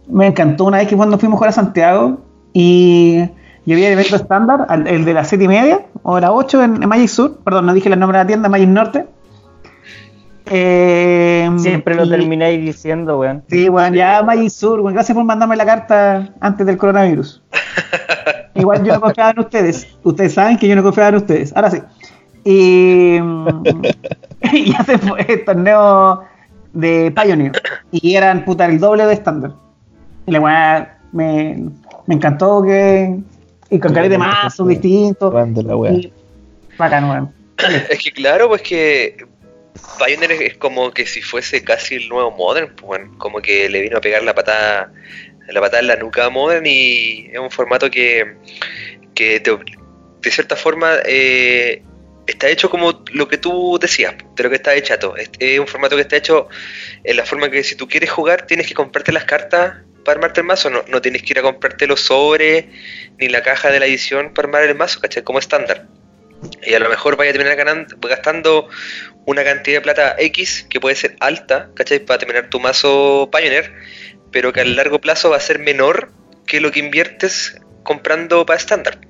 Me 0.09 0.29
encantó 0.29 0.65
una 0.65 0.79
vez 0.79 0.89
que 0.89 0.97
cuando 0.97 1.19
fuimos 1.19 1.37
a 1.37 1.39
jugar 1.39 1.51
a 1.51 1.53
Santiago 1.53 2.19
y 2.55 3.29
yo 3.69 3.77
vi 3.77 3.85
el 3.85 3.93
evento 3.93 4.17
estándar, 4.17 4.67
el 4.87 5.05
de 5.05 5.13
las 5.13 5.29
7 5.29 5.45
y 5.45 5.49
media 5.49 5.81
o 6.03 6.19
las 6.19 6.31
8 6.33 6.63
en, 6.63 6.83
en 6.83 6.89
Magic 6.89 7.09
Sur, 7.09 7.39
perdón, 7.45 7.67
no 7.67 7.75
dije 7.75 7.91
el 7.91 7.99
nombre 7.99 8.17
de 8.17 8.25
la 8.25 8.27
tienda, 8.27 8.49
Magic 8.49 8.69
Norte. 8.69 9.05
Eh, 10.47 11.51
Siempre 11.59 11.95
lo 11.95 12.07
y, 12.07 12.09
termináis 12.09 12.65
diciendo, 12.65 13.19
weón. 13.19 13.45
Sí, 13.49 13.69
weón, 13.69 13.93
ya 13.93 14.23
Magic 14.23 14.49
Sur, 14.49 14.81
weón. 14.81 14.95
Gracias 14.95 15.15
por 15.15 15.25
mandarme 15.25 15.55
la 15.57 15.67
carta 15.67 16.31
antes 16.41 16.67
del 16.67 16.79
coronavirus. 16.79 17.43
Igual 18.55 18.85
yo 18.85 18.95
no 18.95 19.01
confiaba 19.03 19.33
en 19.33 19.41
ustedes. 19.41 19.87
Ustedes 20.03 20.33
saben 20.33 20.57
que 20.57 20.67
yo 20.67 20.75
no 20.75 20.83
confiaba 20.83 21.11
en 21.11 21.17
ustedes. 21.17 21.55
Ahora 21.55 21.71
sí. 21.71 21.83
Y, 22.45 23.19
y 24.53 24.75
hace 24.79 24.99
el 25.29 25.45
torneo 25.45 26.23
de 26.73 27.13
Pioneer. 27.15 27.53
Y 27.93 28.15
eran 28.15 28.47
puta 28.47 28.65
el 28.65 28.81
doble 28.81 29.05
de 29.05 29.13
estándar. 29.13 29.53
Y 30.25 30.31
la 30.31 30.41
weá 30.41 30.99
me, 31.13 31.69
me 32.07 32.15
encantó 32.15 32.63
que. 32.63 33.21
Y 33.71 33.79
con 33.79 33.93
caras 33.93 34.11
de 34.11 34.19
mazo 34.19 34.67
distintos. 34.67 35.33
Y 35.93 36.13
bacán, 36.77 37.11
weón. 37.11 37.35
Es 37.91 37.99
que 37.99 38.13
claro, 38.13 38.49
pues 38.49 38.63
que 38.63 39.17
Pioneer 39.99 40.33
es 40.33 40.57
como 40.57 40.91
que 40.91 41.07
si 41.07 41.23
fuese 41.23 41.63
casi 41.63 41.97
el 41.97 42.09
nuevo 42.09 42.31
Modern, 42.31 42.75
pues, 42.75 42.87
bueno, 42.87 43.19
como 43.19 43.41
que 43.41 43.69
le 43.69 43.83
vino 43.83 43.99
a 43.99 44.01
pegar 44.01 44.23
la 44.23 44.35
patada, 44.35 44.93
la 45.49 45.61
patada 45.61 45.81
en 45.81 45.89
la 45.89 45.97
nuca 45.97 46.27
a 46.27 46.31
Modern 46.31 46.67
y 46.67 47.29
es 47.33 47.39
un 47.39 47.51
formato 47.51 47.91
que, 47.91 48.37
que 49.15 49.41
te, 49.41 49.51
de 49.51 50.31
cierta 50.31 50.57
forma 50.57 50.97
eh, 51.05 51.83
está 52.27 52.49
hecho 52.49 52.71
como 52.71 53.03
lo 53.13 53.29
que 53.29 53.39
tú 53.39 53.79
decías, 53.81 54.15
de 54.37 54.43
lo 54.43 54.51
que 54.51 54.57
está 54.57 54.75
hecho. 54.75 55.17
Es, 55.17 55.31
es 55.39 55.59
un 55.59 55.67
formato 55.67 55.97
que 55.97 56.03
está 56.03 56.17
hecho 56.17 56.49
en 57.05 57.17
la 57.17 57.25
forma 57.25 57.51
que 57.51 57.63
si 57.65 57.75
tú 57.75 57.89
quieres 57.89 58.11
jugar 58.11 58.47
tienes 58.47 58.67
que 58.67 58.75
comprarte 58.75 59.13
las 59.13 59.25
cartas 59.25 59.75
para 60.09 60.17
armarte 60.21 60.41
el 60.41 60.47
mazo, 60.47 60.71
no, 60.71 60.83
no 60.89 61.03
tienes 61.03 61.23
que 61.23 61.35
ir 61.35 61.39
a 61.39 61.43
comprarte 61.43 61.87
los 61.87 62.01
sobres 62.01 62.65
ni 63.19 63.29
la 63.29 63.43
caja 63.43 63.71
de 63.71 63.79
la 63.79 63.85
edición 63.85 64.33
para 64.33 64.49
armar 64.49 64.63
el 64.63 64.75
mazo, 64.75 65.01
¿cachai? 65.01 65.23
Como 65.23 65.39
estándar. 65.39 65.87
Y 66.67 66.73
a 66.73 66.79
lo 66.79 66.89
mejor 66.89 67.19
vaya 67.19 67.29
a 67.29 67.35
terminar 67.35 67.59
ganando, 67.59 67.95
gastando 68.09 68.71
una 69.27 69.45
cantidad 69.45 69.77
de 69.77 69.81
plata 69.83 70.17
X 70.19 70.65
que 70.71 70.81
puede 70.81 70.97
ser 70.97 71.17
alta, 71.21 71.69
¿cachai? 71.75 71.99
Para 71.99 72.21
terminar 72.21 72.49
tu 72.49 72.59
mazo 72.59 73.29
Pioneer, 73.31 73.71
pero 74.33 74.51
que 74.51 74.63
a 74.63 74.65
largo 74.65 74.99
plazo 74.99 75.29
va 75.29 75.37
a 75.37 75.41
ser 75.41 75.59
menor 75.59 76.11
que 76.47 76.63
lo 76.63 76.71
que 76.71 76.81
inviertes 76.81 77.61
comprando 77.83 78.47
para 78.47 78.59
estándar. 78.59 79.01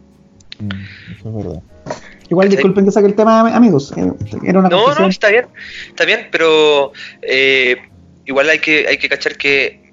Mm, 0.58 0.68
eso 1.16 1.28
es 1.28 1.36
verdad. 1.36 1.62
Igual 2.28 2.48
¿cachai? 2.48 2.56
disculpen 2.56 2.86
que 2.86 2.90
saque 2.90 3.06
el 3.06 3.14
tema, 3.14 3.54
amigos. 3.54 3.94
Era 4.42 4.58
una 4.58 4.68
no, 4.68 4.92
no, 4.96 5.06
está 5.06 5.28
bien, 5.28 5.46
está 5.90 6.04
bien, 6.04 6.26
pero 6.32 6.90
eh, 7.22 7.76
igual 8.26 8.50
hay 8.50 8.58
que, 8.58 8.88
hay 8.88 8.98
que 8.98 9.08
cachar 9.08 9.36
que 9.36 9.87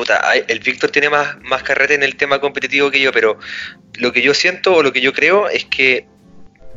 puta, 0.00 0.32
el 0.48 0.60
Víctor 0.60 0.90
tiene 0.90 1.10
más, 1.10 1.38
más 1.42 1.62
carrete 1.62 1.92
en 1.92 2.02
el 2.02 2.16
tema 2.16 2.40
competitivo 2.40 2.90
que 2.90 3.00
yo, 3.00 3.12
pero 3.12 3.38
lo 3.98 4.12
que 4.12 4.22
yo 4.22 4.32
siento 4.32 4.74
o 4.74 4.82
lo 4.82 4.94
que 4.94 5.02
yo 5.02 5.12
creo 5.12 5.50
es 5.50 5.66
que 5.66 6.06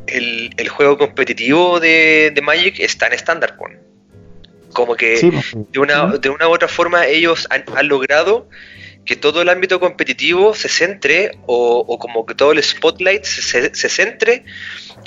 el, 0.06 0.50
el 0.58 0.68
juego 0.68 0.98
competitivo 0.98 1.80
de, 1.80 2.32
de, 2.34 2.42
Magic 2.42 2.80
está 2.80 3.06
en 3.06 3.14
estándar, 3.14 3.56
como 4.74 4.94
que 4.94 5.16
sí, 5.16 5.30
de, 5.54 5.78
una, 5.78 6.18
de 6.18 6.28
una 6.28 6.48
u 6.48 6.52
otra 6.52 6.68
forma 6.68 7.06
ellos 7.06 7.46
han, 7.48 7.64
han, 7.74 7.88
logrado 7.88 8.46
que 9.06 9.16
todo 9.16 9.40
el 9.40 9.48
ámbito 9.48 9.80
competitivo 9.80 10.54
se 10.54 10.68
centre 10.68 11.30
o, 11.46 11.78
o 11.78 11.98
como 11.98 12.26
que 12.26 12.34
todo 12.34 12.52
el 12.52 12.62
spotlight 12.62 13.24
se, 13.24 13.74
se 13.74 13.88
centre 13.88 14.44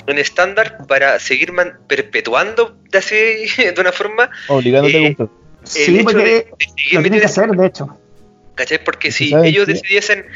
en 0.08 0.18
estándar 0.18 0.86
para 0.88 1.20
seguir 1.20 1.52
man, 1.52 1.78
perpetuando 1.86 2.76
de, 2.90 2.98
así, 2.98 3.14
de 3.76 3.80
una 3.80 3.92
forma 3.92 4.28
obligándote 4.48 5.06
eh, 5.06 5.16
a 5.20 5.38
Sí, 5.64 6.00
porque 6.02 6.24
de, 6.24 6.32
de 6.32 6.48
lo 6.92 7.00
tienen 7.02 7.20
que 7.20 7.26
hacer, 7.26 7.50
de 7.50 7.66
hecho. 7.66 7.98
¿Cachai? 8.58 8.82
Porque 8.82 9.12
si 9.12 9.32
ellos 9.44 9.68
decidiesen 9.68 10.26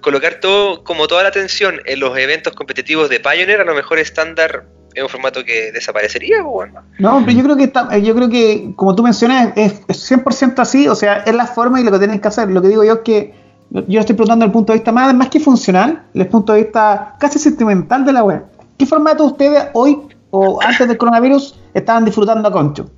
colocar 0.00 0.38
todo, 0.40 0.84
como 0.84 1.08
toda 1.08 1.24
la 1.24 1.30
atención 1.30 1.80
en 1.84 1.98
los 1.98 2.16
eventos 2.16 2.54
competitivos 2.54 3.08
de 3.10 3.18
Pioneer, 3.18 3.60
a 3.60 3.64
lo 3.64 3.74
mejor 3.74 3.98
estándar 3.98 4.66
es 4.94 5.02
un 5.02 5.08
formato 5.08 5.44
que 5.44 5.72
desaparecería, 5.72 6.42
bueno. 6.42 6.82
No, 7.00 7.20
pero 7.26 7.36
yo 7.36 7.42
creo 7.42 7.56
que 7.56 7.64
está, 7.64 7.98
yo 7.98 8.14
creo 8.14 8.30
que, 8.30 8.70
como 8.76 8.94
tú 8.94 9.02
mencionas, 9.02 9.52
es, 9.56 9.82
100% 9.88 10.60
así, 10.60 10.86
o 10.86 10.94
sea, 10.94 11.24
es 11.26 11.34
la 11.34 11.46
forma 11.46 11.80
y 11.80 11.84
lo 11.84 11.90
que 11.90 11.98
tienen 11.98 12.20
que 12.20 12.28
hacer. 12.28 12.48
Lo 12.48 12.62
que 12.62 12.68
digo 12.68 12.84
yo 12.84 12.94
es 12.94 13.00
que 13.00 13.34
yo 13.70 13.98
estoy 13.98 14.14
preguntando 14.14 14.44
desde 14.44 14.50
el 14.50 14.52
punto 14.52 14.72
de 14.72 14.78
vista 14.78 14.92
más, 14.92 15.12
más 15.12 15.28
que 15.28 15.40
funcional, 15.40 16.04
desde 16.14 16.26
el 16.26 16.28
punto 16.28 16.52
de 16.52 16.62
vista 16.62 17.16
casi 17.18 17.40
sentimental 17.40 18.06
de 18.06 18.12
la 18.12 18.22
web. 18.22 18.44
¿Qué 18.78 18.86
formato 18.86 19.24
ustedes 19.24 19.66
hoy 19.72 19.98
o 20.30 20.62
antes 20.62 20.86
del 20.86 20.96
coronavirus 20.96 21.58
estaban 21.74 22.04
disfrutando 22.04 22.48
a 22.48 22.52
concho? 22.52 22.88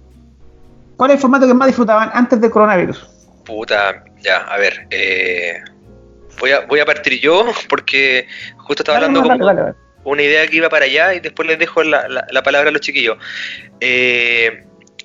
¿Cuál 0.98 1.12
es 1.12 1.14
el 1.16 1.20
formato 1.22 1.46
que 1.46 1.54
más 1.54 1.68
disfrutaban 1.68 2.10
antes 2.12 2.38
del 2.38 2.50
coronavirus? 2.50 3.08
Puta, 3.44 4.04
ya, 4.20 4.38
a 4.38 4.56
ver, 4.58 4.86
eh, 4.90 5.60
voy, 6.40 6.52
a, 6.52 6.60
voy 6.60 6.80
a 6.80 6.84
partir 6.84 7.20
yo 7.20 7.46
porque 7.68 8.26
justo 8.56 8.82
estaba 8.82 8.98
hablando 8.98 9.22
con 9.22 9.76
una 10.04 10.22
idea 10.22 10.46
que 10.46 10.56
iba 10.56 10.68
para 10.68 10.86
allá 10.86 11.14
y 11.14 11.20
después 11.20 11.46
les 11.46 11.58
dejo 11.58 11.82
la, 11.82 12.08
la, 12.08 12.42
palabra 12.42 12.70
a 12.70 12.72
los 12.72 12.80
chiquillos. 12.80 13.18
Eh, 13.80 14.64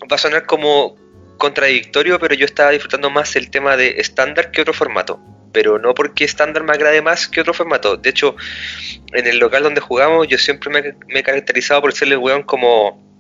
va 0.10 0.16
a 0.16 0.18
sonar 0.18 0.46
como 0.46 0.96
contradictorio, 1.38 2.20
pero 2.20 2.36
yo 2.36 2.46
estaba 2.46 2.72
disfrutando 2.72 3.10
más 3.10 3.36
el 3.36 3.50
tema 3.50 3.76
de 3.76 4.00
estándar 4.00 4.52
que 4.52 4.62
otro 4.62 4.74
formato. 4.74 5.20
Pero 5.52 5.78
no 5.78 5.94
porque 5.94 6.24
estándar 6.24 6.64
me 6.64 6.72
agrade 6.72 7.02
más 7.02 7.28
que 7.28 7.42
otro 7.42 7.54
formato. 7.54 7.98
De 7.98 8.10
hecho, 8.10 8.36
en 9.12 9.28
el 9.28 9.40
local 9.40 9.64
donde 9.64 9.82
jugamos, 9.82 10.28
yo 10.28 10.38
siempre 10.38 10.70
me, 10.70 10.96
me 11.14 11.20
he 11.20 11.24
caracterizado 11.24 11.82
por 11.82 11.94
ser 11.94 12.08
el 12.08 12.18
weón 12.18 12.44
como 12.44 13.13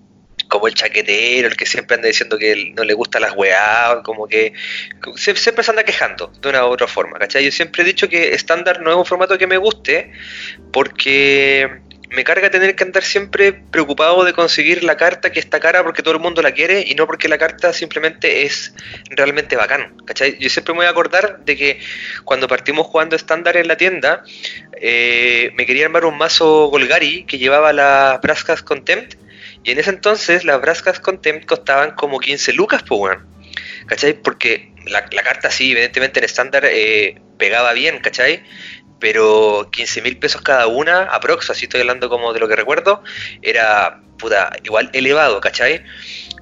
como 0.47 0.67
el 0.67 0.73
chaquetero, 0.73 1.47
el 1.47 1.57
que 1.57 1.65
siempre 1.65 1.95
anda 1.95 2.07
diciendo 2.07 2.37
que 2.37 2.71
no 2.75 2.83
le 2.83 2.93
gustan 2.93 3.21
las 3.21 3.33
weá, 3.35 4.01
como 4.03 4.27
que 4.27 4.53
siempre 5.15 5.63
se 5.63 5.71
anda 5.71 5.83
quejando 5.83 6.27
de 6.41 6.49
una 6.49 6.65
u 6.65 6.69
otra 6.69 6.87
forma, 6.87 7.17
¿cachai? 7.17 7.45
Yo 7.45 7.51
siempre 7.51 7.83
he 7.83 7.85
dicho 7.85 8.09
que 8.09 8.33
estándar 8.33 8.81
no 8.81 8.91
es 8.91 8.97
un 8.97 9.05
formato 9.05 9.37
que 9.37 9.47
me 9.47 9.57
guste 9.57 10.11
porque 10.71 11.81
me 12.13 12.23
carga 12.23 12.51
tener 12.51 12.75
que 12.75 12.83
andar 12.83 13.03
siempre 13.03 13.53
preocupado 13.53 14.23
de 14.23 14.33
conseguir 14.33 14.83
la 14.83 14.97
carta 14.97 15.31
que 15.31 15.39
está 15.39 15.59
cara 15.59 15.83
porque 15.83 16.03
todo 16.03 16.13
el 16.13 16.19
mundo 16.19 16.41
la 16.43 16.51
quiere 16.51 16.85
y 16.87 16.93
no 16.93 17.07
porque 17.07 17.27
la 17.27 17.39
carta 17.39 17.73
simplemente 17.73 18.43
es 18.43 18.73
realmente 19.09 19.55
bacán. 19.55 19.97
¿cachai? 20.05 20.37
Yo 20.37 20.49
siempre 20.49 20.73
me 20.73 20.79
voy 20.79 20.85
a 20.85 20.91
acordar 20.91 21.39
de 21.43 21.57
que 21.57 21.79
cuando 22.23 22.47
partimos 22.47 22.85
jugando 22.85 23.15
estándar 23.15 23.57
en 23.57 23.67
la 23.67 23.77
tienda, 23.77 24.23
eh, 24.79 25.51
me 25.55 25.65
quería 25.65 25.85
armar 25.85 26.05
un 26.05 26.17
mazo 26.17 26.67
Golgari 26.67 27.23
que 27.23 27.39
llevaba 27.39 27.73
las 27.73 28.21
Brascas 28.21 28.61
Contempt 28.61 29.15
y 29.63 29.71
en 29.71 29.79
ese 29.79 29.89
entonces 29.89 30.43
las 30.43 30.59
Brascas 30.61 30.99
Contempt 30.99 31.45
costaban 31.45 31.91
como 31.91 32.19
15 32.19 32.53
lucas, 32.53 32.83
pues, 32.87 32.99
weón. 32.99 33.27
¿Cachai? 33.87 34.13
Porque 34.13 34.73
la, 34.85 35.05
carta 35.05 35.51
sí, 35.51 35.71
evidentemente 35.71 36.19
en 36.19 36.25
estándar 36.25 36.65
eh, 36.65 37.21
pegaba 37.37 37.73
bien, 37.73 37.99
¿cachai? 37.99 38.43
Pero 38.99 39.69
15 39.71 40.01
mil 40.01 40.17
pesos 40.17 40.41
cada 40.41 40.67
una, 40.67 41.03
aprox, 41.03 41.49
así 41.49 41.65
estoy 41.65 41.81
hablando 41.81 42.09
como 42.09 42.33
de 42.33 42.39
lo 42.39 42.47
que 42.47 42.55
recuerdo, 42.55 43.03
era 43.41 44.01
puta, 44.17 44.51
igual 44.63 44.89
elevado, 44.93 45.41
¿cachai? 45.41 45.83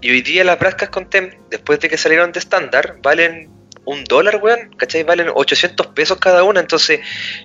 Y 0.02 0.12
hoy 0.12 0.22
día 0.22 0.44
las 0.44 0.60
Brascas 0.60 0.90
Contempt, 0.90 1.36
después 1.50 1.80
de 1.80 1.90
que 1.90 1.98
salieron 1.98 2.32
de 2.32 2.40
estándar, 2.40 2.98
valen 3.02 3.50
un 3.84 4.04
dólar, 4.04 4.40
weón, 4.42 4.70
¿cachai? 4.78 5.04
Valen 5.04 5.30
800 5.34 5.88
pesos 5.88 6.18
cada 6.20 6.44
una. 6.44 6.60
Entonces 6.60 7.00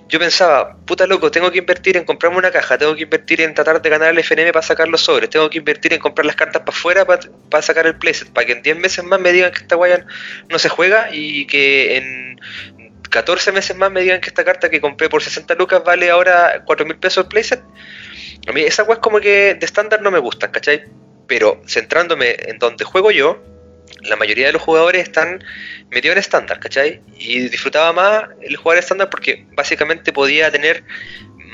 yo 0.07 0.19
pensaba, 0.19 0.77
puta 0.85 1.07
loco, 1.07 1.31
tengo 1.31 1.51
que 1.51 1.59
invertir 1.59 1.97
en 1.97 2.05
comprarme 2.05 2.37
una 2.37 2.51
caja, 2.51 2.77
tengo 2.77 2.95
que 2.95 3.03
invertir 3.03 3.41
en 3.41 3.53
tratar 3.53 3.81
de 3.81 3.89
ganar 3.89 4.09
el 4.09 4.19
FNM 4.19 4.51
para 4.51 4.65
sacar 4.65 4.87
los 4.87 5.01
sobres, 5.01 5.29
tengo 5.29 5.49
que 5.49 5.57
invertir 5.57 5.93
en 5.93 5.99
comprar 5.99 6.25
las 6.25 6.35
cartas 6.35 6.61
para 6.61 6.77
afuera 6.77 7.05
para, 7.05 7.61
sacar 7.61 7.87
el 7.87 7.97
playset, 7.97 8.31
para 8.31 8.45
que 8.45 8.53
en 8.53 8.61
10 8.61 8.77
meses 8.77 9.03
más 9.03 9.19
me 9.19 9.31
digan 9.31 9.51
que 9.51 9.59
esta 9.59 9.75
guaya 9.75 10.05
no 10.49 10.59
se 10.59 10.69
juega 10.69 11.09
y 11.11 11.47
que 11.47 11.97
en 11.97 12.39
14 13.09 13.51
meses 13.51 13.75
más 13.75 13.91
me 13.91 14.01
digan 14.01 14.21
que 14.21 14.27
esta 14.27 14.43
carta 14.43 14.69
que 14.69 14.79
compré 14.79 15.09
por 15.09 15.23
60 15.23 15.55
lucas 15.55 15.83
vale 15.83 16.09
ahora 16.11 16.63
4 16.65 16.85
mil 16.85 16.97
pesos 16.97 17.23
el 17.23 17.29
playset. 17.29 17.63
A 18.47 18.51
mí 18.51 18.61
esa 18.61 18.83
es 18.83 18.99
como 18.99 19.19
que 19.19 19.55
de 19.55 19.65
estándar 19.65 20.01
no 20.01 20.11
me 20.11 20.19
gustan, 20.19 20.51
¿cachai? 20.51 20.83
Pero 21.27 21.61
centrándome 21.67 22.35
en 22.47 22.59
donde 22.59 22.85
juego 22.85 23.11
yo, 23.11 23.41
la 24.01 24.15
mayoría 24.15 24.47
de 24.47 24.53
los 24.53 24.61
jugadores 24.61 25.03
están 25.03 25.43
metidos 25.89 26.15
en 26.15 26.19
estándar, 26.19 26.59
¿cachai? 26.59 27.01
Y 27.17 27.49
disfrutaba 27.49 27.93
más 27.93 28.23
el 28.41 28.55
jugar 28.55 28.77
estándar 28.77 29.09
porque 29.09 29.45
básicamente 29.53 30.13
podía 30.13 30.51
tener 30.51 30.83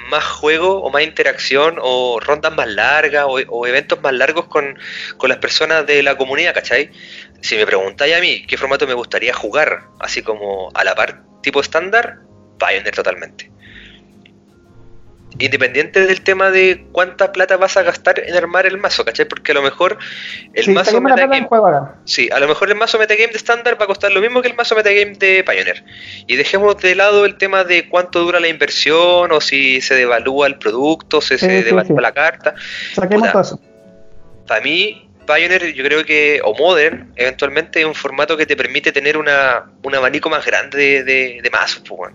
más 0.10 0.24
juego 0.26 0.84
o 0.84 0.90
más 0.90 1.04
interacción 1.04 1.78
o 1.82 2.20
rondas 2.20 2.54
más 2.54 2.68
largas 2.68 3.26
o, 3.28 3.68
eventos 3.68 4.02
más 4.02 4.14
largos 4.14 4.46
con, 4.46 4.78
con, 5.18 5.30
las 5.30 5.40
personas 5.40 5.86
de 5.86 6.04
la 6.04 6.18
comunidad, 6.18 6.54
¿cachai? 6.54 6.92
Si 7.42 7.56
me 7.56 7.66
preguntáis 7.66 8.16
a 8.16 8.20
mí 8.20 8.46
qué 8.46 8.58
formato 8.58 8.86
me 8.86 8.94
gustaría 8.94 9.34
jugar, 9.34 9.86
así 10.00 10.22
como 10.22 10.72
a 10.74 10.84
la 10.84 10.96
par 10.96 11.24
tipo 11.42 11.62
estándar, 11.62 12.20
Pioneer 12.60 12.94
totalmente 12.94 13.54
independiente 15.40 16.06
del 16.06 16.22
tema 16.22 16.52
de 16.52 16.86
cuánta 16.92 17.32
plata 17.32 17.58
vas 17.58 17.78
a 17.78 17.84
gastar 17.84 18.20
en 18.20 18.36
armar 18.36 18.66
el 18.66 18.78
mazo, 18.78 19.04
¿cachai? 19.04 19.26
Porque 19.26 19.52
a 19.52 19.56
lo 19.56 19.62
mejor 19.62 19.98
el 20.54 20.74
mazo 20.74 21.02
metagame. 21.02 21.48
Sí, 22.06 22.30
a 22.32 22.40
lo 22.40 22.48
mejor 22.48 22.70
el 22.70 22.76
mazo 22.76 23.00
metagame 23.00 23.32
de 23.32 23.38
estándar 23.38 23.80
va 23.80 23.86
a 23.86 23.88
costar 23.88 24.12
lo 24.12 24.22
mismo 24.22 24.42
que 24.42 24.50
el 24.50 24.56
mazo 24.56 24.76
metagame 24.76 25.14
de 25.14 25.44
Pioneer. 25.44 25.84
Y 26.28 26.36
dejemos 26.36 26.78
de 26.78 26.96
lado 26.96 27.26
el 27.26 27.38
tema 27.38 27.64
de 27.64 27.90
cuánto 27.90 28.20
dura 28.20 28.40
la 28.40 28.48
inversión, 28.48 29.32
o 29.32 29.42
si 29.42 29.82
se 29.82 29.96
devalúa 29.96 30.48
el 30.48 30.58
producto, 30.58 31.22
si 31.22 31.38
se 31.38 31.64
devalúa 31.64 32.02
la 32.02 32.12
carta. 32.12 32.54
Saquemos 32.94 33.32
todo 33.32 33.42
eso. 33.42 33.60
Para 34.48 34.62
mí, 34.62 35.10
Pioneer, 35.26 35.74
yo 35.74 35.84
creo 35.84 36.04
que, 36.04 36.42
o 36.44 36.54
Modern, 36.54 37.12
eventualmente 37.16 37.80
es 37.80 37.86
un 37.86 37.96
formato 37.96 38.36
que 38.36 38.46
te 38.46 38.56
permite 38.56 38.92
tener 38.92 39.18
una, 39.18 39.66
un 39.82 39.96
abanico 39.96 40.30
más 40.30 40.46
grande 40.46 41.04
de, 41.04 41.40
de, 41.42 41.50
mazos, 41.50 41.84
pues, 41.88 42.14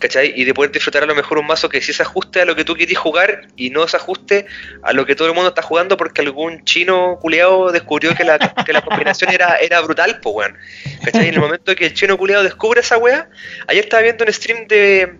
¿cachai? 0.00 0.32
Y 0.34 0.44
de 0.44 0.54
poder 0.54 0.72
disfrutar 0.72 1.04
a 1.04 1.06
lo 1.06 1.14
mejor 1.14 1.38
un 1.38 1.46
mazo 1.46 1.68
que 1.68 1.80
sí 1.80 1.92
se 1.92 2.02
ajuste 2.02 2.40
a 2.40 2.44
lo 2.44 2.56
que 2.56 2.64
tú 2.64 2.74
quieres 2.74 2.98
jugar 2.98 3.42
y 3.56 3.70
no 3.70 3.86
se 3.86 3.96
ajuste 3.96 4.46
a 4.82 4.92
lo 4.92 5.06
que 5.06 5.14
todo 5.14 5.28
el 5.28 5.34
mundo 5.34 5.50
está 5.50 5.62
jugando 5.62 5.96
porque 5.96 6.22
algún 6.22 6.64
chino 6.64 7.18
culeado 7.20 7.70
descubrió 7.70 8.14
que 8.14 8.24
la, 8.24 8.38
que 8.38 8.72
la 8.72 8.82
combinación 8.82 9.30
era, 9.30 9.56
era 9.56 9.80
brutal, 9.80 10.18
pues 10.20 10.34
weón. 10.34 10.58
¿cachai? 11.04 11.28
En 11.28 11.34
el 11.34 11.40
momento 11.40 11.74
que 11.76 11.86
el 11.86 11.94
chino 11.94 12.18
culeado 12.18 12.42
descubre 12.42 12.80
esa 12.80 12.98
wea, 12.98 13.28
ayer 13.68 13.84
estaba 13.84 14.02
viendo 14.02 14.24
un 14.24 14.32
stream 14.32 14.66
de, 14.66 15.14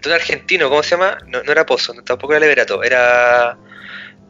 de 0.00 0.08
un 0.08 0.12
argentino, 0.12 0.68
¿cómo 0.68 0.82
se 0.82 0.90
llama? 0.90 1.18
No, 1.26 1.42
no 1.42 1.52
era 1.52 1.66
Pozo, 1.66 1.92
tampoco 2.02 2.32
era 2.32 2.40
Liberato, 2.40 2.82
era 2.82 3.56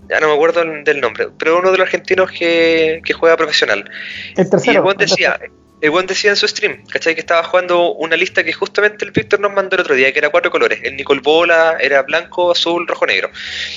ya 0.09 0.21
no 0.21 0.29
me 0.29 0.35
acuerdo 0.35 0.63
del 0.65 1.01
nombre, 1.01 1.29
pero 1.39 1.59
uno 1.59 1.73
de 1.73 1.79
los 1.79 1.87
argentinos 1.87 2.31
que, 2.31 3.01
que 3.05 3.13
juega 3.13 3.37
profesional. 3.37 3.91
El 4.37 4.49
tercero. 4.49 4.85
Y 4.87 4.91
el 4.91 4.97
decía, 4.97 5.39
el 5.43 5.51
buen 5.91 6.07
decía 6.07 6.31
en 6.31 6.37
su 6.37 6.49
stream, 6.49 6.85
¿cachai? 6.87 7.15
Que 7.15 7.21
estaba 7.21 7.43
jugando 7.45 7.93
una 7.93 8.17
lista 8.17 8.43
que 8.43 8.53
justamente 8.53 9.05
el 9.05 9.11
Víctor 9.11 9.41
nos 9.41 9.53
mandó 9.53 9.77
el 9.77 9.83
otro 9.83 9.95
día, 9.95 10.13
que 10.13 10.19
era 10.19 10.31
cuatro 10.31 10.51
colores. 10.51 10.81
El 10.83 10.97
Nicol 10.97 11.21
Bola 11.21 11.77
era 11.81 12.03
blanco, 12.03 12.51
azul, 12.51 12.87
rojo, 12.87 13.07
negro. 13.07 13.31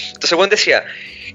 Entonces 0.08 0.32
el 0.32 0.38
buen 0.38 0.50
decía 0.50 0.84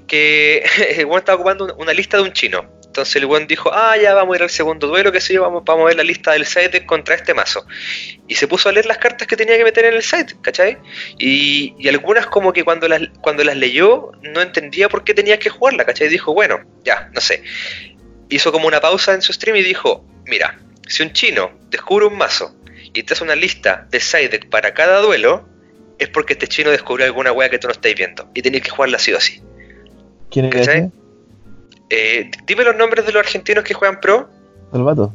que 0.07 0.63
el 0.97 1.05
buen 1.05 1.19
estaba 1.19 1.35
ocupando 1.35 1.75
una 1.75 1.93
lista 1.93 2.17
de 2.17 2.23
un 2.23 2.33
chino. 2.33 2.69
Entonces 2.85 3.17
el 3.17 3.25
buen 3.25 3.45
dijo, 3.45 3.71
ah, 3.73 3.97
ya 3.97 4.13
vamos 4.13 4.33
a 4.33 4.37
ir 4.37 4.43
al 4.43 4.49
segundo 4.49 4.87
duelo, 4.87 5.11
que 5.11 5.19
sé 5.19 5.33
yo, 5.33 5.41
vamos, 5.41 5.63
vamos 5.65 5.83
a 5.83 5.87
ver 5.87 5.97
la 5.97 6.03
lista 6.03 6.31
del 6.31 6.45
site 6.45 6.85
contra 6.85 7.15
este 7.15 7.33
mazo. 7.33 7.65
Y 8.25 8.35
se 8.35 8.47
puso 8.47 8.69
a 8.69 8.71
leer 8.71 8.85
las 8.85 8.99
cartas 8.99 9.27
que 9.27 9.35
tenía 9.35 9.57
que 9.57 9.65
meter 9.65 9.83
en 9.83 9.95
el 9.95 10.01
site, 10.01 10.35
¿cachai? 10.41 10.77
Y, 11.19 11.75
y 11.77 11.89
algunas 11.89 12.25
como 12.27 12.53
que 12.53 12.63
cuando 12.63 12.87
las, 12.87 13.01
cuando 13.19 13.43
las 13.43 13.57
leyó 13.57 14.11
no 14.21 14.41
entendía 14.41 14.87
por 14.87 15.03
qué 15.03 15.13
tenía 15.13 15.37
que 15.37 15.49
jugarla, 15.49 15.83
¿cachai? 15.83 16.07
Dijo, 16.07 16.33
bueno, 16.33 16.61
ya, 16.85 17.09
no 17.13 17.19
sé. 17.19 17.43
Hizo 18.29 18.53
como 18.53 18.67
una 18.67 18.79
pausa 18.79 19.13
en 19.13 19.21
su 19.21 19.33
stream 19.33 19.57
y 19.57 19.63
dijo, 19.63 20.05
mira, 20.27 20.59
si 20.87 21.03
un 21.03 21.13
chino 21.13 21.51
descubre 21.69 22.05
un 22.05 22.17
mazo 22.17 22.55
y 22.93 23.03
te 23.03 23.13
hace 23.13 23.23
una 23.23 23.35
lista 23.35 23.87
de 23.89 23.99
side 23.99 24.29
deck 24.29 24.49
para 24.49 24.73
cada 24.73 25.01
duelo, 25.01 25.47
es 25.99 26.09
porque 26.09 26.33
este 26.33 26.47
chino 26.47 26.71
descubrió 26.71 27.05
alguna 27.05 27.31
wea 27.31 27.49
que 27.49 27.59
tú 27.59 27.67
no 27.67 27.73
estáis 27.73 27.95
viendo 27.95 28.29
y 28.33 28.41
tenéis 28.41 28.63
que 28.63 28.69
jugarla 28.69 28.97
así 28.97 29.13
o 29.13 29.17
así. 29.17 29.41
¿Quién 30.29 30.45
es? 30.45 30.67
Eh, 31.89 32.31
dime 32.45 32.63
los 32.63 32.75
nombres 32.75 33.05
de 33.05 33.11
los 33.11 33.19
argentinos 33.19 33.63
que 33.63 33.73
juegan 33.73 33.99
pro. 33.99 34.29
Salvato. 34.71 35.13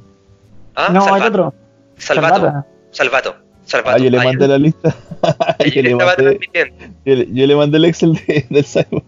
¿Ah? 0.74 0.90
No, 0.92 1.12
hay 1.12 1.22
otro. 1.22 1.52
Salvato. 1.96 2.64
Salvato. 2.90 3.36
Salvato. 3.64 3.96
Ah, 3.96 3.98
yo 3.98 4.10
le 4.10 4.18
mandé 4.18 4.48
la 4.48 4.58
lista. 4.58 4.94
yo, 5.74 5.82
le 5.82 5.94
mandé, 5.94 6.40
yo, 7.04 7.46
le, 7.46 7.56
mandé 7.56 7.76
el 7.76 7.84
Excel 7.84 8.18
del 8.48 8.64
Cyber. 8.64 9.02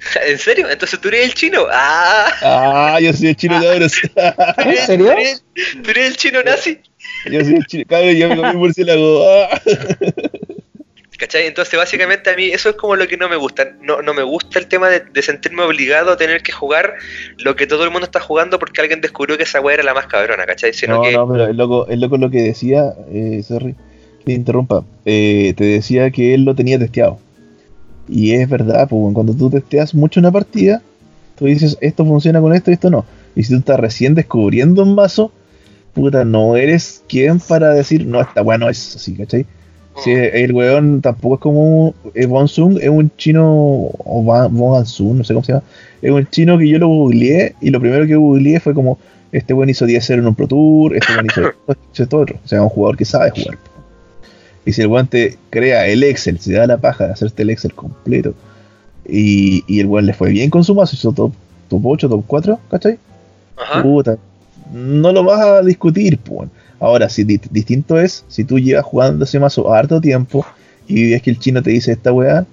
¿En 0.26 0.38
serio? 0.38 0.68
Entonces 0.70 1.00
tú 1.00 1.08
eres 1.08 1.26
el 1.26 1.34
chino. 1.34 1.66
Ah, 1.70 2.32
ah 2.42 2.98
yo 3.00 3.12
soy 3.12 3.28
el 3.28 3.36
chino 3.36 3.60
de 3.60 3.68
ahora. 3.68 3.86
¿En 4.64 4.76
serio? 4.86 5.14
¿Tú 5.82 5.90
eres, 5.90 6.06
el 6.06 6.16
chino 6.16 6.42
nazi? 6.42 6.78
Yo 7.26 7.44
soy 7.44 7.54
el 7.54 7.66
chino. 7.66 7.84
Cabrón, 7.88 8.14
yo 8.14 8.28
me 8.28 8.36
comí 8.36 8.56
murciélago. 8.56 9.24
Ah. 9.28 9.60
¿Cachai? 11.18 11.46
Entonces, 11.46 11.78
básicamente 11.78 12.30
a 12.30 12.34
mí 12.34 12.46
eso 12.46 12.70
es 12.70 12.76
como 12.76 12.96
lo 12.96 13.06
que 13.06 13.18
no 13.18 13.28
me 13.28 13.36
gusta. 13.36 13.72
No, 13.82 14.00
no 14.00 14.14
me 14.14 14.22
gusta 14.22 14.58
el 14.58 14.68
tema 14.68 14.88
de, 14.88 15.22
sentirme 15.22 15.62
obligado 15.62 16.12
a 16.12 16.16
tener 16.16 16.42
que 16.42 16.50
jugar 16.50 16.94
lo 17.36 17.56
que 17.56 17.66
todo 17.66 17.84
el 17.84 17.90
mundo 17.90 18.06
está 18.06 18.20
jugando 18.20 18.58
porque 18.58 18.80
alguien 18.80 19.02
descubrió 19.02 19.36
que 19.36 19.42
esa 19.42 19.60
weá 19.60 19.74
era 19.74 19.82
la 19.82 19.92
más 19.92 20.06
cabrona, 20.06 20.46
¿cachai? 20.46 20.72
no, 20.88 21.10
no, 21.10 21.28
pero 21.30 21.46
el 21.46 21.56
loco, 21.58 21.86
el 21.88 22.00
loco 22.00 22.16
lo 22.16 22.30
que 22.30 22.40
decía, 22.40 22.94
eh, 23.12 23.42
sorry, 23.46 23.74
que 24.24 24.32
interrumpa, 24.32 24.82
eh, 25.04 25.52
te 25.58 25.64
decía 25.64 26.10
que 26.10 26.32
él 26.32 26.44
lo 26.44 26.54
tenía 26.54 26.78
testeado. 26.78 27.18
Y 28.10 28.32
es 28.32 28.48
verdad, 28.48 28.88
pues 28.88 29.14
cuando 29.14 29.34
tú 29.34 29.48
testeas 29.48 29.94
mucho 29.94 30.18
una 30.18 30.32
partida, 30.32 30.82
tú 31.36 31.46
dices, 31.46 31.78
esto 31.80 32.04
funciona 32.04 32.40
con 32.40 32.52
esto 32.52 32.70
y 32.70 32.74
esto 32.74 32.90
no. 32.90 33.04
Y 33.36 33.44
si 33.44 33.52
tú 33.52 33.60
estás 33.60 33.78
recién 33.78 34.14
descubriendo 34.14 34.82
un 34.82 34.96
vaso, 34.96 35.32
puta, 35.94 36.24
no 36.24 36.56
eres 36.56 37.02
quien 37.08 37.38
para 37.38 37.72
decir, 37.72 38.06
no, 38.06 38.20
está 38.20 38.42
bueno 38.42 38.68
es 38.68 38.96
así, 38.96 39.14
¿cachai? 39.14 39.46
Si 40.02 40.10
el 40.12 40.52
weón 40.52 41.02
tampoco 41.02 41.34
es 41.34 41.40
como 41.40 41.94
eh, 42.14 42.26
Bonsung, 42.26 42.78
es 42.80 42.88
un 42.88 43.10
chino, 43.16 43.44
o 43.44 44.22
Bon 44.22 44.78
no 44.78 44.84
sé 45.24 45.34
cómo 45.34 45.44
se 45.44 45.52
llama, 45.52 45.64
es 46.00 46.10
un 46.10 46.26
chino 46.28 46.56
que 46.58 46.68
yo 46.68 46.78
lo 46.78 46.88
googleé 46.88 47.54
y 47.60 47.70
lo 47.70 47.80
primero 47.80 48.06
que 48.06 48.16
googleé 48.16 48.60
fue 48.60 48.72
como, 48.72 48.98
este 49.32 49.52
weón 49.52 49.68
hizo 49.68 49.86
10-0 49.86 50.14
en 50.14 50.26
un 50.26 50.34
Pro 50.34 50.46
Tour, 50.46 50.96
este 50.96 51.12
weón 51.12 51.26
hizo 51.30 52.02
esto, 52.02 52.18
otro, 52.18 52.38
o 52.42 52.48
sea, 52.48 52.62
un 52.62 52.68
jugador 52.68 52.96
que 52.96 53.04
sabe 53.04 53.30
jugar. 53.30 53.58
Y 54.64 54.72
si 54.72 54.82
el 54.82 54.88
weón 54.88 55.06
te 55.06 55.38
crea 55.50 55.86
el 55.86 56.02
Excel, 56.02 56.38
se 56.38 56.52
da 56.52 56.66
la 56.66 56.78
paja 56.78 57.06
de 57.06 57.12
hacerte 57.12 57.42
el 57.42 57.50
Excel 57.50 57.74
completo, 57.74 58.34
y, 59.06 59.64
y 59.66 59.80
el 59.80 59.86
weón 59.86 60.06
le 60.06 60.14
fue 60.14 60.30
bien 60.30 60.50
con 60.50 60.64
su 60.64 60.74
mazo, 60.74 60.94
hizo 60.94 61.12
top, 61.12 61.32
top 61.68 61.86
8, 61.86 62.08
top 62.08 62.24
4, 62.26 62.60
¿cachai? 62.70 62.98
Puta, 63.82 64.18
no 64.72 65.12
lo 65.12 65.24
vas 65.24 65.40
a 65.40 65.62
discutir, 65.62 66.18
pues. 66.18 66.48
Ahora, 66.78 67.08
si 67.08 67.24
distinto 67.24 67.98
es 67.98 68.24
si 68.28 68.44
tú 68.44 68.58
llevas 68.58 68.84
jugando 68.84 69.24
ese 69.24 69.38
mazo 69.38 69.72
harto 69.72 70.00
tiempo 70.00 70.46
y 70.88 71.10
ves 71.10 71.22
que 71.22 71.30
el 71.30 71.38
chino 71.38 71.62
te 71.62 71.70
dice 71.70 71.92
esta 71.92 72.12
weá, 72.12 72.46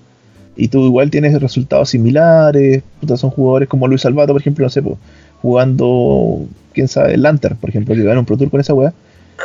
y 0.58 0.68
tú 0.68 0.86
igual 0.86 1.12
tienes 1.12 1.40
resultados 1.40 1.90
similares, 1.90 2.84
puta, 3.00 3.16
son 3.16 3.30
jugadores 3.30 3.70
como 3.70 3.88
Luis 3.88 4.02
Salvato, 4.02 4.34
por 4.34 4.42
ejemplo, 4.42 4.66
no 4.66 4.70
sé, 4.70 4.82
pues, 4.82 4.98
jugando, 5.42 6.46
quién 6.74 6.88
sabe, 6.88 7.16
Lantern, 7.16 7.58
por 7.58 7.70
ejemplo, 7.70 7.96
que 7.96 8.04
gana 8.04 8.20
un 8.20 8.26
Pro 8.26 8.38
Tour 8.38 8.50
con 8.50 8.60
esa 8.60 8.74
weá, 8.74 8.94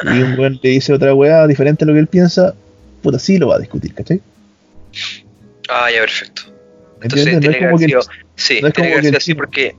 y 0.04 0.22
un 0.22 0.38
weón 0.38 0.60
le 0.62 0.70
dice 0.70 0.92
otra 0.92 1.14
weá 1.14 1.46
diferente 1.46 1.84
a 1.84 1.86
lo 1.86 1.92
que 1.92 2.00
él 2.00 2.06
piensa, 2.06 2.54
puta, 3.02 3.18
sí 3.18 3.38
lo 3.38 3.48
va 3.48 3.56
a 3.56 3.58
discutir, 3.58 3.94
¿cachai? 3.94 4.20
Ah, 5.68 5.90
ya, 5.92 6.00
perfecto. 6.00 6.42
Entonces 7.02 7.40
tiene 7.40 7.58
que 7.58 7.64
haber 7.64 7.78
sido, 7.78 8.00
sí, 8.36 8.60
tiene 8.74 9.00
que 9.00 9.16
así 9.16 9.34
porque 9.34 9.76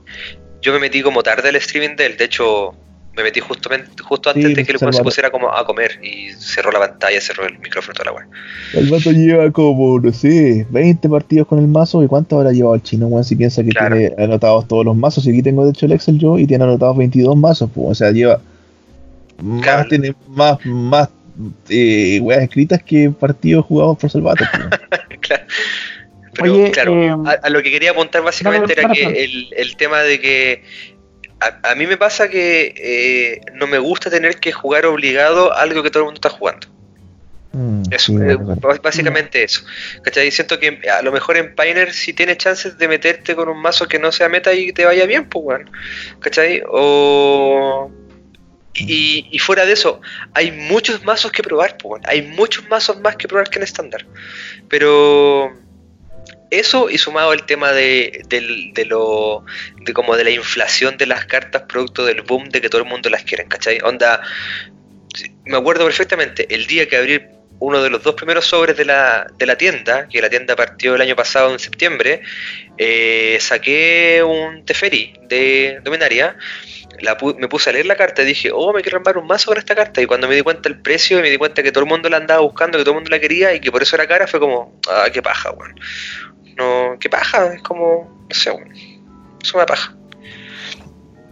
yo 0.60 0.72
me 0.72 0.78
metí 0.78 1.02
como 1.02 1.22
tarde 1.22 1.48
al 1.48 1.56
streaming 1.56 1.96
de 1.96 2.06
él, 2.06 2.16
de 2.16 2.24
hecho 2.24 2.74
me 3.16 3.22
metí 3.22 3.40
justamente 3.40 4.02
justo 4.02 4.30
antes 4.30 4.54
de 4.54 4.64
que 4.64 4.72
el 4.72 4.78
se 4.92 5.02
pusiera 5.02 5.30
como 5.30 5.48
a 5.48 5.64
comer 5.64 6.00
y 6.02 6.32
cerró 6.32 6.72
la 6.72 6.80
pantalla, 6.80 7.20
cerró 7.20 7.46
el 7.46 7.58
micrófono 7.60 7.94
toda 7.94 8.06
la 8.06 8.12
weá. 8.12 8.26
El 8.72 8.90
vato 8.90 9.12
lleva 9.12 9.50
como, 9.52 10.00
no 10.00 10.12
sé, 10.12 10.66
20 10.70 11.08
partidos 11.08 11.46
con 11.46 11.60
el 11.60 11.68
mazo 11.68 12.02
y 12.02 12.08
cuánto 12.08 12.36
habrá 12.36 12.50
llevado 12.50 12.74
el 12.74 12.82
chino, 12.82 13.06
weón, 13.06 13.24
si 13.24 13.36
piensa 13.36 13.62
que 13.62 13.70
tiene 13.70 14.12
anotados 14.18 14.66
todos 14.66 14.84
los 14.84 14.96
mazos, 14.96 15.26
y 15.26 15.30
aquí 15.30 15.42
tengo 15.42 15.64
de 15.64 15.70
hecho 15.70 15.86
el 15.86 15.92
Excel 15.92 16.18
yo 16.18 16.38
y 16.38 16.46
tiene 16.46 16.64
anotados 16.64 16.96
22 16.96 17.36
mazos, 17.36 17.70
pues, 17.72 17.86
o 17.88 17.94
sea, 17.94 18.10
lleva 18.10 18.40
más, 19.42 19.88
tiene 19.88 20.14
más, 20.28 20.64
más 20.64 21.08
eh, 21.68 22.20
weas 22.20 22.42
escritas 22.42 22.82
que 22.82 23.10
partidos 23.10 23.66
jugados 23.66 23.98
por 23.98 24.10
Salvato. 24.10 24.44
Claro. 25.20 25.44
Pero 26.34 26.72
claro, 26.72 27.02
eh, 27.02 27.38
a, 27.42 27.48
lo 27.48 27.62
que 27.62 27.70
quería 27.70 27.92
apuntar 27.92 28.20
básicamente 28.20 28.74
era 28.78 28.90
que 28.92 29.24
el, 29.24 29.48
el 29.56 29.76
tema 29.76 30.02
de 30.02 30.20
que 30.20 30.62
a, 31.62 31.74
mí 31.74 31.86
me 31.86 31.96
pasa 31.96 32.28
que 32.28 32.74
eh, 32.76 33.40
no 33.54 33.66
me 33.66 33.78
gusta 33.78 34.10
tener 34.10 34.38
que 34.38 34.52
jugar 34.52 34.86
obligado 34.86 35.54
algo 35.54 35.82
que 35.82 35.90
todo 35.90 36.02
el 36.02 36.04
mundo 36.06 36.18
está 36.18 36.30
jugando. 36.30 36.66
Mm, 37.52 37.82
eso, 37.90 38.12
eh, 38.20 38.36
básicamente 38.82 39.44
eso. 39.44 39.62
¿Cachai? 40.02 40.30
Siento 40.30 40.58
que 40.58 40.80
a 40.90 41.02
lo 41.02 41.12
mejor 41.12 41.36
en 41.36 41.54
Pioneer 41.54 41.92
si 41.92 42.12
tienes 42.12 42.38
chances 42.38 42.78
de 42.78 42.88
meterte 42.88 43.36
con 43.36 43.48
un 43.48 43.60
mazo 43.60 43.86
que 43.86 43.98
no 43.98 44.10
sea 44.10 44.28
meta 44.28 44.52
y 44.52 44.72
te 44.72 44.84
vaya 44.84 45.06
bien, 45.06 45.28
pues 45.28 45.44
bueno. 45.44 45.70
¿Cachai? 46.20 46.62
O... 46.68 47.90
Y, 48.74 49.28
y, 49.30 49.38
fuera 49.38 49.64
de 49.64 49.72
eso, 49.72 50.00
hay 50.32 50.50
muchos 50.50 51.04
mazos 51.04 51.30
que 51.30 51.42
probar, 51.42 51.76
pues. 51.78 52.02
Hay 52.06 52.22
muchos 52.22 52.68
mazos 52.68 52.98
más 53.00 53.14
que 53.16 53.28
probar 53.28 53.48
que 53.48 53.58
en 53.58 53.62
estándar. 53.62 54.04
Pero 54.68 55.52
eso 56.50 56.90
y 56.90 56.98
sumado 56.98 57.32
el 57.32 57.44
tema 57.44 57.72
de, 57.72 58.22
de, 58.28 58.84
lo 58.84 59.44
de 59.80 59.92
como 59.92 60.16
de 60.16 60.24
la 60.24 60.30
inflación 60.30 60.96
de 60.96 61.06
las 61.06 61.26
cartas 61.26 61.62
producto 61.62 62.04
del 62.04 62.22
boom 62.22 62.48
de 62.48 62.60
que 62.60 62.68
todo 62.68 62.82
el 62.82 62.88
mundo 62.88 63.10
las 63.10 63.24
quiere, 63.24 63.46
¿cachai? 63.46 63.78
Onda, 63.82 64.20
me 65.44 65.56
acuerdo 65.56 65.84
perfectamente 65.84 66.52
el 66.54 66.66
día 66.66 66.88
que 66.88 66.96
abrí 66.96 67.20
uno 67.60 67.82
de 67.82 67.90
los 67.90 68.02
dos 68.02 68.14
primeros 68.14 68.46
sobres 68.46 68.76
de 68.76 68.84
la, 68.84 69.26
de 69.38 69.46
la 69.46 69.56
tienda, 69.56 70.08
que 70.08 70.20
la 70.20 70.28
tienda 70.28 70.56
partió 70.56 70.94
el 70.94 71.00
año 71.00 71.16
pasado 71.16 71.52
en 71.52 71.58
septiembre, 71.58 72.20
eh, 72.76 73.38
saqué 73.40 74.22
un 74.22 74.64
Teferi 74.64 75.14
de 75.22 75.80
Dominaria, 75.82 76.36
la 77.00 77.16
me 77.38 77.48
puse 77.48 77.70
a 77.70 77.72
leer 77.72 77.86
la 77.86 77.96
carta 77.96 78.22
y 78.22 78.26
dije, 78.26 78.50
oh, 78.52 78.72
me 78.72 78.82
quiero 78.82 78.98
armar 78.98 79.18
un 79.18 79.26
mazo 79.26 79.46
con 79.46 79.58
esta 79.58 79.74
carta. 79.74 80.00
Y 80.00 80.06
cuando 80.06 80.28
me 80.28 80.34
di 80.34 80.42
cuenta 80.42 80.68
el 80.68 80.80
precio 80.80 81.18
y 81.18 81.22
me 81.22 81.30
di 81.30 81.36
cuenta 81.36 81.62
que 81.62 81.72
todo 81.72 81.84
el 81.84 81.90
mundo 81.90 82.08
la 82.08 82.18
andaba 82.18 82.40
buscando, 82.40 82.78
que 82.78 82.84
todo 82.84 82.92
el 82.92 82.96
mundo 82.96 83.10
la 83.10 83.20
quería 83.20 83.54
y 83.54 83.60
que 83.60 83.70
por 83.70 83.82
eso 83.82 83.96
era 83.96 84.06
cara, 84.06 84.26
fue 84.26 84.40
como, 84.40 84.80
ah, 84.88 85.06
qué 85.12 85.22
paja, 85.22 85.50
weón. 85.52 85.74
No, 86.56 86.96
qué 87.00 87.08
paja, 87.08 87.54
es 87.54 87.62
como, 87.62 88.26
no 88.28 88.34
sé, 88.34 88.50
es 89.42 89.54
una 89.54 89.66
paja. 89.66 89.94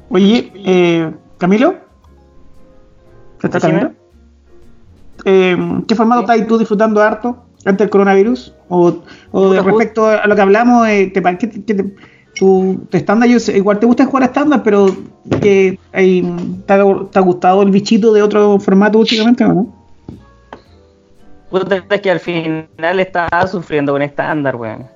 Oye, 0.08 0.52
eh, 0.54 1.10
Camilo, 1.38 1.76
¿está 3.42 3.60
Camilo? 3.60 3.92
Eh, 5.24 5.56
¿Qué 5.86 5.94
formato 5.94 6.22
estás 6.22 6.46
tú 6.46 6.58
disfrutando 6.58 7.00
harto 7.00 7.46
antes 7.64 7.78
del 7.78 7.90
coronavirus? 7.90 8.54
O, 8.68 9.04
o 9.30 9.52
de 9.52 9.62
respecto 9.62 10.06
a 10.06 10.26
lo 10.26 10.34
que 10.34 10.42
hablamos, 10.42 10.88
eh, 10.88 11.10
te, 11.14 11.22
¿qué, 11.22 11.48
qué 11.64 11.74
te, 11.74 11.94
tu, 12.42 12.76
estándar, 12.90 13.28
igual 13.28 13.78
te 13.78 13.86
gusta 13.86 14.04
jugar 14.04 14.24
estándar, 14.24 14.64
pero 14.64 14.86
que 15.40 15.78
te, 15.92 16.74
ha, 16.74 17.20
gustado 17.20 17.62
el 17.62 17.70
bichito 17.70 18.12
de 18.12 18.20
otro 18.20 18.58
formato 18.58 18.98
últimamente, 18.98 19.44
¿o 19.44 19.54
no? 19.54 19.66
Es 21.92 22.00
que 22.00 22.10
al 22.10 22.18
final 22.18 22.98
estaba 22.98 23.46
sufriendo 23.46 23.92
con 23.92 24.02
estándar, 24.02 24.56
weón. 24.56 24.88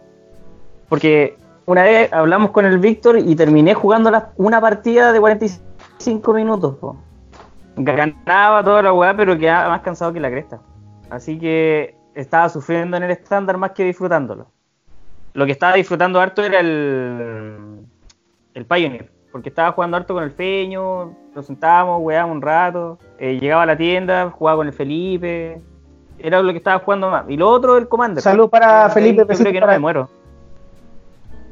Porque 0.89 1.37
una 1.67 1.85
vez 1.85 2.13
hablamos 2.13 2.51
con 2.51 2.65
el 2.65 2.79
Víctor 2.79 3.17
y 3.17 3.37
terminé 3.37 3.75
jugando 3.75 4.11
una 4.39 4.61
partida 4.61 5.13
de 5.13 5.21
45 5.21 6.35
minutos. 6.35 6.75
Ganaba 7.77 8.65
toda 8.65 8.83
la 8.83 8.93
weá, 8.93 9.17
pero 9.17 9.39
quedaba 9.39 9.69
más 9.69 9.83
cansado 9.83 10.13
que 10.13 10.19
la 10.19 10.31
cresta. 10.31 10.59
Así 11.11 11.39
que 11.39 11.95
estaba 12.17 12.49
sufriendo 12.49 12.97
en 12.97 13.05
el 13.05 13.13
estándar 13.13 13.57
más 13.57 13.71
que 13.71 13.85
disfrutándolo. 13.85 14.49
Lo 15.37 15.45
que 15.45 15.53
estaba 15.53 15.75
disfrutando 15.75 16.19
harto 16.19 16.43
era 16.43 16.61
el, 16.61 17.85
el 18.55 18.65
Pioneer, 18.65 19.11
porque 19.31 19.51
estaba 19.51 19.71
jugando 19.73 19.99
harto 19.99 20.15
con 20.15 20.25
el 20.25 20.31
Peño, 20.31 21.13
nos 21.35 21.45
sentábamos, 21.45 22.01
weábamos 22.01 22.37
un 22.37 22.41
rato, 22.41 22.99
eh, 23.19 23.39
llegaba 23.39 23.65
a 23.65 23.67
la 23.67 23.77
tienda, 23.77 24.31
jugaba 24.31 24.57
con 24.57 24.67
el 24.67 24.73
Felipe, 24.73 25.61
era 26.19 26.41
lo 26.41 26.53
que 26.53 26.57
estaba 26.57 26.79
jugando 26.79 27.11
más. 27.11 27.27
Y 27.29 27.37
lo 27.37 27.51
otro, 27.51 27.77
el 27.77 27.87
Commander. 27.87 28.23
Salud 28.23 28.49
para 28.49 28.89
Felipe, 28.89 29.27
yo 29.29 29.37
creo 29.37 29.53
que 29.53 29.61
no 29.61 29.67
me 29.67 29.79
muero. 29.79 30.09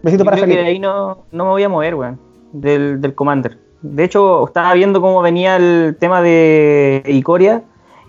Besito 0.02 0.24
para 0.24 0.38
Felipe. 0.38 0.62
de 0.62 0.66
ahí 0.66 0.78
no, 0.78 1.26
no 1.30 1.44
me 1.44 1.50
voy 1.50 1.62
a 1.62 1.68
mover, 1.68 1.94
weón, 1.94 2.18
del, 2.52 3.02
del 3.02 3.14
Commander. 3.14 3.58
De 3.82 4.02
hecho, 4.02 4.46
estaba 4.46 4.72
viendo 4.72 5.02
cómo 5.02 5.20
venía 5.20 5.56
el 5.56 5.94
tema 6.00 6.22
de 6.22 7.02
Icoria. 7.04 7.62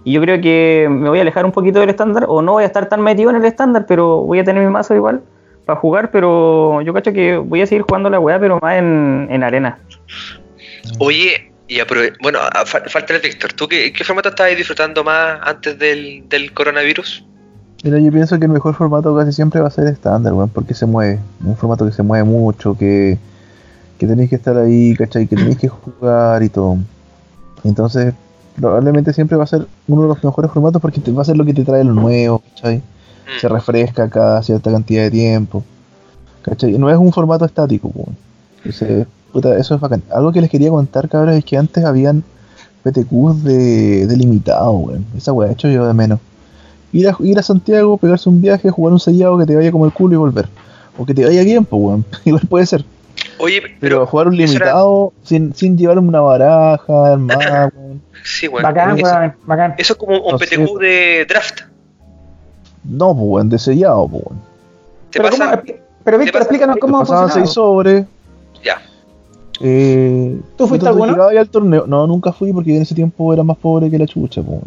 Y 0.05 0.13
yo 0.13 0.21
creo 0.21 0.39
que 0.39 0.87
me 0.89 1.09
voy 1.09 1.17
a 1.17 1.23
alejar 1.23 1.43
un 1.43 1.51
poquito 1.51 1.81
del 1.81 1.89
estándar, 1.89 2.27
o 2.29 2.41
no 2.41 2.53
voy 2.53 2.63
a 2.63 2.67
estar 2.67 2.87
tan 2.87 3.01
metido 3.01 3.29
en 3.29 3.35
el 3.35 3.43
estándar, 3.43 3.85
pero 3.85 4.21
voy 4.21 4.39
a 4.39 4.45
tener 4.45 4.63
mi 4.63 4.71
mazo 4.71 4.95
igual 4.95 5.21
para 5.65 5.79
jugar, 5.79 6.11
pero 6.11 6.81
yo 6.81 6.93
cacho 6.93 7.13
que 7.13 7.37
voy 7.37 7.61
a 7.61 7.67
seguir 7.67 7.83
jugando 7.83 8.09
la 8.09 8.19
weá, 8.19 8.39
pero 8.39 8.59
más 8.61 8.77
en, 8.77 9.27
en 9.29 9.43
arena. 9.43 9.79
Oye, 10.99 11.51
y 11.67 11.79
bueno, 12.21 12.39
falta 12.65 13.15
el 13.15 13.21
Víctor, 13.21 13.53
¿tú 13.53 13.67
qué, 13.67 13.91
qué 13.91 14.03
formato 14.03 14.29
estabas 14.29 14.55
disfrutando 14.55 15.03
más 15.03 15.39
antes 15.43 15.77
del, 15.79 16.23
del 16.29 16.53
coronavirus? 16.53 17.25
Mira, 17.83 17.99
yo 17.99 18.11
pienso 18.11 18.37
que 18.39 18.45
el 18.45 18.51
mejor 18.51 18.75
formato 18.75 19.15
casi 19.15 19.31
siempre 19.31 19.61
va 19.61 19.67
a 19.67 19.71
ser 19.71 19.87
estándar, 19.87 20.33
weón, 20.33 20.49
porque 20.49 20.73
se 20.73 20.85
mueve. 20.85 21.19
Un 21.43 21.55
formato 21.55 21.85
que 21.85 21.91
se 21.91 22.03
mueve 22.03 22.23
mucho, 22.23 22.77
que, 22.77 23.17
que 23.99 24.07
tenéis 24.07 24.29
que 24.29 24.35
estar 24.37 24.57
ahí, 24.57 24.95
¿cachai? 24.95 25.27
Que 25.27 25.35
tenéis 25.35 25.57
que 25.57 25.67
jugar 25.67 26.41
y 26.43 26.49
todo. 26.49 26.77
Entonces, 27.63 28.13
probablemente 28.55 29.13
siempre 29.13 29.37
va 29.37 29.43
a 29.43 29.47
ser 29.47 29.67
uno 29.87 30.03
de 30.03 30.07
los 30.07 30.23
mejores 30.23 30.51
formatos 30.51 30.81
porque 30.81 31.01
te, 31.01 31.11
va 31.11 31.23
a 31.23 31.25
ser 31.25 31.37
lo 31.37 31.45
que 31.45 31.53
te 31.53 31.63
trae 31.63 31.83
lo 31.83 31.93
nuevo, 31.93 32.39
¿cachai? 32.39 32.81
Mm. 33.25 33.39
Se 33.39 33.49
refresca 33.49 34.09
cada 34.09 34.41
cierta 34.43 34.71
cantidad 34.71 35.03
de 35.03 35.11
tiempo, 35.11 35.63
¿cachai? 36.41 36.77
No 36.77 36.89
es 36.89 36.97
un 36.97 37.11
formato 37.11 37.45
estático, 37.45 37.91
weón. 37.93 38.15
eso 38.63 39.75
es 39.75 39.81
bacán. 39.81 40.03
Algo 40.11 40.31
que 40.31 40.41
les 40.41 40.49
quería 40.49 40.69
contar, 40.69 41.09
cabrón, 41.09 41.35
es 41.35 41.45
que 41.45 41.57
antes 41.57 41.83
habían 41.83 42.23
PTQs 42.83 43.43
de, 43.43 44.07
de 44.07 44.17
limitado, 44.17 44.71
weón. 44.71 45.05
Esa 45.17 45.33
weá, 45.33 45.51
hecho 45.51 45.67
yo 45.69 45.87
de 45.87 45.93
menos 45.93 46.19
ir 46.95 47.09
a, 47.09 47.15
ir 47.19 47.37
a 47.37 47.43
Santiago, 47.43 47.97
pegarse 47.97 48.29
un 48.29 48.41
viaje, 48.41 48.69
jugar 48.69 48.93
un 48.93 48.99
sellado 48.99 49.37
que 49.37 49.45
te 49.45 49.55
vaya 49.55 49.71
como 49.71 49.85
el 49.85 49.91
culo 49.91 50.13
y 50.13 50.17
volver. 50.17 50.47
O 50.97 51.05
que 51.05 51.13
te 51.13 51.25
vaya 51.25 51.43
bien, 51.43 51.65
pues, 51.65 51.81
weón. 51.81 52.05
Igual 52.25 52.43
puede 52.47 52.65
ser. 52.65 52.85
Oye, 53.37 53.61
pero, 53.81 54.05
jugar 54.05 54.27
un 54.27 54.37
limitado 54.37 55.11
sin, 55.23 55.53
sin 55.53 55.77
llevar 55.77 55.99
una 55.99 56.21
baraja, 56.21 57.11
hermano. 57.11 57.71
sí, 58.23 58.47
weón. 58.47 58.63
Bacán, 58.63 58.97
eso, 58.97 59.33
bacán. 59.45 59.75
Eso 59.77 59.93
es 59.93 59.99
como 59.99 60.17
un 60.21 60.37
PTQ 60.37 60.79
de 60.79 61.25
draft. 61.27 61.61
No, 62.87 63.13
pues, 63.13 63.25
weón, 63.27 63.49
de 63.49 63.59
sellado, 63.59 64.07
pues, 64.07 64.23
weón. 64.25 64.41
Pero, 65.11 65.29
pasa, 65.29 65.63
pero 66.03 66.17
Víctor, 66.17 66.41
explícanos 66.41 66.77
cómo 66.79 66.99
pasaban 66.99 67.31
seis 67.31 67.49
sobres. 67.49 68.05
Ya. 68.63 68.81
Eh, 69.61 70.37
¿Tú 70.57 70.67
fuiste 70.67 70.87
alguno? 70.87 71.23
al 71.27 71.49
torneo. 71.49 71.85
No, 71.87 72.05
nunca 72.07 72.33
fui 72.33 72.51
porque 72.51 72.75
en 72.75 72.81
ese 72.81 72.93
tiempo 72.93 73.33
era 73.33 73.43
más 73.43 73.57
pobre 73.57 73.89
que 73.89 73.97
la 73.97 74.05
chucha, 74.05 74.41
pues. 74.41 74.59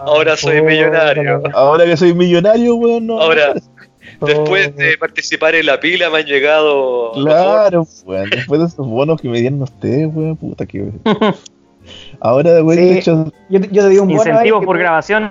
Ahora 0.00 0.36
soy 0.36 0.62
millonario. 0.62 1.42
Ahora 1.54 1.84
que 1.84 1.96
soy 1.96 2.14
millonario, 2.14 2.74
weón, 2.76 3.06
no. 3.06 3.20
Ahora, 3.20 3.54
después 4.20 4.74
de 4.76 4.96
participar 4.98 5.54
en 5.54 5.66
la 5.66 5.78
pila, 5.78 6.10
me 6.10 6.18
han 6.18 6.26
llegado. 6.26 7.12
Claro, 7.12 7.86
weón. 8.04 8.30
Después 8.30 8.60
de 8.60 8.66
esos 8.66 8.86
bonos 8.86 9.20
que 9.20 9.28
me 9.28 9.40
dieron 9.40 9.62
ustedes, 9.62 10.08
weón, 10.12 10.36
puta 10.36 10.66
que. 10.66 10.90
Ahora, 12.20 12.58
güey, 12.60 12.78
Sí. 12.78 12.98
hecho. 12.98 13.32
Yo, 13.48 13.60
te- 13.60 13.68
yo 13.70 13.82
te 13.84 13.88
di 13.90 13.98
un 13.98 14.08
bono. 14.08 14.18
Incentivos 14.18 14.64
por 14.64 14.78
grabación. 14.78 15.30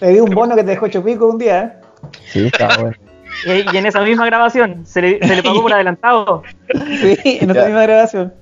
Te 0.00 0.08
di 0.08 0.20
un 0.20 0.34
bono 0.34 0.54
que 0.56 0.62
te 0.64 0.70
dejó 0.70 0.86
hecho 0.86 1.02
pico 1.04 1.26
un 1.28 1.38
día. 1.38 1.62
¿eh? 1.64 2.08
Sí, 2.32 2.46
está 2.46 2.76
bueno. 2.78 2.96
Y, 3.46 3.74
y 3.74 3.76
en 3.76 3.84
esa 3.84 4.00
misma 4.02 4.24
grabación 4.26 4.86
se 4.86 5.02
le, 5.02 5.26
se 5.26 5.36
le 5.36 5.42
pagó 5.42 5.60
por 5.60 5.72
adelantado. 5.74 6.42
Sí, 6.72 7.18
en 7.40 7.52
Ya. 7.52 7.64
misma 7.66 7.82
grabación. 7.82 8.32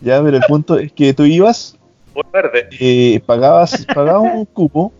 Ya, 0.00 0.22
pero 0.22 0.36
el 0.36 0.44
punto 0.44 0.78
es 0.78 0.92
que 0.92 1.12
tú 1.14 1.24
ibas, 1.24 1.76
Por 2.12 2.30
verde. 2.30 2.68
eh, 2.78 3.20
pagabas, 3.26 3.84
pagabas 3.92 4.30
un 4.32 4.44
cupo, 4.44 4.92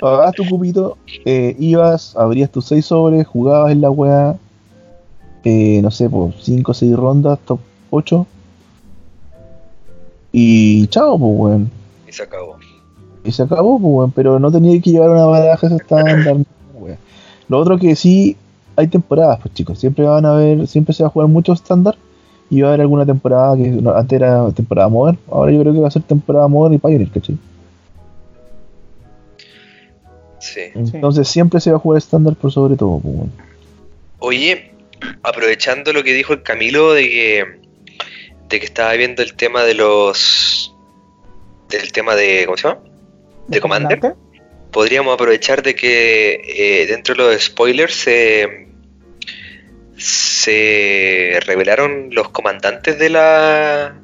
pagabas 0.00 0.34
tu 0.34 0.48
cupito, 0.48 0.96
eh, 1.24 1.54
ibas, 1.58 2.16
abrías 2.16 2.50
tus 2.50 2.64
seis 2.66 2.86
sobres, 2.86 3.26
jugabas 3.26 3.72
en 3.72 3.80
la 3.82 3.90
weá, 3.90 4.36
eh, 5.44 5.80
no 5.82 5.90
sé, 5.90 6.08
por 6.08 6.32
5 6.40 6.70
o 6.70 6.74
6 6.74 6.94
rondas, 6.96 7.38
top 7.44 7.60
8. 7.90 8.26
Y 10.32 10.86
chao, 10.88 11.18
pues, 11.18 11.32
weón. 11.34 11.70
Y 12.08 12.12
se 12.12 12.22
acabó. 12.22 12.57
Y 13.28 13.32
se 13.32 13.42
acabó, 13.42 13.78
pues, 13.78 13.92
weón. 13.92 14.12
Pero 14.12 14.38
no 14.38 14.50
tenía 14.50 14.80
que 14.80 14.90
llevar 14.90 15.10
una 15.10 15.26
baraja 15.26 15.66
estándar. 15.66 16.36
weón. 16.74 16.98
Lo 17.48 17.58
otro 17.58 17.78
que 17.78 17.94
sí, 17.94 18.36
hay 18.76 18.88
temporadas, 18.88 19.40
pues 19.42 19.54
chicos. 19.54 19.78
Siempre 19.78 20.04
van 20.04 20.24
a 20.24 20.32
haber, 20.32 20.66
siempre 20.66 20.94
se 20.94 21.02
va 21.02 21.08
a 21.08 21.12
jugar 21.12 21.28
mucho 21.28 21.52
estándar. 21.52 21.96
Y 22.50 22.62
va 22.62 22.68
a 22.68 22.70
haber 22.70 22.82
alguna 22.82 23.04
temporada 23.04 23.56
que 23.56 23.68
no, 23.68 23.94
antes 23.94 24.16
era 24.16 24.50
temporada 24.52 24.88
modern. 24.88 25.18
Ahora 25.30 25.52
yo 25.52 25.60
creo 25.60 25.74
que 25.74 25.80
va 25.80 25.88
a 25.88 25.90
ser 25.90 26.02
temporada 26.02 26.48
modern 26.48 26.74
y 26.74 26.78
Pioneer, 26.78 27.10
¿cachai? 27.10 27.36
Sí. 30.38 30.60
Entonces 30.74 31.28
siempre 31.28 31.60
se 31.60 31.70
va 31.70 31.76
a 31.76 31.80
jugar 31.80 31.98
estándar 31.98 32.34
por 32.36 32.50
sobre 32.50 32.76
todo, 32.76 33.00
pues. 33.00 33.14
Oye, 34.20 34.72
aprovechando 35.22 35.92
lo 35.92 36.02
que 36.02 36.14
dijo 36.14 36.32
el 36.32 36.42
Camilo 36.42 36.92
de 36.92 37.02
que, 37.08 37.44
de 38.48 38.58
que 38.60 38.64
estaba 38.64 38.92
viendo 38.94 39.22
el 39.22 39.34
tema 39.34 39.64
de 39.64 39.74
los. 39.74 40.74
del 41.68 41.92
tema 41.92 42.14
de. 42.14 42.44
¿Cómo 42.46 42.56
se 42.56 42.68
llama? 42.68 42.80
De 43.48 43.60
Commander. 43.60 43.98
comandante. 43.98 44.28
Podríamos 44.70 45.14
aprovechar 45.14 45.62
de 45.62 45.74
que 45.74 46.42
eh, 46.44 46.86
dentro 46.86 47.14
de 47.14 47.32
los 47.32 47.42
spoilers 47.42 47.94
se. 47.94 48.68
se 49.96 51.40
revelaron 51.46 52.10
los 52.12 52.28
comandantes 52.28 52.98
de 52.98 53.08
la. 53.08 53.98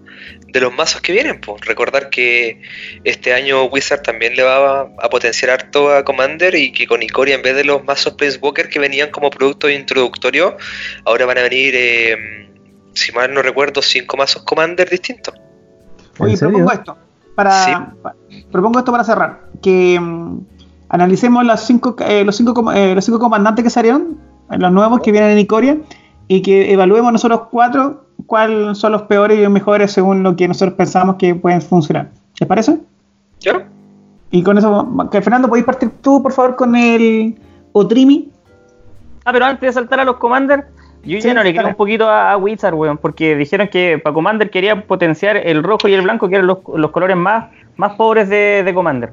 de 0.48 0.60
los 0.60 0.72
mazos 0.72 1.02
que 1.02 1.12
vienen. 1.12 1.40
Pues. 1.40 1.60
Recordar 1.66 2.08
que 2.08 2.62
este 3.04 3.34
año 3.34 3.64
Wizard 3.64 4.00
también 4.02 4.34
le 4.34 4.42
va 4.42 4.80
a, 4.80 4.88
a 5.02 5.10
potenciar 5.10 5.50
harto 5.50 5.94
a 5.94 6.04
Commander 6.04 6.54
y 6.54 6.72
que 6.72 6.86
con 6.86 7.02
Ikoria 7.02 7.34
en 7.34 7.42
vez 7.42 7.54
de 7.54 7.64
los 7.64 7.84
mazos 7.84 8.14
Planeswalker 8.14 8.70
que 8.70 8.78
venían 8.78 9.10
como 9.10 9.28
producto 9.28 9.68
introductorio, 9.68 10.56
ahora 11.04 11.26
van 11.26 11.38
a 11.38 11.42
venir, 11.42 11.74
eh, 11.76 12.48
si 12.94 13.12
mal 13.12 13.34
no 13.34 13.42
recuerdo, 13.42 13.82
cinco 13.82 14.16
mazos 14.16 14.42
Commander 14.44 14.88
distintos. 14.88 15.34
Oye. 16.18 16.38
Para, 17.34 17.64
Sí. 17.64 17.72
pa- 18.02 18.14
propongo 18.52 18.78
esto 18.78 18.92
para 18.92 19.04
cerrar. 19.04 19.44
Que 19.62 19.98
mm, 20.00 20.38
analicemos 20.88 21.44
las 21.44 21.66
cinco, 21.66 21.96
eh, 22.00 22.24
los, 22.24 22.36
cinco, 22.36 22.54
com- 22.54 22.70
eh, 22.70 22.94
los 22.94 23.04
cinco 23.04 23.18
comandantes 23.18 23.62
que 23.64 23.70
salieron, 23.70 24.18
eh, 24.50 24.58
los 24.58 24.70
nuevos 24.72 25.00
que 25.00 25.10
vienen 25.12 25.30
en 25.32 25.38
Icoria, 25.38 25.78
y 26.28 26.42
que 26.42 26.72
evaluemos 26.72 27.12
nosotros 27.12 27.42
cuatro 27.50 28.04
cuáles 28.26 28.78
son 28.78 28.92
los 28.92 29.02
peores 29.02 29.38
y 29.38 29.42
los 29.42 29.50
mejores 29.50 29.92
según 29.92 30.22
lo 30.22 30.36
que 30.36 30.46
nosotros 30.48 30.74
pensamos 30.76 31.16
que 31.16 31.34
pueden 31.34 31.60
funcionar. 31.60 32.10
¿Les 32.40 32.48
parece? 32.48 32.78
¿Ya? 33.40 33.66
Y 34.30 34.42
con 34.42 34.56
eso, 34.56 34.88
que 35.10 35.20
Fernando, 35.20 35.48
¿podéis 35.48 35.66
partir 35.66 35.90
tú, 36.00 36.22
por 36.22 36.32
favor, 36.32 36.56
con 36.56 36.74
el 36.76 37.36
Otrimi? 37.72 38.30
Ah, 39.24 39.32
pero 39.32 39.44
antes 39.44 39.60
de 39.68 39.72
saltar 39.72 40.00
a 40.00 40.04
los 40.04 40.16
Commander, 40.16 40.66
yo 41.06 41.20
Sí, 41.20 41.28
ya 41.28 41.34
no 41.34 41.42
le 41.42 41.54
creo 41.54 41.68
un 41.68 41.74
poquito 41.74 42.08
a, 42.08 42.32
a 42.32 42.36
Wizard, 42.36 42.74
weón, 42.74 42.98
porque 42.98 43.36
dijeron 43.36 43.68
que 43.68 43.98
para 44.02 44.14
Commander 44.14 44.50
querían 44.50 44.82
potenciar 44.82 45.36
el 45.36 45.62
rojo 45.62 45.88
y 45.88 45.94
el 45.94 46.02
blanco, 46.02 46.28
que 46.28 46.36
eran 46.36 46.46
los, 46.46 46.58
los 46.74 46.90
colores 46.90 47.16
más, 47.16 47.50
más 47.76 47.92
pobres 47.96 48.28
de, 48.28 48.62
de 48.64 48.74
Commander. 48.74 49.12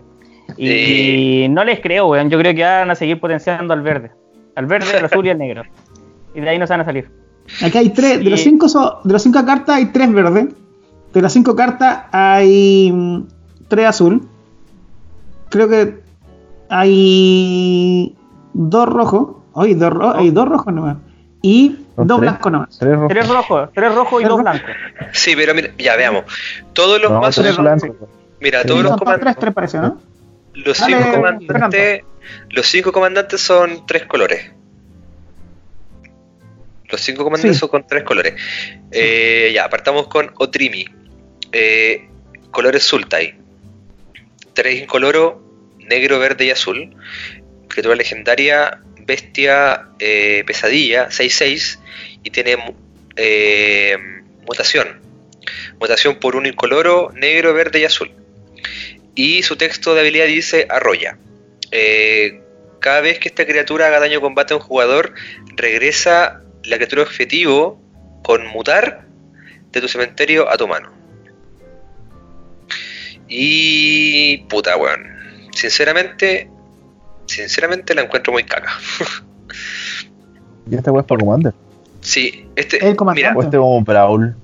Y 0.57 1.47
no 1.49 1.63
les 1.63 1.80
creo, 1.80 2.07
weón. 2.07 2.30
Yo 2.30 2.38
creo 2.38 2.53
que 2.53 2.63
van 2.63 2.91
a 2.91 2.95
seguir 2.95 3.19
potenciando 3.19 3.73
al 3.73 3.81
verde. 3.81 4.11
Al 4.55 4.65
verde, 4.65 4.97
al 4.97 5.05
azul 5.05 5.26
y 5.26 5.30
al 5.30 5.38
negro. 5.38 5.63
Y 6.35 6.41
de 6.41 6.49
ahí 6.49 6.59
no 6.59 6.68
se 6.68 6.73
van 6.73 6.81
a 6.81 6.85
salir. 6.85 7.09
Aquí 7.63 7.77
hay 7.77 7.89
tres, 7.89 8.18
de 8.19 8.23
Sí. 8.26 8.30
los 8.30 8.39
cinco 8.41 8.68
so- 8.69 8.99
de 9.03 9.13
los 9.13 9.22
cinco 9.23 9.43
cartas 9.45 9.76
hay 9.77 9.85
tres 9.88 10.11
verdes. 10.13 10.47
De 11.13 11.22
las 11.22 11.34
cinco 11.34 11.55
cartas 11.55 12.05
hay 12.11 12.91
mm, 12.91 13.23
tres 13.68 13.85
azul. 13.88 14.27
Creo 15.49 15.68
que 15.69 15.99
hay 16.69 18.15
dos 18.53 18.88
rojos. 18.88 19.35
Oye, 19.53 19.76
dos 19.76 19.89
ro- 19.91 20.15
hay 20.15 20.30
dos 20.31 20.47
rojos 20.47 20.73
nomás. 20.73 20.97
Y 21.41 21.76
dos 21.95 22.07
tres. 22.07 22.19
blancos 22.19 22.51
nomás. 22.51 22.77
Tres 22.80 22.93
rojos. 22.95 23.09
Tres 23.09 23.27
rojos, 23.27 23.69
tres 23.73 23.95
rojos 23.95 24.22
y 24.22 24.26
dos 24.26 24.41
blancos. 24.41 24.72
Sí, 25.13 25.35
pero 25.35 25.53
mira, 25.55 25.69
ya 25.77 25.95
veamos. 25.95 26.26
Todos 26.73 27.01
los 27.01 27.11
No, 27.11 27.19
mazos, 27.22 27.43
tres 27.43 27.55
son- 27.55 27.63
blancos. 27.65 28.09
mira, 28.39 28.61
Sí. 28.61 28.68
todos 28.68 28.84
los 28.84 28.97
comandantes, 28.97 29.38
tres 29.39 29.53
parece, 29.53 29.77
¿no? 29.80 29.99
los 30.53 30.77
Dale, 30.80 30.97
cinco 30.97 31.11
comandantes, 31.15 32.03
los 32.49 32.68
cinco 32.68 32.91
comandantes 32.91 33.41
son 33.41 33.85
tres 33.88 34.05
colores. 34.05 34.51
Los 36.89 37.01
cinco 37.01 37.23
comandantes 37.23 37.55
Sí. 37.55 37.59
son 37.59 37.69
con 37.69 37.88
tres 37.88 38.03
colores. 38.03 38.34
Eh, 38.91 39.51
ya, 39.55 39.69
partamos 39.69 40.07
con 40.07 40.31
Otrimi. 40.38 40.85
Eh, 41.51 42.09
colores 42.51 42.84
Sultai. 42.84 43.35
Tres 44.53 44.81
incoloro, 44.81 45.41
negro, 45.80 46.19
verde 46.19 46.45
y 46.45 46.51
azul. 46.51 46.93
Criatura 47.69 47.95
legendaria, 47.95 48.81
bestia, 49.06 49.88
eh, 49.99 50.44
pesadilla, 50.45 51.10
6-6. 51.10 51.80
Y 52.23 52.30
tiene 52.30 52.57
eh, 53.15 53.98
mutación. 54.48 55.02
Mutación 55.80 56.15
por 56.19 56.36
un 56.36 56.45
incoloro, 56.45 57.11
negro, 57.14 57.53
verde 57.53 57.80
y 57.80 57.86
azul. 57.86 58.11
Y 59.15 59.44
su 59.44 59.56
texto 59.56 59.94
de 59.94 60.02
habilidad 60.02 60.28
dice 60.28 60.68
arrolla. 60.69 61.18
Eh, 61.72 62.41
cada 62.80 63.02
vez 63.02 63.19
que 63.19 63.30
esta 63.30 63.45
criatura 63.45 63.88
haga 63.88 63.99
daño 63.99 64.22
combate 64.22 64.53
a 64.53 64.57
un 64.57 64.64
jugador, 64.64 65.14
regresa 65.56 66.41
la 66.64 66.78
criatura 66.78 67.03
objetivo 67.03 67.82
con 68.23 68.45
mutar 68.48 69.06
de 69.72 69.82
tu 69.82 69.88
cementerio 69.88 70.49
a 70.49 70.57
tu 70.57 70.68
mano. 70.68 70.91
Y 73.28 74.40
puta, 74.49 74.76
weón. 74.76 75.49
Sinceramente, 75.53 76.49
sinceramente 77.32 77.95
la 77.95 78.02
encuentro 78.03 78.34
muy 78.34 78.44
caca. 78.44 78.72
Y 80.70 80.76
esta 80.76 80.91
weá 80.91 81.02
es 81.02 81.08
para 81.08 81.20
Commander. 81.20 81.53
Sí, 82.02 82.48
este, 82.56 82.88
El 82.88 82.95
comandante. 82.95 83.30
mira, 83.30 83.38
O 83.38 83.44
este 83.44 83.58
como 83.58 83.82
Brawl. 83.82 84.36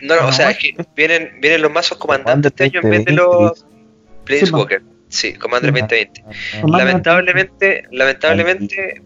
no, 0.00 0.16
no, 0.16 0.22
No, 0.22 0.28
o 0.28 0.32
sea, 0.32 0.50
es 0.50 0.58
que 0.58 0.74
vienen, 0.94 1.40
vienen 1.40 1.62
los 1.62 1.72
mazos 1.72 1.98
comandantes 1.98 2.52
este 2.52 2.64
año 2.64 2.80
en 2.82 2.90
vez 2.90 3.04
de 3.04 3.12
2020, 3.12 3.12
los 3.12 3.66
Planeswalker. 4.24 4.82
Sí, 5.08 5.34
Commander 5.34 5.72
Sí, 5.72 5.80
2020. 5.80 6.22
Commander 6.60 6.86
Lamentablemente, 6.86 7.84
lamentablemente 7.92 9.02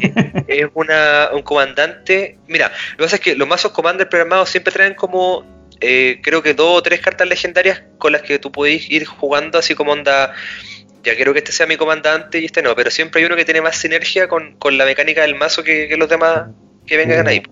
eh, 0.00 0.44
es 0.48 0.66
una, 0.74 1.30
un 1.32 1.42
comandante. 1.42 2.38
Mira, 2.48 2.68
lo 2.92 2.96
que 2.96 3.02
pasa 3.04 3.16
es 3.16 3.22
que 3.22 3.36
los 3.36 3.48
mazos 3.48 3.72
Commander 3.72 4.08
programados 4.08 4.50
siempre 4.50 4.72
traen 4.72 4.94
como, 4.94 5.44
eh, 5.80 6.20
creo 6.22 6.42
que 6.42 6.54
dos 6.54 6.78
o 6.78 6.82
tres 6.82 7.00
cartas 7.00 7.28
legendarias 7.28 7.82
con 7.98 8.12
las 8.12 8.22
que 8.22 8.38
tú 8.38 8.50
podéis 8.50 8.90
ir 8.90 9.04
jugando 9.06 9.58
así 9.58 9.74
como 9.74 9.92
onda. 9.92 10.32
Ya 11.02 11.16
quiero 11.16 11.32
que 11.32 11.38
este 11.38 11.52
sea 11.52 11.66
mi 11.66 11.76
comandante 11.76 12.38
y 12.40 12.44
este 12.44 12.62
no, 12.62 12.74
pero 12.74 12.90
siempre 12.90 13.20
hay 13.20 13.26
uno 13.26 13.36
que 13.36 13.44
tiene 13.44 13.62
más 13.62 13.76
sinergia 13.76 14.28
con, 14.28 14.54
con 14.56 14.76
la 14.76 14.84
mecánica 14.84 15.22
del 15.22 15.34
mazo 15.34 15.62
que, 15.62 15.88
que 15.88 15.96
los 15.96 16.08
demás 16.08 16.48
que 16.86 16.96
vengan 16.96 17.26
ahí. 17.26 17.42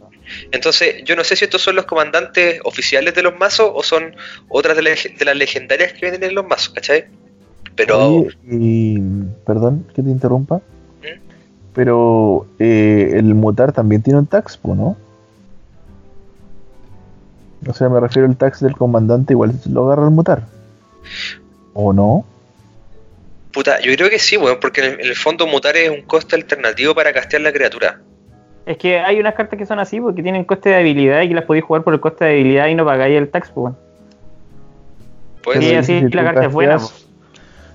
Entonces, 0.53 1.03
yo 1.05 1.17
no 1.17 1.25
sé 1.25 1.37
si 1.37 1.45
estos 1.47 1.63
son 1.63 1.75
los 1.77 1.87
comandantes 1.87 2.61
oficiales 2.65 3.15
de 3.15 3.23
los 3.23 3.39
mazos 3.39 3.71
o 3.73 3.83
son 3.83 4.15
otras 4.49 4.77
de, 4.77 4.83
las- 4.83 5.09
de 5.19 5.25
las 5.25 5.37
legendarias 5.37 5.95
que 5.95 6.01
vienen 6.03 6.23
en 6.23 6.35
los 6.35 6.47
mazos, 6.47 6.71
¿cachai? 6.71 7.07
Pero 7.75 8.27
y, 8.51 8.99
perdón 9.47 9.87
que 9.95 10.03
te 10.03 10.11
interrumpa. 10.11 10.57
¿Mm? 10.57 11.21
Pero 11.75 12.47
eh, 12.59 13.13
el 13.15 13.35
mutar 13.35 13.73
también 13.73 14.03
tiene 14.03 14.19
un 14.19 14.27
tax, 14.27 14.59
¿no? 14.65 14.97
O 17.67 17.73
sea, 17.73 17.89
me 17.89 18.01
refiero 18.01 18.29
al 18.29 18.37
tax 18.37 18.61
del 18.61 18.77
comandante, 18.77 19.33
igual 19.33 19.53
lo 19.71 19.87
agarra 19.87 20.05
el 20.05 20.11
mutar. 20.11 20.43
¿O 21.73 21.93
no? 21.93 22.25
Puta, 23.59 23.81
yo 23.81 23.93
creo 23.97 24.09
que 24.09 24.21
sí, 24.21 24.37
weón, 24.37 24.59
porque 24.61 24.81
en 24.87 24.93
el, 24.93 25.01
en 25.01 25.07
el 25.09 25.17
fondo 25.17 25.45
mutar 25.45 25.77
es 25.77 25.91
un 25.91 26.03
coste 26.03 26.37
alternativo 26.37 26.95
para 26.95 27.13
castear 27.13 27.43
la 27.43 27.51
criatura. 27.53 27.99
Es 28.65 28.77
que 28.77 29.01
hay 29.01 29.19
unas 29.19 29.35
cartas 29.35 29.59
que 29.59 29.67
son 29.67 29.81
así 29.81 30.01
porque 30.01 30.23
tienen 30.23 30.45
coste 30.45 30.69
de 30.69 30.77
habilidad 30.77 31.23
y 31.23 31.29
que 31.29 31.35
las 31.35 31.43
podéis 31.45 31.65
jugar 31.65 31.83
por 31.83 31.93
el 31.93 31.99
coste 31.99 32.25
de 32.25 32.35
habilidad 32.35 32.69
y 32.69 32.77
no 32.77 32.85
pagáis 32.85 33.19
el 33.19 33.29
tax, 33.29 33.49
pues. 33.51 33.65
weón. 33.65 33.77
Pues, 35.43 35.59
Sí, 35.59 35.67
Pero 35.67 35.81
así 35.81 35.99
si 35.99 36.09
la 36.11 36.23
carta 36.23 36.45
es 36.47 36.53
buena, 36.53 36.75
casteas- 36.75 37.07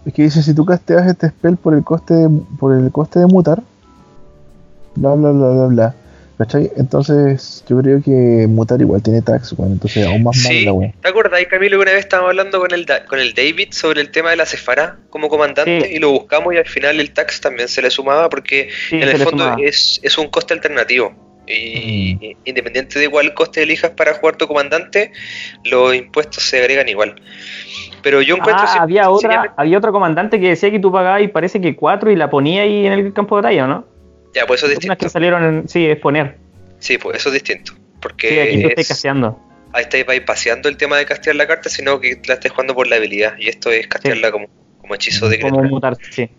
Es 0.05 0.13
que 0.13 0.21
dice, 0.23 0.41
si 0.41 0.55
tú 0.55 0.63
casteas 0.63 1.05
este 1.05 1.27
spell 1.27 1.57
por 1.57 1.73
el 1.73 1.83
coste 1.83 2.13
de, 2.13 2.29
por 2.57 2.73
el 2.73 2.89
coste 2.89 3.19
de 3.19 3.25
mutar, 3.25 3.61
bla 4.95 5.15
bla 5.15 5.31
bla 5.31 5.49
bla 5.49 5.65
bla. 5.65 5.95
¿Cachai? 6.37 6.71
Entonces, 6.77 7.63
yo 7.69 7.79
creo 7.79 8.01
que 8.01 8.47
mutar 8.49 8.81
igual 8.81 9.03
tiene 9.03 9.21
tax, 9.21 9.55
bueno, 9.55 9.73
entonces 9.73 10.05
aún 10.07 10.23
más 10.23 10.35
mal 10.37 10.45
sí, 10.51 10.65
la 10.65 10.73
wea. 10.73 10.91
¿te 10.99 11.07
acuerdas, 11.07 11.39
Camilo, 11.47 11.77
que 11.77 11.83
una 11.83 11.91
vez 11.91 11.99
estábamos 11.99 12.29
hablando 12.31 12.59
con 12.59 12.73
el, 12.73 12.85
Da- 12.85 13.05
con 13.05 13.19
el 13.19 13.33
David 13.35 13.67
sobre 13.71 14.01
el 14.01 14.09
tema 14.09 14.31
de 14.31 14.37
la 14.37 14.45
cefara 14.47 14.97
como 15.11 15.29
comandante 15.29 15.81
Sí. 15.87 15.95
y 15.95 15.99
lo 15.99 16.09
buscamos 16.11 16.53
y 16.53 16.57
al 16.57 16.65
final 16.65 16.99
el 16.99 17.11
tax 17.11 17.39
también 17.39 17.67
se 17.67 17.81
le 17.83 17.91
sumaba 17.91 18.29
porque 18.29 18.69
Sí, 18.89 18.95
en 18.95 19.03
el 19.03 19.17
fondo 19.17 19.55
es, 19.59 19.99
es 20.03 20.17
un 20.17 20.27
coste 20.29 20.53
alternativo. 20.55 21.13
Y 21.45 22.15
mm. 22.15 22.47
independiente 22.49 22.97
de 22.99 23.09
cuál 23.09 23.33
coste 23.33 23.61
elijas 23.63 23.91
para 23.91 24.13
jugar 24.13 24.35
tu 24.37 24.47
comandante, 24.47 25.11
los 25.65 25.93
impuestos 25.93 26.41
se 26.43 26.57
agregan 26.59 26.87
igual. 26.89 27.15
Pero 28.01 28.21
yo 28.21 28.35
encuentro. 28.37 28.65
Ah, 28.67 28.81
había, 28.81 29.09
otra, 29.09 29.53
había 29.55 29.77
otro 29.77 29.91
comandante 29.91 30.39
que 30.39 30.49
decía 30.49 30.71
que 30.71 30.79
tú 30.79 30.91
pagabas 30.91 31.21
y 31.21 31.27
parece 31.27 31.61
que 31.61 31.75
cuatro 31.75 32.11
y 32.11 32.15
la 32.15 32.29
ponía 32.29 32.63
ahí 32.63 32.85
en 32.87 32.93
el 32.93 33.13
campo 33.13 33.35
de 33.35 33.41
batalla, 33.43 33.67
¿no? 33.67 33.85
Ya, 34.33 34.45
pues 34.45 34.59
eso 34.59 34.67
es 34.67 34.79
distinto. 34.79 34.97
Que 34.97 35.09
salieron 35.09 35.43
en. 35.43 35.69
Sí, 35.69 35.85
es 35.85 35.99
poner. 35.99 36.37
Sí, 36.79 36.97
pues 36.97 37.17
eso 37.17 37.29
es 37.29 37.33
distinto. 37.33 37.73
Porque. 38.01 38.29
Sí, 38.29 38.39
aquí 38.39 38.61
tú 38.61 38.67
estás 38.69 38.87
casteando. 38.89 39.39
Ahí 39.71 39.83
estáis 39.83 40.21
paseando 40.21 40.69
el 40.69 40.77
tema 40.77 40.97
de 40.97 41.05
castear 41.05 41.35
la 41.35 41.47
carta, 41.47 41.69
sino 41.69 41.99
que 41.99 42.21
la 42.27 42.35
estáis 42.35 42.51
jugando 42.51 42.75
por 42.75 42.87
la 42.87 42.97
habilidad. 42.97 43.35
Y 43.39 43.49
esto 43.49 43.71
es 43.71 43.87
castearla 43.87 44.31
como, 44.31 44.47
como 44.79 44.95
hechizo 44.95 45.29
de. 45.29 45.39
Como 45.39 45.63
mutar, 45.63 45.97
sí. 46.11 46.29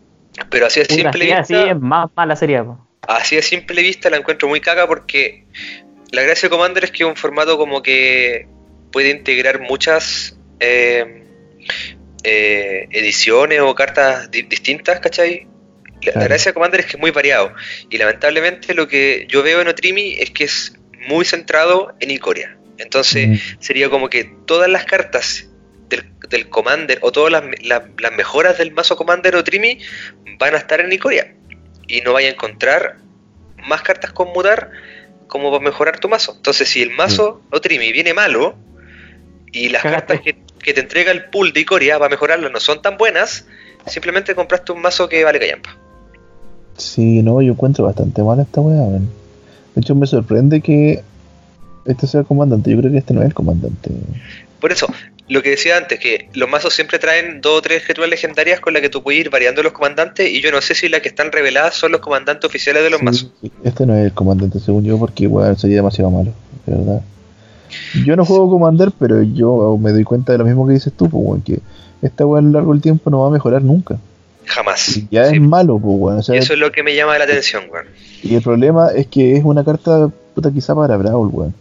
Pero 0.51 0.67
así 0.67 0.81
es 0.81 0.89
simple 0.89 1.25
vista. 1.25 1.41
Así 1.41 1.55
es 1.55 1.79
más 1.79 2.11
mala 2.17 2.37
sería. 2.37 2.65
Así 3.03 3.37
de 3.37 3.43
simple 3.43 3.83
vista 3.83 4.11
la 4.11 4.17
encuentro 4.17 4.49
muy 4.49 4.61
caga 4.61 4.87
porque 4.87 5.45
la 6.11 6.23
gracia 6.23 6.49
de 6.49 6.51
Commander 6.51 6.85
es 6.85 6.91
que 6.91 7.03
es 7.03 7.09
un 7.09 7.17
formato 7.17 7.59
como 7.59 7.83
que 7.83 8.47
puede 8.93 9.11
integrar 9.11 9.61
muchas 9.61 10.39
eh, 10.61 11.25
eh, 12.23 12.89
ediciones 12.91 13.61
o 13.61 13.75
cartas 13.75 14.31
distintas, 14.31 15.01
¿cachai? 15.01 15.47
La, 16.05 16.25
gracia 16.25 16.51
de 16.51 16.55
Commander 16.55 16.81
es 16.81 16.87
que 16.87 16.93
es 16.93 16.99
muy 16.99 17.11
variado. 17.11 17.55
Y 17.91 17.99
lamentablemente 17.99 18.75
lo 18.75 18.89
que 18.89 19.27
yo 19.29 19.43
veo 19.43 19.61
en 19.61 19.69
Otrimi 19.69 20.15
es 20.19 20.31
que 20.31 20.45
es 20.45 20.77
muy 21.09 21.25
centrado 21.25 21.95
en 22.01 22.11
Icoria. 22.11 22.57
Entonces 22.79 23.29
mm. 23.29 23.61
sería 23.61 23.89
como 23.89 24.09
que 24.09 24.25
todas 24.47 24.69
las 24.69 24.85
cartas 24.85 25.49
del, 25.89 26.49
Commander 26.49 26.99
o 27.03 27.13
todas 27.13 27.45
las, 27.63 28.13
mejoras 28.17 28.59
del 28.59 28.73
mazo 28.73 28.97
Commander 28.97 29.37
Otrimi 29.37 29.79
van 30.39 30.55
a 30.55 30.59
estar 30.59 30.81
en 30.81 30.93
Icoria. 30.93 31.35
Y 31.87 32.01
no 32.01 32.13
vaya 32.13 32.29
a 32.29 32.33
encontrar 32.33 32.97
más 33.69 33.83
cartas 33.83 34.13
con 34.13 34.29
mutar 34.33 34.71
como 35.27 35.51
para 35.51 35.63
mejorar 35.63 36.01
tu 36.01 36.09
mazo. 36.09 36.35
Entonces 36.37 36.69
si 36.69 36.83
el 36.83 36.91
mazo 36.91 37.43
mm. 37.51 37.55
Otrimi 37.55 37.93
viene 37.93 38.15
malo 38.15 38.57
y 39.53 39.69
las 39.69 39.83
cartas 39.83 40.21
que 40.21 40.45
que 40.65 40.73
te 40.73 40.81
entrega 40.81 41.13
el 41.13 41.27
pool 41.27 41.53
de 41.53 41.61
Icoria 41.61 41.99
para 41.99 42.09
mejorarlo 42.09 42.49
no 42.49 42.59
son 42.59 42.81
tan 42.81 42.97
buenas, 42.97 43.47
simplemente 43.87 44.35
compraste 44.35 44.73
un 44.73 44.81
mazo 44.81 45.09
que 45.09 45.23
vale 45.23 45.39
callampa. 45.39 45.77
Sí, 46.77 47.23
no, 47.23 47.41
yo 47.43 47.53
encuentro 47.53 47.85
bastante 47.85 48.23
mal 48.23 48.41
esta 48.41 48.61
weá, 48.61 48.87
De 48.87 49.01
hecho, 49.77 49.95
me 49.95 50.07
sorprende 50.07 50.61
que 50.61 51.03
este 51.85 52.07
sea 52.07 52.21
el 52.21 52.27
comandante. 52.27 52.71
Yo 52.71 52.79
creo 52.79 52.91
que 52.91 52.99
este 52.99 53.15
no 53.15 53.21
es 53.21 53.27
el 53.27 53.35
comandante. 53.35 53.91
Por 54.61 54.73
eso, 54.73 54.87
lo 55.29 55.43
que 55.43 55.51
decía 55.51 55.77
antes, 55.77 55.99
que 55.99 56.29
los 56.35 56.49
mazos 56.49 56.75
siempre 56.75 56.99
traen 56.99 57.41
dos 57.41 57.59
o 57.59 57.63
tres 57.63 57.83
criaturas 57.83 58.11
legendarias 58.11 58.61
con 58.61 58.73
las 58.73 58.83
que 58.83 58.89
tú 58.89 59.03
puedes 59.03 59.21
ir 59.21 59.31
variando 59.31 59.63
los 59.63 59.73
comandantes. 59.73 60.31
Y 60.31 60.41
yo 60.41 60.51
no 60.51 60.61
sé 60.61 60.75
si 60.75 60.89
las 60.89 61.03
que 61.03 61.09
están 61.09 61.33
reveladas 61.33 61.75
son 61.75 61.93
los 61.93 62.01
comandantes 62.01 62.45
oficiales 62.45 62.83
de 62.83 62.91
los 62.91 63.03
mazos. 63.03 63.31
Este 63.63 63.87
no 63.87 63.95
es 63.95 64.07
el 64.07 64.13
comandante, 64.13 64.61
según 64.61 64.85
yo, 64.85 64.99
porque 64.99 65.25
igual 65.25 65.57
sería 65.59 65.77
demasiado 65.77 66.11
malo, 66.11 66.33
de 66.67 66.77
verdad. 66.77 67.03
Yo 68.05 68.17
no 68.17 68.25
juego 68.25 68.51
Commander, 68.51 68.93
pero 68.99 69.23
yo 69.23 69.79
me 69.81 69.93
doy 69.93 70.05
cuenta 70.05 70.33
de 70.33 70.39
lo 70.39 70.45
mismo 70.45 70.67
que 70.67 70.75
dices 70.75 70.93
tú, 70.93 71.09
pues, 71.09 71.43
que 71.45 71.61
esta 72.03 72.27
weá 72.27 72.41
a 72.41 72.43
lo 72.43 72.51
largo 72.51 72.73
del 72.73 72.83
tiempo 72.83 73.11
no 73.11 73.21
va 73.21 73.29
a 73.29 73.31
mejorar 73.31 73.63
nunca. 73.63 73.99
Jamás. 74.47 75.01
ya 75.11 75.29
es 75.29 75.41
malo, 75.41 75.79
pues, 75.79 76.29
eso 76.29 76.53
es 76.53 76.59
lo 76.59 76.71
que 76.71 76.83
me 76.83 76.95
llama 76.95 77.19
la 77.19 77.25
atención, 77.25 77.65
weón. 77.73 77.87
Y 78.23 78.35
el 78.35 78.43
problema 78.43 78.89
es 78.95 79.07
que 79.07 79.37
es 79.37 79.45
una 79.45 79.65
carta 79.65 80.09
puta 80.35 80.51
quizá 80.51 80.75
para 80.75 80.97
Brawl, 80.97 81.29
weón. 81.33 81.55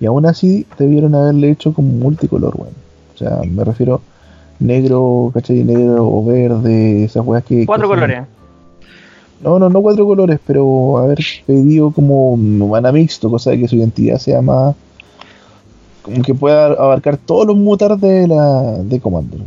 Y 0.00 0.06
aún 0.06 0.26
así 0.26 0.66
debieron 0.78 1.14
haberle 1.14 1.50
hecho 1.50 1.72
como 1.72 1.88
multicolor, 1.88 2.54
weón. 2.56 2.74
O 3.14 3.18
sea, 3.18 3.40
me 3.46 3.64
refiero 3.64 4.00
negro, 4.58 5.30
¿cachai? 5.34 5.64
Negro 5.64 6.06
o 6.06 6.24
verde, 6.24 7.04
esas 7.04 7.24
weas 7.24 7.44
que... 7.44 7.66
Cuatro 7.66 7.88
colores. 7.88 8.22
No, 9.42 9.58
no, 9.58 9.68
no 9.68 9.80
cuatro 9.80 10.04
colores, 10.04 10.38
pero 10.46 10.98
haber 10.98 11.18
pedido 11.46 11.90
como 11.90 12.36
mana 12.36 12.92
mixto, 12.92 13.30
cosa 13.30 13.50
de 13.50 13.60
que 13.60 13.68
su 13.68 13.76
identidad 13.76 14.18
sea 14.18 14.42
más 14.42 14.74
como 16.10 16.22
que 16.22 16.34
pueda 16.34 16.66
abarcar 16.66 17.16
todos 17.16 17.46
los 17.46 17.56
mutar 17.56 17.96
de 17.96 18.26
la 18.26 18.78
de 18.82 19.00
Commander. 19.00 19.40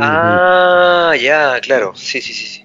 ah, 0.00 1.12
ya, 1.20 1.60
claro. 1.60 1.92
Sí, 1.94 2.20
sí, 2.20 2.32
sí, 2.32 2.46
sí. 2.46 2.62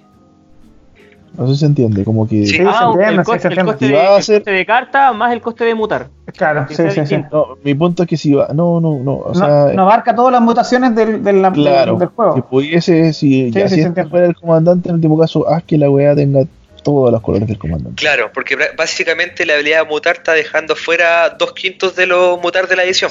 No 1.38 1.46
sé 1.46 1.54
si 1.54 1.60
se 1.60 1.66
entiende, 1.66 2.04
como 2.04 2.26
que. 2.26 2.46
Sí, 2.46 2.58
ah, 2.66 2.92
el, 2.98 3.22
coste, 3.22 3.46
el 3.46 3.64
coste, 3.64 3.86
de, 3.86 4.40
de, 4.52 4.66
carta 4.66 5.12
más 5.12 5.32
el 5.32 5.40
coste 5.40 5.64
de 5.64 5.74
mutar. 5.76 6.08
Claro, 6.36 6.66
sí, 6.68 6.74
sí, 6.90 7.06
sí. 7.06 7.16
mi 7.62 7.74
punto 7.74 8.02
es 8.02 8.08
que 8.08 8.16
si 8.16 8.34
va. 8.34 8.48
No, 8.52 8.80
no, 8.80 8.98
no. 8.98 9.18
O 9.18 9.34
sea, 9.36 9.70
no, 9.72 9.82
abarca 9.82 10.16
todas 10.16 10.32
las 10.32 10.42
mutaciones 10.42 10.96
del, 10.96 11.22
del, 11.22 11.40
claro, 11.52 11.96
del, 11.96 12.08
juego. 12.08 12.34
Si 12.34 12.42
pudiese, 12.42 13.12
si, 13.12 13.52
ya, 13.52 13.68
si 13.68 13.80
este 13.80 14.04
fuera 14.06 14.26
el 14.26 14.34
comandante, 14.34 14.88
en 14.88 14.94
el 14.94 14.96
último 14.96 15.16
caso, 15.16 15.48
haz 15.48 15.62
que 15.62 15.78
la 15.78 15.88
weá 15.88 16.16
tenga 16.16 16.44
todos 16.82 17.12
los 17.12 17.20
colores 17.20 17.48
del 17.48 17.58
comandante. 17.58 18.00
Claro, 18.00 18.30
porque 18.32 18.56
básicamente 18.76 19.44
la 19.46 19.54
habilidad 19.54 19.84
de 19.84 19.88
mutar 19.88 20.16
está 20.16 20.32
dejando 20.32 20.76
fuera 20.76 21.30
dos 21.30 21.52
quintos 21.52 21.96
de 21.96 22.06
los 22.06 22.40
mutar 22.40 22.68
de 22.68 22.76
la 22.76 22.84
edición. 22.84 23.10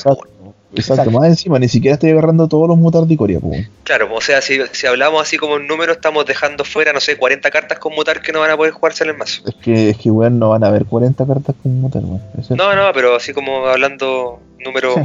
Exacto, 0.76 1.10
más 1.12 1.28
encima, 1.28 1.60
ni 1.60 1.70
siquiera 1.70 1.94
estoy 1.94 2.12
agarrando 2.12 2.48
todos 2.48 2.68
los 2.68 2.78
mutar 2.78 3.04
de 3.04 3.16
Corea. 3.16 3.40
Claro, 3.84 4.14
o 4.14 4.22
sea, 4.22 4.42
si, 4.42 4.60
hablamos 4.86 5.22
así 5.22 5.38
como 5.38 5.58
en 5.58 5.68
número, 5.68 5.94
estamos 5.94 6.26
dejando 6.26 6.66
fuera, 6.66 6.92
no 6.92 7.00
sé, 7.00 7.18
40 7.18 7.50
cartas 7.50 7.80
con 7.80 7.96
mutar 7.96 8.22
que 8.22 8.34
no 8.34 8.42
van 8.42 8.52
a 8.52 8.58
poder 8.58 8.74
jugarse 8.74 9.04
en 9.04 9.12
el 9.12 9.18
mazo. 9.18 9.44
Es 9.48 9.56
que, 9.56 9.90
es 9.92 9.98
que 9.98 10.10
bueno, 10.10 10.38
no 10.38 10.50
van 10.50 10.64
a 10.64 10.68
haber 10.68 10.86
40 10.86 11.26
cartas 11.26 11.56
con 11.64 11.80
mutar, 11.80 12.04
No, 12.04 12.76
no, 12.76 12.92
pero 12.94 13.16
así 13.16 13.34
como 13.34 13.68
hablando 13.68 14.40
número... 14.64 14.96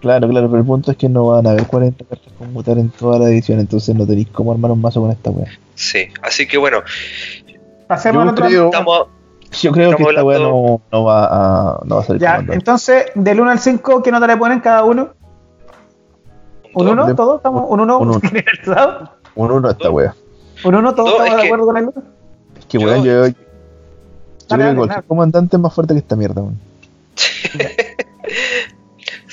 Claro, 0.00 0.28
claro, 0.28 0.48
pero 0.48 0.58
el 0.58 0.66
punto 0.66 0.90
es 0.92 0.96
que 0.96 1.08
no 1.08 1.26
van 1.26 1.46
a 1.46 1.50
haber 1.50 1.66
40 1.66 2.04
cartas 2.04 2.32
con 2.38 2.52
mutar 2.52 2.78
en 2.78 2.90
toda 2.90 3.18
la 3.18 3.28
edición, 3.28 3.60
entonces 3.60 3.94
no 3.94 4.06
tenéis 4.06 4.28
cómo 4.30 4.52
armar 4.52 4.70
un 4.70 4.80
mazo 4.80 5.00
con 5.00 5.10
esta 5.10 5.30
weá. 5.30 5.50
Sí, 5.74 6.08
así 6.22 6.46
que 6.46 6.58
bueno, 6.58 6.82
Pasemos 7.88 8.26
yo 8.26 8.34
creo, 8.34 8.70
yo 9.50 9.72
creo 9.72 9.96
que 9.96 10.02
esta 10.02 10.22
weá 10.22 10.38
no, 10.38 10.82
no, 10.92 11.04
va 11.04 11.24
a, 11.24 11.80
no 11.84 11.96
va 11.96 12.00
a 12.02 12.04
salir. 12.04 12.20
Ya, 12.20 12.44
entonces, 12.50 13.06
del 13.14 13.40
1 13.40 13.50
al 13.50 13.58
5, 13.58 14.02
¿qué 14.02 14.12
nota 14.12 14.26
le 14.26 14.36
ponen 14.36 14.60
cada 14.60 14.84
uno? 14.84 15.08
¿Un 16.74 16.88
1? 16.88 17.14
¿Todos? 17.14 17.38
¿Estamos? 17.38 17.64
¿Un 17.66 17.80
1? 17.80 17.98
¿Un 17.98 18.08
1? 18.10 18.20
Un 19.34 19.50
1 19.50 19.70
esta 19.70 19.90
weá. 19.90 20.14
¿Un 20.64 20.74
1? 20.74 20.94
¿Todos 20.94 21.12
estamos 21.12 21.40
de 21.40 21.46
acuerdo 21.46 21.66
con 21.66 21.76
él? 21.78 21.90
Es 22.58 22.66
que 22.66 22.78
weón, 22.78 23.02
yo, 23.02 23.26
yo, 23.26 23.28
yo 23.28 23.34
creo 24.48 24.70
que 24.70 24.76
cualquier 24.76 25.04
comandante 25.04 25.56
es 25.56 25.62
más 25.62 25.72
fuerte 25.72 25.94
que 25.94 26.00
esta 26.00 26.14
mierda, 26.14 26.42
weón. 26.42 26.60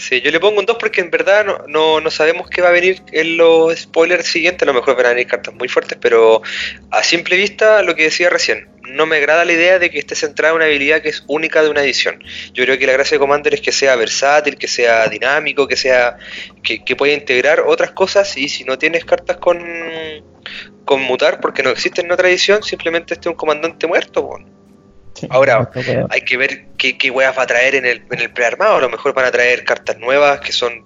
Sí, 0.08 0.22
yo 0.22 0.30
le 0.30 0.40
pongo 0.40 0.60
un 0.60 0.68
2 0.68 0.78
porque 0.80 1.02
en 1.02 1.10
verdad 1.10 1.44
no, 1.68 2.00
no, 2.00 2.12
sabemos 2.12 2.48
qué 2.48 2.62
va 2.62 2.68
a 2.68 2.72
venir 2.72 3.02
en 3.12 3.38
los 3.38 3.76
spoilers 3.76 4.28
siguientes. 4.28 4.62
A 4.62 4.68
lo 4.68 4.76
mejor 4.76 4.96
van 4.96 5.08
a 5.08 5.10
venir 5.10 5.26
cartas 5.26 5.56
muy 5.56 5.68
fuertes, 5.68 5.98
pero 6.00 6.44
a 6.92 7.02
simple 7.02 7.36
vista, 7.36 7.82
lo 7.82 7.96
que 7.96 8.04
decía 8.04 8.30
recién, 8.30 8.70
no 8.84 9.08
me 9.08 9.16
agrada 9.16 9.46
la 9.46 9.54
idea 9.54 9.80
de 9.80 9.90
que 9.90 9.98
esté 9.98 10.14
centrada 10.14 10.52
en 10.52 10.58
una 10.58 10.66
habilidad 10.66 11.02
que 11.02 11.10
es 11.10 11.24
única 11.26 11.64
de 11.64 11.70
una 11.70 11.82
edición. 11.82 12.24
Yo 12.54 12.66
creo 12.66 12.78
que 12.78 12.86
la 12.86 12.94
gracia 12.94 13.16
de 13.16 13.20
Commander 13.20 13.56
es 13.56 13.62
que 13.62 13.72
sea 13.72 13.96
versátil, 13.96 14.58
que 14.58 14.68
sea 14.68 15.08
dinámico, 15.08 15.68
que 15.68 15.76
sea 15.76 16.18
que, 16.62 16.86
que 16.86 16.96
pueda 16.96 17.14
integrar 17.14 17.62
otras 17.62 17.90
cosas 17.90 18.38
y 18.38 18.48
si 18.48 18.64
no 18.64 18.78
tienes 18.78 19.06
cartas 19.06 19.38
con, 19.38 19.60
con 20.86 21.02
mutar 21.02 21.40
porque 21.40 21.64
no 21.64 21.72
existen 21.72 22.06
en 22.06 22.12
otra 22.12 22.30
edición, 22.30 22.62
simplemente 22.62 23.16
esté 23.16 23.28
un 23.28 23.36
comandante 23.36 23.88
muerto. 23.88 24.38
Ahora, 25.30 25.70
hay 26.10 26.22
que 26.22 26.38
ver 26.38 26.66
qué, 26.78 26.98
qué 26.98 27.10
weas 27.10 27.38
va 27.38 27.44
a 27.44 27.48
traer 27.48 27.76
en 27.76 27.86
el, 27.86 28.04
en 28.12 28.20
el 28.20 28.32
prearmado. 28.32 28.78
A 28.78 28.82
lo 28.82 28.90
mejor 28.90 29.14
van 29.14 29.26
a 29.26 29.32
traer 29.32 29.64
cartas 29.64 29.98
nuevas 29.98 30.40
que 30.42 30.52
son 30.52 30.86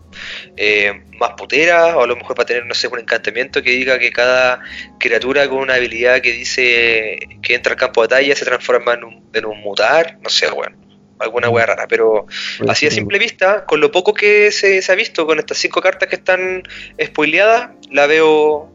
eh, 0.57 1.03
más 1.19 1.31
puteras, 1.37 1.93
o 1.95 2.03
a 2.03 2.07
lo 2.07 2.15
mejor 2.15 2.37
va 2.37 2.43
a 2.43 2.45
tener, 2.45 2.65
no 2.65 2.73
sé, 2.73 2.87
un 2.87 2.99
encantamiento 2.99 3.61
que 3.61 3.71
diga 3.71 3.99
que 3.99 4.11
cada 4.11 4.61
criatura 4.99 5.47
con 5.47 5.59
una 5.59 5.75
habilidad 5.75 6.21
que 6.21 6.31
dice 6.31 7.19
que 7.41 7.55
entra 7.55 7.73
al 7.73 7.79
campo 7.79 8.01
de 8.01 8.07
batalla 8.07 8.35
se 8.35 8.45
transforma 8.45 8.93
en 8.93 9.03
un, 9.03 9.29
en 9.33 9.45
un 9.45 9.59
mutar. 9.61 10.17
No 10.21 10.29
sé, 10.29 10.49
weón. 10.51 10.77
Alguna 11.19 11.49
wea 11.49 11.65
rara, 11.65 11.85
pero 11.85 12.27
así 12.69 12.87
a 12.87 12.91
simple 12.91 13.19
vista, 13.19 13.65
con 13.65 13.81
lo 13.81 13.91
poco 13.91 14.13
que 14.13 14.51
se, 14.51 14.81
se 14.81 14.89
ha 14.89 14.95
visto 14.95 15.25
con 15.25 15.37
estas 15.37 15.57
cinco 15.57 15.81
cartas 15.81 16.07
que 16.07 16.15
están 16.15 16.63
spoileadas, 17.03 17.71
la 17.91 18.07
veo 18.07 18.71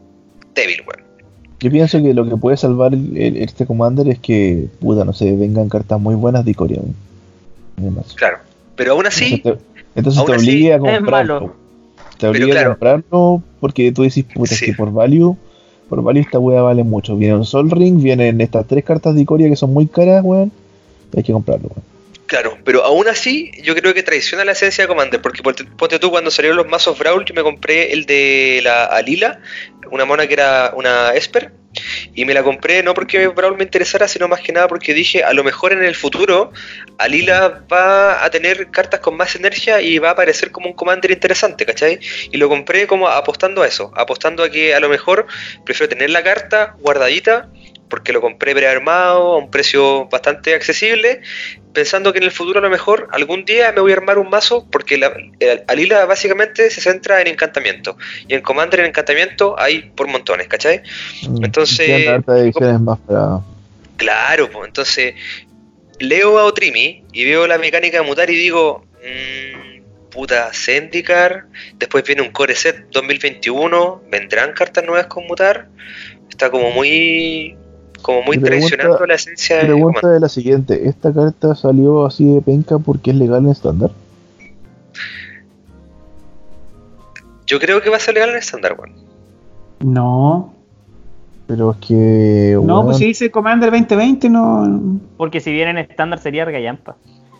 débil, 0.53 0.83
weón. 0.85 1.04
Yo 1.59 1.71
pienso 1.71 2.01
que 2.01 2.13
lo 2.13 2.27
que 2.27 2.35
puede 2.37 2.57
salvar 2.57 2.93
este 3.15 3.65
Commander 3.65 4.07
es 4.09 4.19
que, 4.19 4.67
puta, 4.79 5.05
no 5.05 5.13
sé, 5.13 5.35
vengan 5.35 5.69
cartas 5.69 5.99
muy 5.99 6.15
buenas 6.15 6.43
de 6.43 6.53
Corea. 6.53 6.81
Claro, 8.15 8.37
pero 8.75 8.93
aún 8.93 9.07
así. 9.07 9.41
Entonces 9.95 10.25
te, 10.25 10.31
obligue 10.33 10.73
a 10.73 10.79
comprarlo. 10.79 11.53
Te 12.17 12.27
obliga 12.27 12.61
a 12.61 12.65
comprarlo 12.65 13.41
porque 13.59 13.91
tú 13.91 14.03
dices, 14.03 14.25
puta, 14.25 14.53
es 14.53 14.61
que 14.61 14.73
por 14.73 14.91
value, 14.91 15.37
por 15.89 16.03
value 16.03 16.21
esta 16.21 16.39
wea 16.39 16.61
vale 16.61 16.83
mucho. 16.83 17.15
Viene 17.15 17.35
un 17.35 17.45
Sol 17.45 17.71
Ring, 17.71 18.01
vienen 18.01 18.41
estas 18.41 18.67
tres 18.67 18.83
cartas 18.83 19.15
de 19.15 19.21
Icoria 19.21 19.49
que 19.49 19.55
son 19.55 19.73
muy 19.73 19.87
caras, 19.87 20.23
weón. 20.23 20.51
Hay 21.15 21.23
que 21.23 21.31
comprarlo, 21.31 21.69
weón. 21.69 21.94
Claro, 22.27 22.57
pero 22.65 22.83
aún 22.83 23.07
así 23.07 23.51
yo 23.61 23.75
creo 23.75 23.93
que 23.93 24.01
traiciona 24.01 24.43
la 24.43 24.53
esencia 24.53 24.83
de 24.83 24.87
Commander, 24.87 25.21
porque 25.21 25.43
ponte 25.43 25.99
tú 25.99 26.09
cuando 26.09 26.31
salieron 26.31 26.57
los 26.57 26.67
mazos 26.67 26.97
Brawl, 26.97 27.23
yo 27.23 27.35
me 27.35 27.43
compré 27.43 27.93
el 27.93 28.05
de 28.07 28.61
la 28.63 28.85
Alila, 28.85 29.39
una 29.91 30.05
mona 30.05 30.25
que 30.25 30.33
era 30.33 30.71
una 30.75 31.13
Esper, 31.13 31.51
y 32.15 32.25
me 32.25 32.33
la 32.33 32.41
compré 32.41 32.81
no 32.81 32.93
porque 32.93 33.27
Brawl 33.27 33.57
me 33.57 33.63
interesara, 33.63 34.07
sino 34.07 34.27
más 34.27 34.41
que 34.41 34.51
nada 34.51 34.67
porque 34.67 34.93
dije, 34.93 35.23
a 35.23 35.33
lo 35.33 35.43
mejor 35.43 35.73
en 35.73 35.83
el 35.83 35.93
futuro 35.93 36.51
Alila 36.97 37.63
va 37.71 38.23
a 38.23 38.29
tener 38.31 38.71
cartas 38.71 39.01
con 39.01 39.17
más 39.17 39.35
energía 39.35 39.81
y 39.81 39.99
va 39.99 40.09
a 40.09 40.11
aparecer 40.11 40.51
como 40.51 40.67
un 40.67 40.73
Commander 40.73 41.11
interesante, 41.11 41.65
¿cachai? 41.65 41.99
Y 42.31 42.37
lo 42.37 42.49
compré 42.49 42.87
como 42.87 43.07
apostando 43.07 43.61
a 43.61 43.67
eso, 43.67 43.91
apostando 43.95 44.43
a 44.43 44.49
que 44.49 44.73
a 44.73 44.79
lo 44.79 44.89
mejor 44.89 45.27
prefiero 45.63 45.89
tener 45.89 46.09
la 46.09 46.23
carta 46.23 46.75
guardadita 46.79 47.49
porque 47.89 48.13
lo 48.13 48.21
compré 48.21 48.53
prearmado 48.53 49.33
a 49.33 49.37
un 49.37 49.51
precio 49.51 50.07
bastante 50.07 50.53
accesible, 50.53 51.21
pensando 51.73 52.11
que 52.11 52.19
en 52.19 52.23
el 52.23 52.31
futuro 52.31 52.59
a 52.59 52.61
lo 52.61 52.69
mejor 52.69 53.07
algún 53.11 53.45
día 53.45 53.71
me 53.71 53.81
voy 53.81 53.91
a 53.91 53.95
armar 53.95 54.17
un 54.17 54.29
mazo, 54.29 54.65
porque 54.71 54.97
la, 54.97 55.13
Alila 55.67 56.05
básicamente 56.05 56.69
se 56.69 56.81
centra 56.81 57.21
en 57.21 57.27
encantamiento, 57.27 57.97
y 58.27 58.33
en 58.33 58.41
Commander 58.41 58.79
en 58.79 58.87
encantamiento 58.87 59.55
hay 59.59 59.91
por 59.95 60.07
montones, 60.07 60.47
¿cachai? 60.47 60.81
Mm, 61.27 61.45
Entonces... 61.45 62.21
más 62.81 62.99
para... 62.99 63.39
Claro, 63.97 64.49
pues 64.51 64.67
entonces 64.67 65.15
leo 65.99 66.39
a 66.39 66.45
Otrimi 66.45 67.03
y 67.13 67.25
veo 67.25 67.47
la 67.47 67.57
mecánica 67.57 68.01
de 68.01 68.05
mutar 68.05 68.29
y 68.29 68.35
digo, 68.35 68.85
mmm, 69.01 70.09
puta, 70.09 70.49
Zendikar, 70.53 71.45
después 71.75 72.03
viene 72.05 72.21
un 72.21 72.31
Core 72.31 72.55
Set 72.55 72.87
2021, 72.91 74.03
¿vendrán 74.09 74.53
cartas 74.53 74.83
nuevas 74.83 75.07
con 75.07 75.25
mutar? 75.27 75.67
Está 76.29 76.49
como 76.49 76.71
muy 76.71 77.55
como 78.05 78.21
muy 78.21 78.37
traicionando 78.37 79.03
la 79.07 79.15
esencia 79.15 79.57
de 79.57 79.65
pregunta 79.65 80.07
de 80.07 80.19
la 80.19 80.29
siguiente, 80.29 80.87
¿esta 80.87 81.11
carta 81.11 81.55
salió 81.55 82.05
así 82.05 82.23
de 82.35 82.39
penca 82.39 82.77
porque 82.77 83.09
es 83.09 83.17
legal 83.17 83.45
en 83.45 83.49
estándar? 83.49 83.89
Yo 87.47 87.59
creo 87.59 87.81
que 87.81 87.89
va 87.89 87.97
a 87.97 87.99
ser 87.99 88.13
legal 88.13 88.29
en 88.29 88.35
estándar, 88.35 88.75
weón. 88.77 88.93
No. 89.79 90.53
Pero 91.47 91.71
es 91.71 91.77
que. 91.77 92.59
No, 92.61 92.85
pues 92.85 92.97
si 92.97 93.05
dice 93.05 93.31
Commander 93.31 93.71
2020, 93.71 94.29
no. 94.29 94.99
Porque 95.17 95.39
si 95.39 95.51
viene 95.51 95.71
en 95.71 95.77
estándar 95.79 96.19
sería 96.19 96.45
Gallampa. 96.45 96.97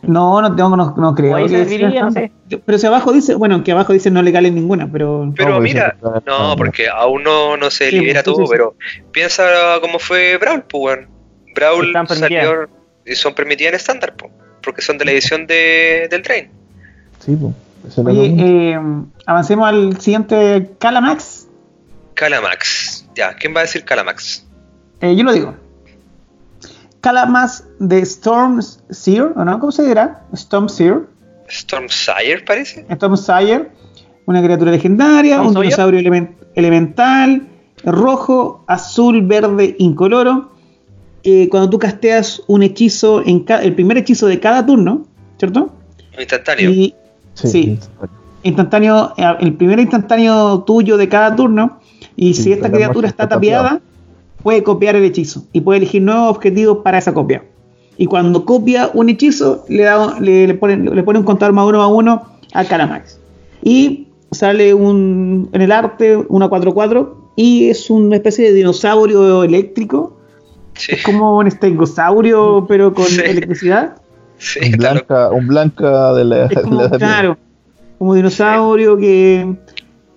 No, 0.07 0.41
no, 0.41 0.55
tengo, 0.55 0.75
no, 0.75 0.93
no 0.97 1.15
creo. 1.15 1.37
Pero 2.65 2.77
si 2.77 2.87
abajo 2.87 3.11
dice, 3.11 3.35
bueno, 3.35 3.63
que 3.63 3.71
abajo 3.71 3.93
dice 3.93 4.11
no 4.11 4.21
legal 4.21 4.45
en 4.45 4.55
ninguna, 4.55 4.89
pero. 4.91 5.31
Pero 5.35 5.59
mira, 5.59 5.95
no, 6.25 6.55
porque 6.55 6.87
aún 6.89 7.23
no, 7.23 7.57
no 7.57 7.69
se 7.69 7.91
libera 7.91 8.23
todo, 8.23 8.45
pero 8.49 8.75
piensa 9.11 9.45
cómo 9.81 9.99
fue 9.99 10.37
Brawl, 10.37 10.63
pues, 10.63 10.81
bueno. 10.81 11.07
Brawl 11.53 11.93
salió 12.07 12.69
y 13.05 13.15
son 13.15 13.33
permitidas 13.33 13.73
en 13.73 13.75
estándar, 13.75 14.15
pues, 14.15 14.31
porque 14.61 14.81
son 14.81 14.97
de 14.97 15.05
la 15.05 15.11
edición 15.11 15.47
de, 15.47 16.07
del 16.09 16.21
train. 16.21 16.49
Sí, 17.19 17.35
pues. 17.35 17.53
Oye, 17.97 18.35
eh, 18.37 18.79
avancemos 19.25 19.67
al 19.67 20.01
siguiente 20.01 20.71
Calamax. 20.79 21.47
Calamax, 22.15 23.07
ya, 23.15 23.35
¿quién 23.35 23.55
va 23.55 23.59
a 23.59 23.63
decir 23.63 23.83
Calamax? 23.83 24.45
Eh, 25.01 25.15
yo 25.15 25.23
lo 25.23 25.33
digo. 25.33 25.64
Calamax 27.05 27.63
de 27.77 27.99
Storm 27.99 28.63
Seer, 28.89 29.31
¿o 29.35 29.45
no? 29.45 29.59
¿Cómo 29.59 29.71
se 29.71 29.83
dirá? 29.83 30.23
Storm 30.33 30.67
Seer. 30.67 31.03
Storm 31.47 31.87
Sire, 31.87 32.41
parece. 32.43 32.83
Storm 32.89 33.15
Sire, 33.15 33.69
una 34.25 34.41
criatura 34.41 34.71
legendaria, 34.71 35.39
un 35.39 35.53
dinosaurio 35.53 35.99
elemental, 36.55 37.47
rojo, 37.83 38.65
azul, 38.65 39.21
verde, 39.21 39.75
incoloro. 39.77 40.49
Eh, 41.21 41.47
cuando 41.49 41.69
tú 41.69 41.77
casteas 41.77 42.41
un 42.47 42.63
hechizo, 42.63 43.21
en 43.23 43.45
el 43.47 43.75
primer 43.75 43.99
hechizo 43.99 44.25
de 44.25 44.39
cada 44.39 44.65
turno, 44.65 45.05
¿cierto? 45.37 45.75
Instantáneo. 46.17 46.91
sí, 47.35 47.79
instantáneo, 48.41 49.13
eh, 49.15 49.35
el 49.41 49.53
primer 49.53 49.79
instantáneo 49.79 50.63
tuyo 50.63 50.97
de 50.97 51.07
cada 51.07 51.35
turno. 51.35 51.79
Y 52.15 52.33
si 52.33 52.51
esta 52.51 52.71
criatura 52.71 53.07
está 53.07 53.29
tapiada, 53.29 53.79
puede 54.45 54.61
copiar 54.61 54.95
el 54.95 55.03
hechizo 55.03 55.47
y 55.53 55.61
puede 55.61 55.77
elegir 55.77 56.03
nuevos 56.03 56.29
objetivos 56.29 56.77
para 56.83 56.99
esa 56.99 57.15
copia. 57.15 57.43
Y 57.97 58.05
cuando 58.05 58.45
copia 58.45 58.91
un 58.93 59.09
hechizo, 59.09 59.65
le, 59.67 59.81
da, 59.81 60.19
le, 60.19 60.53
pone, 60.53 60.77
le 60.77 61.01
pone 61.01 61.17
un 61.17 61.25
contador 61.25 61.51
más 61.51 61.65
uno 61.65 61.81
a 61.81 61.87
uno 61.87 62.21
a 62.53 62.63
Calamax. 62.63 63.19
Y 63.63 64.09
sale 64.29 64.75
un, 64.75 65.49
en 65.51 65.61
el 65.63 65.71
arte 65.71 66.15
una 66.29 66.47
4-4 66.47 67.09
y 67.35 67.69
es 67.69 67.89
una 67.89 68.17
especie 68.17 68.45
de 68.45 68.53
dinosaurio 68.53 69.43
eléctrico. 69.43 70.15
Es 70.89 71.01
como 71.01 71.39
un 71.39 71.47
estegosaurio, 71.47 72.67
pero 72.67 72.93
con 72.93 73.07
electricidad. 73.07 73.95
un, 74.63 74.71
blanca, 74.73 75.31
un 75.31 75.47
blanca 75.47 76.13
de 76.13 76.23
la, 76.23 76.47
Claro, 76.99 77.35
como 77.97 78.13
dinosaurio 78.13 78.95
que. 78.95 79.55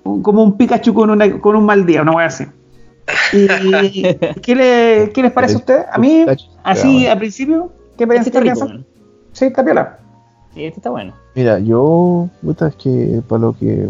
Como 0.02 0.42
un 0.42 0.58
Pikachu 0.58 0.92
con, 0.92 1.08
una, 1.08 1.40
con 1.40 1.56
un 1.56 1.64
mal 1.64 1.86
día, 1.86 2.02
una 2.02 2.12
wea 2.12 2.26
así. 2.26 2.44
¿Y 3.32 4.02
qué, 4.42 4.54
le, 4.54 5.12
qué 5.12 5.22
les 5.22 5.32
parece 5.32 5.54
a 5.54 5.58
usted? 5.58 5.84
A 5.90 5.98
mí, 5.98 6.24
así 6.62 7.06
al 7.06 7.18
principio, 7.18 7.72
¿qué 7.96 8.04
este 8.04 8.38
está 8.38 8.66
Sí, 9.32 9.44
está 9.44 9.64
piola. 9.64 9.98
Sí, 10.54 10.64
este 10.64 10.80
está 10.80 10.90
bueno. 10.90 11.14
Mira, 11.34 11.58
yo, 11.58 12.28
puta, 12.42 12.68
es 12.68 12.74
que 12.76 13.22
para 13.28 13.42
lo 13.42 13.52
que 13.52 13.88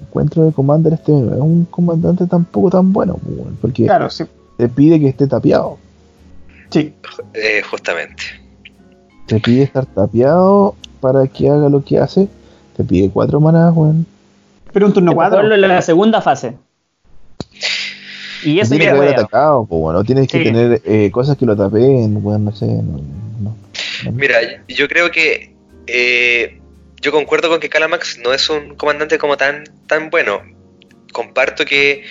encuentro 0.00 0.44
de 0.44 0.52
Commander, 0.52 0.92
este 0.92 1.12
es 1.12 1.40
un 1.40 1.64
comandante 1.64 2.26
tampoco 2.26 2.70
tan 2.70 2.92
bueno, 2.92 3.16
pues, 3.22 3.48
porque 3.60 3.84
claro, 3.84 4.10
sí. 4.10 4.24
te 4.56 4.68
pide 4.68 5.00
que 5.00 5.08
esté 5.08 5.26
tapiado. 5.26 5.78
Sí. 6.70 6.94
Eh, 7.34 7.62
justamente. 7.68 8.22
Te 9.26 9.40
pide 9.40 9.62
estar 9.62 9.86
tapiado 9.86 10.74
para 11.00 11.26
que 11.26 11.48
haga 11.48 11.68
lo 11.68 11.84
que 11.84 11.98
hace. 11.98 12.28
Te 12.76 12.84
pide 12.84 13.10
cuatro 13.10 13.40
manas, 13.40 13.72
weón. 13.74 14.06
Pero 14.72 14.86
un 14.86 14.92
turno 14.92 15.14
cuatro. 15.14 15.40
En 15.52 15.60
la 15.60 15.82
segunda 15.82 16.20
fase. 16.20 16.56
Y 18.42 18.60
eso 18.60 18.70
tiene 18.70 18.86
que 18.86 18.90
haber 18.90 19.14
atacado, 19.14 19.66
pues 19.66 19.80
bueno, 19.80 20.04
tienes 20.04 20.28
que 20.28 20.42
tener 20.42 20.82
eh, 20.84 21.10
cosas 21.10 21.36
que 21.36 21.46
lo 21.46 21.56
tapen, 21.56 22.22
bueno, 22.22 22.38
no 22.38 22.52
sé, 22.52 22.66
no, 22.66 23.56
Mira, 24.12 24.38
yo 24.66 24.88
creo 24.88 25.10
que 25.10 25.54
eh, 25.86 26.60
yo 27.00 27.12
concuerdo 27.12 27.48
con 27.48 27.60
que 27.60 27.68
Calamax 27.68 28.18
no 28.18 28.32
es 28.32 28.48
un 28.50 28.76
comandante 28.76 29.18
como 29.18 29.36
tan, 29.36 29.64
tan 29.86 30.10
bueno. 30.10 30.42
Comparto 31.12 31.64
que 31.64 32.04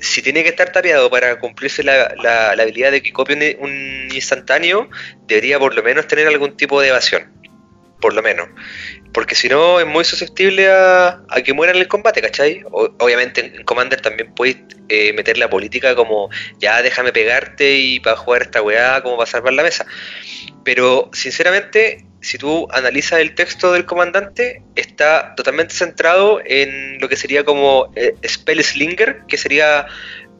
si 0.00 0.22
tiene 0.22 0.42
que 0.42 0.50
estar 0.50 0.70
tapeado 0.70 1.10
para 1.10 1.38
cumplirse 1.38 1.82
la, 1.82 2.14
la, 2.22 2.50
habilidad 2.50 2.92
de 2.92 3.02
que 3.02 3.12
copie 3.12 3.56
un, 3.60 4.08
instantáneo, 4.14 4.88
debería 5.26 5.58
por 5.58 5.74
lo 5.74 5.82
menos 5.82 6.06
tener 6.06 6.26
algún 6.26 6.56
tipo 6.56 6.80
de 6.80 6.88
evasión. 6.88 7.24
Por 8.00 8.14
lo 8.14 8.22
menos. 8.22 8.48
Porque 9.12 9.34
si 9.34 9.48
no, 9.48 9.80
es 9.80 9.86
muy 9.86 10.04
susceptible 10.04 10.70
a, 10.70 11.24
que 11.44 11.52
muera 11.52 11.72
en 11.72 11.78
el 11.78 11.88
combate, 11.88 12.20
¿cachai? 12.20 12.62
obviamente 12.70 13.40
en 13.40 13.64
Commander 13.64 14.00
también 14.00 14.32
puedes 14.34 14.58
eh, 14.88 15.12
meter 15.12 15.38
la 15.38 15.50
política 15.50 15.96
como, 15.96 16.28
ya 16.58 16.82
déjame 16.82 17.12
pegarte 17.12 17.76
y 17.76 18.00
para 18.00 18.16
jugar 18.16 18.42
esta 18.42 18.62
weá, 18.62 19.02
como 19.02 19.16
para 19.16 19.30
salvar 19.30 19.54
la 19.54 19.62
mesa. 19.62 19.86
Pero 20.62 21.10
sinceramente, 21.12 22.04
si 22.20 22.38
tú 22.38 22.68
analizas 22.70 23.20
el 23.20 23.34
texto 23.34 23.72
del 23.72 23.86
comandante, 23.86 24.62
está 24.76 25.34
totalmente 25.34 25.74
centrado 25.74 26.40
en 26.44 27.00
lo 27.00 27.08
que 27.08 27.16
sería 27.16 27.44
como 27.44 27.90
eh, 27.96 28.14
Spell 28.26 28.62
Slinger, 28.62 29.22
que 29.26 29.38
sería 29.38 29.86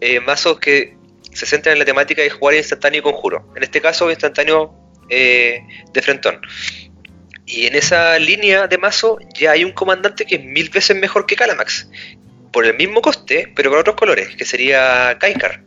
eh, 0.01 0.21
mazos 0.21 0.61
que 0.61 0.97
se 1.33 1.47
centran 1.47 1.73
en 1.73 1.79
la 1.79 1.85
temática 1.85 2.23
de 2.23 2.31
jugar 2.31 2.55
instantáneo 2.55 3.01
y 3.01 3.03
conjuro. 3.03 3.51
En 3.57 3.63
este 3.63 3.81
caso, 3.81 4.11
instantáneo 4.11 4.75
de 5.09 6.03
frentón. 6.03 6.39
Y 7.49 7.65
en 7.65 7.75
esa 7.75 8.19
línea 8.19 8.67
de 8.67 8.77
mazo 8.77 9.19
ya 9.33 9.53
hay 9.53 9.65
un 9.65 9.73
comandante 9.73 10.27
que 10.27 10.35
es 10.35 10.45
mil 10.45 10.69
veces 10.69 10.95
mejor 10.95 11.25
que 11.25 11.35
Calamax. 11.35 11.89
Por 12.53 12.67
el 12.67 12.77
mismo 12.77 13.01
coste, 13.01 13.51
pero 13.57 13.71
con 13.71 13.79
otros 13.79 13.97
colores, 13.97 14.37
que 14.37 14.45
sería 14.45 15.17
Kaikar. 15.19 15.63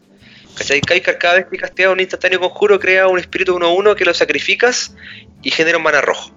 ¿Cachai? 0.56 0.80
Kaikar 0.82 1.18
cada 1.18 1.36
vez 1.36 1.48
que 1.50 1.58
castea 1.58 1.90
un 1.90 2.00
instantáneo 2.00 2.40
conjuro 2.40 2.80
crea 2.80 3.08
un 3.08 3.18
espíritu 3.18 3.58
1-1 3.58 3.96
que 3.96 4.06
lo 4.06 4.14
sacrificas 4.14 4.96
y 5.42 5.50
genera 5.50 5.78
un 5.78 5.84
mana 5.84 6.02
rojo. 6.02 6.32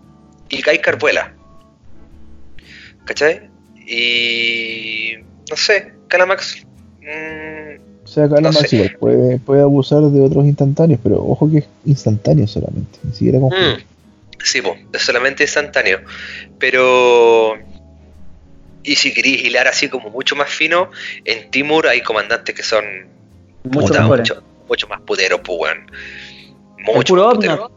Y 0.49 0.63
Kaikar 0.63 0.99
vuela. 0.99 1.35
¿Cachai? 3.05 3.51
Y... 3.87 5.17
no 5.51 5.57
sé, 5.57 5.93
Calamax... 6.09 6.65
Mmm, 7.03 7.85
o 8.03 8.07
sea, 8.07 8.29
Calamax 8.29 8.71
puede, 8.99 9.39
puede 9.41 9.61
abusar 9.63 10.03
de 10.03 10.21
otros 10.21 10.47
instantáneos, 10.47 11.01
pero 11.03 11.23
ojo 11.23 11.51
que 11.51 11.59
es 11.59 11.69
instantáneo 11.85 12.47
solamente, 12.47 12.99
ni 13.03 13.13
siquiera 13.13 13.41
conjuro. 13.41 13.77
Mm. 13.77 13.94
Sí, 14.45 14.63
es 14.93 15.03
solamente 15.03 15.43
instantáneo. 15.43 16.03
Pero. 16.59 17.59
Y 18.83 18.97
si 18.97 19.15
queréis 19.15 19.43
hilar 19.43 19.67
así 19.67 19.89
como 19.89 20.11
mucho 20.11 20.37
más 20.37 20.51
fino, 20.51 20.91
en 21.25 21.51
Timur 21.51 21.89
hay 21.89 22.03
comandantes 22.03 22.55
que 22.55 22.63
son. 22.63 22.85
Mucho, 23.65 24.03
mucho, 24.69 24.89
más 24.89 25.01
puteros, 25.01 25.41
pues, 25.43 25.59
weón. 25.59 25.91
Mucho 26.79 27.17
más 27.17 27.35
puteros. 27.35 27.71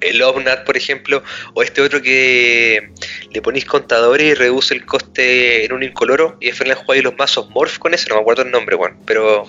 El 0.00 0.22
Omnat, 0.22 0.64
por 0.64 0.76
ejemplo, 0.76 1.22
o 1.54 1.62
este 1.62 1.82
otro 1.82 2.00
que 2.00 2.92
le 3.30 3.42
ponéis 3.42 3.64
contadores 3.64 4.28
y 4.28 4.34
reduce 4.34 4.72
el 4.72 4.86
coste 4.86 5.64
en 5.64 5.72
un 5.72 5.82
incoloro 5.82 6.36
y 6.40 6.46
después 6.46 6.68
le 6.68 6.76
jugáis 6.76 7.02
los 7.02 7.16
mazos 7.16 7.50
Morph 7.50 7.78
con 7.78 7.94
eso, 7.94 8.08
no 8.08 8.14
me 8.14 8.20
acuerdo 8.20 8.42
el 8.42 8.50
nombre, 8.52 8.76
weón, 8.76 8.96
pero 9.04 9.48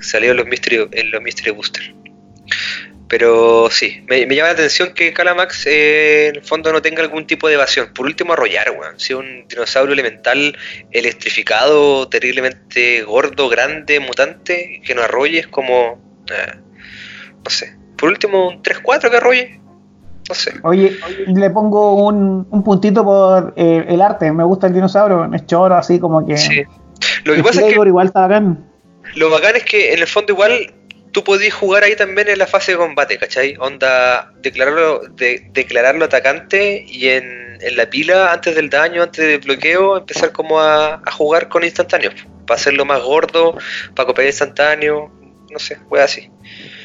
salió 0.00 0.30
en 0.30 0.38
los 0.38 0.46
Mystery, 0.46 0.88
en 0.92 1.10
los 1.10 1.20
Mystery 1.20 1.50
Booster. 1.50 1.94
Pero 3.08 3.68
sí, 3.70 4.04
me, 4.08 4.26
llama 4.26 4.48
la 4.48 4.54
atención 4.54 4.92
que 4.92 5.12
Calamax 5.12 5.66
eh, 5.66 6.28
en 6.28 6.36
el 6.36 6.42
fondo 6.42 6.72
no 6.72 6.82
tenga 6.82 7.02
algún 7.02 7.26
tipo 7.26 7.46
de 7.46 7.54
evasión. 7.54 7.92
Por 7.94 8.06
último, 8.06 8.32
arrollar, 8.32 8.70
weón. 8.70 8.98
Si 8.98 9.14
un 9.14 9.46
dinosaurio 9.48 9.92
elemental 9.92 10.56
electrificado, 10.90 12.08
terriblemente 12.08 13.02
gordo, 13.02 13.48
grande, 13.48 14.00
mutante, 14.00 14.82
que 14.84 14.94
no 14.94 15.02
arrolle, 15.02 15.40
es 15.40 15.46
como. 15.46 16.00
Eh, 16.30 16.58
no 17.44 17.50
sé. 17.50 17.76
Por 17.96 18.08
último, 18.08 18.48
un 18.48 18.62
3-4 18.62 19.08
que 19.08 19.16
arrolle. 19.16 19.60
No 20.28 20.34
sé. 20.34 20.54
Oye, 20.64 20.98
le 21.28 21.50
pongo 21.50 22.06
un, 22.08 22.64
puntito 22.64 23.04
por 23.04 23.54
eh, 23.56 23.84
el 23.88 24.00
arte. 24.00 24.32
Me 24.32 24.42
gusta 24.42 24.66
el 24.66 24.74
dinosaurio, 24.74 25.30
es 25.32 25.46
choro, 25.46 25.76
así 25.76 26.00
como 26.00 26.26
que. 26.26 26.36
Sí. 26.36 26.64
Lo 27.22 27.34
que 27.34 27.42
pasa 27.44 27.60
es 27.60 27.72
que. 27.72 27.80
Igual 27.86 28.08
está 28.08 28.22
bacán. 28.22 28.68
Lo 29.14 29.30
bacán 29.30 29.54
es 29.54 29.64
que 29.64 29.92
en 29.92 30.00
el 30.00 30.08
fondo, 30.08 30.32
igual 30.32 30.74
tú 31.16 31.24
podías 31.24 31.54
jugar 31.54 31.82
ahí 31.82 31.96
también 31.96 32.28
en 32.28 32.38
la 32.38 32.46
fase 32.46 32.72
de 32.72 32.76
combate, 32.76 33.16
¿cachai? 33.16 33.56
Onda, 33.58 34.34
declararlo, 34.42 35.00
de, 35.08 35.48
declararlo 35.54 36.04
atacante 36.04 36.84
y 36.86 37.08
en, 37.08 37.56
la 37.74 37.88
pila, 37.88 38.34
antes 38.34 38.54
del 38.54 38.68
daño, 38.68 39.02
antes 39.02 39.26
del 39.26 39.40
bloqueo, 39.40 39.96
empezar 39.96 40.30
como 40.32 40.60
a, 40.60 41.00
a 41.02 41.10
jugar 41.10 41.48
con 41.48 41.64
instantáneos. 41.64 42.12
Para 42.46 42.60
hacerlo 42.60 42.84
más 42.84 43.02
gordo, 43.02 43.56
para 43.94 44.06
copiar 44.08 44.26
instantáneo, 44.26 45.10
no 45.50 45.58
sé, 45.58 45.78
fue 45.88 46.02
así. 46.02 46.30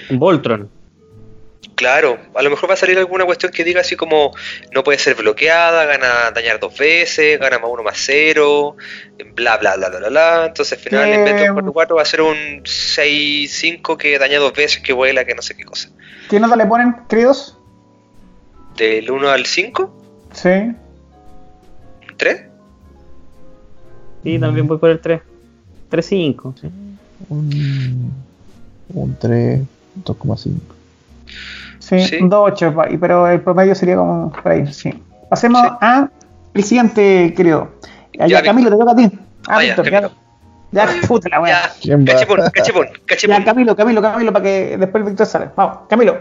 Voltron. 0.09 0.71
Claro, 1.81 2.19
a 2.35 2.43
lo 2.43 2.51
mejor 2.51 2.69
va 2.69 2.75
a 2.75 2.77
salir 2.77 2.95
alguna 2.99 3.25
cuestión 3.25 3.51
que 3.51 3.63
diga 3.63 3.81
así 3.81 3.95
como 3.95 4.35
no 4.71 4.83
puede 4.83 4.99
ser 4.99 5.15
bloqueada, 5.15 5.85
gana 5.85 6.29
dañar 6.29 6.59
dos 6.59 6.77
veces, 6.77 7.39
gana 7.39 7.57
más 7.57 7.71
uno 7.73 7.81
más 7.81 7.97
cero, 7.97 8.75
bla 9.33 9.57
bla 9.57 9.77
bla 9.77 9.89
bla 9.89 10.09
bla. 10.09 10.45
Entonces 10.45 10.77
al 10.77 10.83
final 10.83 11.09
en 11.09 11.25
vez 11.25 11.41
de 11.41 11.49
un 11.49 11.55
4 11.55 11.73
4 11.73 11.95
va 11.95 12.03
a 12.03 12.05
ser 12.05 12.21
un 12.21 12.61
6-5 12.61 13.97
que 13.97 14.19
daña 14.19 14.37
dos 14.37 14.53
veces, 14.53 14.83
que 14.83 14.93
vuela, 14.93 15.25
que 15.25 15.33
no 15.33 15.41
sé 15.41 15.57
qué 15.57 15.63
cosa. 15.63 15.89
¿Qué 16.29 16.39
nota 16.39 16.55
le 16.55 16.67
ponen, 16.67 16.97
queridos? 17.09 17.57
¿Del 18.77 19.09
1 19.09 19.29
al 19.29 19.47
5? 19.47 20.03
Sí. 20.33 20.49
¿Un 20.49 20.77
3? 22.15 22.43
Sí, 24.23 24.37
también 24.37 24.67
voy 24.67 24.77
por 24.77 24.91
el 24.91 24.99
3. 24.99 25.19
3-5. 25.89 26.53
Sí. 26.61 26.69
Un, 27.27 28.13
un 28.93 29.15
3, 29.17 29.61
2,5. 30.05 30.70
Sí, 31.91 31.99
sí. 31.99 32.23
un 32.23 32.31
2.8, 32.31 32.97
pero 33.01 33.27
el 33.27 33.41
promedio 33.41 33.75
sería 33.75 33.97
como 33.97 34.31
por 34.31 34.49
ahí, 34.49 34.65
sí. 34.71 34.93
Pasemos 35.29 35.61
sí. 35.61 35.67
a 35.81 36.09
el 36.53 36.63
siguiente, 36.63 37.33
creo. 37.35 37.71
Ya, 38.13 38.27
ya 38.27 38.41
Camilo, 38.41 38.69
te 38.69 38.77
toca 38.77 38.91
a 38.93 38.95
ti. 38.95 39.09
Ah, 39.47 39.57
Ah, 39.57 39.59
Víctor, 39.59 39.85
ya, 39.85 39.91
ya. 39.91 40.01
Camilo. 40.01 40.21
Ya, 40.71 40.87
puta 41.05 41.27
la 41.27 41.41
wea. 41.41 41.73
Ya, 41.81 41.97
Camilo, 43.43 43.75
Camilo, 43.75 44.01
Camilo, 44.01 44.31
para 44.31 44.43
que 44.43 44.77
después 44.77 45.05
Víctor 45.05 45.25
sale. 45.25 45.49
Vamos, 45.53 45.79
Camilo. 45.89 46.17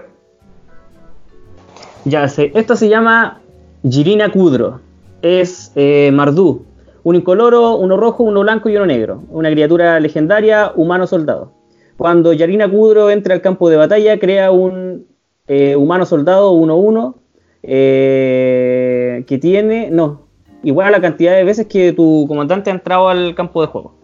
Ya 2.05 2.27
sé, 2.27 2.51
esto 2.55 2.75
se 2.75 2.89
llama 2.89 3.41
Girina 3.89 4.33
Kudro. 4.33 4.81
Es 5.23 5.71
eh, 5.77 6.11
Mardú. 6.13 6.67
Un 7.05 7.15
incoloro, 7.15 7.77
uno 7.77 7.97
rojo, 7.97 8.25
uno 8.25 8.41
blanco 8.41 8.69
y 8.69 8.77
uno 8.77 8.87
negro. 8.87 9.23
Una 9.29 9.51
criatura 9.51 10.01
legendaria, 10.01 10.73
humano 10.75 11.07
soldado. 11.07 11.53
Cuando 11.97 12.33
Yarina 12.33 12.69
Kudro 12.69 13.11
entra 13.11 13.35
al 13.35 13.41
campo 13.41 13.71
de 13.71 13.77
batalla, 13.77 14.19
crea 14.19 14.51
un 14.51 15.07
eh, 15.53 15.75
humano 15.75 16.07
soldado 16.07 16.53
1-1 16.53 17.17
eh, 17.65 19.25
que 19.27 19.37
tiene, 19.39 19.91
no, 19.91 20.29
igual 20.63 20.87
a 20.87 20.91
la 20.93 21.01
cantidad 21.01 21.35
de 21.35 21.43
veces 21.43 21.67
que 21.67 21.93
tu 21.93 22.25
comandante 22.29 22.71
ha 22.71 22.73
entrado 22.75 23.09
al 23.09 23.35
campo 23.35 23.61
de 23.61 23.67
juego. 23.67 23.97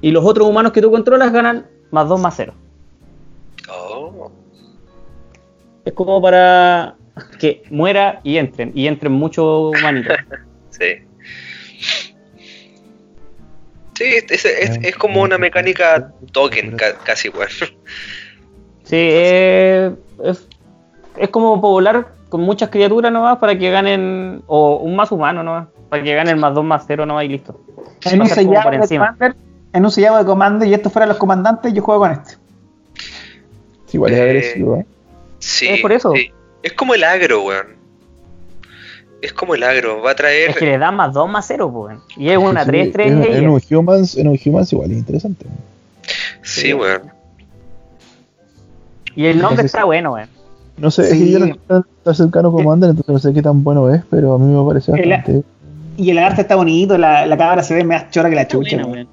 Y 0.00 0.10
los 0.10 0.24
otros 0.24 0.48
humanos 0.48 0.72
que 0.72 0.80
tú 0.80 0.90
controlas 0.90 1.30
ganan 1.32 1.66
más 1.90 2.08
2 2.08 2.18
más 2.18 2.32
0. 2.34 2.54
Oh, 3.70 4.30
Es 5.84 5.92
como 5.92 6.22
para 6.22 6.96
que 7.38 7.62
muera 7.70 8.20
y 8.24 8.38
entren, 8.38 8.72
y 8.74 8.86
entren 8.86 9.12
muchos 9.12 9.76
humanitos. 9.78 10.16
sí. 10.70 10.86
Sí, 13.94 14.04
es, 14.04 14.44
es, 14.46 14.78
es 14.82 14.96
como 14.96 15.20
una 15.20 15.36
mecánica 15.36 16.10
token, 16.32 16.74
ca- 16.78 16.96
casi 17.04 17.28
igual. 17.28 17.48
Sí, 18.84 18.96
eh, 18.96 19.92
es, 20.24 20.48
es 21.16 21.28
como 21.30 21.60
poblar 21.60 22.08
con 22.28 22.42
muchas 22.42 22.68
criaturas 22.70 23.12
nomás 23.12 23.38
para 23.38 23.58
que 23.58 23.70
ganen, 23.70 24.42
o 24.46 24.76
un 24.76 24.96
más 24.96 25.10
humano 25.12 25.42
nomás, 25.42 25.68
para 25.88 26.02
que 26.02 26.14
ganen 26.14 26.38
más 26.38 26.54
2 26.54 26.64
más 26.64 26.84
0 26.86 27.06
nomás 27.06 27.24
y 27.24 27.28
listo. 27.28 27.60
En 28.04 28.20
un 28.22 28.28
sellado 28.28 28.62
por 28.70 28.80
de. 28.80 28.96
Commander, 28.96 29.36
en 29.72 29.84
un 29.84 29.90
sellado 29.90 30.18
de 30.18 30.24
Commander 30.24 30.68
y 30.68 30.74
estos 30.74 30.92
fueran 30.92 31.08
los 31.08 31.18
comandantes, 31.18 31.72
yo 31.72 31.82
juego 31.82 32.00
con 32.02 32.12
este. 32.12 32.34
Sí, 33.86 33.96
igual 33.96 34.12
es 34.12 34.18
Eh, 34.18 34.22
agresivo, 34.22 34.76
¿eh? 34.76 34.86
Sí, 35.38 35.68
Es 35.68 35.80
por 35.80 35.92
eso. 35.92 36.12
sí. 36.14 36.30
Es 36.62 36.74
como 36.74 36.94
el 36.94 37.02
agro, 37.04 37.42
weón. 37.42 37.80
Es 39.22 39.32
como 39.32 39.54
el 39.54 39.62
agro, 39.62 40.02
va 40.02 40.12
a 40.12 40.14
traer... 40.14 40.50
Es 40.50 40.56
que 40.56 40.66
le 40.66 40.78
da 40.78 40.90
más 40.90 41.12
2 41.12 41.28
más 41.28 41.46
0, 41.46 41.70
pues. 41.72 41.98
Y 42.16 42.28
es 42.30 42.38
una 42.38 42.64
Sí, 42.64 42.70
3-3 42.70 43.00
en, 43.06 43.22
en 43.24 43.48
un 43.48 43.60
humans, 43.70 44.16
en 44.16 44.28
un 44.28 44.38
humans 44.44 44.72
igual 44.72 44.90
es 44.92 44.98
interesante. 44.98 45.46
Sí, 46.42 46.72
weón. 46.72 47.02
Y 49.14 49.26
el 49.26 49.40
nombre 49.40 49.66
está 49.66 49.80
sí. 49.80 49.84
bueno, 49.84 50.12
weón. 50.12 50.28
No 50.80 50.90
sé, 50.90 51.02
es 51.02 51.08
que 51.10 51.30
yo 51.30 51.38
no 51.38 51.44
estoy 51.46 51.82
tan 52.04 52.14
cercano 52.14 52.48
a 52.48 52.52
Commander, 52.52 52.90
entonces 52.90 53.12
no 53.12 53.18
sé 53.18 53.32
qué 53.34 53.42
tan 53.42 53.62
bueno 53.62 53.92
es, 53.94 54.02
pero 54.10 54.34
a 54.34 54.38
mí 54.38 54.46
me 54.52 54.66
parece 54.66 54.92
El- 54.92 55.10
bastante. 55.10 55.42
Y 55.96 56.10
el 56.10 56.18
arte 56.18 56.40
está 56.40 56.56
bonito, 56.56 56.96
la, 56.96 57.26
la 57.26 57.36
cámara 57.36 57.62
se 57.62 57.74
ve 57.74 57.84
más 57.84 58.10
chora 58.10 58.30
que 58.30 58.34
la 58.36 58.42
Está 58.42 58.56
chucha. 58.56 58.82
buena. 58.86 59.06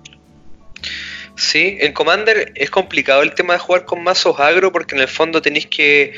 Sí, 1.36 1.78
en 1.82 1.94
Commander 1.94 2.52
es 2.56 2.72
complicado 2.72 3.22
el 3.22 3.34
tema 3.36 3.54
de 3.54 3.60
jugar 3.60 3.86
con 3.86 4.04
mazos 4.04 4.40
agro 4.40 4.72
porque 4.72 4.96
en 4.96 5.02
el 5.02 5.08
fondo 5.08 5.40
tenéis 5.42 5.68
que, 5.68 6.14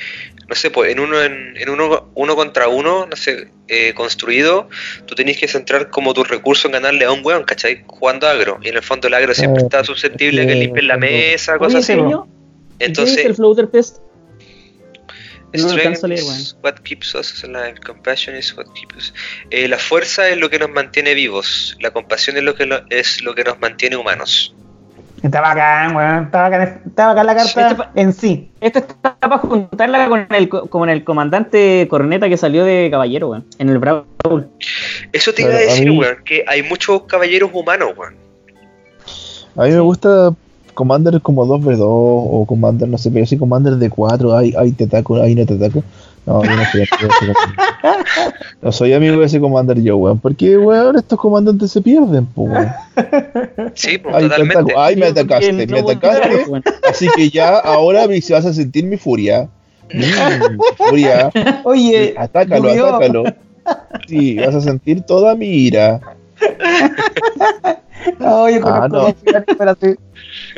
no 0.47 0.55
sé, 0.55 0.71
pues 0.71 0.91
en 0.91 0.99
uno 0.99 1.21
en, 1.21 1.57
en 1.57 1.69
uno, 1.69 2.05
uno 2.15 2.35
contra 2.37 2.69
uno, 2.69 3.05
no 3.05 3.15
sé, 3.17 3.49
eh, 3.67 3.93
construido, 3.95 4.69
tú 5.07 5.15
tenés 5.15 5.37
que 5.37 5.47
centrar 5.49 5.89
como 5.89 6.13
tu 6.13 6.23
recurso 6.23 6.67
en 6.69 6.73
ganarle 6.73 7.03
a 7.03 7.11
un 7.11 7.25
weón, 7.25 7.43
¿cachai? 7.43 7.83
Jugando 7.85 8.27
agro. 8.27 8.59
Y 8.61 8.69
en 8.69 8.75
el 8.77 8.81
fondo 8.83 9.07
el 9.09 9.13
agro 9.15 9.33
siempre 9.33 9.61
Eh, 9.63 9.65
está 9.65 9.83
susceptible 9.83 10.43
a 10.43 10.45
que 10.47 10.53
eh, 10.53 10.55
limpien 10.55 10.87
la 10.87 10.97
mesa, 10.97 11.57
cosas 11.57 11.83
así. 11.83 11.93
genio, 11.93 12.25
¿y 12.25 12.77
qué 12.77 12.85
dice 12.85 12.85
el 12.85 12.87
Entonces, 12.89 13.35
Floater 13.35 13.67
Fest? 13.67 13.97
No 15.53 15.63
lo 15.63 15.69
strength 15.69 15.85
alcanzo 15.87 16.05
a 16.05 16.09
leer, 16.09 16.23
weón. 16.23 16.39
is 16.39 16.57
what 16.63 16.73
keeps 16.83 17.15
us 17.15 17.43
alive, 17.43 17.75
compassion 17.85 18.35
is 18.35 18.55
what 18.55 18.65
keeps 18.73 18.95
us. 18.95 19.13
Eh, 19.49 19.67
la 19.67 19.77
fuerza 19.77 20.29
es 20.29 20.37
lo 20.37 20.49
que 20.49 20.59
nos 20.59 20.69
mantiene 20.69 21.13
vivos, 21.13 21.75
la 21.79 21.91
compasión 21.91 22.37
es 22.37 22.43
lo 22.43 22.55
que 22.55 22.65
lo- 22.65 22.81
es 22.89 23.23
lo 23.23 23.33
que 23.35 23.43
nos 23.43 23.59
mantiene 23.59 23.95
humanos. 23.95 24.55
Está 25.23 25.41
bacán, 25.41 25.95
weón. 25.97 26.23
Está 26.25 26.41
bacán, 26.43 26.81
está 26.85 27.07
bacán 27.07 27.25
la 27.25 27.35
carta 27.35 27.91
en 27.95 28.13
sí. 28.13 28.51
Esto 28.61 28.79
está 28.79 29.17
para 29.17 29.37
juntarla 29.39 30.07
con 30.07 30.27
el, 30.29 30.47
co- 30.47 30.67
con 30.67 30.89
el 30.89 31.03
comandante 31.03 31.87
Corneta 31.89 32.29
que 32.29 32.37
salió 32.37 32.63
de 32.63 32.87
Caballero, 32.89 33.29
weón. 33.29 33.45
En 33.57 33.67
el 33.69 33.79
Brawl. 33.79 34.05
Eso 35.11 35.33
te 35.33 35.41
iba 35.41 35.51
a 35.51 35.57
decir, 35.57 35.89
mí- 35.89 35.97
weón, 35.99 36.23
que 36.23 36.45
hay 36.47 36.63
muchos 36.63 37.03
caballeros 37.03 37.49
humanos, 37.53 37.89
weón. 37.97 38.15
A 39.57 39.63
mí 39.63 39.71
me 39.71 39.79
gusta 39.81 40.31
Commander 40.79 41.19
como 41.19 41.45
2v2 41.45 41.81
o 41.81 42.45
Commander, 42.47 42.87
no 42.87 42.97
sé, 42.97 43.11
pero 43.11 43.25
si 43.25 43.37
Commander 43.37 43.75
de 43.75 43.89
4, 43.89 44.37
ay, 44.37 44.53
ay, 44.57 44.71
te 44.71 44.85
ataco, 44.85 45.17
ay, 45.21 45.35
no 45.35 45.45
te 45.45 45.55
ataco. 45.55 45.83
No, 46.25 46.41
yo 46.43 46.51
no 46.55 46.63
soy 46.71 46.81
amigo 46.81 47.13
de 47.21 47.31
ese. 47.31 48.53
No 48.61 48.71
soy 48.71 48.93
amigo 48.93 49.17
de 49.19 49.25
ese 49.25 49.39
Commander 49.41 49.81
yo, 49.81 49.97
weón. 49.97 50.19
Porque, 50.19 50.57
weón, 50.57 50.95
estos 50.97 51.19
comandantes 51.19 51.69
se 51.71 51.81
pierden, 51.81 52.27
pues, 52.27 52.49
weón. 52.49 52.69
Sí, 53.73 53.97
pues, 53.97 54.15
Ay, 54.15 54.23
te 54.23 54.29
totalmente. 54.29 54.57
ataco, 54.61 54.79
ay, 54.79 54.95
me 54.95 55.05
atacaste, 55.07 55.51
me 55.53 55.65
no 55.65 55.77
atacaste. 55.79 56.45
weón. 56.47 56.63
Así 56.89 57.07
que 57.15 57.29
ya 57.29 57.57
ahora 57.59 58.07
me 58.07 58.21
vas 58.29 58.45
a 58.45 58.53
sentir 58.53 58.85
mi 58.85 58.95
furia. 58.95 59.49
Mm, 59.93 60.59
furia. 60.77 61.29
Oye, 61.65 62.13
Atácalo, 62.17 62.69
Yu-Gi-Oh! 62.69 62.87
atácalo. 62.95 63.23
Sí, 64.07 64.37
vas 64.37 64.55
a 64.55 64.61
sentir 64.61 65.01
toda 65.01 65.35
mi 65.35 65.47
ira. 65.47 65.99
Oye, 68.19 68.59
Ah, 68.63 68.87
conozco 68.87 68.87
no. 69.07 69.13
ciudades, 69.19 69.47
espérate. 69.47 69.97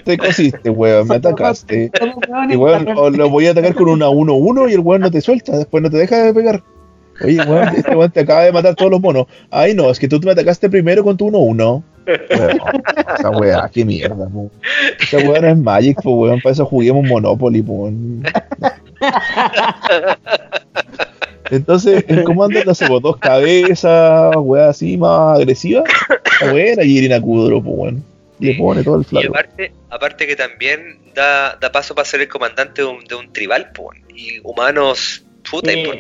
Te 0.04 0.18
cosiste, 0.18 0.70
weón, 0.70 1.08
me 1.08 1.16
atacaste. 1.16 1.92
Y 2.50 2.56
weón, 2.56 2.86
weón. 2.88 2.98
o 2.98 3.10
lo 3.10 3.30
voy 3.30 3.48
a 3.48 3.52
atacar 3.52 3.76
con 3.76 3.90
una 3.90 4.08
1-1 4.08 4.70
y 4.70 4.74
el 4.74 4.80
weón 4.80 5.02
no 5.02 5.12
te 5.12 5.22
suelta, 5.22 5.58
después 5.58 5.84
no 5.84 5.90
te 5.90 5.98
deja 5.98 6.24
de 6.24 6.34
pegar. 6.34 6.64
Oye, 7.24 7.42
weón, 7.42 7.68
este 7.76 7.96
weón 7.96 8.12
te 8.12 8.22
acaba 8.22 8.42
de 8.42 8.52
matar 8.52 8.76
todos 8.76 8.92
los 8.92 9.02
monos. 9.02 9.28
Ay, 9.50 9.74
no, 9.74 9.90
es 9.92 10.00
que 10.00 10.08
tú 10.08 10.20
me 10.24 10.32
atacaste 10.32 10.70
primero 10.70 11.04
con 11.04 11.18
tu 11.18 11.30
1-1. 11.30 11.58
Weón, 11.58 11.84
Esa 13.18 13.30
weá, 13.30 13.70
qué 13.72 13.86
mierda, 13.86 14.28
po. 14.28 14.50
Esa 15.00 15.18
weá 15.18 15.42
no 15.42 15.48
es 15.50 15.58
Magic, 15.58 16.02
po, 16.02 16.12
weón, 16.12 16.42
para 16.42 16.54
eso 16.54 16.66
juguemos 16.66 17.06
Monopoly, 17.06 17.62
po. 17.62 17.74
weón. 17.74 18.24
Entonces, 21.52 22.06
el 22.08 22.24
comando 22.24 22.60
no 22.64 23.00
dos 23.02 23.18
cabezas, 23.18 24.34
weá 24.38 24.70
así, 24.70 24.98
más 24.98 25.38
agresiva. 25.38 25.84
Está 26.34 26.52
buena 26.52 26.84
y 26.84 26.98
Irina 26.98 27.20
Kudro, 27.22 27.62
po, 27.62 27.72
weón. 27.72 28.11
Le 28.42 28.56
pone 28.56 28.84
todo 28.84 28.96
el 28.96 29.02
Y 29.02 29.06
flaco. 29.06 29.28
aparte, 29.30 29.72
aparte 29.90 30.28
que 30.28 30.36
también 30.36 31.00
da, 31.14 31.56
da 31.62 31.72
paso 31.72 31.94
para 31.96 32.06
ser 32.06 32.22
el 32.22 32.28
comandante 32.28 32.82
de 32.82 32.88
un, 32.88 33.04
de 33.06 33.16
un 33.16 33.32
tribal, 33.32 33.72
pues. 33.74 34.00
Y 34.16 34.40
humanos, 34.44 35.26
puta, 35.50 35.72
Sí. 35.72 35.80
y. 35.80 36.00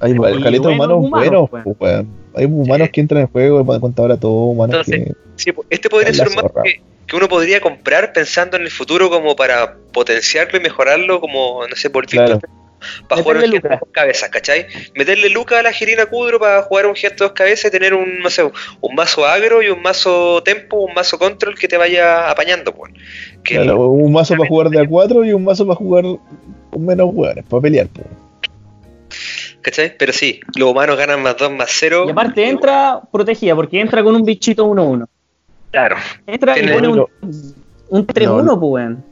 Hay 0.00 0.12
Y 0.12 0.42
caleta 0.42 0.68
de 0.68 0.76
buenos 0.76 0.98
humanos 0.98 1.04
humanos, 1.04 1.50
buenos, 1.50 1.64
po, 1.64 1.84
weón. 1.84 2.08
Hay 2.34 2.44
humanos 2.44 2.86
Sí. 2.86 2.92
que 2.92 3.00
entran 3.00 3.20
en 3.22 3.26
juego 3.28 3.64
para 3.66 3.80
contar 3.80 4.10
a 4.12 4.16
todos, 4.16 4.54
humanos 4.54 4.76
Entonces, 4.86 5.08
que. 5.08 5.32
sí, 5.36 5.52
pues, 5.52 5.66
este 5.70 5.88
podría 5.90 6.10
La 6.10 6.14
ser 6.14 6.28
un 6.28 6.62
que, 6.62 6.80
que 7.06 7.16
uno 7.16 7.28
podría 7.28 7.60
comprar 7.60 8.12
pensando 8.12 8.56
en 8.56 8.62
el 8.62 8.70
futuro 8.70 9.10
como 9.10 9.34
para 9.34 9.76
potenciarlo 9.92 10.58
y 10.58 10.62
mejorarlo, 10.62 11.20
como, 11.20 11.66
no 11.66 11.74
sé, 11.76 11.90
por 11.90 12.06
Claro. 12.06 12.40
Para 13.08 13.22
jugar 13.22 13.36
un 13.36 13.42
Meterle 13.42 13.56
gesto 13.60 13.68
de 13.68 13.78
dos 13.80 13.88
cabezas, 13.92 14.28
¿cachai? 14.30 14.66
Meterle 14.96 15.28
Luca 15.30 15.58
a 15.58 15.62
la 15.62 15.72
Girina 15.72 16.06
Kudro 16.06 16.38
para 16.38 16.62
jugar 16.62 16.86
un 16.86 16.94
gesto 16.94 17.24
de 17.24 17.28
dos 17.28 17.36
cabezas 17.36 17.66
y 17.66 17.70
tener 17.70 17.94
un, 17.94 18.20
no 18.20 18.30
sé, 18.30 18.42
un 18.44 18.94
mazo 18.94 19.26
agro 19.26 19.62
y 19.62 19.68
un 19.68 19.82
mazo 19.82 20.42
tempo, 20.42 20.78
un 20.78 20.94
mazo 20.94 21.18
control 21.18 21.58
que 21.58 21.68
te 21.68 21.76
vaya 21.76 22.30
apañando, 22.30 22.74
pues. 22.74 22.92
Que 23.42 23.54
Claro, 23.56 23.88
un 23.88 24.12
mazo 24.12 24.34
para 24.36 24.48
jugar 24.48 24.70
de 24.70 24.78
A4 24.80 25.26
y 25.26 25.32
un 25.32 25.44
mazo 25.44 25.66
para 25.66 25.76
jugar 25.76 26.04
con 26.70 26.84
menos 26.86 27.08
hueones, 27.12 27.44
para 27.48 27.60
pelear, 27.62 27.88
po. 27.88 28.02
¿Cachai? 29.60 29.96
Pero 29.98 30.12
sí, 30.12 30.40
los 30.56 30.70
humanos 30.70 30.96
ganan 30.96 31.22
más 31.22 31.36
2 31.36 31.50
más 31.52 31.68
0. 31.70 32.04
Y 32.06 32.10
aparte 32.10 32.48
entra 32.48 33.00
protegida, 33.12 33.54
porque 33.54 33.80
entra 33.80 34.02
con 34.02 34.14
un 34.14 34.22
bichito 34.24 34.66
1-1. 34.66 35.06
Claro. 35.70 35.96
Entra 36.26 36.52
y 36.56 36.60
Tiene- 36.60 36.74
pone 36.74 36.88
un, 36.88 37.06
un 37.88 38.06
3-1, 38.06 38.46
pues, 38.46 38.58
weón. 38.60 39.04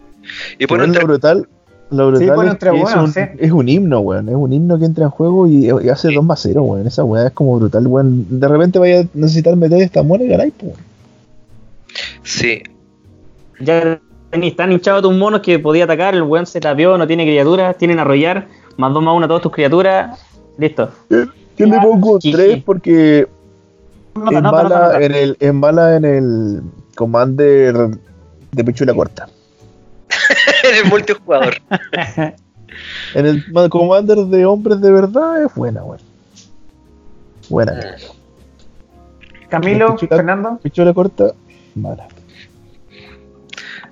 Y 0.58 0.66
pone 0.66 0.84
un 0.84 0.92
brutal, 0.92 1.48
Lo 1.90 2.08
brutal 2.08 2.48
es, 2.48 2.54
que 2.56 2.68
es, 2.68 2.94
un, 2.96 3.12
es, 3.38 3.52
un, 3.52 3.68
himno, 3.68 4.00
weón. 4.00 4.28
Es 4.28 4.34
un 4.34 4.52
himno 4.52 4.78
que 4.78 4.86
entra 4.86 5.04
en 5.04 5.10
juego 5.10 5.46
y, 5.46 5.70
hace 5.88 6.12
2 6.12 6.24
más 6.24 6.40
0, 6.42 6.62
weón. 6.62 6.86
Esa 6.86 7.04
weá 7.04 7.28
es 7.28 7.32
como 7.32 7.58
brutal, 7.58 7.86
weón. 7.86 8.26
De 8.28 8.48
repente 8.48 8.78
vaya 8.78 9.00
a 9.00 9.04
necesitar 9.14 9.54
meter 9.56 9.80
esta 9.82 10.02
buena 10.02 10.24
y 10.24 10.28
ganáis, 10.28 10.52
pues. 10.58 10.72
Sí. 12.24 12.62
Ya 13.60 14.00
están 14.32 14.72
hinchados 14.72 15.02
tus 15.02 15.16
monos 15.16 15.40
que 15.40 15.58
podía 15.58 15.84
atacar, 15.84 16.14
el 16.14 16.22
weón 16.22 16.46
se 16.46 16.60
tapió, 16.60 16.98
no 16.98 17.06
tiene 17.06 17.24
criaturas, 17.24 17.78
tienen 17.78 18.00
arrollar, 18.00 18.48
más 18.76 18.92
2 18.92 19.02
más 19.02 19.14
1 19.14 19.24
a 19.24 19.28
todas 19.28 19.42
tus 19.42 19.52
criaturas. 19.52 20.18
Listo. 20.58 20.90
Yo 21.08 21.66
le 21.66 21.80
pongo 21.80 22.18
3 22.18 22.62
porque 22.64 23.28
en, 24.16 24.42
bala, 24.42 24.98
en, 25.00 25.14
el, 25.14 25.36
en 25.40 25.60
bala 25.60 25.96
en 25.96 26.04
el 26.04 26.62
Commander 26.96 27.90
de 28.52 28.64
pichula 28.64 28.94
corta. 28.94 29.28
en 30.64 30.84
el 30.84 30.90
multijugador. 30.90 31.56
en 33.14 33.26
el 33.26 33.70
Commander 33.70 34.18
de 34.18 34.44
hombres 34.44 34.80
de 34.80 34.92
verdad 34.92 35.42
es 35.42 35.54
buena, 35.54 35.82
weón. 35.82 36.00
Buena. 37.48 37.72
Mm. 37.72 38.16
Camilo, 39.48 39.96
Fernando. 39.96 40.58
Pichula 40.62 40.92
corta, 40.92 41.32
mala. 41.74 42.08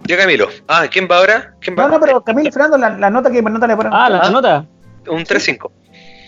Ya 0.07 0.19
Camilo. 0.19 0.49
Ah, 0.69 0.87
¿quién 0.91 1.09
va 1.11 1.19
ahora? 1.19 1.55
¿Quién 1.61 1.77
va? 1.79 1.85
No, 1.85 1.91
no, 1.91 2.01
pero 2.01 2.23
Camilo 2.23 2.49
y 2.49 2.53
Fernando, 2.53 2.77
la, 2.77 3.11
nota 3.11 3.31
que 3.31 3.41
nota 3.41 3.67
le 3.67 3.77
ponen. 3.77 3.93
Ah, 3.95 4.11
la, 4.11 4.31
nota. 4.31 4.67
Un 5.09 5.25
3-5. 5.25 5.71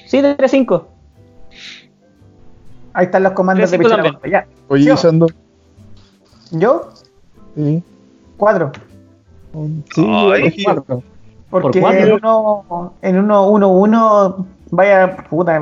Sí, 0.06 0.18
3-5. 0.18 0.86
Ahí 2.94 3.06
están 3.06 3.22
los 3.22 3.32
comandos 3.32 3.70
de 3.70 3.78
pichula 3.78 4.02
corta. 4.02 4.28
Ya. 4.28 4.46
Oye, 4.68 4.92
usando. 4.92 5.26
¿Yo? 6.52 6.92
Sí. 7.54 7.82
Cuatro. 8.36 8.72
Sí, 9.94 10.64
cuatro. 10.64 11.02
Porque 11.50 11.78
en 11.78 12.12
uno, 12.12 12.92
en 13.02 13.18
uno, 13.18 13.48
uno, 13.48 13.68
uno, 13.68 14.46
vaya 14.70 15.16
puta, 15.30 15.56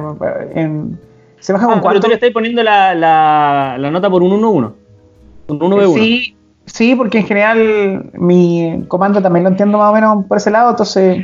en, 0.54 0.98
se 1.38 1.52
baja 1.52 1.66
con 1.66 1.78
ah, 1.78 1.80
cuatro. 1.80 2.00
Pero 2.00 2.00
tú 2.00 2.08
le 2.08 2.14
estás 2.14 2.30
poniendo 2.30 2.62
la, 2.62 2.94
la, 2.94 3.76
la 3.78 3.90
nota 3.90 4.08
por 4.08 4.22
un 4.22 4.40
1-1. 4.40 4.72
Un 5.48 5.62
1 5.62 5.88
Sí, 5.94 6.36
sí, 6.64 6.94
porque 6.94 7.18
en 7.18 7.26
general 7.26 8.10
mi 8.14 8.84
comando 8.88 9.20
también 9.20 9.44
lo 9.44 9.50
entiendo 9.50 9.78
más 9.78 9.90
o 9.90 9.94
menos 9.94 10.24
por 10.26 10.38
ese 10.38 10.50
lado, 10.50 10.70
entonces 10.70 11.22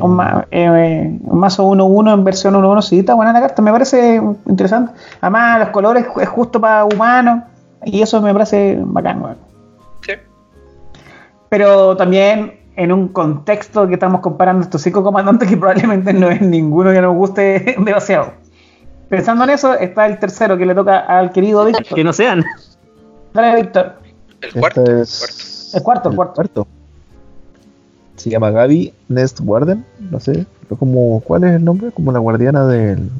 un, 0.00 0.20
eh, 0.50 1.18
un 1.22 1.38
mazo 1.38 1.68
1-1 1.68 2.14
en 2.14 2.24
versión 2.24 2.54
1-1 2.54 2.82
sí 2.82 2.98
está 3.00 3.14
buena 3.14 3.32
la 3.32 3.40
carta, 3.40 3.62
me 3.62 3.70
parece 3.70 4.20
interesante. 4.46 4.92
Además, 5.20 5.60
los 5.60 5.68
colores 5.68 6.06
es 6.20 6.28
justo 6.28 6.60
para 6.60 6.84
humanos 6.84 7.44
y 7.84 8.02
eso 8.02 8.20
me 8.20 8.32
parece 8.32 8.78
bacán, 8.80 9.22
Sí. 9.22 9.51
Pero 11.52 11.94
también 11.98 12.60
en 12.76 12.92
un 12.92 13.08
contexto 13.08 13.86
que 13.86 13.92
estamos 13.92 14.22
comparando 14.22 14.62
estos 14.62 14.80
cinco 14.80 15.02
comandantes 15.02 15.50
que 15.50 15.58
probablemente 15.58 16.14
no 16.14 16.30
es 16.30 16.40
ninguno 16.40 16.92
que 16.92 17.02
nos 17.02 17.14
guste 17.14 17.76
demasiado. 17.84 18.32
Pensando 19.10 19.44
en 19.44 19.50
eso, 19.50 19.74
está 19.74 20.06
el 20.06 20.18
tercero 20.18 20.56
que 20.56 20.64
le 20.64 20.74
toca 20.74 21.00
al 21.00 21.30
querido 21.30 21.66
Víctor. 21.66 21.94
Que 21.94 22.04
no 22.04 22.14
sean. 22.14 22.42
Dale, 23.34 23.60
Víctor. 23.60 23.96
El 24.40 24.52
cuarto. 24.54 25.02
Es... 25.02 25.74
El 25.74 25.82
cuarto, 25.82 26.08
el 26.08 26.16
cuarto. 26.16 26.66
Se 28.16 28.30
llama 28.30 28.50
Gaby 28.50 28.94
Nest 29.08 29.40
Warden, 29.42 29.84
no 30.10 30.20
sé, 30.20 30.46
como, 30.78 31.20
¿cuál 31.20 31.44
es 31.44 31.50
el 31.56 31.64
nombre? 31.66 31.90
Como 31.90 32.12
la 32.12 32.18
guardiana 32.18 32.66
del... 32.66 33.10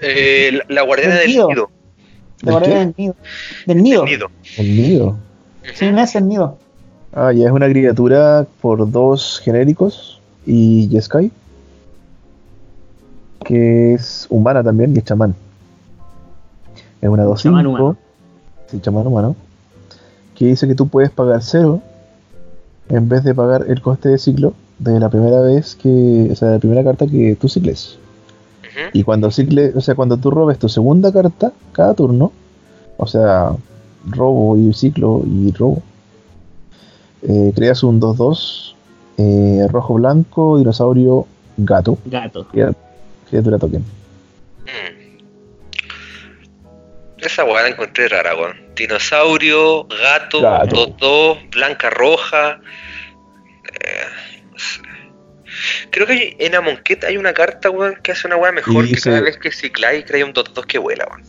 Eh, 0.00 0.60
la 0.68 0.82
guardiana 0.82 1.16
del 1.16 1.26
nido. 1.26 1.48
Del, 2.42 2.94
nido. 2.96 3.14
Del 3.66 3.82
nido. 3.82 4.04
El 4.58 4.76
nido. 4.76 5.18
Sí, 5.74 5.90
no 5.90 6.00
es 6.00 6.14
el 6.14 6.28
nido. 6.28 6.58
Ah, 7.12 7.32
ya 7.32 7.46
es 7.46 7.52
una 7.52 7.68
criatura 7.68 8.46
por 8.60 8.90
dos 8.90 9.40
genéricos 9.42 10.20
y 10.44 10.88
Yeskai. 10.88 11.30
Que 13.44 13.94
es 13.94 14.26
humana 14.28 14.62
también 14.62 14.94
y 14.94 14.98
es 14.98 15.04
chamán. 15.04 15.34
Es 17.00 17.08
una 17.08 17.24
2 17.24 17.42
Chamán 17.42 17.66
humano. 17.66 17.96
Sí, 18.66 18.80
chamán 18.80 19.06
humano. 19.06 19.36
Que 20.34 20.46
dice 20.46 20.66
que 20.66 20.74
tú 20.74 20.88
puedes 20.88 21.10
pagar 21.10 21.42
cero 21.42 21.80
en 22.88 23.08
vez 23.08 23.24
de 23.24 23.34
pagar 23.34 23.64
el 23.68 23.80
coste 23.80 24.08
de 24.08 24.18
ciclo 24.18 24.54
de 24.78 24.98
la 25.00 25.08
primera 25.08 25.40
vez 25.40 25.76
que. 25.76 26.28
O 26.30 26.34
sea, 26.34 26.50
la 26.50 26.58
primera 26.58 26.84
carta 26.84 27.06
que 27.06 27.36
tú 27.36 27.48
cicles. 27.48 27.98
Y 28.92 29.04
cuando 29.04 29.30
cicle, 29.30 29.72
o 29.74 29.80
sea, 29.80 29.94
cuando 29.94 30.18
tú 30.18 30.30
robes 30.30 30.58
tu 30.58 30.68
segunda 30.68 31.10
carta 31.10 31.52
cada 31.72 31.94
turno, 31.94 32.32
o 32.98 33.06
sea, 33.06 33.52
robo 34.06 34.56
y 34.56 34.72
ciclo 34.74 35.22
y 35.24 35.50
robo, 35.52 35.82
eh, 37.28 37.52
creas 37.54 37.82
un 37.82 38.00
2-2 38.00 38.74
eh, 39.18 39.66
rojo-blanco, 39.70 40.58
dinosaurio, 40.58 41.26
gato. 41.56 41.98
Gato. 42.04 42.46
Criatura 43.28 43.58
token. 43.58 43.80
Mm. 43.80 45.06
Esa 47.18 47.44
weá 47.44 47.62
la 47.62 47.68
encontré 47.70 48.08
rara, 48.08 48.36
weón. 48.36 48.56
Dinosaurio, 48.76 49.84
gato, 49.84 50.40
2-2, 50.40 51.50
blanca-roja. 51.50 52.60
Eh, 53.64 54.26
Creo 55.90 56.06
que 56.06 56.36
en 56.38 56.54
Amonkhet 56.54 57.04
hay 57.04 57.16
una 57.16 57.32
carta, 57.32 57.70
weón, 57.70 57.96
que 58.02 58.12
hace 58.12 58.26
una 58.26 58.36
weá 58.36 58.52
mejor 58.52 58.86
que 58.86 58.96
cada 58.96 59.22
vez 59.22 59.38
que 59.38 59.50
cicláis 59.50 60.04
crea 60.04 60.26
un 60.26 60.34
2-2 60.34 60.66
que 60.66 60.78
vuela, 60.78 61.06
weón. 61.10 61.22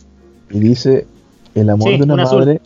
Y 0.50 0.60
dice, 0.60 1.06
el 1.54 1.70
amor 1.70 1.96
de 1.96 2.02
una, 2.04 2.16
madre 2.16 2.60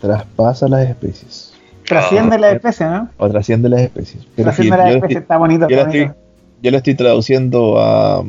traspasa 0.00 0.68
las 0.68 0.88
especies. 0.88 1.51
Trasciende 1.86 2.38
las 2.38 2.54
especies, 2.54 2.90
¿no? 2.90 3.08
O 3.16 3.28
trasciende 3.28 3.68
las 3.68 3.80
especies. 3.82 4.26
trasciende 4.36 4.76
las 4.76 4.94
especies, 4.94 5.20
está 5.20 5.36
bonito. 5.36 5.68
Yo, 5.68 6.70
lo 6.70 6.76
estoy, 6.76 6.94
traduciendo 6.94 7.80
a, 7.80 8.22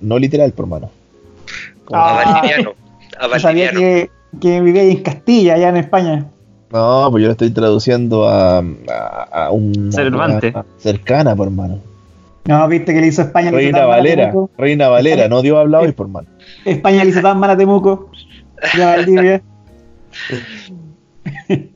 no 0.00 0.18
literal, 0.18 0.52
por 0.52 0.66
mano. 0.66 0.90
a 1.92 2.24
valeriano. 2.24 2.72
A. 3.18 3.38
Sabía 3.38 3.70
que, 3.72 4.10
que 4.40 4.60
vivía 4.60 4.82
en 4.84 5.02
Castilla, 5.02 5.54
allá 5.54 5.68
en 5.68 5.76
España. 5.76 6.26
No, 6.72 7.08
pues 7.10 7.22
yo 7.22 7.28
lo 7.28 7.32
estoy 7.32 7.50
traduciendo 7.50 8.28
a, 8.28 8.64
a, 9.30 9.50
un. 9.50 9.92
Cervante. 9.92 10.54
cercana, 10.78 11.36
por 11.36 11.50
mano. 11.50 11.78
No, 12.46 12.66
viste 12.68 12.92
que 12.92 13.00
le 13.00 13.06
hizo 13.06 13.22
España. 13.22 13.50
Reina 13.50 13.86
Valera, 13.86 14.32
Reina 14.58 14.88
Valera, 14.88 15.28
no 15.28 15.40
dio 15.42 15.58
hablado 15.58 15.86
y 15.86 15.92
por 15.92 16.08
mano. 16.08 16.28
España 16.64 17.04
le 17.04 17.10
hizo 17.10 17.22
tan 17.22 17.38
mal 17.38 17.50
a 17.50 17.56
Temuco. 17.56 18.10
Ya 18.76 18.96
Valdivia. 18.96 19.42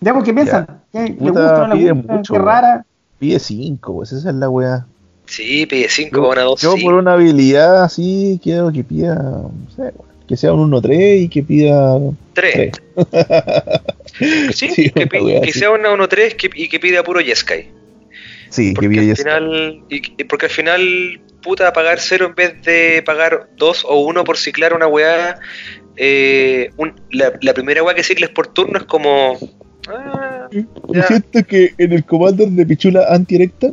ya, 0.00 0.22
¿qué 0.22 0.34
piensan? 0.34 0.82
¿Qué, 0.92 1.16
¿Le 1.20 1.30
gusta 1.30 1.68
no 1.68 1.74
le 1.74 1.92
gusta? 1.92 2.12
Mucho, 2.12 2.32
Qué 2.34 2.38
rara. 2.38 2.84
Pide 3.18 3.38
5, 3.38 3.94
pues 3.94 4.12
esa 4.12 4.30
es 4.30 4.34
la 4.34 4.48
weá. 4.48 4.86
Sí, 5.26 5.66
pide 5.66 5.88
5 5.88 6.28
para 6.28 6.42
una 6.42 6.50
2. 6.50 6.60
Yo 6.60 6.74
por 6.82 6.94
una 6.94 7.12
habilidad 7.12 7.84
así 7.84 8.40
quiero 8.42 8.72
que 8.72 8.82
pida, 8.82 9.14
no 9.14 9.70
sé, 9.76 9.92
que 10.26 10.36
sea 10.36 10.52
un 10.52 10.70
1-3 10.70 11.22
y 11.22 11.28
que 11.28 11.42
pida 11.42 11.98
3. 12.32 12.72
sí, 14.54 14.70
sí, 14.70 14.90
que, 14.90 15.08
que 15.08 15.52
sea 15.52 15.70
una 15.70 15.90
1-3 15.90 16.50
y 16.54 16.68
que 16.68 16.80
pida 16.80 17.02
puro 17.02 17.20
Yeskai. 17.20 17.80
Sí, 18.50 18.72
porque 18.74 18.90
que 18.90 19.10
al 19.10 19.16
final, 19.16 19.82
y, 19.88 20.24
porque 20.24 20.46
al 20.46 20.52
final, 20.52 21.20
puta, 21.40 21.72
pagar 21.72 22.00
0 22.00 22.26
en 22.26 22.34
vez 22.34 22.62
de 22.62 23.02
pagar 23.06 23.48
2 23.56 23.86
o 23.88 24.00
1 24.00 24.24
por 24.24 24.36
ciclar 24.36 24.74
una 24.74 24.88
weá, 24.88 25.38
eh, 25.96 26.70
la, 27.12 27.32
la, 27.40 27.54
primera 27.54 27.82
weá 27.82 27.94
que 27.94 28.02
cicles 28.02 28.30
por 28.30 28.48
turno 28.48 28.78
es 28.78 28.84
como... 28.84 29.38
Ah, 29.88 30.48
siento 31.08 31.44
que 31.46 31.74
en 31.78 31.92
el 31.92 32.04
Commander 32.04 32.48
de 32.48 32.66
Pichula 32.66 33.06
antirecta, 33.08 33.68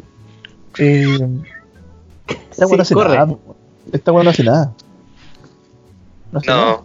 eh, 0.79 1.05
esta 2.51 2.67
weá 2.67 2.77
no 2.77 2.81
hace 2.81 2.95
nada. 2.95 3.37
Esta 3.91 4.11
no 4.11 4.19
hace 4.19 4.43
nada. 4.43 4.73
No 6.31 6.39
hace, 6.39 6.47
Nada. 6.49 6.81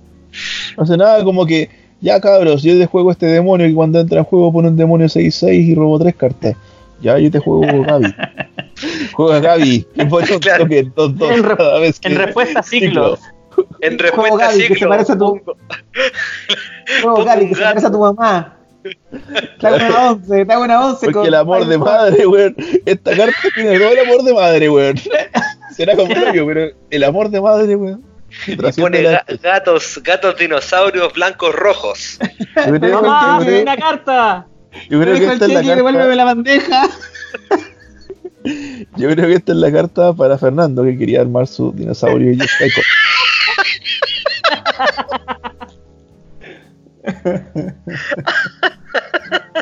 no 0.77 0.83
hace 0.83 0.97
nada, 0.97 1.25
como 1.25 1.47
que, 1.47 1.69
ya 2.01 2.21
cabros, 2.21 2.63
yo 2.63 2.79
te 2.79 2.87
juego 2.87 3.11
este 3.11 3.27
demonio 3.27 3.67
y 3.67 3.75
cuando 3.75 4.01
entra 4.01 4.19
en 4.19 4.25
juego 4.25 4.53
pone 4.53 4.69
un 4.69 4.77
demonio 4.77 5.07
6-6 5.07 5.53
y 5.53 5.75
robo 5.75 5.99
3 5.99 6.15
cartas. 6.15 6.57
Ya, 7.01 7.19
yo 7.19 7.31
te 7.31 7.39
juego 7.39 7.83
Gaby. 7.85 8.15
Juega 9.13 9.41
Gaby. 9.41 9.87
claro. 10.41 10.67
que 10.67 10.85
dos, 10.95 11.17
dos, 11.17 11.31
en, 11.31 11.43
cada 11.43 11.79
vez 11.81 11.99
que 11.99 12.09
en 12.09 12.17
respuesta 12.17 12.63
ciclo. 12.63 13.19
En 13.81 13.99
respuesta 13.99 14.37
Gaby, 14.37 14.61
ciclo. 14.61 14.75
Que 14.75 14.81
se 14.81 14.87
parece 14.87 15.13
a 15.13 15.19
tu... 15.19 15.41
Juego 17.03 17.25
Gaby, 17.25 17.49
que 17.49 17.55
se 17.55 17.63
parece 17.63 17.87
a 17.87 17.91
tu 17.91 17.99
mamá. 17.99 18.57
Hago 19.63 19.77
una 19.77 20.11
once, 20.11 20.47
hago 20.49 20.65
una 20.65 20.87
once. 20.87 21.07
Porque 21.07 21.19
con... 21.19 21.27
el 21.27 21.35
amor 21.35 21.67
de 21.67 21.79
madre, 21.79 22.27
weón. 22.27 22.57
Esta 22.85 23.17
carta 23.17 23.37
tiene 23.55 23.79
todo 23.79 23.93
el 23.93 23.99
amor 23.99 24.23
de 24.23 24.35
madre, 24.35 24.69
weón. 24.69 24.97
Será 25.75 25.97
como 25.97 26.13
yo, 26.35 26.47
pero 26.47 26.71
el 26.91 27.05
amor 27.05 27.31
de 27.31 27.41
madre, 27.41 27.77
weón. 27.77 28.05
Y 28.47 28.57
pone 28.57 29.03
gatos, 29.43 30.01
gatos 30.03 30.39
dinosaurios 30.39 31.13
blancos 31.13 31.55
rojos. 31.55 32.19
¡Mamá, 32.57 33.41
una 33.41 33.77
carta! 33.77 34.47
Yo 34.89 35.01
creo 35.01 35.15
que 35.15 35.27
esta 35.27 35.45
es 35.45 35.53
la 35.53 35.63
carta. 35.63 36.15
la 36.15 36.25
bandeja. 36.25 36.89
Yo 38.97 39.09
creo 39.11 39.29
que 39.29 39.35
esta 39.35 39.53
es 39.53 39.59
la 39.59 39.71
carta 39.71 40.13
para 40.15 40.37
Fernando 40.39 40.83
que 40.83 40.99
quería 40.99 41.21
armar 41.21 41.47
su 41.47 41.71
dinosaurio 41.73 42.33
y 42.33 42.39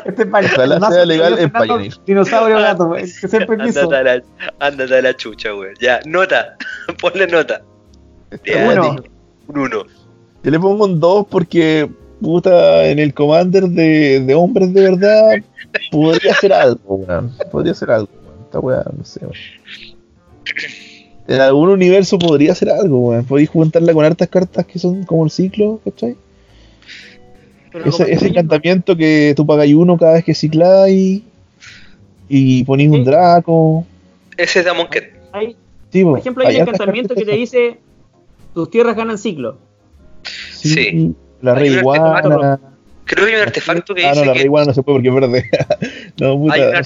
Este 0.05 0.23
es 0.23 0.27
Ojalá 0.31 0.79
mazo 0.79 0.93
sea 0.93 1.05
legal 1.05 1.37
en 1.39 1.51
Pioneer. 1.51 1.93
Dinosaurio 2.05 2.57
gato, 2.59 2.91
que 2.93 3.05
siempre 3.07 3.57
quiso. 3.57 3.81
Ándate 3.81 3.95
a 3.97 4.03
la, 4.15 4.23
ándate 4.59 4.97
a 4.97 5.01
la 5.01 5.15
chucha, 5.15 5.53
weón. 5.55 5.73
Ya, 5.79 5.99
nota. 6.05 6.55
Ponle 7.01 7.27
nota. 7.27 7.61
Ya, 8.45 8.69
Uno. 8.73 8.95
di- 8.95 9.09
Un 9.47 9.57
uno. 9.59 9.83
Yo 10.43 10.51
le 10.51 10.59
pongo 10.59 10.85
un 10.85 10.99
2 10.99 11.27
porque, 11.29 11.87
puta, 12.19 12.85
en 12.87 12.97
el 12.99 13.13
Commander 13.13 13.65
de, 13.67 14.21
de 14.21 14.33
hombres 14.35 14.73
de 14.73 14.81
verdad, 14.89 15.33
podría 15.91 16.33
ser 16.35 16.53
algo, 16.53 16.95
weón. 16.95 17.31
Podría 17.51 17.73
ser 17.75 17.91
algo, 17.91 18.09
weón. 18.25 18.41
Esta 18.45 18.59
weá, 18.59 18.83
no 18.97 19.05
sé, 19.05 19.19
weón. 19.21 19.35
En 21.27 21.39
algún 21.41 21.69
universo 21.69 22.17
podría 22.17 22.55
ser 22.55 22.71
algo, 22.71 23.09
weón. 23.09 23.25
Podéis 23.25 23.49
juntarla 23.49 23.93
con 23.93 24.03
hartas 24.03 24.27
cartas 24.29 24.65
que 24.65 24.79
son 24.79 25.03
como 25.03 25.25
el 25.25 25.31
ciclo, 25.31 25.79
¿cachai? 25.85 26.15
Ese, 27.85 28.11
ese 28.11 28.19
que- 28.25 28.27
encantamiento 28.31 28.95
que 28.95 29.33
tú 29.35 29.45
pagáis 29.45 29.73
uno 29.73 29.97
cada 29.97 30.13
vez 30.13 30.23
que 30.25 30.33
cicláis 30.35 31.21
y 32.29 32.63
ponéis 32.65 32.89
un. 32.91 33.03
Draco. 33.03 33.85
Ese 34.37 34.59
es 34.59 34.65
Damon 34.65 34.87
Ket. 34.87 35.13
hay- 35.31 35.55
Sí, 35.91 36.03
por 36.03 36.19
ejemplo, 36.19 36.47
hay 36.47 36.55
un 36.55 36.61
encantamiento 36.61 37.13
que 37.15 37.25
te 37.25 37.31
dice 37.33 37.77
tus 38.53 38.69
tierras 38.71 38.95
ganan 38.95 39.17
ciclo. 39.17 39.57
Sí, 40.53 40.69
Sí. 40.73 41.15
La 41.41 41.53
Rey 41.55 41.73
Iguana. 41.73 42.59
Creo 43.03 43.25
que 43.25 43.31
hay 43.33 43.37
un 43.41 43.45
artefacto 43.47 43.93
que 43.95 44.05
Ah, 44.05 44.09
no, 44.09 44.13
dice 44.13 44.25
la 44.25 44.31
Rey 44.33 44.41
que 44.41 44.45
Iguana 44.45 44.67
no 44.67 44.73
se 44.73 44.83
puede 44.83 44.97
porque 44.99 45.09
es 45.09 45.15
verde. 45.15 45.49
no, 46.21 46.37
puta. 46.37 46.53
Hay 46.53 46.61
una- 46.61 46.81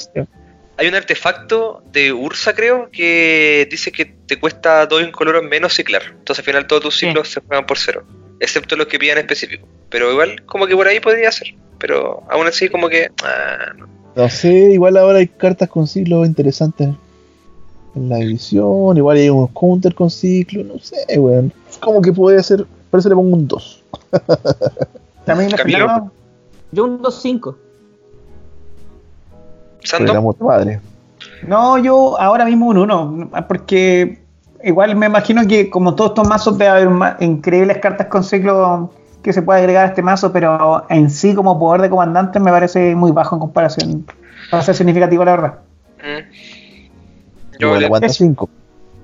hay 0.77 0.87
un 0.87 0.95
artefacto 0.95 1.83
de 1.91 2.11
Ursa, 2.13 2.53
creo, 2.55 2.89
que 2.91 3.67
dice 3.69 3.91
que 3.91 4.05
te 4.05 4.39
cuesta 4.39 4.85
dos 4.87 5.01
incoloros 5.03 5.43
menos 5.43 5.73
ciclar. 5.73 6.01
Entonces 6.09 6.39
al 6.39 6.45
final 6.45 6.67
todos 6.67 6.81
tus 6.83 6.95
Sí. 6.97 7.05
ciclos 7.07 7.29
se 7.29 7.41
juegan 7.41 7.65
por 7.65 7.77
cero. 7.77 8.03
Excepto 8.39 8.75
los 8.75 8.87
que 8.87 8.99
pidan 8.99 9.17
específico. 9.17 9.67
Pero 9.89 10.11
igual, 10.11 10.43
como 10.45 10.67
que 10.67 10.75
por 10.75 10.87
ahí 10.87 10.99
podría 10.99 11.31
ser. 11.31 11.55
Pero 11.79 12.23
aún 12.29 12.47
así, 12.47 12.69
como 12.69 12.89
que. 12.89 13.09
ah, 13.23 13.73
no. 13.77 13.87
No 14.15 14.29
sé, 14.29 14.71
igual 14.71 14.95
ahora 14.95 15.19
hay 15.19 15.27
cartas 15.27 15.69
con 15.69 15.87
ciclos 15.87 16.25
interesantes 16.25 16.89
en 17.95 18.09
la 18.09 18.19
edición. 18.19 18.97
Igual 18.97 19.17
hay 19.17 19.29
unos 19.29 19.49
counter 19.51 19.93
con 19.93 20.09
ciclo. 20.09 20.63
No 20.63 20.79
sé, 20.79 21.19
weón. 21.19 21.51
Como 21.81 22.01
que 22.01 22.13
puede 22.13 22.41
ser. 22.43 22.65
Por 22.89 22.99
eso 22.99 23.09
le 23.09 23.15
pongo 23.15 23.35
un 23.35 23.47
2. 23.47 23.83
También 25.25 25.51
Camilo. 25.51 25.79
Fernando, 25.79 26.11
Yo 26.71 26.85
un 26.85 27.01
2-5. 27.01 27.55
Pero 29.81 30.13
¿Sando? 30.13 30.33
padre. 30.33 30.79
No, 31.47 31.77
yo 31.77 32.19
ahora 32.19 32.45
mismo 32.45 32.67
un 32.67 32.77
1, 32.77 33.31
porque 33.47 34.24
igual 34.65 34.95
me 34.95 35.05
imagino 35.05 35.47
que 35.47 35.69
como 35.69 35.95
todos 35.95 36.11
estos 36.11 36.27
mazos 36.27 36.57
debe 36.57 36.71
haber 36.71 37.15
increíbles 37.21 37.77
cartas 37.77 38.07
con 38.07 38.23
ciclo 38.23 38.91
que 39.23 39.31
se 39.31 39.41
puede 39.41 39.59
agregar 39.59 39.85
a 39.85 39.89
este 39.89 40.01
mazo, 40.01 40.31
pero 40.31 40.85
en 40.89 41.09
sí 41.09 41.33
como 41.33 41.57
poder 41.57 41.81
de 41.81 41.89
comandante 41.89 42.39
me 42.39 42.51
parece 42.51 42.95
muy 42.95 43.11
bajo 43.11 43.35
en 43.35 43.39
comparación. 43.39 44.05
Para 44.51 44.61
ser 44.61 44.75
significativo, 44.75 45.25
la 45.25 45.31
verdad. 45.31 45.59
Mm. 45.99 47.57
Yo 47.59 47.75
le 47.75 47.85
aguanta 47.85 48.09
5. 48.09 48.49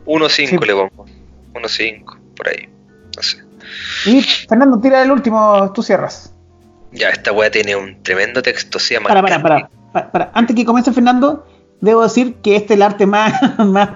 1-5 0.06 0.30
Sí. 0.30 0.58
le 0.58 0.74
pongo. 0.74 1.06
1-5, 1.54 2.18
por 2.36 2.48
ahí. 2.50 2.70
No 3.16 3.24
sé. 3.24 3.38
Y 4.06 4.22
Fernando, 4.22 4.80
tira 4.80 5.02
el 5.02 5.12
último, 5.12 5.72
tú 5.74 5.82
cierras. 5.82 6.34
Ya, 6.92 7.10
esta 7.10 7.32
wea 7.32 7.50
tiene 7.50 7.76
un 7.76 8.04
tremendo 8.04 8.42
texto. 8.42 8.78
Se 8.78 8.96
llama. 8.96 9.08
Para, 9.08 9.22
para, 9.22 9.42
para, 9.42 9.70
para, 9.94 10.12
para. 10.12 10.32
Antes 10.34 10.56
que 10.56 10.66
comience 10.66 10.92
Fernando, 10.92 11.48
debo 11.80 12.04
decir 12.04 12.36
que 12.36 12.56
este 12.56 12.74
es 12.74 12.78
el 12.78 12.84
arte 12.84 13.06
más, 13.06 13.34
más 13.60 13.90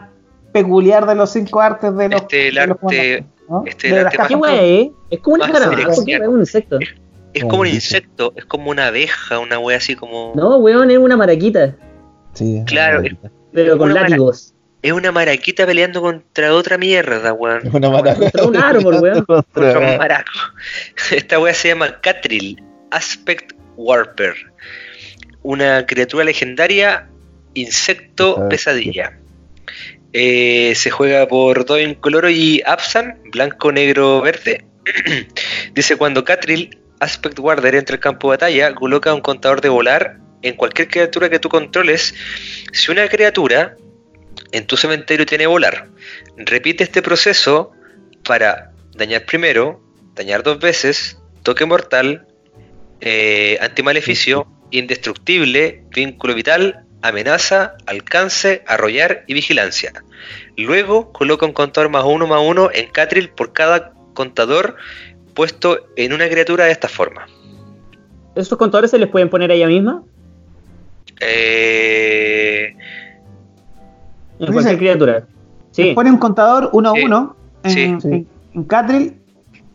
peculiar 0.64 1.06
de 1.06 1.16
los 1.16 1.30
cinco 1.32 1.60
artes 1.62 1.96
de 1.96 2.10
los. 2.10 2.22
Este 2.22 2.48
el 2.48 2.58
arte- 2.58 3.26
este 3.68 3.88
el 3.90 3.96
las 3.96 4.06
arte 4.06 4.18
cajas 4.18 4.28
¿Qué 4.30 4.36
más- 4.38 4.52
wea 4.52 4.62
es? 4.64 4.88
Es 5.12 5.20
como 5.20 5.36
un. 5.36 6.06
¿qué? 6.06 6.14
Es 6.16 6.28
un 6.28 6.40
insecto. 6.40 6.80
Es 6.80 6.90
como 7.44 7.44
un 7.44 7.50
Como 7.50 7.64
dice. 7.66 7.76
insecto, 7.76 8.34
es 8.38 8.46
como 8.46 8.70
una 8.72 8.88
abeja, 8.88 9.40
una 9.40 9.60
wea 9.60 9.78
así 9.78 9.96
como. 9.96 10.32
No, 10.36 10.58
weón, 10.58 10.90
es 10.90 10.98
una 10.98 11.18
maraquita. 11.18 11.76
Sí, 12.34 12.64
Claro, 12.66 13.02
es 13.02 13.14
Pero 13.52 13.78
con 13.78 13.92
Una 13.92 14.02
látigos. 14.02 14.54
Es 14.82 14.92
una 14.92 15.12
maraquita 15.12 15.66
peleando 15.66 16.00
contra 16.02 16.54
otra 16.54 16.78
mierda, 16.78 17.34
weón. 17.34 17.62
una 17.74 17.90
maraca. 17.90 18.20
Contra 18.20 18.46
un 18.46 18.56
árbol, 18.56 18.96
weón. 19.02 19.26
Contra 19.26 19.80
un 19.80 19.98
maraco. 19.98 20.32
Esta 21.12 21.40
wea 21.40 21.54
se 21.54 21.70
llama 21.70 22.00
Catril 22.02 22.64
Aspect 22.92 23.54
Warper. 23.76 24.36
Una 25.42 25.86
criatura 25.86 26.24
legendaria, 26.24 27.10
insecto 27.54 28.38
Ah, 28.40 28.50
pesadilla. 28.50 29.20
Eh, 30.18 30.76
se 30.76 30.92
juega 30.92 31.28
por 31.28 31.66
dos 31.66 31.82
incoloro 31.82 32.30
y 32.30 32.62
Absan, 32.66 33.20
blanco, 33.34 33.74
negro, 33.74 34.22
verde. 34.22 34.64
Dice 35.74 35.98
cuando 35.98 36.24
Catril 36.24 36.80
Aspect 37.02 37.38
Warder 37.38 37.76
entra 37.76 37.96
al 37.96 38.00
campo 38.00 38.30
de 38.32 38.38
batalla, 38.38 38.74
coloca 38.74 39.14
un 39.14 39.20
contador 39.20 39.60
de 39.60 39.68
volar 39.68 40.20
en 40.42 40.56
cualquier 40.56 40.88
criatura 40.88 41.30
que 41.30 41.40
tú 41.40 41.50
controles. 41.50 42.16
Si 42.72 42.94
una 42.94 43.10
criatura 43.10 43.76
en 44.54 44.66
tu 44.66 44.78
cementerio 44.78 45.26
tiene 45.26 45.48
volar, 45.48 45.90
repite 46.38 46.86
este 46.86 47.02
proceso 47.02 47.74
para 48.24 48.72
dañar 48.96 49.26
primero, 49.26 49.84
dañar 50.14 50.44
dos 50.44 50.60
veces, 50.60 51.20
toque 51.44 51.66
mortal, 51.66 52.26
eh, 53.02 53.58
antimaleficio, 53.60 54.48
indestructible, 54.72 55.84
vínculo 55.90 56.34
vital, 56.34 56.85
amenaza, 57.08 57.76
alcance, 57.86 58.64
arrollar 58.68 59.24
y 59.28 59.34
vigilancia. 59.34 59.92
Luego 60.58 61.12
coloca 61.12 61.46
un 61.46 61.54
contador 61.54 61.90
más 61.90 62.04
uno 62.06 62.28
más 62.28 62.42
uno 62.44 62.70
en 62.74 62.90
Catril 62.92 63.30
por 63.30 63.54
cada 63.54 63.92
contador 64.14 64.76
puesto 65.34 65.88
en 65.96 66.14
una 66.14 66.28
criatura 66.30 66.66
de 66.66 66.72
esta 66.72 66.88
forma. 66.88 67.26
¿Esos 68.36 68.58
contadores 68.58 68.92
se 68.92 68.98
les 68.98 69.10
pueden 69.10 69.30
poner 69.30 69.52
a 69.52 69.54
ella 69.54 69.68
misma? 69.68 70.04
Eh, 71.22 72.76
En 74.40 74.52
cualquier 74.52 74.78
criatura. 74.78 75.24
Sí. 75.72 75.94
Pone 75.94 76.10
un 76.12 76.18
contador 76.18 76.70
1 76.74 76.90
a 76.90 76.94
Sí. 76.94 77.04
1 77.06 77.36
en, 77.64 77.72
Sí. 78.02 78.08
en, 78.10 78.28
en 78.54 78.64
Catril 78.64 79.14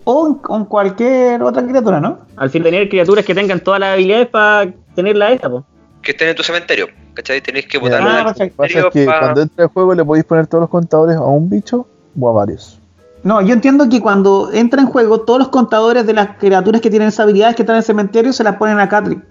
o 0.04 0.26
en, 0.28 0.34
con 0.36 0.64
cualquier 0.64 1.42
otra 1.42 1.62
criatura, 1.66 2.00
¿no? 2.00 2.26
Al 2.36 2.50
fin 2.50 2.62
tener 2.62 2.88
criaturas 2.88 3.24
que 3.24 3.34
tengan 3.34 3.60
todas 3.60 3.80
las 3.80 3.94
habilidades 3.94 4.28
para 4.28 4.72
tenerla 4.94 5.32
esta, 5.32 5.48
po. 5.50 5.66
Que 6.02 6.12
estén 6.12 6.28
en 6.28 6.36
tu 6.36 6.42
cementerio. 6.42 6.88
¿Cachai? 7.14 7.40
Tenéis 7.40 7.66
que 7.66 7.78
botarlo 7.78 8.08
Ah, 8.08 8.32
que 8.36 8.46
pasa 8.48 8.64
es 8.64 8.72
cementerio 8.72 8.90
que 8.90 9.04
pa- 9.06 9.18
cuando 9.20 9.42
entra 9.42 9.64
el 9.64 9.70
juego 9.70 9.94
le 9.94 10.04
podéis 10.04 10.24
poner 10.24 10.46
todos 10.46 10.62
los 10.62 10.70
contadores 10.70 11.16
a 11.16 11.22
un 11.22 11.48
bicho 11.50 11.86
o 12.18 12.28
a 12.28 12.32
varios. 12.32 12.78
No, 13.22 13.40
yo 13.42 13.52
entiendo 13.52 13.86
que 13.88 14.00
cuando 14.00 14.50
entra 14.52 14.80
en 14.80 14.86
juego, 14.86 15.20
todos 15.20 15.38
los 15.38 15.48
contadores 15.48 16.06
de 16.06 16.14
las 16.14 16.36
criaturas 16.38 16.80
que 16.80 16.88
tienen 16.88 17.08
esas 17.08 17.20
habilidades 17.20 17.54
que 17.56 17.62
están 17.62 17.74
en 17.74 17.78
el 17.78 17.84
cementerio 17.84 18.32
se 18.32 18.42
las 18.44 18.56
ponen 18.56 18.80
a 18.80 18.88
Catril. 18.88 19.22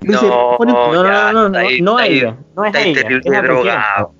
Dice, 0.00 0.26
No, 0.26 0.56
ponen- 0.56 0.74
No, 0.74 0.94
no, 0.94 1.04
ya, 1.04 1.32
no, 1.32 1.40
no, 1.40 1.46
está 1.48 1.58
ahí- 1.58 1.80
no 1.82 1.98
ahí- 1.98 2.18
ella, 2.18 2.36
no 2.56 2.64
es 2.64 2.74
ella, 2.76 3.02
terrible 3.02 3.36
es 3.36 3.42
drogado. 3.42 4.12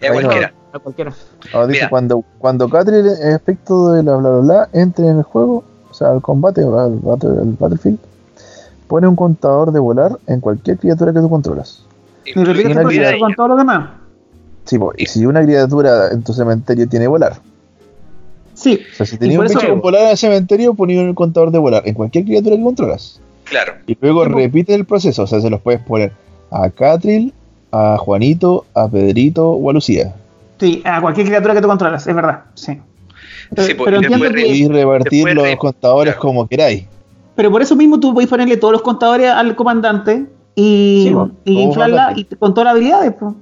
Es 0.00 0.10
a 0.10 0.12
no. 0.14 0.20
cualquiera. 0.20 0.52
A 0.72 0.78
cualquiera. 0.78 1.12
Ahora 1.52 1.66
dice 1.66 1.78
Mira. 1.80 1.90
cuando, 1.90 2.24
cuando 2.38 2.68
Catril, 2.68 3.06
en 3.06 3.32
efecto 3.34 3.92
de 3.92 4.02
la 4.02 4.16
bla 4.16 4.30
bla 4.30 4.40
bla, 4.40 4.68
entre 4.72 5.06
en 5.06 5.18
el 5.18 5.22
juego, 5.22 5.62
o 5.90 5.94
sea, 5.94 6.08
al 6.10 6.22
combate 6.22 6.64
o 6.64 6.76
al, 6.80 6.96
battle- 6.98 7.38
al 7.40 7.56
battlefield, 7.60 7.98
pone 8.92 9.06
un 9.08 9.16
contador 9.16 9.72
de 9.72 9.80
volar 9.80 10.18
en 10.26 10.40
cualquier 10.40 10.76
criatura 10.76 11.12
que 11.14 11.20
tú 11.20 11.30
controlas. 11.30 11.82
y 12.26 12.32
repite 12.34 12.68
este 12.72 12.82
proceso 12.82 13.02
ella. 13.08 13.18
con 13.18 13.34
todos 13.34 13.48
los 13.50 13.58
demás. 13.58 13.88
Sí, 14.66 14.78
po, 14.78 14.92
y 14.98 15.06
si 15.06 15.24
una 15.24 15.42
criatura 15.42 16.10
en 16.12 16.22
tu 16.22 16.32
cementerio 16.34 16.86
tiene 16.88 17.06
volar, 17.06 17.36
Sí, 18.54 18.78
o 18.92 18.96
sea, 18.96 19.06
si 19.06 19.16
tenías 19.16 19.40
un 19.40 19.46
bicho 19.46 19.66
con 19.66 19.80
volar 19.80 20.02
en 20.02 20.08
el 20.10 20.16
cementerio, 20.18 20.74
ponías 20.74 21.02
un 21.02 21.14
contador 21.14 21.50
de 21.50 21.58
volar 21.58 21.82
en 21.86 21.94
cualquier 21.94 22.24
criatura 22.26 22.54
que 22.54 22.62
controlas. 22.62 23.18
Claro. 23.44 23.72
Y 23.86 23.96
luego 24.00 24.24
repite 24.26 24.74
el 24.74 24.84
proceso, 24.84 25.22
o 25.22 25.26
sea, 25.26 25.40
se 25.40 25.48
los 25.50 25.60
puedes 25.62 25.80
poner 25.80 26.12
a 26.50 26.68
Catril, 26.68 27.32
a 27.72 27.96
Juanito, 27.98 28.66
a 28.74 28.86
Pedrito 28.88 29.50
o 29.52 29.70
a 29.70 29.72
Lucía. 29.72 30.14
sí, 30.60 30.82
a 30.84 31.00
cualquier 31.00 31.26
criatura 31.28 31.54
que 31.54 31.62
tú 31.62 31.66
controlas, 31.68 32.06
es 32.06 32.14
verdad, 32.14 32.42
sí. 32.54 32.78
Pero, 33.54 33.66
Sí, 33.66 33.74
pues, 33.74 33.86
pero 33.86 34.00
y 34.00 34.04
entiendo 34.04 34.34
que, 34.34 34.46
Y 34.48 34.68
repartir 34.68 35.34
los 35.34 35.44
re- 35.44 35.56
contadores 35.56 36.14
claro. 36.14 36.20
como 36.28 36.46
queráis. 36.46 36.84
Pero 37.34 37.50
por 37.50 37.62
eso 37.62 37.76
mismo 37.76 37.98
tú 38.00 38.12
podés 38.14 38.28
ponerle 38.28 38.56
todos 38.56 38.72
los 38.72 38.82
contadores 38.82 39.28
al 39.30 39.54
comandante 39.56 40.26
y, 40.54 41.12
Sí, 41.44 41.52
inflarla 41.52 42.12
y 42.16 42.24
con 42.24 42.52
todas 42.54 42.66
las 42.66 42.72
habilidades, 42.74 43.12
po. 43.14 43.34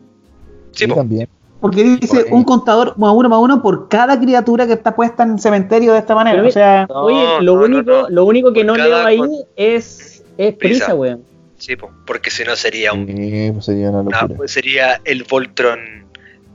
Sí, 0.73 0.87
po. 0.87 0.95
también. 0.95 1.29
porque 1.61 1.83
dice 1.83 2.27
un 2.31 2.45
contador 2.45 2.95
más 2.97 3.13
uno 3.15 3.29
más 3.29 3.41
uno 3.41 3.61
por 3.63 3.89
cada 3.89 4.19
criatura 4.19 4.67
que 4.67 4.73
está 4.75 4.95
puesta 4.95 5.25
en 5.25 5.33
el 5.33 5.41
cementerio 5.41 5.93
de 5.93 5.99
esta 5.99 6.15
manera. 6.15 6.37
Pero 6.37 6.49
O 6.49 6.53
sea, 6.53 6.87
No, 6.89 7.03
Oye, 7.03 7.43
lo, 7.43 7.57
no, 7.57 7.65
único, 7.65 7.83
no. 7.91 8.09
lo 8.09 8.25
único 8.25 8.53
que 8.53 8.61
Por 8.65 8.67
no 8.67 8.75
cada 8.75 9.11
leo 9.11 9.25
ahí 9.27 9.45
es, 9.57 10.23
es 10.39 10.55
prisa, 10.55 10.87
Prisa. 10.87 10.95
weón. 10.95 11.23
Sí, 11.59 11.77
po, 11.77 11.91
porque 12.07 12.31
si 12.31 12.43
no 12.45 12.57
sería 12.57 12.93
un 12.95 13.07
Sí, 13.07 13.51
pues 13.53 13.65
sería 13.67 13.91
una 13.91 14.03
locura. 14.05 14.29
pues 14.37 14.51
sería 14.53 15.01
el 15.05 15.25
Voltron 15.25 15.79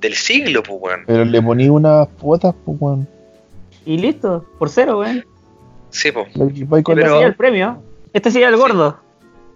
del 0.02 0.14
siglo, 0.16 0.64
pues, 0.64 0.80
weón. 0.82 1.02
Pero 1.06 1.26
le 1.26 1.42
poní 1.42 1.70
unas 1.70 2.08
cuotas, 2.20 2.56
pues, 2.66 2.78
weón. 2.80 3.08
Y 3.86 3.98
listo, 4.00 4.44
por 4.58 4.70
cero, 4.70 5.00
weón. 5.00 5.24
Sí, 5.96 6.12
po. 6.12 6.26
Con 6.34 6.50
Este 6.52 6.84
Pero- 6.94 7.14
sería 7.14 7.28
el 7.28 7.36
premio. 7.36 7.82
Este 8.12 8.30
sería 8.30 8.50
el 8.50 8.58
gordo. 8.58 9.00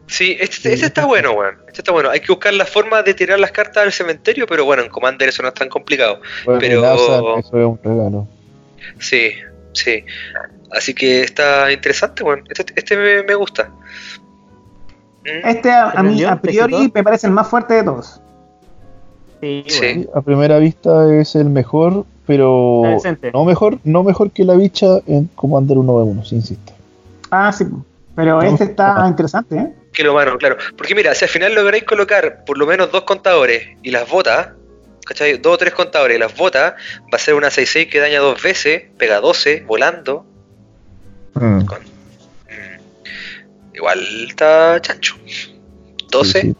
Sí, 0.07 0.37
este, 0.39 0.73
este 0.73 0.85
está 0.87 1.05
bueno, 1.05 1.33
weón. 1.33 1.55
Este 1.67 1.81
está 1.81 1.91
bueno. 1.91 2.09
Hay 2.09 2.21
que 2.21 2.31
buscar 2.31 2.53
la 2.53 2.65
forma 2.65 3.03
de 3.03 3.13
tirar 3.13 3.39
las 3.39 3.51
cartas 3.51 3.83
al 3.83 3.91
cementerio, 3.91 4.47
pero 4.47 4.63
bueno, 4.65 4.81
en 4.83 4.89
Commander 4.89 5.27
eso 5.29 5.43
no 5.43 5.49
es 5.49 5.53
tan 5.53 5.67
complicado. 5.69 6.21
Bueno, 6.45 6.59
pero- 6.61 6.79
eso 7.37 7.37
es 7.37 7.65
un 7.65 7.79
regalo. 7.83 8.27
Sí, 8.99 9.33
sí. 9.73 10.03
Así 10.71 10.93
que 10.93 11.23
está 11.23 11.71
interesante, 11.71 12.23
weón. 12.23 12.43
Este, 12.49 12.73
este 12.75 12.95
me, 12.95 13.23
me 13.23 13.35
gusta. 13.35 13.69
Este 15.25 15.69
a, 15.71 16.01
mí 16.01 16.23
a 16.23 16.37
priori 16.37 16.89
me 16.93 17.03
parece 17.03 17.27
el 17.27 17.33
más 17.33 17.47
fuerte 17.49 17.73
de 17.75 17.83
todos. 17.83 18.21
Sí, 19.41 19.63
sí. 19.67 20.07
A 20.15 20.21
primera 20.21 20.57
vista 20.57 21.13
es 21.13 21.35
el 21.35 21.49
mejor, 21.49 22.05
pero 22.29 22.83
no 23.33 23.43
mejor, 23.43 23.79
no 23.83 24.03
mejor 24.03 24.29
que 24.29 24.43
la 24.45 24.53
bicha 24.53 24.99
en 25.07 25.31
Commander 25.33 25.77
1v1, 25.77 26.25
si 26.25 26.35
insisto. 26.35 26.73
Ah, 27.31 27.51
sí, 27.51 27.65
pero 28.15 28.39
este 28.43 28.65
está 28.65 29.03
interesante, 29.07 29.57
¿eh? 29.57 29.73
Que 29.91 30.03
lo 30.03 30.13
mano, 30.13 30.37
claro. 30.37 30.57
Porque 30.77 30.93
mira, 30.93 31.15
si 31.15 31.25
al 31.25 31.31
final 31.31 31.55
lográis 31.55 31.85
colocar 31.85 32.45
por 32.45 32.59
lo 32.59 32.67
menos 32.67 32.91
dos 32.91 33.01
contadores 33.01 33.69
y 33.81 33.89
las 33.89 34.07
botas, 34.07 34.49
¿cachai? 35.07 35.39
Dos 35.39 35.55
o 35.55 35.57
tres 35.57 35.73
contadores 35.73 36.17
y 36.17 36.19
las 36.19 36.37
botas, 36.37 36.75
va 37.11 37.15
a 37.15 37.17
ser 37.17 37.33
una 37.33 37.47
6-6 37.47 37.89
que 37.89 37.99
daña 37.99 38.19
dos 38.19 38.39
veces, 38.39 38.83
pega 38.99 39.19
12, 39.21 39.63
volando. 39.65 40.23
Mm. 41.33 41.61
Igual 43.73 43.99
está 44.29 44.79
chancho. 44.81 45.15
12 46.11 46.53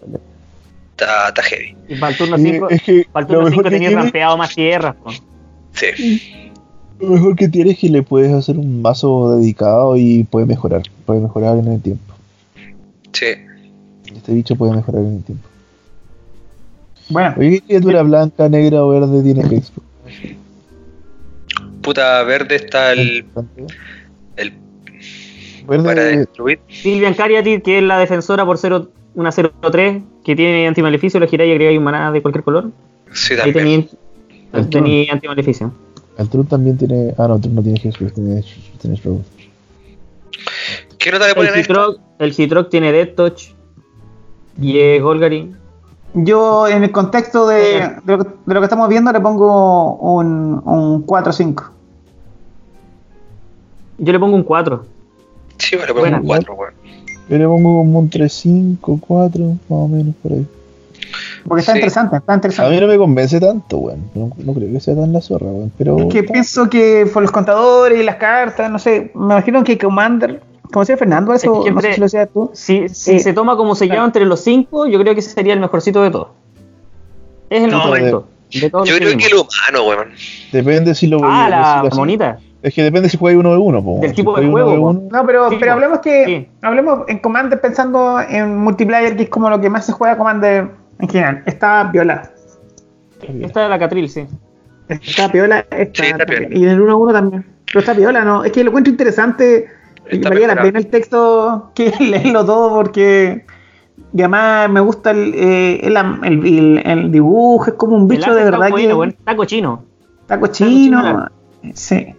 está, 0.94 1.44
heavy. 1.44 1.78
Y 1.88 1.96
para 1.96 2.12
el 2.12 2.18
turno 2.18 2.38
5 2.38 2.70
es 2.72 2.82
que 2.82 3.70
tenía 3.70 3.92
rampeado 3.92 4.36
más 4.36 4.56
tierras. 4.56 4.96
Sí. 5.80 6.52
Lo 7.00 7.08
mejor 7.08 7.36
que 7.36 7.48
tiene 7.48 7.72
es 7.72 7.80
que 7.80 7.90
le 7.90 8.04
puedes 8.04 8.34
hacer 8.34 8.58
un 8.58 8.82
mazo 8.82 9.38
dedicado 9.38 9.96
y 9.96 10.26
puede 10.26 10.46
mejorar. 10.46 10.84
Puede 11.06 11.22
mejorar 11.22 11.58
en 11.58 11.68
el 11.72 11.82
tiempo. 11.82 12.14
Sí. 13.14 13.28
Este 14.14 14.34
bicho 14.34 14.56
puede 14.56 14.76
mejorar 14.76 15.04
en 15.04 15.16
el 15.18 15.24
tiempo. 15.24 15.48
Bueno. 17.10 17.36
¿qué 17.40 17.62
criatura 17.62 18.04
blanca, 18.04 18.50
negra 18.50 18.84
o 18.84 18.90
verde 18.90 19.24
tiene 19.24 19.48
que 19.48 19.62
Puta, 21.82 22.22
verde 22.24 22.56
está 22.56 22.92
el. 22.92 23.26
El. 24.36 24.54
Verde 25.68 25.84
para 25.84 26.04
destruir. 26.04 26.60
Silvian 26.68 27.14
Cariatis, 27.14 27.64
que 27.64 27.78
es 27.78 27.84
la 27.84 27.98
defensora 27.98 28.46
por 28.46 28.58
0, 28.58 28.90
una 29.16 29.32
0-3, 29.32 30.04
que 30.24 30.36
tiene 30.36 30.68
antimaleficio, 30.68 31.20
lo 31.20 31.28
giráis 31.28 31.50
y 31.50 31.52
agregáis 31.54 31.78
un 31.78 31.86
maná 31.86 32.12
de 32.12 32.22
cualquier 32.22 32.44
color. 32.44 32.72
Sí, 33.12 33.36
también. 33.38 33.88
Ahí 33.90 33.98
tenía, 34.70 35.14
antimaleficio. 35.14 35.72
El 36.18 36.30
Trun 36.30 36.46
también 36.46 36.78
tiene. 36.78 37.14
Ah, 37.18 37.28
no, 37.28 37.36
el 37.36 37.42
Trun 37.42 37.56
no 37.56 37.64
tiene 37.64 37.80
Hexproof, 37.82 38.14
tiene, 38.14 38.44
tiene 38.82 39.00
¿Qué 40.98 41.12
nota 41.12 41.28
le 41.28 41.36
ponen 41.36 41.54
el 41.54 41.64
Citroc, 41.64 42.00
el 42.20 42.34
Citroc 42.34 42.70
tiene 42.70 42.92
Death 42.92 43.16
Touch 43.16 43.54
y 44.62 44.80
es 44.80 45.02
Golgari. 45.02 45.54
Yo, 46.14 46.68
en 46.68 46.84
el 46.84 46.92
contexto 46.92 47.48
de, 47.48 47.98
de, 48.04 48.18
lo 48.18 48.60
que, 48.60 48.64
estamos 48.64 48.90
viendo, 48.90 49.12
le 49.12 49.22
pongo 49.22 49.96
un, 49.96 50.62
un 50.66 51.06
4-5. 51.06 51.70
Yo 54.00 54.12
le 54.12 54.20
pongo 54.20 54.36
un 54.36 54.44
4. 54.44 54.86
Sí, 55.58 55.78
le 55.78 55.94
pongo 55.94 56.18
un 56.18 56.26
4, 56.26 56.54
weón. 56.54 56.74
Yo 57.30 57.38
le 57.38 57.46
pongo 57.46 57.78
como 57.78 58.00
un 58.00 58.10
3-5, 58.10 59.00
4, 59.00 59.46
más 59.46 59.60
o 59.70 59.88
menos 59.88 60.16
por 60.22 60.32
ahí. 60.34 60.48
Porque 61.48 61.62
está 61.62 61.76
interesante, 61.76 62.18
está 62.18 62.36
interesante. 62.36 62.70
A 62.70 62.74
mí 62.74 62.82
no 62.82 62.88
me 62.88 62.98
convence 62.98 63.40
tanto, 63.40 63.78
weón. 63.78 64.10
No, 64.14 64.32
no, 64.38 64.54
creo 64.54 64.72
que 64.72 64.80
sea 64.80 64.96
tan 64.96 65.14
la 65.14 65.22
zorra, 65.22 65.48
weón. 65.48 65.72
Pero... 65.78 65.98
Es 66.00 66.06
que 66.08 66.24
pienso 66.24 66.70
que 66.70 67.10
por 67.12 67.22
los 67.22 67.32
contadores 67.32 68.00
y 68.00 68.04
las 68.04 68.16
cartas, 68.16 68.70
no 68.70 68.80
sé, 68.80 69.12
me 69.14 69.34
imagino 69.34 69.64
que 69.64 69.78
Commander 69.78 70.42
como 70.72 70.84
decía 70.84 70.98
Fernando, 70.98 71.34
eso 71.34 71.64
no 71.72 71.82
sé 71.82 71.94
si 71.94 72.00
lo 72.00 72.06
decías 72.06 72.30
tú. 72.32 72.52
Si, 72.54 72.90
si 72.90 73.16
eh, 73.16 73.20
se 73.20 73.34
toma 73.34 73.58
como 73.58 73.74
se 73.74 73.88
llama 73.88 74.06
entre 74.06 74.26
los 74.26 74.42
cinco, 74.42 74.86
yo 74.86 75.00
creo 75.00 75.16
que 75.16 75.22
ese 75.22 75.32
sería 75.32 75.54
el 75.54 75.60
mejorcito 75.60 76.04
de 76.04 76.12
todos. 76.12 76.28
Es 77.50 77.64
el 77.64 77.72
no, 77.72 77.86
mejorcito. 77.86 78.28
De, 78.54 78.70
todos 78.70 78.88
yo 78.88 78.96
creo 78.98 79.18
que 79.18 79.26
el 79.26 79.34
humano, 79.34 79.90
weón. 79.90 80.10
Depende 80.52 80.94
si 80.94 81.08
lo 81.08 81.22
Ah, 81.24 81.50
la 81.50 81.90
monita. 81.96 82.40
Es 82.62 82.74
que 82.74 82.84
depende 82.84 83.10
si 83.10 83.18
juega 83.18 83.40
uno 83.40 83.52
de 83.52 83.58
uno, 83.58 83.84
po. 83.84 84.00
Del 84.02 84.14
tipo 84.14 84.40
de 84.40 84.48
juego. 84.48 84.94
no, 84.94 85.26
pero, 85.26 85.50
pero 85.60 85.74
hablemos 85.74 86.00
que 86.00 86.50
hablemos 86.62 87.00
en 87.08 87.20
Commander 87.20 87.60
pensando 87.60 88.20
en 88.20 88.58
multiplayer, 88.58 89.16
que 89.16 89.24
es 89.24 89.30
como 89.30 89.50
lo 89.50 89.60
que 89.60 89.70
más 89.70 89.86
se 89.86 89.94
juega 89.94 90.18
Commander 90.18 90.70
en 91.00 91.10
general. 91.10 91.44
Está 91.46 91.84
Viola. 91.86 92.32
Esta 93.22 93.64
es 93.64 93.70
la 93.70 93.80
Catril, 93.80 94.10
sí. 94.10 94.28
Está 94.88 95.32
Piola, 95.32 95.66
está, 95.72 96.04
sí, 96.04 96.10
está 96.10 96.26
y 96.50 96.64
en 96.64 96.70
el 96.70 96.82
1-1 96.82 97.14
también. 97.14 97.46
Pero 97.66 97.80
está 97.80 97.94
Piola, 97.94 98.24
¿no? 98.24 98.44
Es 98.44 98.52
que 98.52 98.64
lo 98.64 98.70
encuentro 98.70 98.92
interesante 98.92 99.68
y 100.12 100.18
valía 100.20 100.48
la 100.48 100.62
pena 100.62 100.80
el 100.80 100.88
texto 100.88 101.72
que 101.76 101.94
leerlo 102.00 102.46
todo 102.46 102.74
porque 102.74 103.46
además 104.14 104.70
me 104.70 104.80
gusta 104.80 105.12
el, 105.12 105.34
eh, 105.36 105.82
el, 105.84 106.82
el, 106.84 107.12
dibujo, 107.12 107.68
es 107.68 107.74
como 107.74 107.96
un 107.96 108.08
bicho 108.08 108.34
de 108.34 108.44
verdad 108.44 108.74
que... 108.74 108.92
está 109.10 109.36
cochino. 109.36 109.84
Está 110.22 110.40
cochino. 110.40 111.28
Sí. 111.74 112.16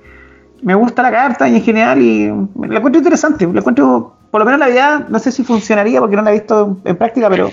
Me 0.62 0.74
gusta 0.74 1.02
la 1.02 1.10
carta 1.10 1.48
y 1.48 1.56
en 1.56 1.62
general 1.62 2.00
y 2.00 2.26
la 2.28 2.76
encuentro 2.76 2.98
interesante. 2.98 3.48
La 3.52 3.60
encuentro, 3.60 4.14
por 4.30 4.40
lo 4.40 4.44
menos 4.44 4.60
la 4.60 4.70
idea, 4.70 5.06
no 5.08 5.18
sé 5.18 5.32
si 5.32 5.42
funcionaría 5.42 5.98
porque 6.00 6.16
no 6.16 6.22
la 6.22 6.30
he 6.30 6.34
visto 6.34 6.76
en 6.84 6.96
práctica, 6.96 7.28
pero 7.28 7.50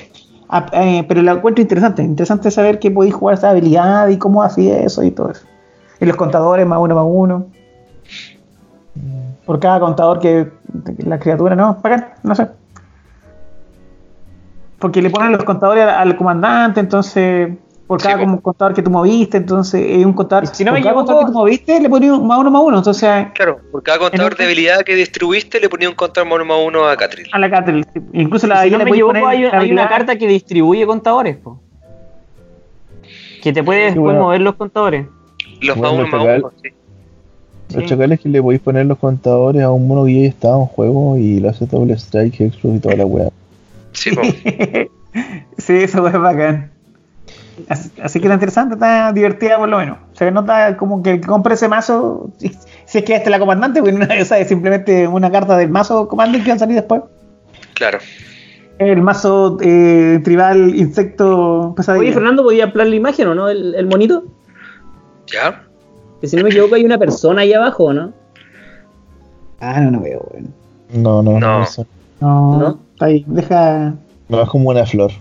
eh, 0.71 1.05
pero 1.07 1.21
la 1.21 1.33
encuentro 1.33 1.61
interesante. 1.61 2.03
Interesante 2.03 2.51
saber 2.51 2.79
que 2.79 2.91
podéis 2.91 3.15
jugar 3.15 3.35
esa 3.35 3.49
habilidad 3.49 4.07
y 4.07 4.17
cómo 4.17 4.43
hacía 4.43 4.79
eso 4.79 5.03
y 5.03 5.11
todo 5.11 5.31
eso. 5.31 5.45
Y 5.99 6.05
los 6.05 6.15
contadores 6.15 6.65
más 6.65 6.79
uno 6.79 6.95
más 6.95 7.05
uno 7.07 7.47
por 9.45 9.59
cada 9.59 9.79
contador 9.79 10.19
que 10.19 10.51
la 11.05 11.19
criatura 11.19 11.55
no 11.55 11.79
pagan, 11.81 12.09
no 12.23 12.35
sé. 12.35 12.49
Porque 14.77 15.01
le 15.01 15.09
ponen 15.09 15.31
los 15.31 15.43
contadores 15.43 15.85
al, 15.85 16.17
comandante, 16.17 16.81
entonces 16.81 17.53
por 17.87 18.01
cada 18.01 18.25
contador 18.41 18.73
que 18.73 18.81
tú 18.81 18.91
moviste, 18.91 19.37
entonces 19.37 19.81
es 19.81 20.05
un 20.05 20.11
contador. 20.11 20.47
Si 20.47 20.65
no 20.65 20.73
por 20.73 20.81
cada 20.81 20.93
contador 20.93 21.25
que 21.25 21.31
tú 21.31 21.37
moviste 21.37 21.79
le 21.79 21.89
ponía 21.89 22.13
un 22.13 22.27
más 22.27 22.37
uno 22.37 22.51
más 22.51 22.61
uno, 22.61 22.77
entonces. 22.79 23.27
Claro, 23.33 23.59
por 23.71 23.81
cada 23.81 23.97
contador 23.99 24.35
de 24.35 24.43
habilidad 24.43 24.81
que 24.81 24.93
distribuiste 24.95 25.59
le 25.61 25.69
ponía 25.69 25.87
un 25.87 25.95
contador 25.95 26.27
más 26.27 26.35
uno 26.35 26.45
más 26.45 26.57
uno 26.67 26.85
a 26.85 26.97
Catril. 26.97 27.27
A 27.31 27.39
la 27.39 27.49
Catril, 27.49 27.85
incluso 28.11 28.45
la. 28.45 28.63
Si 28.63 28.69
no 28.69 28.79
me 28.79 28.89
equivoco, 28.89 29.25
hay, 29.25 29.45
hay 29.45 29.71
una 29.71 29.87
carta 29.87 30.17
que 30.17 30.27
distribuye 30.27 30.85
contadores, 30.85 31.37
po. 31.37 31.61
Que 33.41 33.53
te 33.53 33.63
puede 33.63 33.85
después 33.85 34.17
mover 34.17 34.41
los 34.41 34.55
contadores. 34.55 35.07
Los 35.61 35.77
más 35.77 35.93
uno 35.93 36.07
más 36.07 36.39
uno, 36.39 36.51
sí. 36.61 36.69
Los 37.73 37.85
chacales 37.85 38.19
que 38.19 38.29
le 38.29 38.41
podéis 38.41 38.61
poner 38.61 38.85
los 38.85 38.97
contadores 38.97 39.61
a 39.61 39.71
un 39.71 39.87
mono 39.87 40.05
que 40.05 40.21
ya 40.21 40.27
estaba 40.27 40.57
en 40.57 40.65
juego 40.65 41.17
y 41.17 41.39
lo 41.39 41.49
hace 41.49 41.65
doble 41.65 41.93
strike, 41.93 42.41
explode 42.41 42.77
y 42.77 42.79
toda 42.79 42.95
la 42.95 43.05
weá. 43.05 43.29
Sí, 43.91 44.11
sí, 45.57 45.73
eso 45.73 46.07
es 46.07 46.13
bacán. 46.13 46.76
Así, 47.69 48.19
que 48.19 48.27
está 48.27 48.33
interesante, 48.33 48.75
está 48.75 49.11
divertida 49.11 49.57
por 49.57 49.69
lo 49.69 49.77
menos. 49.77 49.97
Se 50.13 50.29
nota 50.31 50.77
como 50.77 51.01
que 51.01 51.11
el 51.11 51.21
que 51.21 51.27
compre 51.27 51.55
ese 51.55 51.67
mazo, 51.67 52.29
si, 52.37 52.51
es 52.93 53.03
que 53.03 53.15
este 53.15 53.29
la 53.29 53.39
comandante, 53.39 53.79
porque 53.81 53.95
una 53.95 54.05
es 54.15 54.29
simplemente 54.47 55.07
una 55.07 55.31
carta 55.31 55.57
del 55.57 55.69
mazo 55.69 56.07
comandante 56.07 56.43
que 56.43 56.51
va 56.51 56.55
a 56.55 56.59
salir 56.59 56.75
después. 56.75 57.01
Claro. 57.73 57.99
El 58.79 59.01
mazo 59.01 59.57
eh, 59.61 60.19
tribal 60.23 60.75
insecto 60.75 61.73
pesadilla. 61.75 62.01
Oye, 62.01 62.13
Fernando, 62.13 62.43
¿podía 62.43 62.65
ampliar 62.65 62.87
la 62.87 62.95
imagen 62.95 63.27
o 63.27 63.35
no? 63.35 63.49
El, 63.49 63.73
el 63.73 63.87
monito. 63.87 64.23
Ya. 65.31 65.63
Que 66.21 66.27
si 66.27 66.35
no 66.35 66.43
me 66.43 66.49
equivoco 66.49 66.75
hay 66.75 66.85
una 66.85 66.97
persona 66.97 67.41
ahí 67.41 67.53
abajo, 67.53 67.93
¿no? 67.93 68.13
Ah, 69.59 69.79
no, 69.81 69.91
no 69.91 70.01
veo, 70.01 70.27
bueno. 70.31 70.47
No, 70.93 71.21
no, 71.23 71.39
no. 71.39 71.65
No, 72.19 72.57
no. 72.59 72.79
Está 72.93 73.05
ahí, 73.05 73.23
deja. 73.27 73.93
No, 74.29 74.41
es 74.41 74.49
como 74.49 74.69
una 74.69 74.85
flor. 74.85 75.11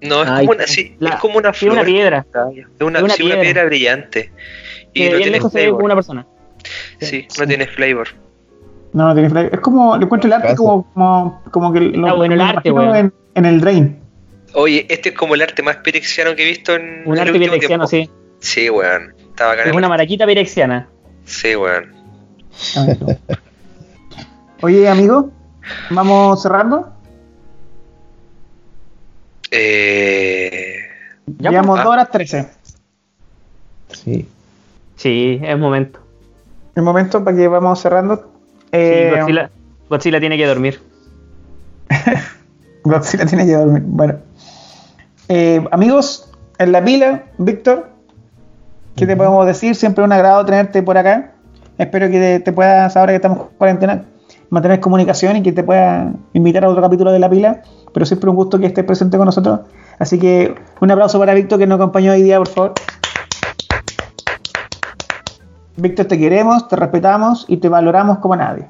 No, 0.00 0.22
es 0.22 0.28
como 0.28 0.50
una, 0.50 0.66
sí, 0.66 0.96
es 1.00 1.14
como 1.16 1.38
una 1.38 1.52
flor. 1.52 1.72
Es 1.72 1.78
una 1.78 1.84
piedra. 1.84 2.26
Es 2.30 2.82
una, 2.82 3.02
una, 3.02 3.14
sí, 3.14 3.22
piedra. 3.22 3.36
una 3.36 3.42
piedra 3.42 3.64
brillante. 3.64 4.32
Y 4.92 5.08
no 5.08 5.16
tiene 5.18 5.40
flavor. 5.40 5.70
como 5.70 5.84
una 5.84 5.94
persona. 5.94 6.26
Sí, 7.00 7.26
no 7.38 7.46
tiene 7.46 7.66
flavor. 7.66 8.08
No, 8.92 9.08
no 9.08 9.14
tiene 9.14 9.30
flavor. 9.30 9.54
Es 9.54 9.60
como, 9.60 9.96
le 9.96 10.04
encuentro 10.04 10.28
el 10.28 10.32
arte 10.34 10.54
como, 10.54 10.92
como, 10.92 11.42
como 11.50 11.72
que 11.72 11.80
lo, 11.80 12.16
bueno 12.16 12.34
el 12.34 12.40
arte, 12.40 12.68
en, 12.68 13.12
en, 13.34 13.44
el 13.44 13.60
Drain. 13.60 13.98
Oye, 14.54 14.86
este 14.88 15.10
es 15.10 15.14
como 15.14 15.34
el 15.34 15.42
arte 15.42 15.62
más 15.62 15.76
pirexiano 15.76 16.34
que 16.34 16.44
he 16.44 16.46
visto 16.46 16.74
en 16.74 17.02
Un 17.04 17.18
arte 17.18 17.32
pirexiano, 17.32 17.86
sí. 17.86 18.08
Sí, 18.40 18.70
weón. 18.70 19.14
Es 19.66 19.72
una 19.72 19.88
maraquita 19.88 20.26
pirexiana. 20.26 20.88
Sí, 21.24 21.54
weón. 21.54 21.92
Oye, 24.62 24.88
amigo, 24.88 25.30
¿vamos 25.90 26.42
cerrando? 26.42 26.92
Eh... 29.50 30.78
Llevamos 31.38 31.76
pues. 31.76 31.84
dos 31.84 31.92
horas 31.92 32.10
trece. 32.10 32.48
Sí. 33.92 34.28
Sí, 34.96 35.40
es 35.42 35.58
momento. 35.58 36.00
Es 36.74 36.82
momento 36.82 37.22
para 37.24 37.36
que 37.36 37.48
vamos 37.48 37.80
cerrando. 37.80 38.32
Eh... 38.72 39.10
Sí, 39.12 39.20
Godzilla, 39.20 39.50
Godzilla 39.88 40.20
tiene 40.20 40.36
que 40.36 40.46
dormir. 40.46 40.80
Godzilla 42.84 43.26
tiene 43.26 43.46
que 43.46 43.52
dormir. 43.52 43.82
Bueno. 43.86 44.14
Eh, 45.28 45.64
amigos, 45.70 46.30
en 46.58 46.72
la 46.72 46.82
pila, 46.82 47.24
Víctor, 47.38 47.90
¿Qué 48.98 49.06
te 49.06 49.16
podemos 49.16 49.46
decir? 49.46 49.76
Siempre 49.76 50.02
un 50.02 50.12
agrado 50.12 50.44
tenerte 50.44 50.82
por 50.82 50.98
acá. 50.98 51.30
Espero 51.78 52.10
que 52.10 52.40
te, 52.44 52.52
puedas, 52.52 52.96
ahora 52.96 53.12
que 53.12 53.16
estamos 53.16 53.38
en 53.38 53.56
cuarentena, 53.56 54.04
mantener 54.50 54.80
comunicación 54.80 55.36
y 55.36 55.42
que 55.42 55.52
te 55.52 55.62
pueda 55.62 56.12
invitar 56.32 56.64
a 56.64 56.68
otro 56.68 56.82
capítulo 56.82 57.12
de 57.12 57.18
La 57.18 57.28
Pila. 57.28 57.62
Pero 57.92 58.06
siempre 58.06 58.30
un 58.30 58.36
gusto 58.36 58.58
que 58.58 58.66
estés 58.66 58.84
presente 58.84 59.16
con 59.16 59.26
nosotros. 59.26 59.60
Así 59.98 60.18
que 60.18 60.54
un 60.80 60.90
aplauso 60.90 61.18
para 61.18 61.34
Víctor 61.34 61.58
que 61.58 61.66
nos 61.66 61.76
acompañó 61.76 62.12
hoy 62.12 62.22
día, 62.22 62.38
por 62.38 62.48
favor. 62.48 62.74
Víctor, 65.76 66.06
te 66.06 66.18
queremos, 66.18 66.66
te 66.68 66.76
respetamos 66.76 67.44
y 67.48 67.58
te 67.58 67.68
valoramos 67.68 68.18
como 68.18 68.34
nadie. 68.36 68.66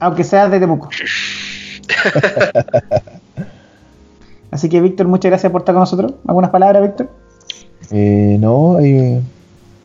Aunque 0.00 0.24
seas 0.24 0.50
de 0.50 0.58
Temuco. 0.58 0.88
Así 4.50 4.68
que, 4.68 4.80
Víctor, 4.80 5.08
muchas 5.08 5.30
gracias 5.30 5.50
por 5.52 5.62
estar 5.62 5.74
con 5.74 5.80
nosotros. 5.80 6.14
¿Algunas 6.26 6.50
palabras, 6.50 6.82
Víctor? 6.82 7.10
Eh, 7.90 8.36
no, 8.40 8.78
eh, 8.80 9.20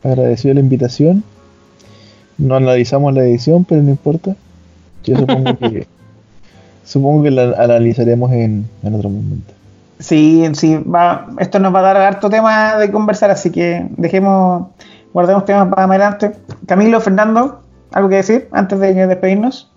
agradecido 0.02 0.54
la 0.54 0.60
invitación. 0.60 1.22
No 2.38 2.54
analizamos 2.54 3.12
la 3.14 3.24
edición, 3.24 3.64
pero 3.64 3.82
no 3.82 3.90
importa. 3.90 4.36
Yo 5.04 5.16
supongo 5.16 5.58
que 5.58 5.86
supongo 6.84 7.24
que 7.24 7.30
la 7.30 7.54
analizaremos 7.58 8.32
en, 8.32 8.68
otro 8.82 9.10
momento. 9.10 9.52
Sí, 9.98 10.48
sí, 10.54 10.76
va, 10.76 11.26
esto 11.38 11.58
nos 11.58 11.74
va 11.74 11.80
a 11.80 11.82
dar 11.82 11.96
harto 11.96 12.30
tema 12.30 12.76
de 12.76 12.90
conversar, 12.92 13.30
así 13.30 13.50
que 13.50 13.86
dejemos, 13.96 14.68
guardemos 15.12 15.44
temas 15.44 15.68
para 15.68 15.84
adelante. 15.84 16.32
Camilo, 16.66 17.00
Fernando, 17.00 17.62
¿algo 17.92 18.08
que 18.08 18.16
decir 18.16 18.48
antes 18.52 18.78
de 18.78 18.94
despedirnos? 19.06 19.70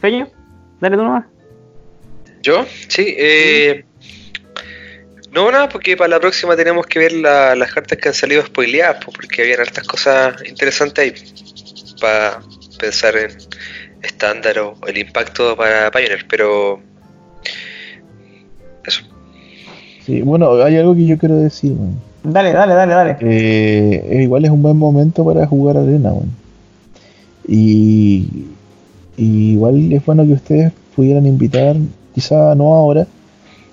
Feño, 0.00 0.28
dale 0.80 0.96
tú 0.96 1.02
nomás. 1.02 1.24
¿Yo? 2.42 2.64
Sí, 2.88 3.14
eh, 3.18 3.84
no, 5.32 5.50
nada, 5.50 5.68
porque 5.68 5.96
para 5.96 6.08
la 6.08 6.20
próxima 6.20 6.56
tenemos 6.56 6.86
que 6.86 6.98
ver 6.98 7.12
las 7.12 7.72
cartas 7.72 7.98
que 7.98 8.08
han 8.08 8.14
salido 8.14 8.44
spoileadas, 8.44 9.04
porque 9.04 9.42
habían 9.42 9.60
hartas 9.60 9.86
cosas 9.86 10.34
interesantes 10.46 10.98
ahí 11.04 11.14
para 12.00 12.40
pensar 12.78 13.16
en 13.16 13.30
estándar 14.02 14.58
o 14.58 14.74
el 14.86 14.98
impacto 14.98 15.56
para 15.56 15.90
Pioneer, 15.90 16.26
pero 16.28 16.80
eso. 18.84 19.02
Sí, 20.04 20.22
bueno, 20.22 20.52
hay 20.62 20.76
algo 20.76 20.94
que 20.94 21.06
yo 21.06 21.18
quiero 21.18 21.36
decir. 21.36 21.74
Dale, 22.22 22.52
dale, 22.52 22.74
dale, 22.74 22.92
dale. 22.92 23.16
Eh, 23.20 24.22
igual 24.22 24.44
es 24.44 24.50
un 24.50 24.62
buen 24.62 24.76
momento 24.76 25.24
para 25.24 25.46
jugar 25.46 25.76
arena, 25.76 26.12
y, 27.46 28.46
y 29.16 29.52
igual 29.52 29.92
es 29.92 30.04
bueno 30.04 30.24
que 30.26 30.32
ustedes 30.32 30.72
pudieran 30.94 31.26
invitar 31.26 31.76
quizá 32.14 32.54
no 32.54 32.74
ahora, 32.74 33.06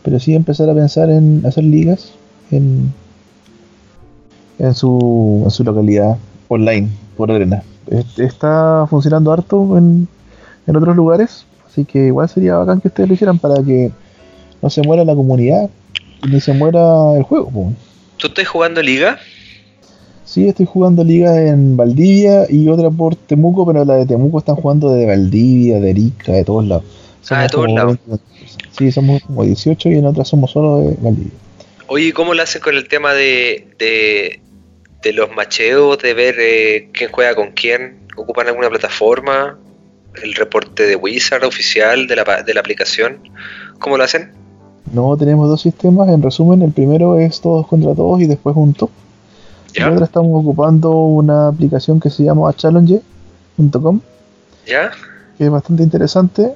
pero 0.07 0.21
sí 0.21 0.33
empezar 0.33 0.69
a 0.69 0.73
pensar 0.73 1.09
en 1.09 1.45
hacer 1.45 1.65
ligas 1.65 2.13
en, 2.49 2.93
en, 4.57 4.73
su, 4.73 5.41
en 5.43 5.51
su 5.51 5.65
localidad 5.65 6.15
online, 6.47 6.87
por 7.17 7.29
arena. 7.29 7.61
Está 8.15 8.87
funcionando 8.89 9.33
harto 9.33 9.77
en, 9.77 10.07
en 10.65 10.75
otros 10.77 10.95
lugares, 10.95 11.45
así 11.67 11.83
que 11.83 12.05
igual 12.05 12.29
sería 12.29 12.55
bacán 12.55 12.79
que 12.79 12.87
ustedes 12.87 13.09
lo 13.09 13.15
hicieran 13.15 13.37
para 13.37 13.61
que 13.61 13.91
no 14.61 14.69
se 14.69 14.81
muera 14.81 15.03
la 15.03 15.13
comunidad 15.13 15.69
ni 16.25 16.39
se 16.39 16.53
muera 16.53 17.17
el 17.17 17.23
juego. 17.23 17.73
¿Tú 18.15 18.27
estás 18.27 18.47
jugando 18.47 18.81
liga? 18.81 19.19
Sí, 20.23 20.47
estoy 20.47 20.67
jugando 20.67 21.03
liga 21.03 21.49
en 21.49 21.75
Valdivia 21.75 22.45
y 22.49 22.69
otra 22.69 22.89
por 22.89 23.17
Temuco, 23.17 23.67
pero 23.67 23.83
la 23.83 23.95
de 23.95 24.05
Temuco 24.05 24.39
están 24.39 24.55
jugando 24.55 24.89
de 24.89 25.05
Valdivia, 25.05 25.81
de 25.81 25.89
Arica, 25.89 26.31
de 26.31 26.45
todos 26.45 26.65
lados. 26.65 26.85
ah, 27.29 27.41
de 27.41 27.49
todos 27.49 27.69
lados. 27.69 27.97
Sí, 28.77 28.91
somos 28.91 29.23
como 29.23 29.43
18 29.43 29.89
y 29.89 29.95
en 29.95 30.05
otras 30.05 30.27
somos 30.27 30.51
solo 30.51 30.79
de 30.79 30.95
Valdivia. 30.99 31.31
Oye, 31.87 32.13
¿cómo 32.13 32.33
lo 32.33 32.43
hacen 32.43 32.61
con 32.61 32.75
el 32.75 32.87
tema 32.87 33.13
de, 33.13 33.67
de, 33.79 35.13
los 35.13 35.31
macheos, 35.31 35.97
de 35.99 36.13
ver 36.13 36.35
eh, 36.39 36.89
quién 36.91 37.11
juega 37.11 37.33
con 37.33 37.51
quién? 37.51 38.07
¿Ocupan 38.17 38.47
alguna 38.47 38.69
plataforma? 38.69 39.57
¿El 40.21 40.33
reporte 40.35 40.83
de 40.83 40.95
Wizard 40.95 41.45
oficial 41.45 42.07
de 42.07 42.15
la, 42.17 42.43
de 42.43 42.53
la 42.53 42.59
aplicación? 42.59 43.19
¿Cómo 43.79 43.97
lo 43.97 44.03
hacen? 44.03 44.31
No, 44.91 45.15
tenemos 45.17 45.47
dos 45.47 45.61
sistemas. 45.61 46.09
En 46.09 46.21
resumen, 46.21 46.61
el 46.61 46.71
primero 46.71 47.17
es 47.17 47.41
todos 47.41 47.67
contra 47.67 47.95
todos 47.95 48.21
y 48.21 48.27
después 48.27 48.55
un 48.55 48.73
top. 48.73 48.89
Y 49.73 49.81
ahora 49.81 50.05
estamos 50.05 50.31
ocupando 50.33 50.91
una 50.91 51.47
aplicación 51.49 51.99
que 51.99 52.09
se 52.09 52.23
llama 52.23 52.51
challenge.com. 52.53 54.01
¿Ya? 54.65 54.91
Que 55.37 55.45
es 55.45 55.51
bastante 55.51 55.83
interesante 55.83 56.53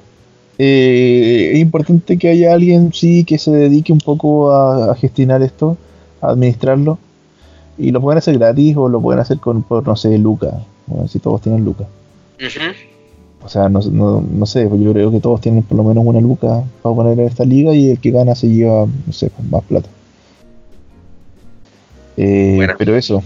eh, 0.64 1.50
es 1.54 1.58
importante 1.58 2.16
que 2.16 2.28
haya 2.28 2.52
alguien, 2.52 2.92
sí, 2.92 3.24
que 3.24 3.36
se 3.36 3.50
dedique 3.50 3.92
un 3.92 3.98
poco 3.98 4.52
a, 4.52 4.94
gestionar 4.94 5.42
esto, 5.42 5.76
a 6.20 6.30
administrarlo. 6.30 7.00
Y 7.78 7.90
lo 7.90 8.00
pueden 8.00 8.18
hacer 8.18 8.38
gratis 8.38 8.76
o 8.76 8.88
lo 8.88 9.00
pueden 9.00 9.18
hacer 9.18 9.38
con, 9.38 9.64
por, 9.64 9.84
no 9.84 9.96
sé, 9.96 10.16
Luca. 10.18 10.62
Bueno, 10.86 11.08
si 11.08 11.18
todos 11.18 11.40
tienen 11.40 11.64
Luca. 11.64 11.84
O 13.44 13.48
sea, 13.48 13.68
no, 13.68 13.80
no, 13.80 14.46
sé, 14.46 14.70
yo 14.70 14.92
creo 14.92 15.10
que 15.10 15.18
todos 15.18 15.40
tienen 15.40 15.64
por 15.64 15.76
lo 15.78 15.82
menos 15.82 16.04
una 16.06 16.20
Luca 16.20 16.62
para 16.80 16.94
poner 16.94 17.18
en 17.18 17.26
esta 17.26 17.44
liga 17.44 17.74
y 17.74 17.90
el 17.90 17.98
que 17.98 18.12
gana 18.12 18.36
se 18.36 18.48
lleva, 18.48 18.86
no 18.86 19.12
sé, 19.12 19.32
más 19.50 19.64
plata. 19.64 19.88
Eh, 22.16 22.68
pero 22.78 22.94
eso. 22.94 23.20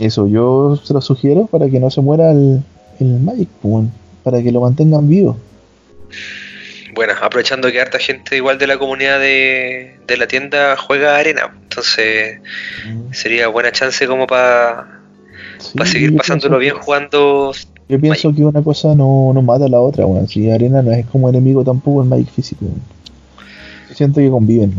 Eso, 0.00 0.26
yo 0.26 0.74
se 0.82 0.94
lo 0.94 1.00
sugiero 1.00 1.46
para 1.46 1.68
que 1.68 1.78
no 1.78 1.90
se 1.90 2.00
muera 2.00 2.32
el, 2.32 2.60
el 2.98 3.20
Magic. 3.20 3.48
Pues, 3.62 3.86
para 4.30 4.42
que 4.42 4.52
lo 4.52 4.60
mantengan 4.60 5.08
vivo. 5.08 5.36
Bueno, 6.94 7.14
aprovechando 7.22 7.70
que 7.70 7.80
harta 7.80 7.98
gente 7.98 8.36
igual 8.36 8.58
de 8.58 8.66
la 8.66 8.78
comunidad 8.78 9.20
de, 9.20 9.98
la 10.18 10.26
tienda 10.26 10.76
juega 10.76 11.16
arena, 11.16 11.54
entonces 11.62 12.40
mm. 12.86 13.12
sería 13.12 13.48
buena 13.48 13.72
chance 13.72 14.06
como 14.06 14.26
para 14.26 15.00
seguir 15.84 16.16
pasándolo 16.16 16.58
bien 16.58 16.74
jugando. 16.74 17.52
Yo 17.88 18.00
pienso 18.00 18.34
que 18.34 18.44
una 18.44 18.62
cosa 18.62 18.94
no, 18.94 19.32
mata 19.42 19.66
a 19.66 19.68
la 19.68 19.80
otra, 19.80 20.04
bueno, 20.04 20.26
si 20.26 20.50
arena 20.50 20.82
no 20.82 20.92
es 20.92 21.06
como 21.06 21.28
enemigo 21.28 21.64
tampoco 21.64 22.02
el 22.02 22.08
Magic 22.08 22.30
físico. 22.30 22.66
Siento 23.94 24.20
que 24.20 24.28
conviven. 24.28 24.70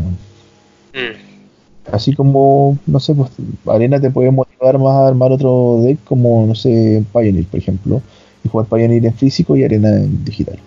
Mm. 0.92 1.90
Así 1.90 2.14
como, 2.14 2.78
no 2.86 3.00
sé, 3.00 3.14
pues 3.14 3.30
arena 3.66 4.00
te 4.00 4.10
puede 4.10 4.30
motivar 4.30 4.78
más 4.78 4.94
a 4.94 5.08
armar 5.08 5.32
otro 5.32 5.80
deck 5.82 5.98
como, 6.04 6.46
no 6.46 6.54
sé, 6.54 7.02
Pioneer, 7.12 7.46
por 7.46 7.58
ejemplo 7.58 8.02
y 8.44 8.48
jugar 8.48 8.66
Pioneer 8.66 9.06
en 9.06 9.14
físico 9.14 9.56
y 9.56 9.64
Arena 9.64 9.88
en 9.90 10.24
digital. 10.24 10.58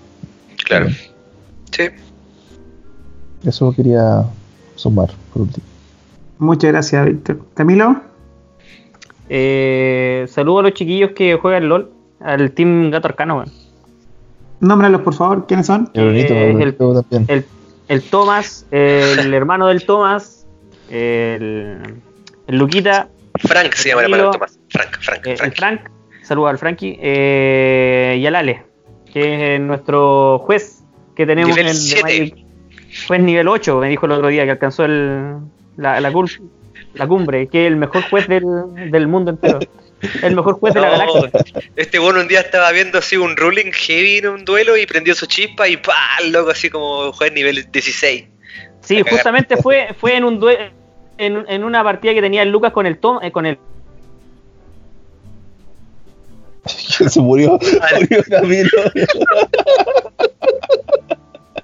Claro. 0.66 0.88
Sí. 1.72 1.84
Eso 3.46 3.74
quería 3.74 4.26
sumar 4.76 5.10
por 5.32 5.44
último. 5.44 5.66
Muchas 6.40 6.72
gracias, 6.72 7.06
Víctor. 7.06 7.40
Camilo. 7.54 8.02
Eh, 9.30 10.26
saludo 10.30 10.60
a 10.60 10.64
los 10.64 10.74
chiquillos 10.74 11.12
que 11.12 11.36
juegan 11.36 11.70
LOL, 11.70 11.92
al 12.20 12.52
Team 12.52 12.92
Gato 12.92 13.08
Arcano. 13.08 13.44
Nómbralos, 14.60 15.02
por 15.02 15.14
favor. 15.14 15.48
¿Quiénes 15.48 15.68
son? 15.68 15.90
Eh, 15.94 16.56
el, 16.60 16.76
el, 17.88 18.02
Thomas, 18.04 18.66
el 18.72 19.34
hermano 19.34 19.68
del 19.68 19.86
Thomas, 19.86 20.46
el, 20.90 21.78
el 22.48 22.58
Luquita. 22.58 23.10
Frank 23.40 23.74
se 23.74 23.90
llama 23.90 24.02
el 24.02 24.06
hermano 24.06 24.24
del 24.24 24.34
Thomas. 24.34 24.60
Frank, 24.70 24.98
Frank, 25.00 25.28
eh, 25.28 25.52
Frank. 25.56 25.82
Saludos 26.24 26.52
al 26.52 26.58
Frankie. 26.58 26.98
Eh, 27.02 28.18
y 28.20 28.26
al 28.26 28.36
Ale, 28.36 28.64
que 29.12 29.56
es 29.56 29.62
nuestro 29.62 30.40
juez 30.40 30.84
que 31.16 31.26
tenemos 31.26 31.56
en 31.58 31.68
el 31.68 32.44
Juez 33.08 33.22
nivel 33.22 33.48
8, 33.48 33.80
me 33.80 33.90
dijo 33.90 34.06
el 34.06 34.12
otro 34.14 34.28
día 34.28 34.46
que 34.46 34.52
alcanzó 34.52 34.86
el, 34.86 35.38
la, 35.78 36.00
la, 36.00 36.12
la 36.94 37.08
cumbre, 37.08 37.48
que 37.48 37.66
es 37.66 37.68
el 37.68 37.76
mejor 37.76 38.04
juez 38.10 38.28
del, 38.28 38.44
del 38.92 39.08
mundo 39.08 39.32
entero. 39.32 39.60
El 40.22 40.36
mejor 40.36 40.60
juez 40.60 40.74
de 40.74 40.82
la 40.82 40.90
galaxia. 40.90 41.32
Este 41.76 41.98
bueno 41.98 42.20
un 42.20 42.28
día 42.28 42.42
estaba 42.42 42.72
viendo 42.72 42.98
así 42.98 43.16
un 43.16 43.38
ruling 43.38 43.72
heavy 43.72 44.18
en 44.18 44.28
un 44.28 44.46
duelo 44.46 44.76
y 44.76 44.86
prendió 44.86 45.16
su 45.16 45.26
chispa 45.26 45.68
y 45.68 45.78
¡pah! 45.78 45.94
Loco, 46.30 46.52
así 46.52 46.70
como 46.70 47.12
juez 47.14 47.32
nivel 47.32 47.72
16. 47.72 48.26
Sí, 48.82 49.02
justamente 49.10 49.56
fue, 49.58 49.96
fue 49.98 50.18
en 50.18 50.26
un 50.26 50.40
duelo, 50.40 50.72
en, 51.18 51.46
en, 51.48 51.64
una 51.64 51.84
partida 51.84 52.14
que 52.14 52.22
tenía 52.22 52.42
el 52.42 52.50
Lucas 52.50 52.74
con 52.74 52.86
el 52.86 52.98
Tom, 52.98 53.20
eh, 53.24 53.32
con 53.32 53.46
el 53.46 53.58
se 57.10 57.20
murió, 57.20 57.60
murió 58.00 58.24
Camilo. 58.30 58.70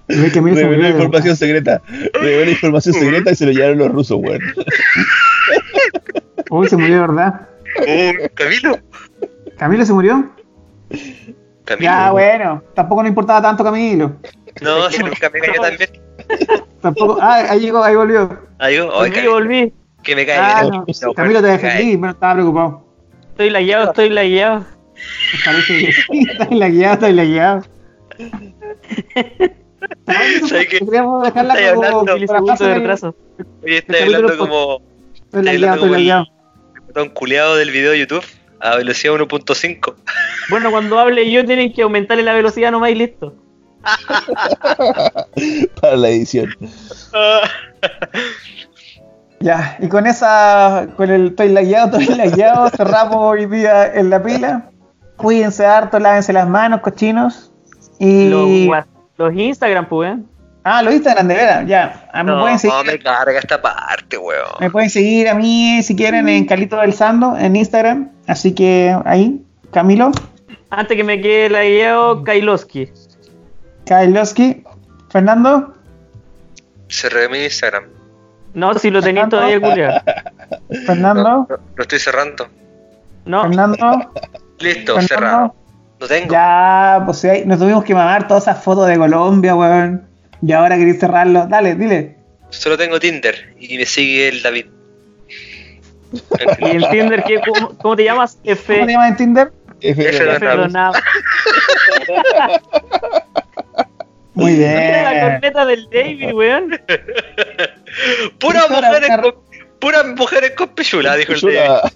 Reveló 0.08 0.90
información 0.90 1.38
secreta. 1.38 1.82
Reveló 2.14 2.52
información 2.52 2.96
secreta 2.96 3.32
y 3.32 3.36
se 3.36 3.46
lo 3.46 3.52
llevaron 3.52 3.78
los 3.78 3.92
rusos, 3.92 4.18
weón. 4.20 4.42
Uy, 6.50 6.68
se 6.68 6.78
murió, 6.78 7.02
¿verdad? 7.02 7.48
Camilo. 8.34 8.80
¿Camilo 9.58 9.86
se 9.86 9.94
murió? 9.94 10.30
Camilo. 11.66 11.86
Ya, 11.86 12.12
bueno. 12.12 12.64
Tampoco 12.74 13.04
no 13.04 13.10
importaba 13.10 13.42
tanto 13.42 13.64
Camilo. 13.64 14.16
No, 14.62 14.90
si 14.90 15.04
nunca 15.04 15.30
me 15.30 15.40
cayó 15.40 15.62
también. 15.62 15.90
Tampoco. 16.82 17.18
Ah, 17.22 17.46
ahí 17.50 17.60
llegó, 17.60 17.84
ahí 17.84 17.96
volvió. 17.96 18.40
Ahí 18.58 18.76
llegó. 18.76 18.92
Volví, 18.92 19.28
volví. 19.28 19.74
Que 20.04 20.16
me 20.16 20.26
cae. 20.26 20.38
Ah, 20.40 20.64
no. 20.64 21.14
Camilo 21.14 21.42
te 21.42 21.48
defendí, 21.48 21.98
pero 21.98 22.14
estaba 22.14 22.34
preocupado. 22.34 22.86
Estoy 23.32 23.50
lagueado, 23.52 23.86
estoy 23.90 24.10
lagueado. 24.10 24.66
Parece 25.46 25.80
que 25.80 25.90
está 26.32 26.46
en 26.46 26.60
la 26.60 26.70
guía, 26.70 26.94
está 26.94 27.10
en 27.10 27.16
la 27.16 27.26
guía. 27.26 27.62
¿Sabes 30.48 30.68
qué? 30.68 30.80
Podríamos 30.80 31.24
dejarla 31.24 31.56
como 31.74 31.84
hablando, 31.84 32.16
de 32.16 32.76
retraso. 32.76 33.16
Oye, 33.64 33.78
estoy 33.78 34.02
hablando 34.02 34.38
como. 34.38 34.82
Estoy 35.16 35.58
la 35.58 35.74
estoy 35.74 35.90
la 35.90 35.98
guía. 35.98 36.26
El 36.76 36.82
botón 36.82 37.10
culeado 37.10 37.56
del 37.56 37.72
video 37.72 37.92
de 37.92 38.00
YouTube 38.00 38.26
a 38.60 38.76
velocidad 38.76 39.14
1.5. 39.14 39.96
Bueno, 40.50 40.72
cuando 40.72 41.00
hable 41.00 41.32
yo 41.32 41.46
tienen 41.46 41.74
que 41.74 41.84
aumentarle 41.84 42.24
la 42.24 42.34
velocidad 42.34 42.72
nomás 42.72 42.92
y 42.92 42.96
listo. 42.96 43.34
Para 45.82 45.96
la 45.96 46.10
edición. 46.10 46.54
ya, 49.40 49.78
y 49.80 49.88
con 49.88 50.06
esa, 50.08 50.90
con 50.98 51.10
el 51.10 51.28
estoy 51.28 51.50
lagueado, 51.50 51.98
estoy 51.98 52.16
lagueado, 52.16 52.70
cerramos 52.72 53.18
hoy 53.18 53.46
día 53.46 53.94
en 53.94 54.10
la 54.10 54.22
pila. 54.22 54.70
Cuídense 55.20 55.66
harto, 55.66 56.00
lávense 56.00 56.34
las 56.34 56.48
manos, 56.50 56.82
cochinos. 56.82 57.52
Y. 58.00 58.30
Los, 58.30 58.86
los 59.18 59.34
Instagram, 59.34 59.88
pues. 59.88 60.18
Ah, 60.64 60.82
los 60.82 60.94
Instagram, 60.94 61.28
de 61.28 61.36
verdad, 61.36 61.66
ya. 61.66 62.10
A 62.14 62.24
mí 62.24 62.32
No, 62.32 62.42
pueden 62.42 62.60
seguir, 62.60 62.76
no 62.78 62.84
me 62.84 63.00
carga 63.00 63.40
esta 63.40 63.62
parte, 63.62 64.18
weón. 64.18 64.44
me 64.60 64.70
pueden 64.70 64.90
seguir 64.90 65.30
a 65.30 65.34
mí 65.34 65.82
si 65.84 65.96
quieren 65.96 66.28
en 66.28 66.46
Calito 66.46 66.78
del 66.78 66.94
Sando 66.94 67.38
en 67.38 67.56
Instagram. 67.56 68.12
Así 68.28 68.54
que 68.54 68.96
ahí, 69.06 69.42
Camilo, 69.72 70.12
Antes 70.70 70.96
que 70.98 71.04
me 71.04 71.20
quede 71.22 71.50
la 71.50 71.64
guiado, 71.64 72.24
Kailoski. 72.24 72.92
Kailoski, 73.86 74.64
Fernando, 75.10 75.74
Cerré 76.90 77.30
mi 77.30 77.44
Instagram. 77.44 77.86
No, 78.54 78.74
si 78.74 78.90
lo 78.90 79.02
tenéis 79.02 79.30
todavía, 79.30 79.60
culiao. 79.62 80.02
Fernando, 80.86 81.24
No, 81.24 81.48
no, 81.50 81.58
lo 81.76 81.82
estoy 81.84 82.00
cerrando. 82.00 82.48
No, 83.26 83.44
Fernando. 83.44 83.78
Listo, 84.60 85.02
cerrado. 85.02 85.56
No 86.00 86.08
tengo. 86.08 86.32
Ya, 86.32 87.02
pues 87.06 87.18
sí, 87.20 87.28
nos 87.46 87.60
tuvimos 87.60 87.84
que 87.84 87.94
mamar 87.94 88.28
todas 88.28 88.44
esas 88.44 88.64
fotos 88.64 88.88
de 88.88 88.98
Colombia, 88.98 89.56
weón. 89.56 90.08
Y 90.42 90.52
ahora 90.54 90.78
queréis 90.78 91.00
cerrarlo. 91.00 91.46
Dale, 91.48 91.76
dile. 91.76 92.16
Solo 92.50 92.78
tengo 92.78 93.00
Tinder 93.00 93.54
y 93.60 93.78
me 93.78 93.86
sigue 93.86 94.30
el 94.30 94.42
David. 94.42 94.66
y 96.60 96.66
en 96.66 96.90
Tinder, 96.90 97.24
¿qué, 97.24 97.40
cómo, 97.46 97.78
cómo 97.78 97.96
te 97.96 98.04
llamas? 98.06 98.40
F. 98.44 98.74
¿Cómo 98.74 98.86
te 98.88 98.92
llamas 98.94 99.10
en 99.12 99.18
Tinder? 99.18 99.52
F- 99.82 100.10
F- 100.10 100.32
F. 100.36 100.46
Donado. 100.46 100.94
Muy 104.34 104.54
Mira 104.54 105.04
la 105.04 105.12
bien. 105.12 105.24
corneta 105.32 105.66
del 105.66 105.90
David, 105.92 106.34
weón. 106.34 106.82
Puras 108.40 108.70
mujeres 108.70 109.10
con, 109.22 109.36
puras 109.80 110.06
mujeres 110.16 110.52
con 110.52 110.70
pichula, 110.70 111.16
dijo 111.18 111.34
el 111.34 111.42
David. 111.42 111.92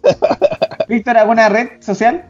Víctor, 0.89 1.17
¿alguna 1.17 1.47
red 1.49 1.69
social? 1.81 2.25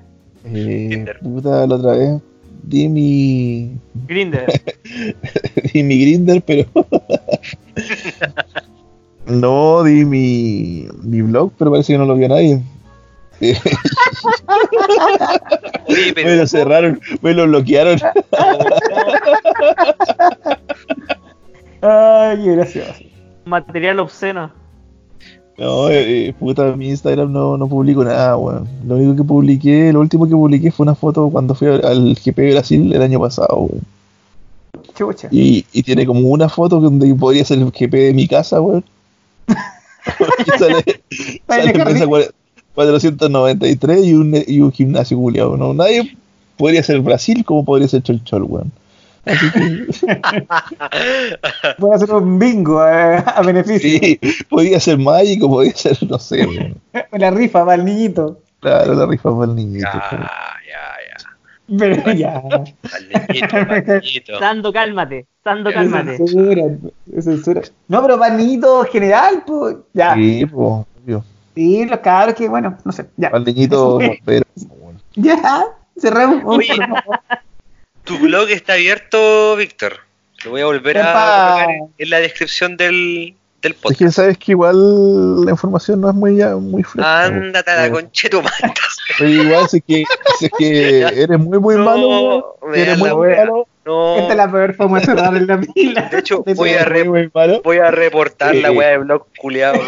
Eh, 0.45 1.05
puta, 1.21 1.65
la 1.65 1.75
otra 1.75 1.91
vez 1.93 2.21
di 2.63 2.87
mi, 2.87 3.77
Grinder. 4.07 4.47
di 5.73 5.83
mi 5.83 5.99
grinder, 5.99 6.41
pero 6.41 6.65
no 9.27 9.83
di 9.83 10.05
mi, 10.05 10.87
mi 11.03 11.21
blog, 11.21 11.51
pero 11.57 11.71
parece 11.71 11.93
que 11.93 11.99
no 11.99 12.05
lo 12.05 12.15
vio 12.15 12.29
nadie. 12.29 12.61
Oye, 15.87 16.13
me 16.15 16.37
lo 16.37 16.47
cerraron, 16.47 17.01
me 17.21 17.33
lo 17.33 17.45
bloquearon. 17.45 17.99
Ay, 21.81 22.37
qué 22.43 22.55
gracioso. 22.55 22.93
Material 23.43 23.99
obsceno. 23.99 24.62
No, 25.57 25.87
eh, 25.89 26.29
eh, 26.29 26.33
puta, 26.33 26.75
mi 26.75 26.89
Instagram 26.89 27.31
no, 27.31 27.57
no 27.57 27.67
publico 27.67 28.03
nada, 28.03 28.35
weón. 28.37 28.67
Lo 28.87 28.95
único 28.95 29.15
que 29.15 29.23
publiqué, 29.23 29.93
lo 29.93 29.99
último 29.99 30.25
que 30.25 30.31
publiqué 30.33 30.71
fue 30.71 30.83
una 30.85 30.95
foto 30.95 31.29
cuando 31.29 31.53
fui 31.53 31.67
al- 31.67 32.15
GP 32.15 32.37
de 32.41 32.51
Brasil 32.53 32.91
el 32.93 33.01
año 33.01 33.19
pasado, 33.19 33.55
weón. 33.59 33.81
Chucha. 34.95 35.27
Y, 35.31 35.65
y 35.71 35.83
tiene 35.83 36.05
como 36.05 36.21
una 36.29 36.49
foto 36.49 36.79
donde 36.79 37.13
podría 37.15 37.45
ser 37.45 37.59
el 37.59 37.71
GP 37.71 37.93
de 37.93 38.13
mi 38.13 38.27
casa, 38.27 38.59
weón. 38.61 38.83
sale, 40.59 40.83
sale 41.47 42.07
cua- 42.07 42.31
493 42.75 44.05
y 44.05 44.13
un, 44.13 44.35
y 44.47 44.59
un 44.59 44.71
gimnasio 44.71 45.17
culiado, 45.17 45.55
¿no? 45.57 45.73
Nadie 45.75 46.17
podría 46.57 46.81
ser 46.83 46.99
Brasil 47.01 47.45
como 47.45 47.63
podría 47.63 47.87
ser 47.87 48.01
Cholchol, 48.01 48.43
weón. 48.43 48.71
Así 49.25 49.51
que, 49.51 49.87
Voy 51.77 51.91
a 51.91 51.95
hacer 51.95 52.11
un 52.11 52.37
bingo 52.39 52.85
eh, 52.85 53.23
a 53.25 53.41
beneficio. 53.41 53.99
sí, 53.99 54.19
podría 54.49 54.79
ser 54.79 54.97
mágico, 54.97 55.47
podría 55.49 55.75
ser, 55.75 55.97
no 56.09 56.19
sé, 56.19 56.45
weón. 56.45 56.75
La 57.11 57.31
rifa 57.31 57.63
para 57.65 57.75
el 57.75 57.85
niñito. 57.85 58.39
Claro, 58.59 58.93
la 58.93 59.05
rifa 59.05 59.29
para 59.31 59.51
el 59.51 59.55
niñito. 59.55 59.87
ya, 59.91 60.09
weón. 60.11 60.27
ya, 61.67 61.77
Pero 61.79 61.95
ya. 62.11 62.13
ya. 62.13 62.33
Al 62.57 63.07
niñito, 63.29 63.55
al 63.57 64.01
niñito. 64.01 64.39
Sando, 64.39 64.73
cálmate. 64.73 65.25
Sando, 65.43 65.69
Es 65.69 65.75
cálmate. 65.75 66.17
censura, 66.17 66.63
es 67.15 67.25
censura. 67.25 67.61
No, 67.87 68.01
pero 68.01 68.17
para 68.19 68.33
el 68.35 68.39
niñito 68.39 68.83
general, 68.85 69.43
pues. 69.45 69.77
Ya. 69.93 70.15
Sí. 70.15 70.39
Sí, 70.39 70.45
pues, 70.45 70.85
obvio. 71.05 71.23
los 71.89 71.99
cabros 71.99 72.35
que, 72.35 72.49
bueno, 72.49 72.77
no 72.83 72.91
sé. 72.91 73.05
Ya. 73.17 73.29
Para 73.31 73.39
el 73.39 73.45
niñito, 73.45 73.99
pero. 74.25 74.45
Ya. 75.15 75.65
Cerremos. 75.97 76.41
Oye. 76.45 76.67
Tu 78.03 78.17
blog 78.19 78.49
está 78.49 78.73
abierto, 78.73 79.55
Víctor. 79.55 79.93
Lo 80.43 80.51
voy 80.51 80.61
a 80.61 80.65
volver 80.65 80.97
a 80.97 81.03
colocar 81.03 81.69
en, 81.69 81.93
en 81.97 82.09
la 82.09 82.19
descripción 82.19 82.75
del, 82.75 83.33
del 83.61 83.71
Es 83.71 83.77
podcast. 83.77 83.99
que 83.99 84.11
sabes 84.11 84.37
que 84.37 84.51
igual 84.51 85.45
la 85.45 85.51
información 85.51 86.01
no 86.01 86.09
es 86.09 86.15
muy, 86.15 86.35
ya- 86.37 86.55
muy 86.57 86.83
fresca. 86.83 87.23
Ándate 87.25 87.71
a 87.71 87.75
la 87.87 87.91
conchetumanta. 87.91 88.73
Pero 89.17 89.29
igual, 89.29 89.69
si 89.69 89.77
es 89.77 89.83
que, 89.87 90.03
si 90.39 90.45
es 90.47 90.51
que 90.57 90.99
eres 91.23 91.39
muy, 91.39 91.59
muy 91.59 91.75
No, 91.75 91.83
malo, 91.85 92.57
eres 92.73 92.97
muy, 92.97 93.09
malo, 93.09 93.67
No, 93.85 94.17
Esta 94.19 94.31
es 94.31 94.37
la 94.37 94.51
peor 94.51 94.73
forma 94.75 94.99
de 94.99 95.05
cerrar 95.05 95.35
en 95.37 95.47
la 95.47 95.61
pila. 95.61 96.01
De 96.11 96.19
hecho, 96.19 96.43
De 96.45 96.53
voy 96.55 96.71
a 96.71 96.83
re- 96.83 97.05
muy, 97.05 97.19
muy 97.21 97.31
malo. 97.33 97.61
voy 97.63 97.77
a 97.77 97.89
reportar 97.89 98.53
la 98.55 98.71
weá 98.71 98.89
de 98.89 98.97
blog 98.97 99.27
culiado. 99.37 99.79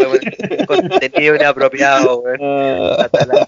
Contenido 0.67 1.35
inapropiado, 1.35 2.19
weón. 2.19 2.93
Hasta 2.97 3.25
la- 3.25 3.47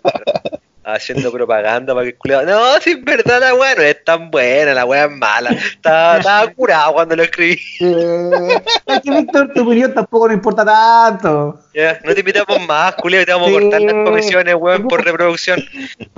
Haciendo 0.89 1.33
propaganda 1.33 1.93
para 1.93 2.05
que 2.05 2.11
el 2.11 2.17
culiado. 2.17 2.45
No, 2.45 2.79
si 2.79 2.91
en 2.91 3.03
verdad 3.03 3.41
la 3.41 3.53
weá 3.53 3.75
no 3.75 3.81
es 3.81 4.03
tan 4.05 4.31
buena, 4.31 4.73
la 4.73 4.85
weá 4.85 5.03
es 5.03 5.11
mala. 5.11 5.49
Estaba, 5.49 6.17
estaba 6.19 6.47
curado 6.53 6.93
cuando 6.93 7.15
lo 7.17 7.23
escribí. 7.23 7.59
Es 8.87 9.01
que, 9.01 9.11
Víctor, 9.11 9.51
tu 9.53 9.63
opinión 9.63 9.93
tampoco 9.93 10.27
nos 10.29 10.35
importa 10.35 10.63
tanto. 10.63 11.59
No 12.05 12.13
te 12.13 12.19
invitamos 12.21 12.65
más, 12.65 12.95
culiado, 12.95 13.25
te 13.25 13.33
vamos 13.33 13.49
a 13.49 13.51
cortar 13.51 13.81
las 13.81 13.93
comisiones, 14.05 14.55
weón, 14.55 14.87
por 14.87 15.03
reproducción. 15.03 15.59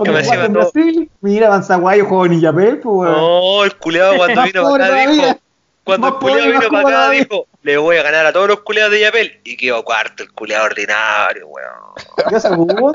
Que 0.03 0.11
me 0.11 0.19
en 0.19 0.53
todo- 0.53 0.72
Brasil, 0.72 1.09
mira, 1.22 1.49
Manzaguayo 1.49 2.06
jugó 2.06 2.27
en 2.27 2.33
Illapel, 2.33 2.77
pues, 2.77 3.09
weón. 3.09 3.11
No, 3.14 3.64
el 3.64 3.75
culiado 3.75 4.17
cuando 4.17 4.43
vino 4.43 4.64
para 4.72 4.85
acá 4.85 4.93
todavía. 4.95 5.09
dijo. 5.25 5.39
Cuando 5.83 6.07
Más 6.07 6.14
el 6.14 6.19
culiado 6.19 6.45
vino 6.45 6.59
para 6.59 6.80
acá 6.81 6.89
todavía. 6.91 7.19
dijo, 7.22 7.48
le 7.64 7.77
voy 7.77 7.98
a 7.98 8.03
ganar 8.03 8.25
a 8.27 8.33
todos 8.33 8.48
los 8.48 8.59
culiados 8.59 8.91
de 8.91 8.99
Yapel. 8.99 9.41
Y 9.43 9.57
quedó 9.57 9.83
cuarto 9.83 10.22
el 10.22 10.31
culiado 10.31 10.65
ordinario, 10.65 11.48
weón. 11.48 12.31
Yo 12.31 12.39
segundo. 12.39 12.91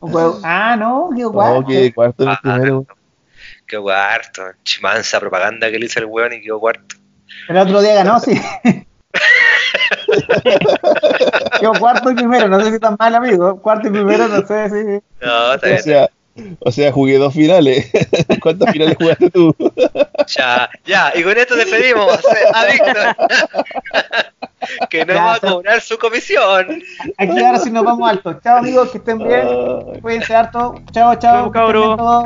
Weón, 0.00 0.40
Ah, 0.44 0.76
no, 0.76 1.10
qué 1.14 1.24
guapo. 1.24 1.60
no, 1.62 1.66
que 1.66 1.92
cuarto 1.92 2.22
en 2.22 2.28
el 2.30 2.34
Ah, 2.36 2.40
primero. 2.42 2.86
Quedó 3.66 3.82
cuarto. 3.82 4.42
Chimanza 4.62 5.20
propaganda 5.20 5.70
que 5.70 5.78
le 5.78 5.86
hizo 5.86 5.98
el 6.00 6.06
weón 6.06 6.32
y 6.32 6.40
quedó 6.40 6.58
cuarto. 6.60 6.96
El 7.48 7.56
otro 7.58 7.80
día 7.82 7.94
ganó, 7.94 8.18
sí. 8.20 8.40
Quedó 11.60 11.72
cuarto 11.78 12.10
y 12.10 12.14
primero, 12.14 12.48
no 12.48 12.60
sé 12.60 12.72
si 12.72 12.78
tan 12.78 12.96
mal, 12.98 13.14
amigo. 13.14 13.60
Cuarto 13.60 13.88
y 13.88 13.90
primero, 13.90 14.28
no 14.28 14.46
sé 14.46 14.68
si. 14.70 15.24
No, 15.24 15.54
está 15.54 15.66
O 15.66 15.70
bien. 15.70 15.82
sea, 15.82 16.08
o 16.60 16.72
sea, 16.72 16.92
jugué 16.92 17.18
dos 17.18 17.34
finales. 17.34 17.90
¿Cuántas 18.42 18.72
finales 18.72 18.96
jugaste 18.98 19.30
tú? 19.30 19.54
Ya, 20.26 20.68
ya, 20.84 21.12
y 21.14 21.22
con 21.22 21.36
esto 21.36 21.56
despedimos 21.56 22.18
a 22.54 22.64
Víctor. 22.66 22.96
que 24.90 25.04
no 25.04 25.14
Ya, 25.14 25.22
va 25.24 25.34
a 25.34 25.40
cobrar 25.40 25.80
su 25.80 25.98
comisión. 25.98 26.82
Aquí 27.16 27.40
ahora 27.40 27.58
sí 27.58 27.70
nos 27.70 27.84
vamos 27.84 28.08
alto. 28.08 28.38
Chao, 28.42 28.58
amigos, 28.58 28.90
que 28.90 28.98
estén 28.98 29.18
bien. 29.18 29.46
Cuídense 30.00 30.34
harto. 30.34 30.80
Chao, 30.92 31.14
chao. 31.16 31.50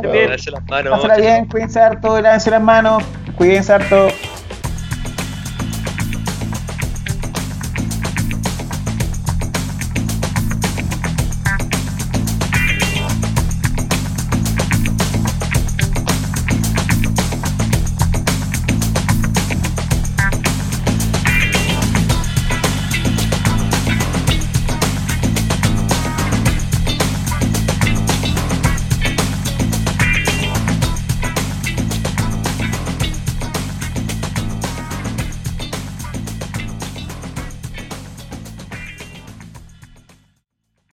Bien. 0.00 0.24
Lavarse 0.24 0.50
las 0.50 0.64
manos. 0.64 0.92
Pásenla 0.92 1.16
bien, 1.16 1.46
cuídense 1.46 1.80
harto, 1.80 2.20
lávense 2.20 2.50
las 2.50 2.62
manos. 2.62 3.02
Cuídense 3.36 3.72
harto. 3.72 4.08